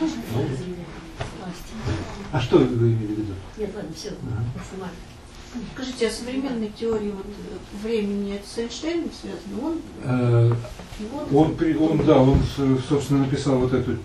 Ну, 0.00 0.08
а 2.32 2.40
что 2.40 2.58
вы 2.58 2.64
имели 2.64 3.14
в 3.14 3.18
виду? 3.18 3.32
Нет, 3.56 3.70
ладно, 3.74 3.92
все, 3.94 4.10
ага. 4.10 4.90
Скажите, 5.74 6.08
а 6.08 6.10
современной 6.10 6.70
теории 6.70 7.10
вот, 7.10 7.26
времени 7.82 8.34
это 8.34 8.46
с 8.46 8.58
Эйнштейном 8.58 9.10
связано? 9.12 9.66
Он, 9.66 9.80
э, 10.02 10.52
он, 11.32 11.90
он, 11.90 12.06
да, 12.06 12.18
он, 12.18 12.38
собственно, 12.88 13.20
написал 13.20 13.58
вот 13.58 13.72
эту 13.72 13.96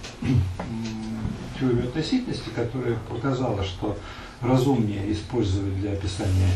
теорию 1.60 1.90
относительности, 1.90 2.50
которая 2.56 2.98
показала, 3.10 3.64
что 3.64 3.98
разумнее 4.42 5.12
использовать 5.12 5.80
для 5.80 5.94
описания 5.94 6.52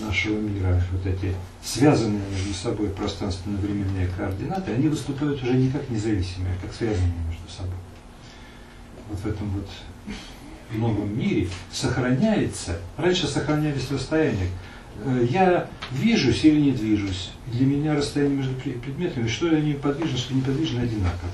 нашего 0.00 0.38
мира 0.38 0.82
вот 0.92 1.06
эти 1.06 1.34
связанные 1.62 2.22
между 2.30 2.54
собой 2.54 2.88
пространственно-временные 2.88 4.08
координаты, 4.16 4.72
они 4.72 4.88
выступают 4.88 5.42
уже 5.42 5.54
не 5.54 5.70
как 5.70 5.88
независимые, 5.90 6.54
а 6.54 6.66
как 6.66 6.74
связанные 6.74 7.12
между 7.28 7.48
собой. 7.50 7.74
Вот 9.08 9.18
в 9.20 9.26
этом 9.26 9.50
вот 9.50 9.68
новом 10.72 11.16
мире 11.18 11.48
сохраняется, 11.72 12.78
раньше 12.96 13.26
сохранялись 13.26 13.90
расстояния. 13.90 14.48
Э, 15.04 15.26
я 15.28 15.68
движусь 15.90 16.44
или 16.44 16.60
не 16.60 16.72
движусь. 16.72 17.32
Для 17.46 17.66
меня 17.66 17.94
расстояние 17.94 18.38
между 18.38 18.54
предметами, 18.54 19.26
что 19.26 19.48
я 19.48 19.60
неподвижно, 19.60 20.16
что 20.16 20.34
неподвижно, 20.34 20.82
одинаково. 20.82 21.30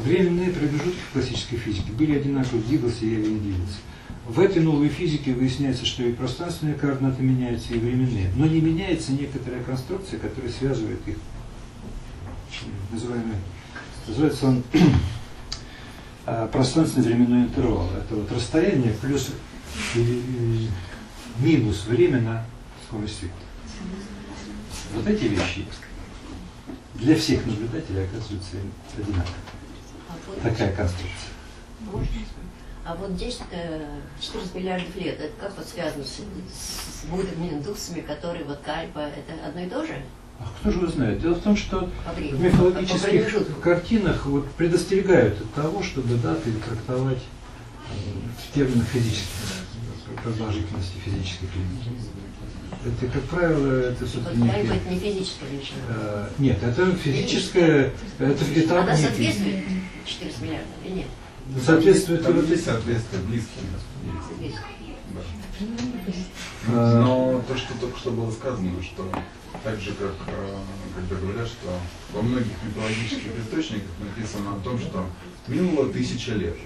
Временные 0.00 0.50
промежутки 0.50 0.98
в 1.10 1.12
классической 1.12 1.56
физике 1.56 1.92
были 1.92 2.18
одинаковы, 2.18 2.62
двигался 2.62 3.04
я 3.06 3.12
или 3.12 3.28
не 3.28 3.40
двигался. 3.40 3.76
В 4.26 4.40
этой 4.40 4.62
новой 4.62 4.88
физике 4.88 5.34
выясняется, 5.34 5.84
что 5.84 6.02
и 6.02 6.12
пространственные 6.12 6.76
координаты 6.76 7.22
меняются, 7.22 7.74
и 7.74 7.78
временные. 7.78 8.30
Но 8.36 8.46
не 8.46 8.60
меняется 8.60 9.12
некоторая 9.12 9.62
конструкция, 9.62 10.18
которая 10.18 10.50
связывает 10.50 11.06
их. 11.06 11.16
Называемый, 12.90 13.36
называется 14.06 14.46
он 14.46 14.62
а, 16.26 16.46
пространственно-временной 16.46 17.48
интервал. 17.48 17.90
Это 17.90 18.14
вот 18.14 18.32
расстояние 18.32 18.94
плюс 18.94 19.30
или, 19.94 20.70
минус 21.38 21.84
время 21.86 22.20
на 22.20 22.46
скорость 22.86 23.18
света. 23.18 23.34
Вот 24.94 25.06
эти 25.06 25.24
вещи 25.24 25.66
для 26.94 27.16
всех 27.16 27.44
наблюдателей 27.44 28.04
оказываются 28.04 28.56
одинаковыми 28.96 29.54
такая 30.42 30.74
конструкция. 30.74 31.30
А 32.86 32.94
вот 32.94 33.16
10, 33.16 33.40
14 34.20 34.54
миллиардов 34.54 34.94
лет, 34.96 35.18
это 35.18 35.32
как 35.40 35.56
вот 35.56 35.66
связано 35.66 36.04
с, 36.04 36.18
с 36.18 37.04
будами, 37.06 37.48
индусами, 37.48 38.02
которые 38.02 38.44
вот 38.44 38.58
Кальпа, 38.58 38.98
это 38.98 39.46
одно 39.46 39.62
и 39.62 39.68
то 39.68 39.86
же? 39.86 40.02
А 40.38 40.44
кто 40.60 40.70
же 40.70 40.80
его 40.80 40.88
знает? 40.88 41.20
Дело 41.22 41.34
в 41.34 41.42
том, 41.42 41.56
что 41.56 41.88
в 42.14 42.40
мифологических 42.40 43.60
картинах 43.62 44.26
вот 44.26 44.50
предостерегают 44.52 45.40
от 45.40 45.54
того, 45.54 45.82
чтобы 45.82 46.16
даты 46.16 46.52
трактовать 46.52 47.22
в 48.38 48.54
терминах 48.54 48.86
физических, 48.88 49.28
продолжительности 50.22 50.96
физических 51.04 51.48
линий. 51.54 51.98
Это, 52.84 53.06
как 53.10 53.22
правило, 53.24 53.80
это 53.80 54.04
все-таки 54.04 54.36
не, 54.36 54.48
это 54.48 54.88
не 54.90 54.98
физическая 54.98 55.48
величина. 55.48 55.78
А, 55.88 56.30
нет, 56.38 56.62
это 56.62 56.94
физическая, 56.96 57.92
это 58.18 58.60
этап 58.60 58.82
Она 58.82 58.94
соответствует 58.94 59.64
14 60.04 60.42
миллиардов 60.42 60.68
или 60.84 60.92
нет? 60.92 61.06
Соответствует 61.64 62.22
Там 62.22 62.34
вот 62.34 62.48
есть 62.48 62.64
соответствие 62.64 63.22
близкие. 63.22 63.64
А. 66.68 67.00
Но 67.02 67.42
то, 67.46 67.56
что 67.56 67.74
только 67.78 67.98
что 67.98 68.10
было 68.10 68.30
сказано, 68.30 68.82
что 68.82 69.08
так 69.62 69.78
же, 69.78 69.92
как 69.92 70.14
а, 70.26 70.60
когда 70.96 71.16
говорят, 71.16 71.46
что 71.46 71.78
во 72.12 72.22
многих 72.22 72.52
мифологических 72.66 73.30
источниках 73.44 73.90
написано 74.00 74.56
о 74.56 74.60
том, 74.60 74.78
что 74.78 75.06
минуло 75.46 75.92
тысяча 75.92 76.32
лет 76.32 76.56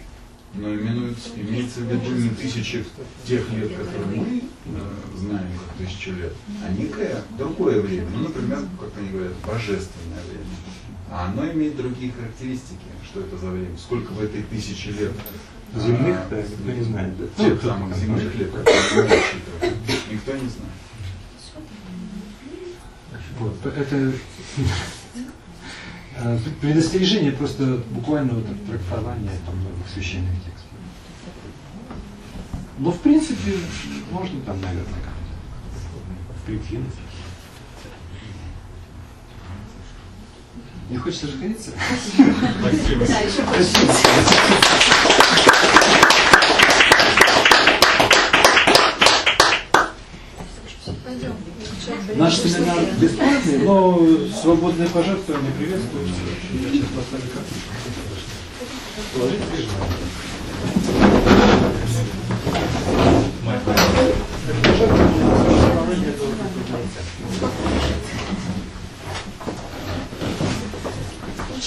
но 0.54 0.74
именуется, 0.74 1.30
имеется 1.36 1.80
в 1.80 1.84
виду 1.84 2.10
не 2.16 2.30
тысячи 2.30 2.84
тех 3.26 3.50
лет, 3.52 3.70
которые 3.76 4.06
мы 4.06 4.42
э, 4.66 4.80
знаем 5.16 5.46
как 5.58 5.86
тысячу 5.86 6.12
лет, 6.12 6.32
а 6.64 6.72
некое 6.72 7.22
другое 7.36 7.80
время. 7.80 8.08
Ну, 8.14 8.20
например, 8.24 8.60
как 8.80 8.90
они 8.98 9.10
говорят, 9.10 9.34
божественное 9.46 10.22
время. 10.28 10.46
А 11.10 11.26
оно 11.26 11.50
имеет 11.52 11.76
другие 11.76 12.12
характеристики. 12.12 12.86
Что 13.04 13.20
это 13.20 13.38
за 13.38 13.50
время? 13.50 13.76
Сколько 13.78 14.12
в 14.12 14.22
этой 14.22 14.42
тысяче 14.42 14.90
лет? 14.90 15.12
Земных, 15.74 16.16
а, 16.16 16.26
да, 16.30 16.36
никто 16.38 16.72
не 16.72 16.82
знает. 16.82 17.14
Да. 17.18 17.44
Тех 17.44 17.62
самых 17.62 17.96
земных 17.96 18.34
лет, 18.34 18.50
которые 18.50 19.22
Никто 20.10 20.32
не 20.32 20.48
знает. 20.48 20.72
Вот, 23.38 23.66
это 23.66 24.12
Э, 26.20 26.36
предостережение 26.60 27.30
просто 27.30 27.80
буквально 27.90 28.34
вот 28.34 28.44
трактование 28.66 29.30
там, 29.46 29.56
многих 29.56 29.86
священных 29.94 30.34
текстов. 30.34 30.66
Но 32.78 32.90
в 32.90 32.98
принципе 33.00 33.52
можно 34.10 34.40
там, 34.40 34.60
наверное, 34.60 34.84
как-то 34.84 36.46
прикинуть. 36.46 36.94
Не 40.90 40.96
хочется 40.96 41.26
расходиться? 41.26 41.70
Спасибо. 42.60 43.04
Спасибо. 43.04 43.92
Пойдем. 51.04 51.34
Наш 52.16 52.36
семинар 52.36 52.78
бесплатный, 52.98 53.58
но 53.58 54.00
свободные 54.40 54.88
пожертвования 54.88 55.52
приветствуются. 55.58 56.20
Я 56.54 56.70
сейчас 56.70 56.88
поставлю 56.96 57.28
карточку. 57.34 57.68
Положите 59.14 59.44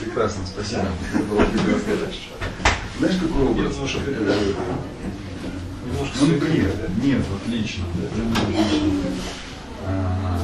Прекрасно, 0.00 0.46
спасибо. 0.46 0.88
Это 1.14 1.22
было 1.24 1.44
прекрасно. 1.44 1.92
Знаешь, 2.98 3.16
какой 3.20 3.42
образ? 3.46 3.74
Немножко, 3.74 4.00
Э, 4.06 4.52
Немножко 5.86 6.16
Ну, 6.20 6.26
светлее, 6.26 6.62
нет, 6.64 6.76
да? 6.80 7.06
нет, 7.06 7.22
отлично. 7.44 7.84
отлично. 7.84 8.90
А, 9.86 10.40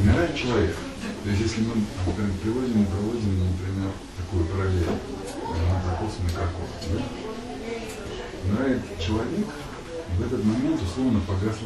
Умирает 0.00 0.36
человек. 0.36 0.76
То 1.24 1.30
есть, 1.30 1.42
если 1.42 1.60
мы 1.62 1.74
например, 2.06 2.32
приводим, 2.42 2.86
проводим, 2.86 3.38
например, 3.50 3.90
такую 4.16 4.44
параллель, 4.46 4.86
Анатокос 4.86 6.14
и 6.18 6.22
Микрокос, 6.24 6.70
да? 6.94 7.02
умирает 8.44 8.80
человек, 8.98 9.46
в 10.16 10.26
этот 10.26 10.44
момент 10.44 10.80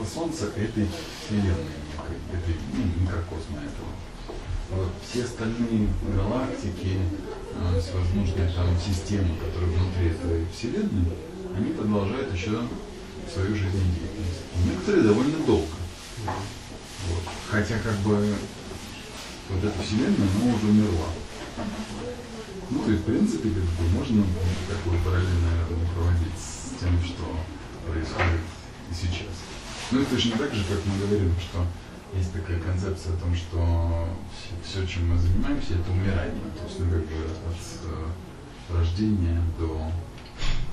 погасло 0.05 0.20
солнце 0.20 0.47
этой 0.56 0.86
вселенной, 1.26 1.74
этой, 2.32 2.55
ну, 2.72 3.02
микрокосма 3.02 3.59
этого. 3.59 3.90
Вот 4.70 4.93
все 5.06 5.24
остальные 5.24 5.89
галактики, 6.14 6.98
а, 7.56 7.78
всевозможные 7.81 8.51
там 8.55 8.68
системы, 8.81 9.36
которые 9.39 9.76
внутри 9.76 10.09
этой 10.09 10.47
вселенной, 10.52 11.12
они 11.56 11.72
продолжают 11.72 12.32
еще 12.32 12.62
свою 13.32 13.55
жизнедеятельность. 13.55 14.43
Некоторые 14.64 15.05
довольно 15.05 15.39
долго. 15.47 15.76
Вот. 16.26 17.22
Хотя 17.51 17.78
как 17.78 17.97
бы 17.98 18.35
вот 19.51 19.64
эта 19.64 19.82
вселенная, 19.82 20.28
она 20.43 20.55
уже 20.55 20.66
умерла. 20.66 21.09
Ну, 22.70 22.89
есть, 22.89 23.02
в 23.02 23.05
принципе, 23.05 23.51
как 23.51 23.62
бы 23.62 23.89
можно 23.93 24.24
такую 24.68 24.98
параллель, 25.05 25.28
наверное, 25.28 25.94
проводить 25.94 26.39
с 26.39 26.81
тем, 26.81 26.98
что 27.05 27.24
происходит 27.86 28.40
и 28.90 28.94
сейчас. 28.94 29.53
Ну, 29.94 30.00
это 30.00 30.10
точно 30.10 30.38
так 30.38 30.52
же, 30.52 30.64
как 30.64 30.78
мы 30.86 31.06
говорим, 31.06 31.32
что 31.38 31.64
есть 32.16 32.32
такая 32.32 32.58
концепция 32.58 33.14
о 33.14 33.16
том, 33.18 33.34
что 33.34 34.08
все, 34.66 34.84
чем 34.86 35.10
мы 35.10 35.18
занимаемся, 35.18 35.74
это 35.74 35.90
умирание. 35.92 36.50
То 36.58 36.66
есть, 36.66 36.80
ну, 36.80 36.90
как 36.90 37.06
бы 37.06 37.14
от 37.46 37.58
э, 37.84 38.74
рождения 38.76 39.40
до 39.56 39.92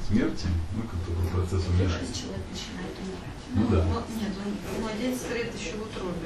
смерти, 0.08 0.48
ну, 0.76 0.82
как 0.90 1.00
бы 1.06 1.14
процесс 1.38 1.70
умирания. 1.70 2.02
человек 2.10 2.46
начинает 2.50 2.98
умирать. 2.98 3.38
Ну 3.54 3.68
да. 3.70 3.86
Ну, 3.86 3.94
нет, 4.20 4.34
ну, 4.42 4.82
младенец 4.82 5.20
стоит 5.20 5.54
еще 5.54 5.78
в 5.78 5.82
утробе, 5.86 6.18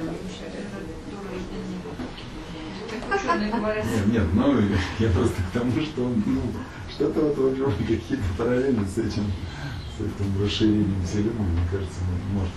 говорят, 3.50 3.84
Нет, 3.84 4.06
нет, 4.06 4.26
ну 4.32 4.60
я 5.00 5.10
просто 5.10 5.42
к 5.42 5.50
тому, 5.52 5.72
что 5.82 6.00
ну, 6.24 6.40
что-то 6.90 7.20
вот 7.20 7.38
общем, 7.38 7.86
какие-то 7.86 8.24
параллели 8.38 8.84
с 8.84 8.98
этим, 8.98 9.30
с 9.96 10.00
этим 10.00 10.42
расширением 10.42 11.04
вселенной, 11.04 11.44
мне 11.44 11.68
кажется, 11.70 12.00
ну, 12.08 12.40
можно 12.40 12.52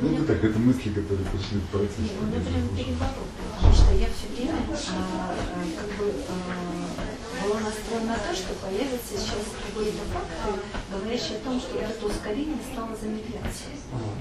Ну 0.00 0.14
это 0.14 0.24
так, 0.24 0.44
это 0.44 0.58
мысли, 0.58 0.90
которые 0.90 1.26
пришли 1.28 1.58
в 1.58 1.66
процесс. 1.68 1.98
Нет, 1.98 2.12
у 2.20 2.26
меня 2.26 2.40
прям 2.40 2.68
переворот, 2.76 3.28
потому 3.54 3.74
что 3.74 3.94
я 3.94 4.08
все 4.08 4.28
время 4.34 4.60
а, 4.70 5.34
а, 5.34 5.64
как 5.76 5.88
бы 5.98 6.12
а, 6.28 7.44
была 7.44 7.60
настроена 7.60 8.06
на 8.06 8.14
то, 8.16 8.34
что 8.34 8.54
появятся 8.54 9.16
сейчас 9.16 9.44
какие-то 9.60 10.04
факты, 10.12 10.60
говорящие 10.90 11.38
о 11.38 11.40
том, 11.44 11.60
что 11.60 11.74
вот 11.74 11.82
это 11.82 12.06
ускорение 12.06 12.58
стало 12.72 12.96
замедляться. 12.96 13.68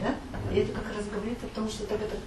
Да? 0.01 0.15
И 0.53 0.59
это 0.59 0.73
как 0.73 0.87
раз 0.95 1.05
говорит 1.07 1.37
о 1.43 1.47
том, 1.55 1.69
что 1.69 1.85
так 1.85 1.99
это 2.01 2.17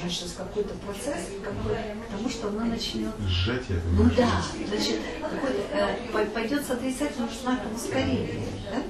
значит, 0.00 0.32
какой-то 0.36 0.74
процесс, 0.74 1.28
какой, 1.42 1.76
потому 2.06 2.28
что 2.28 2.48
она 2.48 2.64
начнет 2.66 3.12
Сжатие 3.26 3.78
это 3.78 3.86
Ну 3.88 4.10
да, 4.16 4.42
значит, 4.68 5.00
какой-то, 5.20 5.62
э, 5.72 6.26
пойдет 6.32 6.64
с 6.64 6.70
отрицательным 6.70 7.28
знаком 7.30 7.74
ускорения. 7.74 8.46
Да? 8.70 8.82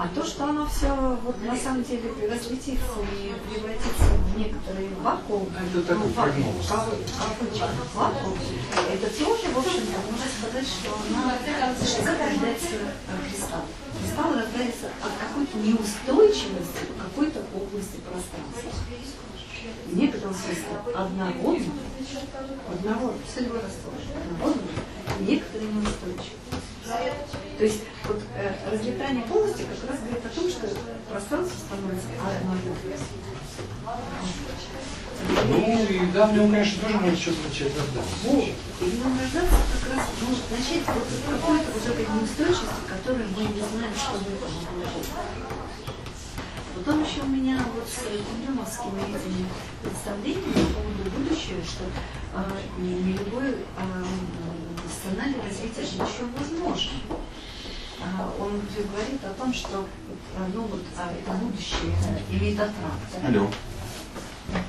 А 0.00 0.06
то, 0.14 0.24
что 0.24 0.44
оно 0.44 0.64
все 0.68 0.94
вот 1.24 1.42
на 1.42 1.56
самом 1.56 1.82
деле 1.82 2.08
разлетится 2.30 3.02
и 3.02 3.34
превратится 3.50 4.04
в 4.14 4.38
некоторый 4.38 4.88
вакуум, 5.02 5.48
Это 5.58 5.82
такой 5.82 6.06
ну, 6.06 6.12
прогноз. 6.14 6.70
вакуум, 7.96 8.38
это 8.92 9.06
тоже, 9.10 9.48
в 9.52 9.58
общем-то, 9.58 9.98
можно 10.06 10.28
сказать, 10.38 10.68
что 10.68 10.94
она, 11.18 11.34
как 11.34 12.20
рождается 12.20 12.78
кристалл. 13.26 13.64
Кристалл 13.98 14.34
рождается 14.34 14.86
от 15.02 15.12
какой-то 15.18 15.58
неустойчивости 15.58 16.82
в 16.94 17.02
какой-то 17.02 17.40
области 17.56 17.98
пространства. 18.06 18.70
В 19.88 19.96
некотором 19.96 20.32
смысле 20.32 20.78
однородно, 20.94 21.72
однородно, 22.70 23.18
все 23.26 23.40
два 23.46 23.58
однородно, 23.58 24.62
некоторые 25.26 25.72
неустойчивы. 25.72 26.47
То 26.88 27.64
есть 27.64 27.82
вот 28.04 28.22
э, 28.34 28.54
разлетание 28.70 29.24
полости 29.24 29.62
как 29.62 29.90
раз 29.90 30.00
говорит 30.00 30.24
о 30.24 30.28
том, 30.28 30.48
что 30.48 30.68
пространство 31.10 31.58
становится 31.58 32.08
однородным. 32.16 32.76
Ну, 35.48 35.84
и 35.84 36.12
да, 36.12 36.26
в 36.26 36.32
нем, 36.32 36.50
конечно, 36.50 36.82
тоже 36.82 36.98
может 36.98 37.18
что-то 37.18 37.48
начать 37.48 37.76
рождаться. 37.76 38.14
Вот. 38.24 38.44
И 38.44 38.84
в 38.84 38.94
нем 38.94 39.18
рождаться 39.18 39.56
как 39.74 39.96
раз 39.96 40.06
может 40.22 40.50
начать 40.50 40.86
вот 40.86 41.04
какой-то 41.28 41.68
вот 41.72 41.86
этой 41.86 42.06
неустойчивости, 42.14 42.82
которую 42.88 43.28
мы 43.36 43.42
не 43.42 43.60
знаем, 43.60 43.92
что 43.92 44.16
в 44.16 44.24
этом. 44.24 44.52
Потом 46.78 47.04
еще 47.04 47.22
у 47.22 47.26
меня 47.26 47.58
вот 47.74 47.84
с 47.88 47.98
Кундемовскими 47.98 49.02
этими 49.10 49.44
представлениями 49.82 50.72
по 50.72 50.80
поводу 50.80 51.10
будущего, 51.10 51.60
что 51.66 51.84
э, 51.84 52.38
не, 52.78 52.94
не 52.94 53.12
любой 53.14 53.50
э, 53.50 53.54
сценарий 54.88 55.36
развития 55.40 55.82
еще 55.82 56.24
возможен. 56.36 56.92
А, 58.00 58.32
он 58.38 58.52
же 58.72 58.84
говорит 58.90 59.20
о 59.24 59.34
том, 59.34 59.52
что 59.52 59.84
э, 60.36 60.46
ну, 60.54 60.62
вот, 60.62 60.82
а, 60.96 61.10
это 61.12 61.32
будущее 61.32 61.94
имеет 62.30 62.58
аттракт. 62.60 63.10
Алло. 63.26 63.50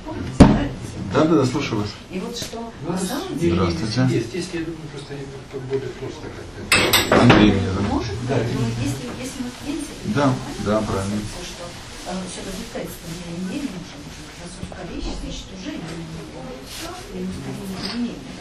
Помните, 0.04 0.28
да? 0.38 0.68
Да, 1.14 1.24
да, 1.24 1.34
да, 1.36 1.46
слушаю 1.46 1.80
вас. 1.80 1.90
И 2.10 2.18
вот 2.18 2.36
что 2.36 2.70
на 2.86 2.98
самом 2.98 3.32
не- 3.34 3.38
деле 3.40 3.54
Здравствуйте. 3.70 4.14
Есть, 4.18 4.34
есть, 4.34 4.50
я 4.54 4.60
думаю, 4.60 4.82
просто 4.92 5.14
они 5.14 5.24
как 5.50 5.60
более 5.62 5.88
просто 5.88 6.26
как-то. 6.28 7.22
Андрей 7.22 7.52
меня 7.52 7.72
зовут. 7.72 7.88
может, 7.88 8.14
Да. 8.28 8.36
но 8.36 8.66
если, 8.82 9.08
если 9.16 9.38
мы 9.42 9.48
в 9.50 9.58
принципе 9.64 9.94
Да, 10.14 10.34
да, 10.66 10.80
правильно. 10.82 11.16
то, 11.16 11.40
что 11.46 11.64
все 12.28 12.40
разлетается 12.44 12.98
на 13.06 13.14
мгновение, 13.40 13.72
уже 13.78 13.96
уже 14.04 14.20
как 14.28 14.36
раз 14.42 14.52
уже 14.60 14.74
не 14.74 15.22
Или 17.14 17.26
ускорение 17.30 17.70
изменения. 17.80 18.34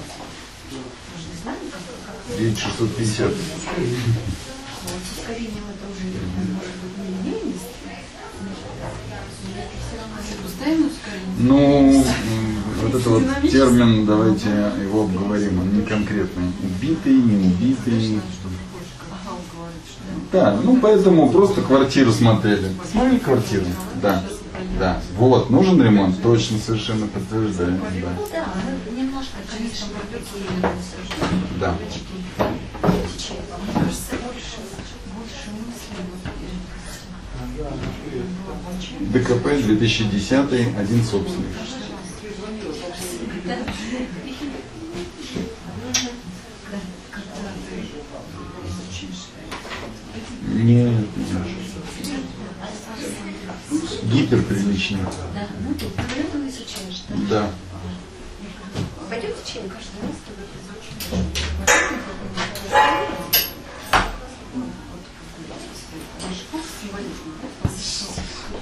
Мы 0.69 1.18
же 1.18 1.27
не 1.30 1.38
знаем, 1.41 1.64
как, 2.30 2.38
как 2.38 2.39
9650. 2.39 3.27
Но 3.27 4.93
вот 4.93 5.01
с 5.03 5.19
ускорением 5.19 5.64
это 5.69 5.85
уже 5.91 6.06
может 6.53 6.76
быть 6.81 6.97
не 6.97 7.30
линейность, 7.31 7.76
постоянно 10.43 10.88
ускорение. 10.88 11.35
Ну, 11.39 12.03
м, 12.03 12.64
вот 12.81 12.95
это 12.99 13.10
вот 13.10 13.23
термин, 13.51 14.06
давайте 14.06 14.49
его 14.81 15.03
обговорим, 15.03 15.60
он 15.60 15.76
не 15.76 15.81
конкретный. 15.81 16.51
Убитый, 16.64 17.14
не 17.14 17.47
убитый. 17.47 18.22
Да, 20.31 20.60
ну 20.64 20.77
поэтому 20.77 21.31
просто 21.31 21.61
квартиру 21.61 22.11
смотрели. 22.11 22.72
Смотрели 22.91 23.18
квартиру? 23.19 23.65
Да. 24.01 24.23
Да. 24.78 25.02
Вот, 25.18 25.50
нужен 25.50 25.82
ремонт, 25.82 26.22
точно 26.22 26.60
совершенно 26.60 27.08
подтверждаю. 27.08 27.80
Да. 28.02 28.10
ну 28.18 28.28
да, 28.32 28.46
ну, 28.86 28.98
немножко, 28.98 29.38
конечно, 29.50 29.88
такие 30.12 30.74
Да. 31.60 31.76
э, 32.38 32.44
ДКП 39.12 39.44
2010, 39.66 40.78
один 40.78 41.04
собственник. 41.04 41.48
Когда 43.44 43.56
Нет. 50.54 51.06
Гиперприличный. 54.11 55.02
Да, 55.36 55.48
ну 55.68 55.73
ты 55.76 55.86
поэтому 55.95 56.48
изучаешь, 56.49 57.03
да? 57.10 57.15
Да. 57.30 57.52
Пойдете 59.07 59.36
чем 59.45 59.64
каждый 59.69 60.02
раз? 60.02 60.15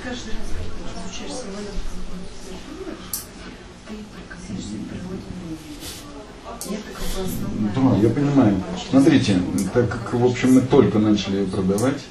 Каждый 0.03 0.33
раз, 0.33 0.47
когда 0.53 1.01
изучаешь 1.01 1.33
символизм, 1.33 1.79
ты 6.59 6.69
бы 6.69 6.77
основная. 7.23 7.73
Да, 7.75 8.07
я 8.07 8.09
понимаю. 8.13 8.63
Смотрите, 8.89 9.41
так 9.73 9.89
как, 9.89 10.13
в 10.13 10.25
общем, 10.25 10.55
мы 10.55 10.61
только 10.61 10.99
начали 10.99 11.37
ее 11.37 11.45
продавать, 11.47 12.01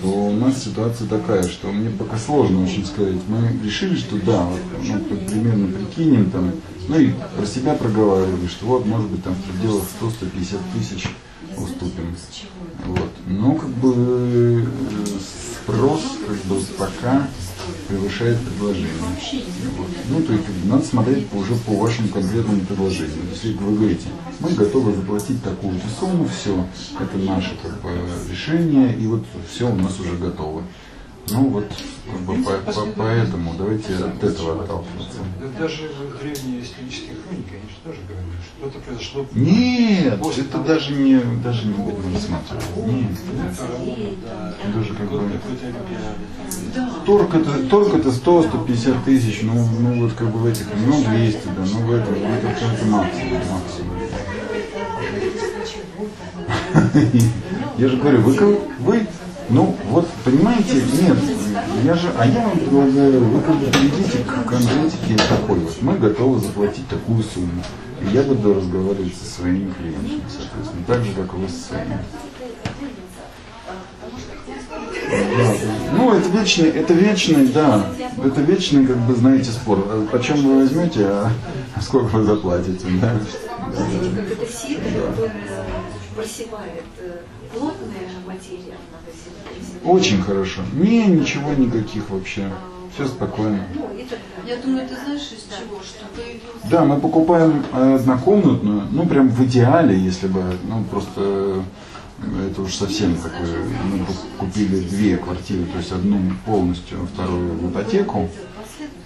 то 0.00 0.08
у 0.08 0.32
нас 0.32 0.62
ситуация 0.62 1.08
такая, 1.08 1.42
что 1.42 1.68
мне 1.68 1.90
пока 1.90 2.16
сложно 2.18 2.62
очень 2.62 2.86
сказать. 2.86 3.16
Мы 3.26 3.58
решили, 3.64 3.96
что 3.96 4.16
да, 4.16 4.44
вот, 4.44 4.60
ну, 4.82 5.16
примерно 5.26 5.68
прикинем 5.68 6.30
там, 6.30 6.52
ну 6.88 6.98
и 6.98 7.12
про 7.36 7.46
себя 7.46 7.74
проговаривали, 7.74 8.46
что 8.46 8.66
вот, 8.66 8.86
может 8.86 9.08
быть, 9.10 9.24
там 9.24 9.34
в 9.34 9.42
пределах 9.42 9.84
100-150 10.00 10.58
тысяч 10.74 11.08
уступим. 11.56 12.16
Вот. 12.86 13.10
Но 13.26 13.54
как 13.54 13.70
бы 13.70 13.94
э, 13.94 14.66
спрос 15.64 16.02
как 16.26 16.36
бы 16.44 16.60
пока 16.78 17.28
превышает 17.88 18.38
предложение. 18.40 18.92
Вот. 19.76 19.88
Ну, 20.10 20.22
то 20.22 20.32
есть 20.32 20.44
надо 20.64 20.84
смотреть 20.84 21.26
уже 21.32 21.54
по 21.54 21.72
вашему 21.72 22.08
конкретному 22.08 22.60
предложению. 22.60 23.16
Если 23.32 23.52
вы 23.54 23.76
говорите, 23.76 24.08
мы 24.40 24.50
готовы 24.50 24.94
заплатить 24.94 25.42
такую-то 25.42 25.86
сумму, 25.98 26.26
все, 26.28 26.66
это 26.98 27.18
наше 27.18 27.56
как 27.62 27.80
бы, 27.80 27.90
решение, 28.30 28.96
и 28.96 29.06
вот 29.06 29.24
все 29.50 29.70
у 29.70 29.74
нас 29.74 29.98
уже 30.00 30.16
готово. 30.16 30.62
Ну 31.30 31.48
вот, 31.48 31.64
как 32.10 32.20
бы, 32.22 32.34
по, 32.42 32.72
по, 32.72 32.86
поэтому 32.96 33.54
давайте 33.58 33.94
от 33.94 34.22
этого 34.22 34.62
отталкиваться. 34.62 35.18
Да 35.40 35.62
Даже 35.62 35.88
в 35.88 36.18
древние 36.20 36.62
исторические 36.62 37.16
хроники 37.16 37.52
они 37.52 37.68
же 37.68 37.76
тоже 37.84 37.98
говорили, 38.08 38.38
что 38.42 38.66
это 38.68 38.78
произошло... 38.78 39.26
Нет, 39.32 40.20
это 40.38 40.58
даже 40.58 40.92
не, 40.92 41.20
даже 41.42 41.66
не 41.66 41.74
будем 41.74 42.14
рассматривать. 42.14 42.76
Нет, 42.86 43.18
даже 44.74 44.94
как 44.94 45.10
бы... 45.10 45.20
Торг 47.04 47.34
это, 47.34 47.68
торг 47.68 47.94
это 47.94 48.08
100-150 48.08 49.04
тысяч, 49.04 49.40
ну, 49.42 49.54
ну 49.80 50.02
вот 50.02 50.12
как 50.14 50.30
бы 50.30 50.38
в 50.38 50.46
этих, 50.46 50.66
ну 50.86 51.02
200, 51.04 51.44
да, 51.44 51.64
ну 51.72 51.80
в 51.80 51.92
этом, 51.92 52.14
это 52.14 52.84
максимум, 52.86 53.42
максимум. 53.50 53.98
Я 57.78 57.88
же 57.88 57.96
говорю, 57.96 58.20
вы, 58.22 58.34
как- 58.34 58.78
вы, 58.80 59.06
ну 59.50 59.76
вот 59.90 60.08
понимаете, 60.24 60.74
нет, 60.74 61.16
я 61.84 61.94
же, 61.94 62.10
а 62.18 62.26
я 62.26 62.40
вам 62.40 62.58
предлагаю, 62.58 63.24
вы 63.24 63.40
как 63.40 63.56
бы 63.56 63.66
перейдите 63.66 64.18
к 64.18 64.44
конкретике 64.44 65.16
такой 65.28 65.58
вот, 65.58 65.82
мы 65.82 65.96
готовы 65.96 66.38
заплатить 66.40 66.88
такую 66.88 67.22
сумму. 67.22 67.62
И 68.00 68.14
я 68.14 68.22
буду 68.22 68.54
разговаривать 68.54 69.14
со 69.16 69.24
своими 69.24 69.72
клиентами, 69.72 70.20
соответственно, 70.28 70.84
так 70.86 71.04
же, 71.04 71.12
как 71.12 71.34
и 71.34 71.36
вы 71.36 71.48
со 71.48 71.68
своими. 71.68 71.98
Да. 75.10 75.54
Ну, 75.92 76.14
это 76.14 76.28
вечный, 76.28 76.68
это 76.68 76.92
вечный, 76.92 77.48
да, 77.48 77.86
это 78.22 78.40
вечный, 78.42 78.86
как 78.86 78.98
бы, 78.98 79.14
знаете, 79.14 79.50
спор. 79.50 79.78
А 79.88 80.06
Почем 80.12 80.36
вы 80.36 80.60
возьмете, 80.60 81.06
а 81.06 81.30
сколько 81.80 82.18
вы 82.18 82.24
заплатите, 82.24 82.86
да? 83.00 83.18
Знаете, 83.72 84.16
как 84.16 84.32
это 84.32 84.52
сито, 84.52 84.82
которое 84.82 85.32
просевает 86.14 86.84
э, 86.98 87.20
Очень 89.84 90.22
хорошо. 90.22 90.62
Не, 90.74 91.06
ничего 91.06 91.52
никаких 91.52 92.10
вообще. 92.10 92.50
Все 92.94 93.06
спокойно. 93.06 93.64
Ну, 93.74 93.88
так 94.08 94.18
далее. 94.36 94.56
Я 94.56 94.62
думаю, 94.62 94.88
ты 94.88 94.94
знаешь 94.96 95.20
из 95.32 95.44
чего? 95.44 95.80
Что 95.82 96.04
появился 96.16 96.68
Да, 96.70 96.84
мы 96.84 96.98
покупаем 96.98 97.64
э, 97.72 97.94
однокомнатную, 97.94 98.88
ну 98.90 99.06
прям 99.06 99.28
в 99.28 99.44
идеале, 99.44 99.96
если 99.98 100.26
бы, 100.26 100.42
ну 100.64 100.84
просто 100.84 101.20
э, 101.20 101.62
это 102.50 102.62
уж 102.62 102.74
совсем 102.74 103.16
как 103.16 103.32
бы, 103.40 103.46
мы 103.84 103.98
бы 103.98 104.12
купили 104.38 104.80
две 104.80 105.16
квартиры, 105.16 105.64
то 105.66 105.78
есть 105.78 105.92
одну 105.92 106.18
полностью, 106.44 107.06
вторую 107.12 107.52
в 107.52 107.70
ипотеку. 107.70 108.28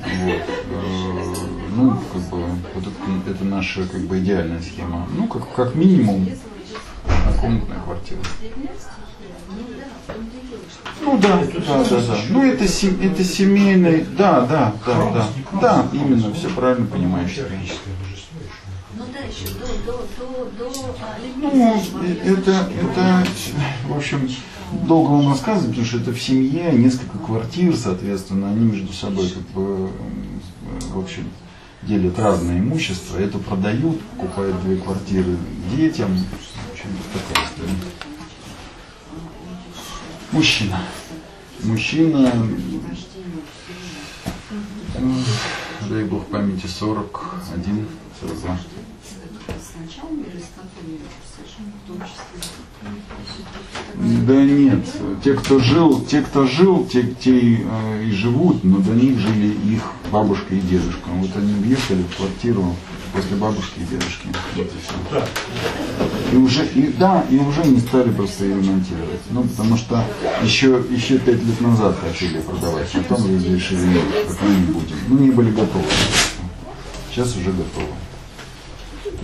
Вот. 0.02 0.42
э, 0.42 1.34
Ну, 1.76 1.96
как 2.12 2.22
бы, 2.22 2.44
вот 2.74 2.84
это, 2.84 3.30
это 3.30 3.44
наша 3.44 3.86
как 3.86 4.00
бы 4.02 4.18
идеальная 4.18 4.60
схема. 4.60 5.06
Ну, 5.16 5.26
как, 5.26 5.54
как 5.54 5.74
минимум, 5.74 6.28
однокомнатная 7.06 7.80
квартира. 7.80 8.20
Ну 11.00 11.18
да, 11.18 11.40
да, 11.66 11.84
да, 11.84 12.00
да. 12.00 12.16
Ну 12.30 12.44
это, 12.44 12.68
се- 12.68 12.96
это 13.02 13.24
семейный, 13.24 14.04
да, 14.16 14.42
да, 14.42 14.74
да, 14.86 15.10
да. 15.12 15.28
Да, 15.60 15.86
именно, 15.92 16.32
все 16.34 16.48
правильно 16.50 16.86
понимаешь. 16.86 17.38
Ну 18.94 19.04
да, 19.12 19.18
еще 19.20 19.46
до, 19.58 19.66
до, 19.90 20.06
до, 20.18 20.70
до 20.70 20.94
а, 21.00 21.18
Ну, 21.36 21.82
э, 22.02 22.32
это, 22.34 22.68
это, 22.80 23.26
в 23.88 23.96
общем, 23.96 24.28
долго 24.86 25.10
вам 25.12 25.28
рассказывать, 25.30 25.70
потому 25.70 25.86
что 25.86 25.96
это 25.98 26.12
в 26.12 26.20
семье 26.22 26.72
несколько 26.72 27.18
квартир, 27.18 27.74
соответственно, 27.76 28.50
они 28.50 28.64
между 28.66 28.92
собой, 28.92 29.28
как 29.28 29.42
бы, 29.54 29.90
в 30.92 30.98
общем, 30.98 31.28
делят 31.82 32.18
разное 32.18 32.58
имущество, 32.60 33.18
это 33.18 33.38
продают, 33.38 34.00
покупают 34.02 34.62
две 34.62 34.76
квартиры 34.76 35.36
детям, 35.74 36.16
в 36.16 36.72
общем, 36.72 36.90
такая 37.12 37.46
история. 37.46 37.74
Мужчина. 40.32 40.78
Мужчина, 41.62 42.32
дай 45.90 46.04
бог 46.04 46.24
памяти, 46.26 46.66
41, 46.66 47.86
42. 48.20 48.58
Да 54.26 54.44
нет, 54.44 54.84
те, 55.22 55.34
кто 55.34 55.58
жил, 55.58 56.04
те, 56.04 56.22
кто 56.22 56.46
жил, 56.46 56.86
те, 56.86 57.02
те 57.02 57.62
э, 57.62 58.04
и 58.04 58.10
живут, 58.10 58.64
но 58.64 58.78
до 58.78 58.92
них 58.92 59.18
жили 59.18 59.54
их 59.74 59.82
бабушка 60.10 60.54
и 60.54 60.60
дедушка. 60.60 61.08
Вот 61.10 61.36
они 61.36 61.52
въехали 61.54 62.02
в 62.02 62.16
квартиру 62.16 62.74
после 63.12 63.36
бабушки 63.36 63.80
и 63.80 63.84
дедушки. 63.84 64.28
Вот 64.56 64.70
и 66.32 66.36
уже, 66.36 66.66
и, 66.66 66.88
да, 66.98 67.24
и 67.30 67.36
уже 67.36 67.62
не 67.64 67.78
стали 67.80 68.10
просто 68.10 68.44
ее 68.44 68.56
ремонтировать. 68.56 69.20
Ну, 69.30 69.44
потому 69.44 69.76
что 69.76 70.02
еще, 70.42 70.82
еще 70.90 71.18
пять 71.18 71.42
лет 71.42 71.60
назад 71.60 71.98
хотели 72.00 72.40
продавать, 72.40 72.90
потом 72.90 73.26
решили, 73.28 73.84
нет, 73.84 74.26
пока 74.26 74.46
не 74.46 74.66
будем. 74.66 74.96
Ну, 75.08 75.18
не 75.18 75.30
были 75.30 75.50
готовы. 75.50 75.84
Сейчас 77.10 77.36
уже 77.36 77.50
готовы. 77.50 77.92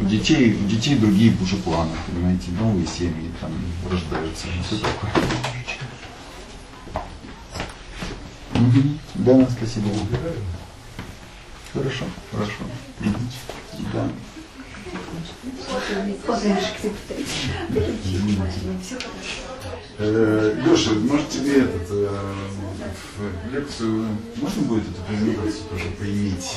У 0.00 0.04
детей, 0.04 0.54
у 0.54 0.68
детей 0.68 0.96
другие 0.96 1.34
уже 1.42 1.56
планы, 1.56 1.90
понимаете, 2.06 2.50
новые 2.60 2.86
семьи 2.86 3.30
там 3.40 3.50
рождаются, 3.90 4.46
и 4.48 4.62
все 4.62 4.76
такое. 4.76 5.10
Мгм. 8.54 8.98
Да, 9.14 9.48
спасибо. 9.50 9.88
Хорошо, 11.72 12.04
хорошо. 12.30 12.52
Мгм. 13.00 13.16
Да. 13.92 14.08
Э, 19.98 20.62
Леша, 20.64 20.90
может 20.92 21.28
тебе 21.28 21.62
этот, 21.62 21.90
э, 21.90 22.08
в 23.16 23.52
лекцию, 23.52 24.06
можно 24.36 24.62
будет 24.62 24.84
эту 24.84 25.02
презентацию 25.02 25.64
тоже 25.70 25.90
поиметь? 25.98 26.54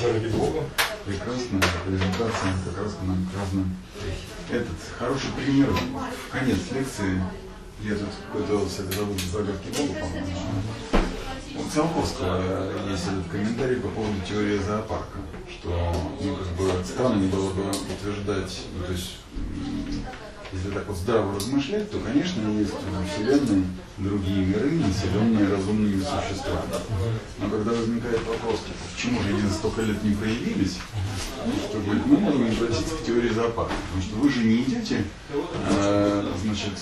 Прекрасная 1.06 1.62
презентация, 1.86 2.54
как 2.66 2.84
раз 2.84 2.94
к 2.94 3.04
нам 3.08 3.28
к 3.28 3.38
разным. 3.40 3.76
Этот 4.50 4.78
хороший 4.98 5.32
пример, 5.36 5.70
в 5.70 6.32
конец 6.32 6.58
лекции, 6.72 7.22
я 7.82 7.96
тут 7.96 8.10
какой-то, 8.28 8.66
кстати, 8.68 8.96
зовут 8.96 9.20
«Загадки 9.20 9.70
Бога», 9.76 10.00
по-моему. 10.00 11.01
У 11.64 11.70
Циолковского 11.70 12.90
есть 12.90 13.04
этот 13.04 13.32
комментарий 13.32 13.78
по 13.78 13.90
поводу 13.90 14.16
теории 14.28 14.58
зоопарка, 14.58 15.20
что 15.48 15.70
ну, 16.22 16.36
как 16.36 16.48
бы 16.58 16.84
странно 16.84 17.28
было 17.28 17.52
бы 17.52 17.70
утверждать, 17.70 18.62
ну, 18.76 18.86
то 18.86 18.92
есть 18.92 19.18
если 20.54 20.70
так 20.72 20.88
вот 20.88 20.98
здраво 20.98 21.36
размышлять, 21.36 21.90
то, 21.92 22.00
конечно, 22.00 22.42
есть 22.60 22.74
во 22.74 23.06
Вселенной 23.06 23.66
другие 23.98 24.46
миры, 24.46 24.72
населенные 24.72 25.48
разумными 25.50 26.02
существами. 26.02 26.74
Но 27.40 27.50
когда 27.50 27.72
возникает 27.72 28.20
вопрос, 28.28 28.60
почему 28.94 29.22
же 29.22 29.30
они 29.30 29.42
за 29.42 29.54
столько 29.54 29.82
лет 29.82 30.04
не 30.04 30.16
проявились, 30.16 30.78
что 31.70 31.80
говорит, 31.80 32.06
мы 32.06 32.18
можем 32.18 32.52
обратиться 32.52 32.96
к 32.96 33.06
теории 33.06 33.30
зоопарка. 33.30 33.74
Потому 33.88 34.04
что 34.04 34.16
вы 34.18 34.30
же 34.30 34.44
не 34.44 34.64
идете, 34.64 35.04
э, 35.70 36.32
значит, 36.44 36.74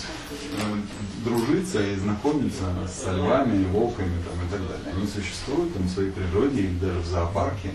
э, 0.57 1.25
дружиться 1.25 1.81
и 1.85 1.95
знакомиться 1.95 2.63
с 2.87 3.05
львами, 3.07 3.65
волками 3.71 4.17
там, 4.23 4.47
и 4.47 4.51
так 4.51 4.61
далее. 4.67 4.95
Они 4.95 5.07
существуют 5.07 5.73
там, 5.73 5.83
в 5.83 5.89
своей 5.89 6.11
природе, 6.11 6.61
и 6.61 6.67
даже 6.79 6.99
в 6.99 7.05
зоопарке. 7.05 7.71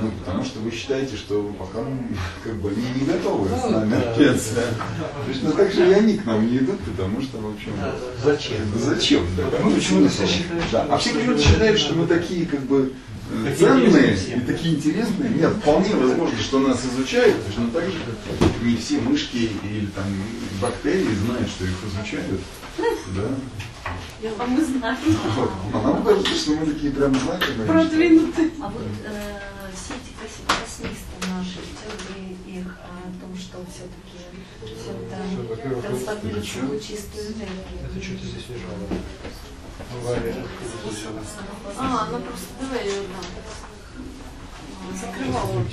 Ну, 0.00 0.10
потому 0.24 0.44
что 0.44 0.60
вы 0.60 0.70
считаете, 0.70 1.16
что 1.16 1.52
пока 1.58 1.80
как 2.44 2.54
бы 2.56 2.70
они 2.70 3.00
не 3.00 3.06
готовы 3.06 3.48
с 3.48 3.70
нами 3.70 3.94
общаться. 3.94 4.62
Точно 5.26 5.52
так 5.52 5.72
же 5.72 5.88
и 5.90 5.92
они 5.92 6.18
к 6.18 6.24
нам 6.24 6.46
не 6.50 6.58
идут, 6.58 6.80
потому 6.80 7.20
что, 7.22 7.38
в 7.38 7.50
общем, 7.52 7.72
Зачем? 8.24 8.58
зачем? 8.76 9.26
Да, 9.36 9.44
Ну, 9.62 9.70
почему-то 9.74 10.08
все 10.08 10.26
считают, 10.26 10.64
Да. 10.72 10.84
что- 10.84 10.94
А 10.94 10.98
все 10.98 11.10
почему-то 11.14 11.42
считают, 11.42 11.78
что 11.80 11.94
мы 11.94 12.06
такие, 12.06 12.46
как 12.46 12.60
бы, 12.60 12.92
э, 13.46 13.54
ценные 13.58 14.14
и 14.16 14.40
такие 14.40 14.76
интересные. 14.76 15.30
Нет, 15.30 15.52
вполне 15.60 15.94
возможно, 15.94 16.38
что 16.38 16.58
нас 16.60 16.80
изучают, 16.84 17.44
точно 17.46 17.70
так 17.70 17.84
же, 17.84 17.92
как 18.40 18.62
не 18.62 18.76
все 18.76 19.00
мышки 19.00 19.50
или 19.64 19.86
там 19.94 20.04
бактерии 20.60 21.14
знают, 21.26 21.48
что 21.48 21.64
их 21.64 21.74
изучают. 21.86 22.40
Да. 23.14 23.28
А 24.38 24.46
мы 24.46 24.64
знаем. 24.64 24.96
Вот. 25.36 25.50
А 25.72 25.82
нам 25.82 26.02
кажется, 26.04 26.34
что 26.34 26.50
мы 26.52 26.66
такие 26.66 26.92
прям 26.92 27.14
знательные. 27.14 27.66
Продвинутый. 27.68 28.50
А 28.60 28.68
вот 28.68 28.82
э, 29.04 29.40
все 29.74 29.94
эти 29.94 30.12
космисты 30.60 31.16
наши, 31.32 31.58
теории 31.78 32.58
их 32.60 32.66
о 32.66 33.20
том, 33.20 33.36
что 33.38 33.58
все-таки 33.70 34.17
все 34.76 34.90
это 35.54 35.80
трансформируется 35.82 36.60
в 36.60 36.80
чистую 36.80 37.26
энергию. 37.34 37.78
Это 37.84 38.02
что-то 38.02 38.24
здесь 38.26 38.48
лежало. 38.48 38.86
А, 41.76 42.08
ну 42.10 42.20
просто 42.20 42.46
давай 42.60 42.84
ее 42.86 43.02
да. 43.02 43.20
Закрывала. 44.98 45.64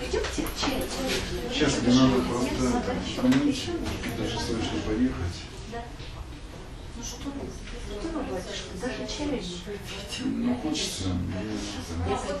Идемте 0.00 0.42
в 0.42 0.60
чай. 0.60 0.82
Сейчас 1.52 1.82
мне 1.82 1.94
надо 1.94 2.22
просто 2.22 2.66
отстранить, 2.78 3.70
даже 4.18 4.38
слышно 4.38 4.78
поехать. 4.86 5.36
Ну 6.96 7.02
что, 7.02 7.16
что 7.22 8.08
вы 8.08 8.22
батюшка, 8.24 8.72
даже 8.80 9.06
чай 9.08 9.26
не? 9.28 10.46
Ну, 10.46 10.54
хочется. 10.56 11.08
Я 12.06 12.10
я- 12.10 12.16
вот 12.16 12.40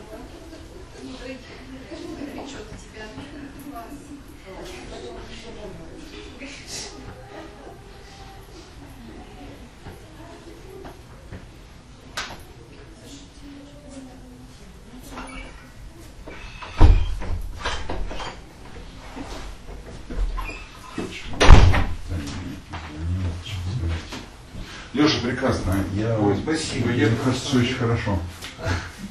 Леша, 24.93 25.21
прекрасно. 25.21 25.85
Я, 25.93 26.19
Ой, 26.19 26.35
спасибо. 26.37 26.87
Мне 26.87 27.03
Я 27.03 27.15
кажется, 27.15 27.47
все 27.47 27.59
очень 27.59 27.75
хорошо. 27.75 28.19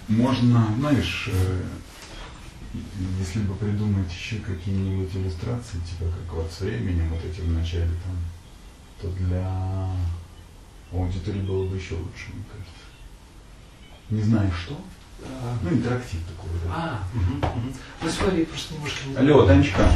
Можно, 0.08 0.74
знаешь, 0.78 1.28
э, 1.32 1.62
если 3.18 3.40
бы 3.40 3.54
придумать 3.54 4.12
еще 4.12 4.36
какие-нибудь 4.36 5.14
иллюстрации, 5.14 5.78
типа 5.78 6.10
как 6.10 6.34
вот 6.34 6.52
с 6.52 6.60
временем, 6.60 7.08
вот 7.08 7.24
эти 7.24 7.40
в 7.40 7.50
начале 7.50 7.90
там, 8.04 8.16
то 9.00 9.08
для 9.22 9.90
аудитории 10.92 11.40
было 11.40 11.66
бы 11.66 11.76
еще 11.76 11.94
лучше, 11.94 12.28
мне 12.34 12.44
кажется. 12.52 12.74
Не 14.10 14.22
знаю 14.22 14.50
что. 14.52 14.78
Ну, 15.62 15.70
интерактив 15.70 16.20
такой, 16.28 16.50
да. 16.64 16.70
А, 16.74 16.98
мгм. 17.14 17.72
Ну 18.02 18.08
смотри, 18.10 18.44
просто 18.44 18.74
немножко 18.74 19.08
не 19.08 19.16
Алло, 19.16 19.46
Танечка. 19.46 19.90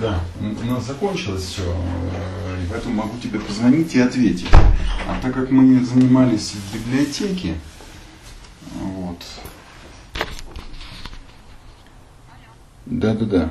Да, 0.00 0.20
у 0.40 0.66
нас 0.66 0.86
закончилось 0.86 1.42
все, 1.44 1.62
и 1.62 2.66
поэтому 2.70 2.94
могу 2.94 3.18
тебе 3.18 3.38
позвонить 3.38 3.94
и 3.94 4.00
ответить. 4.00 4.48
А 5.08 5.20
так 5.20 5.34
как 5.34 5.50
мы 5.50 5.84
занимались 5.84 6.52
в 6.52 6.74
библиотеке, 6.74 7.54
вот. 8.80 9.22
Да-да-да. 12.86 13.50